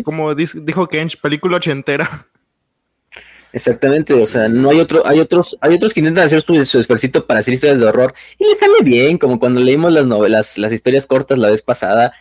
[0.03, 2.27] como dijo Kench, película ochentera.
[3.51, 6.79] Exactamente, o sea, no hay otro, hay otros, hay otros que intentan hacer su, su
[6.79, 10.57] esfuerzo para hacer historias de horror y les sale bien, como cuando leímos las novelas,
[10.59, 12.13] las historias cortas la vez pasada,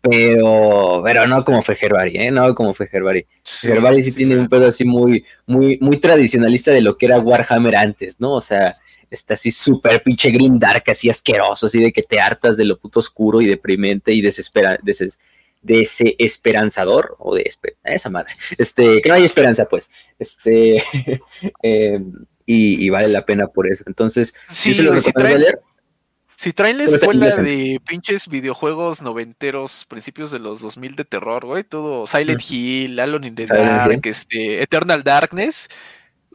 [0.00, 2.30] pero, pero no como fue Herbari, ¿eh?
[2.30, 3.26] No como fue Herbari.
[3.42, 3.68] Sí,
[4.02, 8.20] sí, tiene un pedo así muy, muy, muy tradicionalista de lo que era Warhammer antes,
[8.20, 8.34] ¿no?
[8.34, 8.74] O sea,
[9.10, 12.78] está así súper pinche grim dark, así asqueroso, así de que te hartas de lo
[12.78, 14.78] puto oscuro y deprimente y desespera,
[15.66, 17.50] de ese esperanzador o de
[17.84, 20.82] esa madre, este, que no hay esperanza, pues, este,
[21.62, 22.12] em,
[22.46, 23.82] y, vale la pena por eso.
[23.86, 25.44] Entonces, sí, si traen,
[26.36, 31.64] Si traen la escuela de pinches videojuegos noventeros, principios de los 2000 de terror, güey,
[31.64, 35.68] todo Silent Hill, Alone in the Dark, este, Eternal Darkness,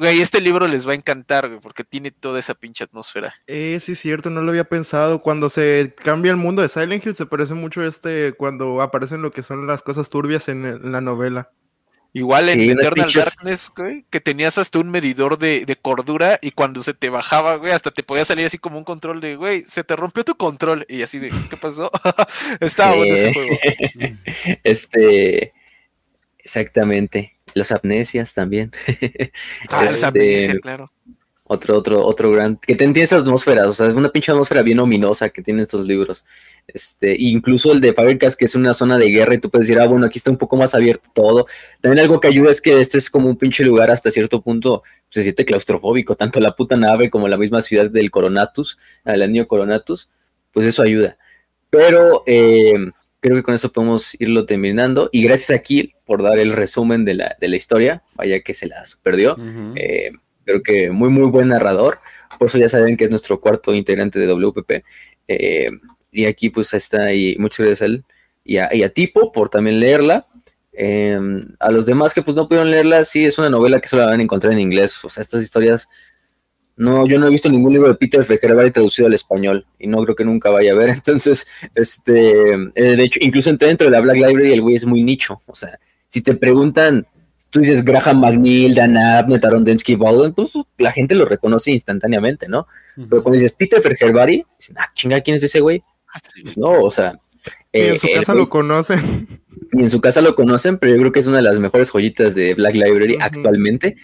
[0.01, 3.35] Güey, este libro les va a encantar, porque tiene toda esa pinche atmósfera.
[3.45, 5.21] Eh, sí, cierto, no lo había pensado.
[5.21, 9.21] Cuando se cambia el mundo de Silent Hill, se parece mucho a este, cuando aparecen
[9.21, 11.51] lo que son las cosas turbias en, la novela.
[12.13, 16.95] Igual en Eternal Darkness, güey, que tenías hasta un medidor de, cordura y cuando se
[16.95, 19.95] te bajaba, güey, hasta te podía salir así como un control de, güey, se te
[19.95, 20.83] rompió tu control.
[20.89, 21.91] Y así de, ¿qué pasó?
[22.59, 23.55] Estaba bueno ese juego.
[24.63, 25.53] este,
[26.39, 27.35] exactamente.
[27.53, 28.71] Los amnesias también.
[29.69, 30.91] Ah, este, claro.
[31.53, 32.55] Otro, otro, otro gran.
[32.55, 35.63] Que te entiende esa atmósfera, o sea, es una pinche atmósfera bien ominosa que tienen
[35.63, 36.23] estos libros.
[36.65, 39.81] Este, incluso el de Fabricas, que es una zona de guerra, y tú puedes decir,
[39.81, 41.47] ah, bueno, aquí está un poco más abierto todo.
[41.81, 44.83] También algo que ayuda es que este es como un pinche lugar hasta cierto punto,
[44.83, 49.21] pues, se siente claustrofóbico, tanto la puta nave como la misma ciudad del Coronatus, el
[49.21, 50.09] anillo Coronatus,
[50.53, 51.17] pues eso ayuda.
[51.69, 52.75] Pero eh,
[53.21, 55.09] creo que con eso podemos irlo terminando.
[55.13, 58.03] Y gracias a Kill por dar el resumen de la, de la historia.
[58.15, 59.37] Vaya que se las perdió.
[59.75, 60.11] Eh,
[60.43, 61.99] creo que muy, muy buen narrador.
[62.37, 64.83] Por eso ya saben que es nuestro cuarto integrante de WPP.
[65.27, 65.69] Eh,
[66.11, 67.37] y aquí pues está ahí.
[67.39, 68.03] Muchas gracias a él
[68.43, 70.27] y a, Tipo por también leerla.
[70.73, 74.05] Em, a los demás que pues no pudieron leerla, sí, es una novela que solo
[74.05, 75.03] van a encontrar en inglés.
[75.03, 75.87] O sea, estas historias
[76.77, 80.03] no, yo no he visto ningún libro de Peter Fejervari traducido al español y no
[80.03, 80.89] creo que nunca vaya a ver.
[80.89, 85.03] Entonces, este, eh, de hecho, incluso dentro de la Black Library el güey es muy
[85.03, 85.41] nicho.
[85.45, 87.05] O sea, si te preguntan,
[87.49, 92.67] tú dices Graham McNeil, Dan Abnett, Densky, Baldwin, pues la gente lo reconoce instantáneamente, ¿no?
[92.95, 95.83] Pero cuando dices Peter Fejervari, dicen, ah, chinga, ¿quién es ese güey?
[96.43, 97.19] Pues no, o sea.
[97.71, 99.27] y en su eh, casa lo conocen.
[99.73, 101.91] Y en su casa lo conocen, pero yo creo que es una de las mejores
[101.91, 103.95] joyitas de Black Library actualmente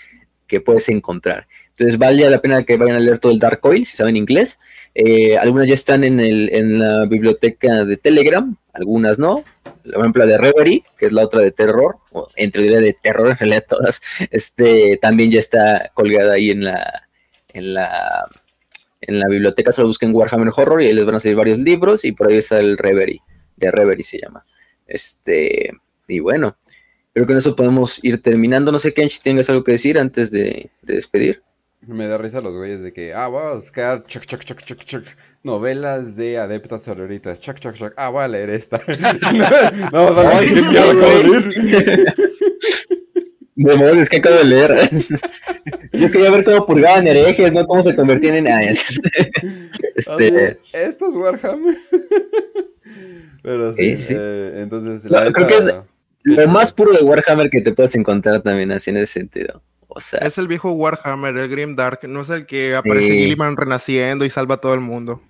[0.47, 1.45] que puedes encontrar.
[1.77, 4.57] Entonces vale la pena que vayan a leer todo el Dark Oil, si saben inglés.
[4.95, 9.43] Eh, algunas ya están en, el, en la biblioteca de Telegram, algunas no.
[9.63, 13.29] Por ejemplo, la de Reverie, que es la otra de terror, o entre de terror
[13.29, 17.03] en realidad todas, este, también ya está colgada ahí en la,
[17.49, 18.27] en la,
[19.01, 19.71] en la biblioteca.
[19.71, 22.37] Solo busquen Warhammer Horror y ahí les van a salir varios libros y por ahí
[22.37, 23.21] está el Reverie,
[23.55, 24.43] de Reverie se llama.
[24.87, 25.73] Este,
[26.07, 26.57] y bueno,
[27.13, 28.71] creo que con eso podemos ir terminando.
[28.71, 31.43] No sé, Kenchi, ¿tienes algo que decir antes de despedir?
[31.85, 34.83] Me da risa los güeyes de que, ah, voy a buscar chuc, chuc, chuc, chuc,
[34.83, 35.03] chuc,
[35.43, 37.39] novelas de adeptas sororitas.
[37.39, 37.93] Chuc, chuc, chuc.
[37.95, 38.81] Ah, voy a leer esta.
[39.91, 40.21] no, no,
[43.71, 44.89] a modo es que acabo de leer.
[45.93, 50.59] Yo quería ver cómo purgaban herejes, no cómo se convertían en este...
[50.73, 51.77] Esto es Warhammer.
[53.43, 55.09] Pero sí, eh, entonces...
[55.33, 55.63] creo que es
[56.23, 59.61] lo más puro de Warhammer que te puedes encontrar también así en ese sentido
[59.97, 64.29] es el viejo Warhammer, el Grim Dark, no es el que aparece Gilliman renaciendo y
[64.29, 65.21] salva a todo el mundo.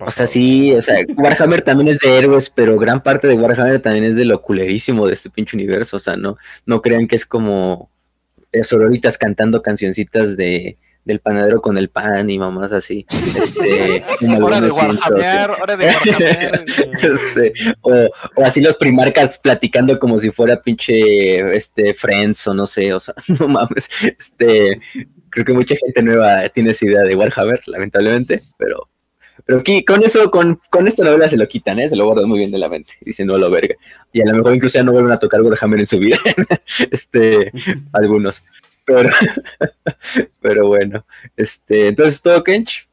[0.00, 3.80] o sea, sí, o sea, Warhammer también es de héroes, pero gran parte de Warhammer
[3.80, 5.96] también es de lo culerísimo de este pinche universo.
[5.96, 6.36] O sea, no,
[6.66, 7.90] no crean que es como
[8.64, 13.04] sororitas cantando cancioncitas de, del panadero con el pan y mamás así.
[13.10, 14.04] Este,
[14.42, 16.64] hora de Warhammer, hora de Warhammer.
[17.02, 17.92] este, o,
[18.36, 23.00] o, así los primarcas platicando como si fuera pinche este Friends o no sé, o
[23.00, 23.88] sea, no mames.
[24.18, 24.80] Este,
[25.30, 28.88] creo que mucha gente nueva tiene esa idea de Warhammer, lamentablemente, pero
[29.44, 31.88] pero aquí, con eso, con, con esta novela se lo quitan, ¿eh?
[31.88, 32.92] Se lo guardan muy bien de la mente.
[33.00, 33.74] Dicen, no lo verga.
[34.12, 36.16] Y a lo mejor incluso ya no vuelven a tocar Warhammer en su vida.
[36.90, 37.50] este,
[37.92, 38.44] algunos.
[38.84, 39.08] Pero,
[40.40, 41.04] pero bueno,
[41.36, 42.88] este, entonces todo Kench.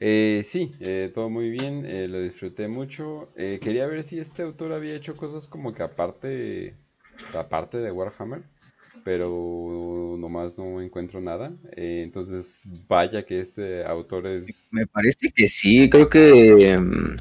[0.00, 3.30] Eh, sí, eh, todo muy bien, eh, lo disfruté mucho.
[3.36, 6.74] Eh, quería ver si este autor había hecho cosas como que aparte,
[7.32, 8.42] aparte de Warhammer,
[9.04, 11.52] pero nomás no encuentro nada.
[11.76, 14.68] entonces, vaya que este autor es...
[14.72, 16.76] Me parece que sí, creo que...
[16.78, 17.16] Mm,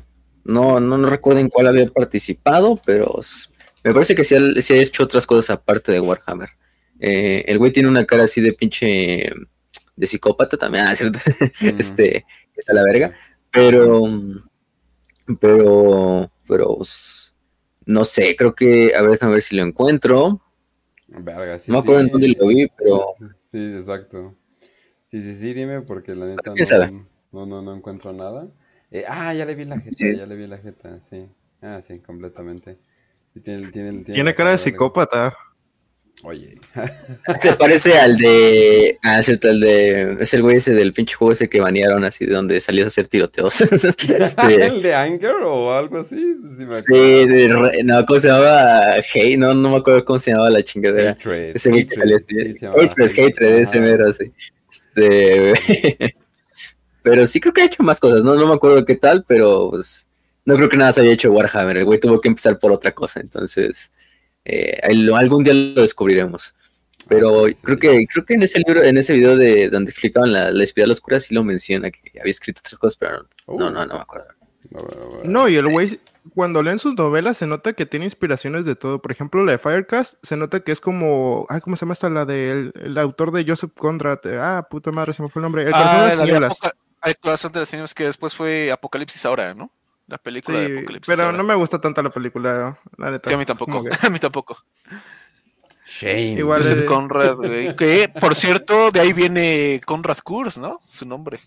[0.45, 3.21] no, no, no recuerdo en cuál había participado, pero
[3.81, 6.49] me parece que sí ha hecho otras cosas aparte de Warhammer.
[7.05, 9.29] Eh, el güey tiene una cara así de pinche
[9.93, 11.19] de psicópata también, ah, ¿cierto?
[11.77, 12.25] este,
[12.55, 13.13] está la verga.
[13.51, 14.03] Pero,
[15.41, 16.77] pero, pero,
[17.85, 20.41] no sé, creo que, a ver, déjame ver si lo encuentro.
[21.09, 23.07] Verga, sí, no me acuerdo en dónde lo vi, pero...
[23.51, 24.33] Sí, exacto.
[25.11, 26.53] Sí, sí, sí, dime, porque la neta
[27.33, 28.47] no, no, no, encuentro nada.
[28.91, 31.27] Eh, ah, ya le vi la jeta, ya le vi la jeta, sí.
[31.61, 32.77] Ah, sí, completamente.
[33.43, 35.35] tiene, tiene, tiene cara de psicópata.
[36.23, 36.57] Oye.
[37.39, 38.97] Se parece al de.
[39.03, 40.17] Ah, es cierto, el de.
[40.21, 42.87] Es el güey ese del pinche juego ese que banearon así, de donde salías a
[42.87, 43.59] hacer tiroteos.
[43.61, 44.15] este...
[44.65, 46.15] ¿El de Anger o algo así?
[46.87, 48.95] Sí, de, no, ¿cómo se llamaba?
[49.13, 51.11] Hey, no, no me acuerdo cómo se llamaba la chingadera.
[51.11, 51.55] Hatred.
[51.55, 52.65] Ese güey que salía así.
[52.65, 54.31] Hatred, Hatred, ese mero así.
[54.69, 56.15] Este.
[57.03, 58.35] pero sí creo que ha hecho más cosas, ¿no?
[58.35, 60.07] No me acuerdo qué tal, pero pues.
[60.45, 61.77] No creo que nada se haya hecho Warhammer.
[61.77, 63.91] El güey tuvo que empezar por otra cosa, entonces.
[64.45, 66.53] Eh, algún día lo descubriremos.
[67.07, 70.31] Pero ah, creo que creo que en ese libro, en ese video de donde explicaban
[70.31, 73.85] la, la espiral oscura sí lo menciona que había escrito otras cosas, pero no, no,
[73.85, 74.27] no, me acuerdo.
[75.23, 75.99] No, y el güey
[76.33, 79.01] cuando leen sus novelas se nota que tiene inspiraciones de todo.
[79.01, 82.09] Por ejemplo, la de Firecast se nota que es como, ay, ¿cómo se llama esta?
[82.09, 84.19] La del el autor de Joseph Conrad.
[84.39, 85.63] Ah, puta madre, se me fue el nombre.
[85.63, 86.59] El ah, de las
[87.03, 89.71] El corazón de las señoras que después fue Apocalipsis ahora, ¿no?
[90.07, 91.15] La película de Apocalipsis.
[91.15, 93.29] Pero no me gusta tanto la película, la neta.
[93.29, 93.81] Sí, a mí tampoco.
[94.01, 94.57] a mí tampoco.
[95.85, 96.39] Shame.
[96.39, 97.75] Igual es Conrad, güey.
[97.77, 100.77] Que, por cierto, de ahí viene Conrad Kurz, ¿no?
[100.81, 101.39] Su nombre.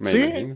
[0.00, 0.54] sí.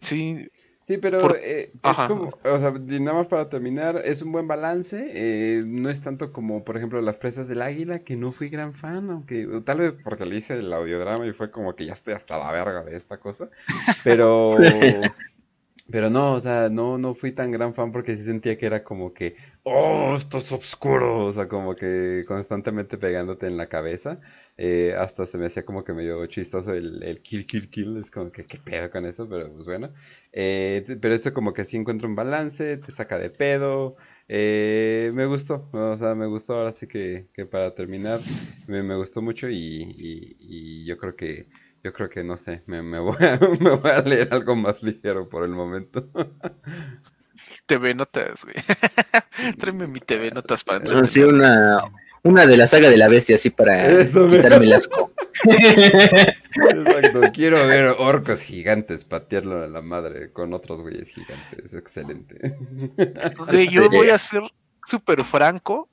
[0.00, 0.48] Sí.
[0.82, 5.12] Sí, pero eh, es como, o sea, nada más para terminar, es un buen balance.
[5.14, 8.72] Eh, no es tanto como, por ejemplo, Las Presas del Águila, que no fui gran
[8.72, 12.14] fan, aunque tal vez porque le hice el audiodrama y fue como que ya estoy
[12.14, 13.48] hasta la verga de esta cosa.
[14.02, 14.56] Pero
[15.90, 18.82] Pero no, o sea, no, no fui tan gran fan porque sí sentía que era
[18.84, 24.20] como que, oh, esto es oscuro, o sea, como que constantemente pegándote en la cabeza.
[24.56, 28.10] Eh, hasta se me hacía como que medio chistoso el, el kill, kill, kill, es
[28.10, 29.28] como que, ¿qué pedo con eso?
[29.28, 29.92] Pero pues bueno.
[30.32, 33.96] Eh, pero esto como que sí encuentra un balance, te saca de pedo.
[34.28, 38.18] Eh, me gustó, o sea, me gustó ahora sí que, que para terminar,
[38.68, 41.48] me, me gustó mucho y, y, y yo creo que
[41.82, 44.82] yo creo que no sé, me, me, voy a, me, voy a, leer algo más
[44.82, 46.08] ligero por el momento.
[47.66, 48.54] TV Notas, güey.
[49.58, 51.06] Tráeme mi TV Notas para entrar.
[51.08, 51.82] Sí, una,
[52.22, 55.12] una de la saga de la bestia, así para quitarme el asco.
[55.44, 61.74] Exacto, quiero ver orcos gigantes patearlo a la madre con otros güeyes gigantes.
[61.74, 62.56] Excelente.
[63.70, 64.42] yo voy a ser
[64.84, 65.88] súper franco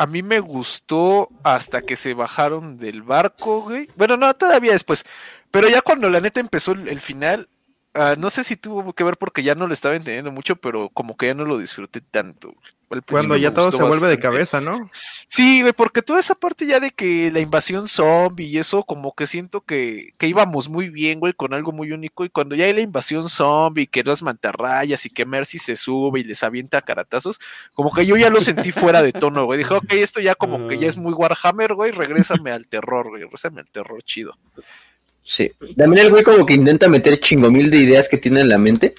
[0.00, 3.86] a mí me gustó hasta que se bajaron del barco, güey.
[3.96, 5.04] Bueno, no, todavía después.
[5.50, 7.50] Pero ya cuando la neta empezó el, final,
[7.92, 10.88] ah, no sé si tuvo que ver porque ya no le estaba entendiendo mucho, pero
[10.88, 12.54] como que ya no lo disfruté tanto.
[13.08, 14.90] Cuando ya todo se vuelve de cabeza, ¿no?
[15.28, 19.28] Sí, porque toda esa parte ya de que la invasión zombie y eso, como que
[19.28, 22.24] siento que, que íbamos muy bien, güey, con algo muy único.
[22.24, 26.18] Y cuando ya hay la invasión zombie, que las mantarrayas y que Mercy se sube
[26.18, 27.38] y les avienta caratazos,
[27.74, 29.58] como que yo ya lo sentí fuera de tono, güey.
[29.58, 33.22] Dije, ok, esto ya como que ya es muy Warhammer, güey, regrésame al terror, güey,
[33.22, 34.36] regrésame al terror chido.
[35.22, 35.52] Sí.
[35.76, 38.94] También el güey como que intenta meter chingomil de ideas que tiene en la mente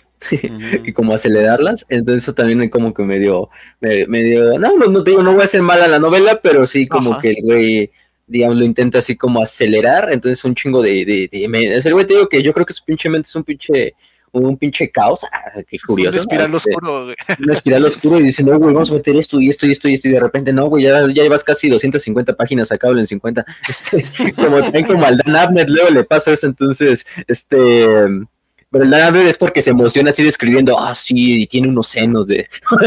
[0.85, 1.85] y como acelerarlas.
[1.89, 3.49] Entonces eso también como que me dio,
[3.81, 6.87] no, no, no te digo, no voy a hacer mal a la novela, pero sí
[6.87, 7.91] como que el güey,
[8.27, 10.11] digamos, lo intenta así como acelerar.
[10.11, 12.83] Entonces un chingo de, de, es el güey te digo que yo creo que su
[12.83, 13.95] pinche mente es un pinche
[14.33, 16.15] un pinche caos, ah, qué curioso.
[16.15, 17.15] Un espiral oscuro, güey.
[17.39, 19.89] Un espiral oscuro y dice, no, güey, vamos a meter esto y esto y esto
[19.89, 23.07] y esto, y de repente, no, güey, ya, ya llevas casi 250 páginas, sacado en
[23.07, 23.45] 50.
[23.67, 27.85] Este, como también como al Dan Abner luego le pasa eso, entonces, este,
[28.71, 32.27] pero el Abner es porque se emociona así describiendo, ah, sí, y tiene unos senos
[32.27, 32.79] de, con,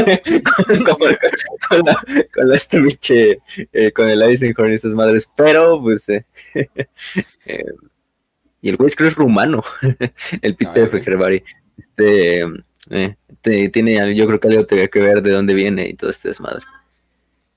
[1.85, 1.95] la,
[2.35, 3.39] con la este pinche,
[3.73, 6.25] eh, con el Eisenhorn y esas madres, pero, pues, eh,
[7.47, 7.65] eh
[8.65, 9.63] y el güey creo es rumano,
[10.41, 11.45] el Peter Fejerbari.
[11.77, 12.47] Este,
[12.89, 13.15] eh,
[13.71, 16.65] tiene, yo creo que algo tiene que ver de dónde viene y todo este desmadre.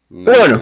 [0.09, 0.61] Pero bueno,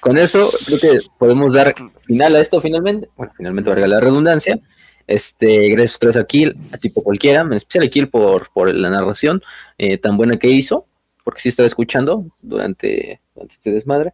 [0.00, 1.74] con eso creo que podemos dar
[2.06, 3.10] final a esto finalmente.
[3.14, 4.58] Bueno, finalmente valga la redundancia.
[5.06, 8.90] Este, gracias otra a Kill, a tipo cualquiera, en especial a Kill por, por la
[8.90, 9.42] narración
[9.78, 10.86] eh, tan buena que hizo,
[11.24, 14.12] porque sí estaba escuchando durante, durante este desmadre.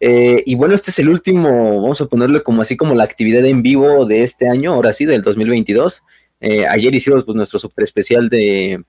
[0.00, 3.44] Eh, y bueno, este es el último, vamos a ponerle como así como la actividad
[3.46, 6.02] en vivo de este año, ahora sí, del 2022.
[6.40, 8.84] Eh, ayer hicimos pues, nuestro super especial de,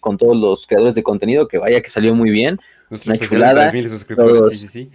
[0.00, 2.58] con todos los creadores de contenido, que vaya que salió muy bien.
[2.90, 3.70] Una chulada.
[3.70, 3.88] De sí,
[4.52, 4.90] sí, sí.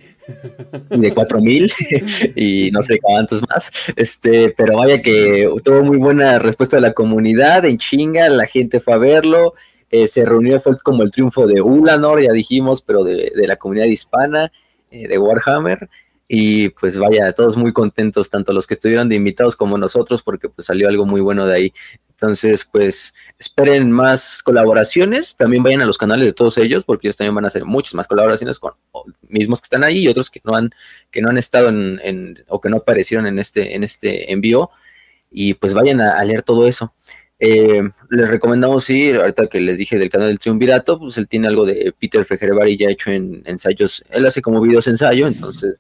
[0.89, 1.71] De 4000
[2.35, 3.71] y no sé cuántos más.
[3.95, 8.79] Este, pero vaya que tuvo muy buena respuesta de la comunidad, en chinga, la gente
[8.79, 9.53] fue a verlo.
[9.89, 13.57] Eh, se reunió, fue como el triunfo de Ulanor, ya dijimos, pero de, de la
[13.57, 14.51] comunidad hispana.
[14.93, 15.89] Eh, de Warhammer.
[16.27, 20.49] Y pues vaya, todos muy contentos, tanto los que estuvieron de invitados como nosotros, porque
[20.49, 21.73] pues salió algo muy bueno de ahí.
[22.23, 25.35] Entonces, pues esperen más colaboraciones.
[25.35, 27.95] También vayan a los canales de todos ellos, porque ellos también van a hacer muchas
[27.95, 28.71] más colaboraciones con
[29.27, 30.69] mismos que están ahí y otros que no han,
[31.11, 34.69] que no han estado en, o que no aparecieron en este, en este envío.
[35.31, 36.93] Y pues vayan a, leer todo eso.
[37.39, 41.47] Eh, les recomendamos ir, ahorita que les dije del canal del Triunvirato, pues él tiene
[41.47, 44.01] algo de Peter Fejerbari ya hecho en ensayos.
[44.09, 45.75] Él hace como videos ensayo, entonces,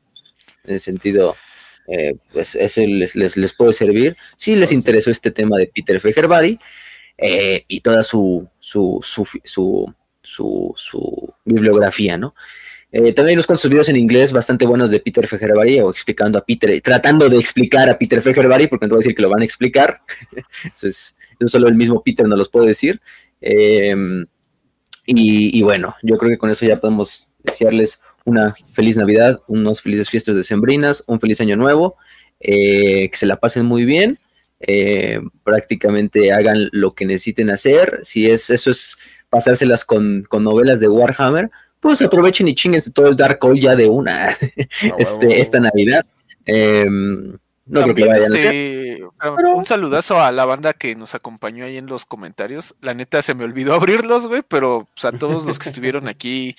[0.65, 1.37] en ese sentido,
[1.87, 4.15] eh, pues eso les, les, puede servir.
[4.35, 6.59] Si les interesó este tema de Peter Fejerbari
[7.17, 12.33] eh, y toda su, su, su, su, bibliografía, ¿no?
[12.91, 16.37] Eh, también hay unos cuantos videos en inglés bastante buenos de Peter Fejerbari o explicando
[16.37, 19.23] a Peter, tratando de explicar a Peter Fejerbari, porque no te voy a decir que
[19.23, 20.01] lo van a explicar.
[20.73, 21.15] eso es,
[21.47, 23.01] solo el mismo Peter no los puede decir.
[23.41, 24.23] Em,
[25.05, 29.81] y, y, bueno, yo creo que con eso ya podemos desearles una feliz Navidad, unos
[29.81, 31.95] felices fiestas decembrinas, un feliz año nuevo,
[32.39, 34.19] eh, que se la pasen muy bien,
[34.59, 38.97] eh, prácticamente hagan lo que necesiten hacer, si es eso es
[39.29, 43.87] pasárselas con, novelas de Warhammer, pues aprovechen y chinguense todo el Dark Hole ya de
[43.87, 44.35] una ah,
[44.97, 46.05] este, esta Navidad.
[46.45, 48.55] Em, no creo que vayan a hacer.
[48.55, 48.99] Este,
[49.55, 52.75] un saludazo a la banda que nos acompañó ahí en los comentarios.
[52.81, 56.55] La neta se me olvidó abrirlos, güey, pero pues, a todos los que estuvieron aquí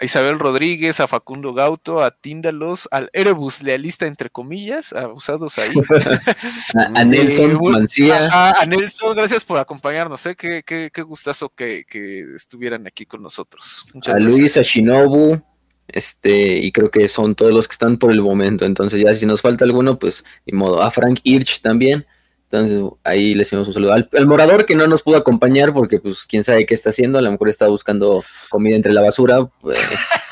[0.00, 5.74] a Isabel Rodríguez, a Facundo Gauto, a Tíndalos, al Erebus lealista, entre comillas, abusados ahí.
[6.94, 8.28] a, Nelson Mancía.
[8.60, 10.34] A, Nelson, gracias por acompañarnos, ¿eh?
[10.36, 13.92] qué, qué, qué gustazo que, que, estuvieran aquí con nosotros.
[14.06, 15.40] a Luis, a Shinobu,
[15.88, 18.64] este, y creo que son todos los que están por el momento.
[18.64, 20.82] Entonces, ya si nos falta alguno, pues, ni modo.
[20.82, 22.06] A Frank Hirsch también.
[22.50, 23.92] Entonces ahí le hicimos un saludo.
[23.92, 27.22] Al, morador que no nos pudo acompañar porque pues quién sabe qué está haciendo, a
[27.22, 29.78] lo mejor está buscando comida entre la basura pues,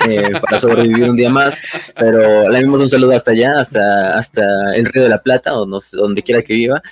[0.08, 1.60] eh, para sobrevivir un día más,
[1.94, 5.66] pero le dimos un saludo hasta allá, hasta, hasta el Río de la Plata o
[5.66, 6.82] no donde quiera que viva.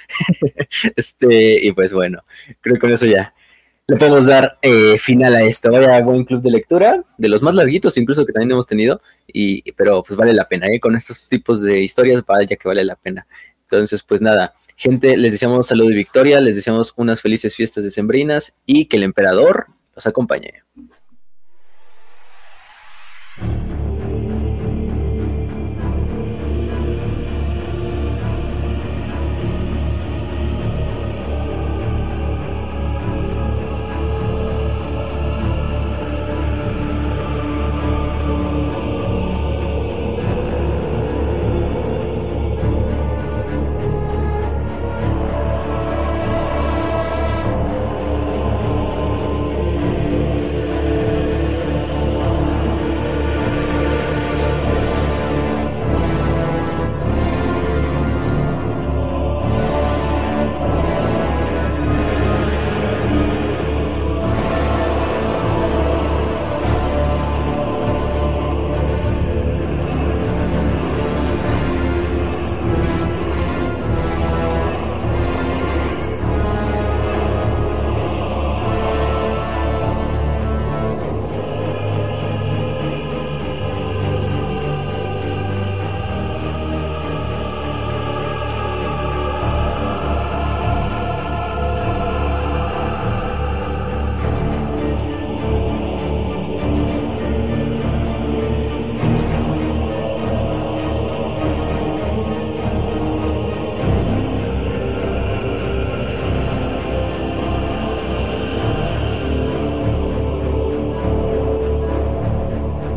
[0.97, 2.23] este, y pues bueno,
[2.60, 3.33] creo que con eso ya
[3.86, 5.70] le podemos dar eh, final a esto.
[5.70, 9.70] Vaya buen club de lectura, de los más larguitos incluso que también hemos tenido, y,
[9.72, 10.80] pero pues vale la pena, ¿eh?
[10.80, 13.26] con estos tipos de historias, vaya que vale la pena.
[13.62, 18.54] Entonces, pues nada, gente, les deseamos salud y victoria, les deseamos unas felices fiestas decembrinas
[18.66, 20.62] y que el emperador los acompañe.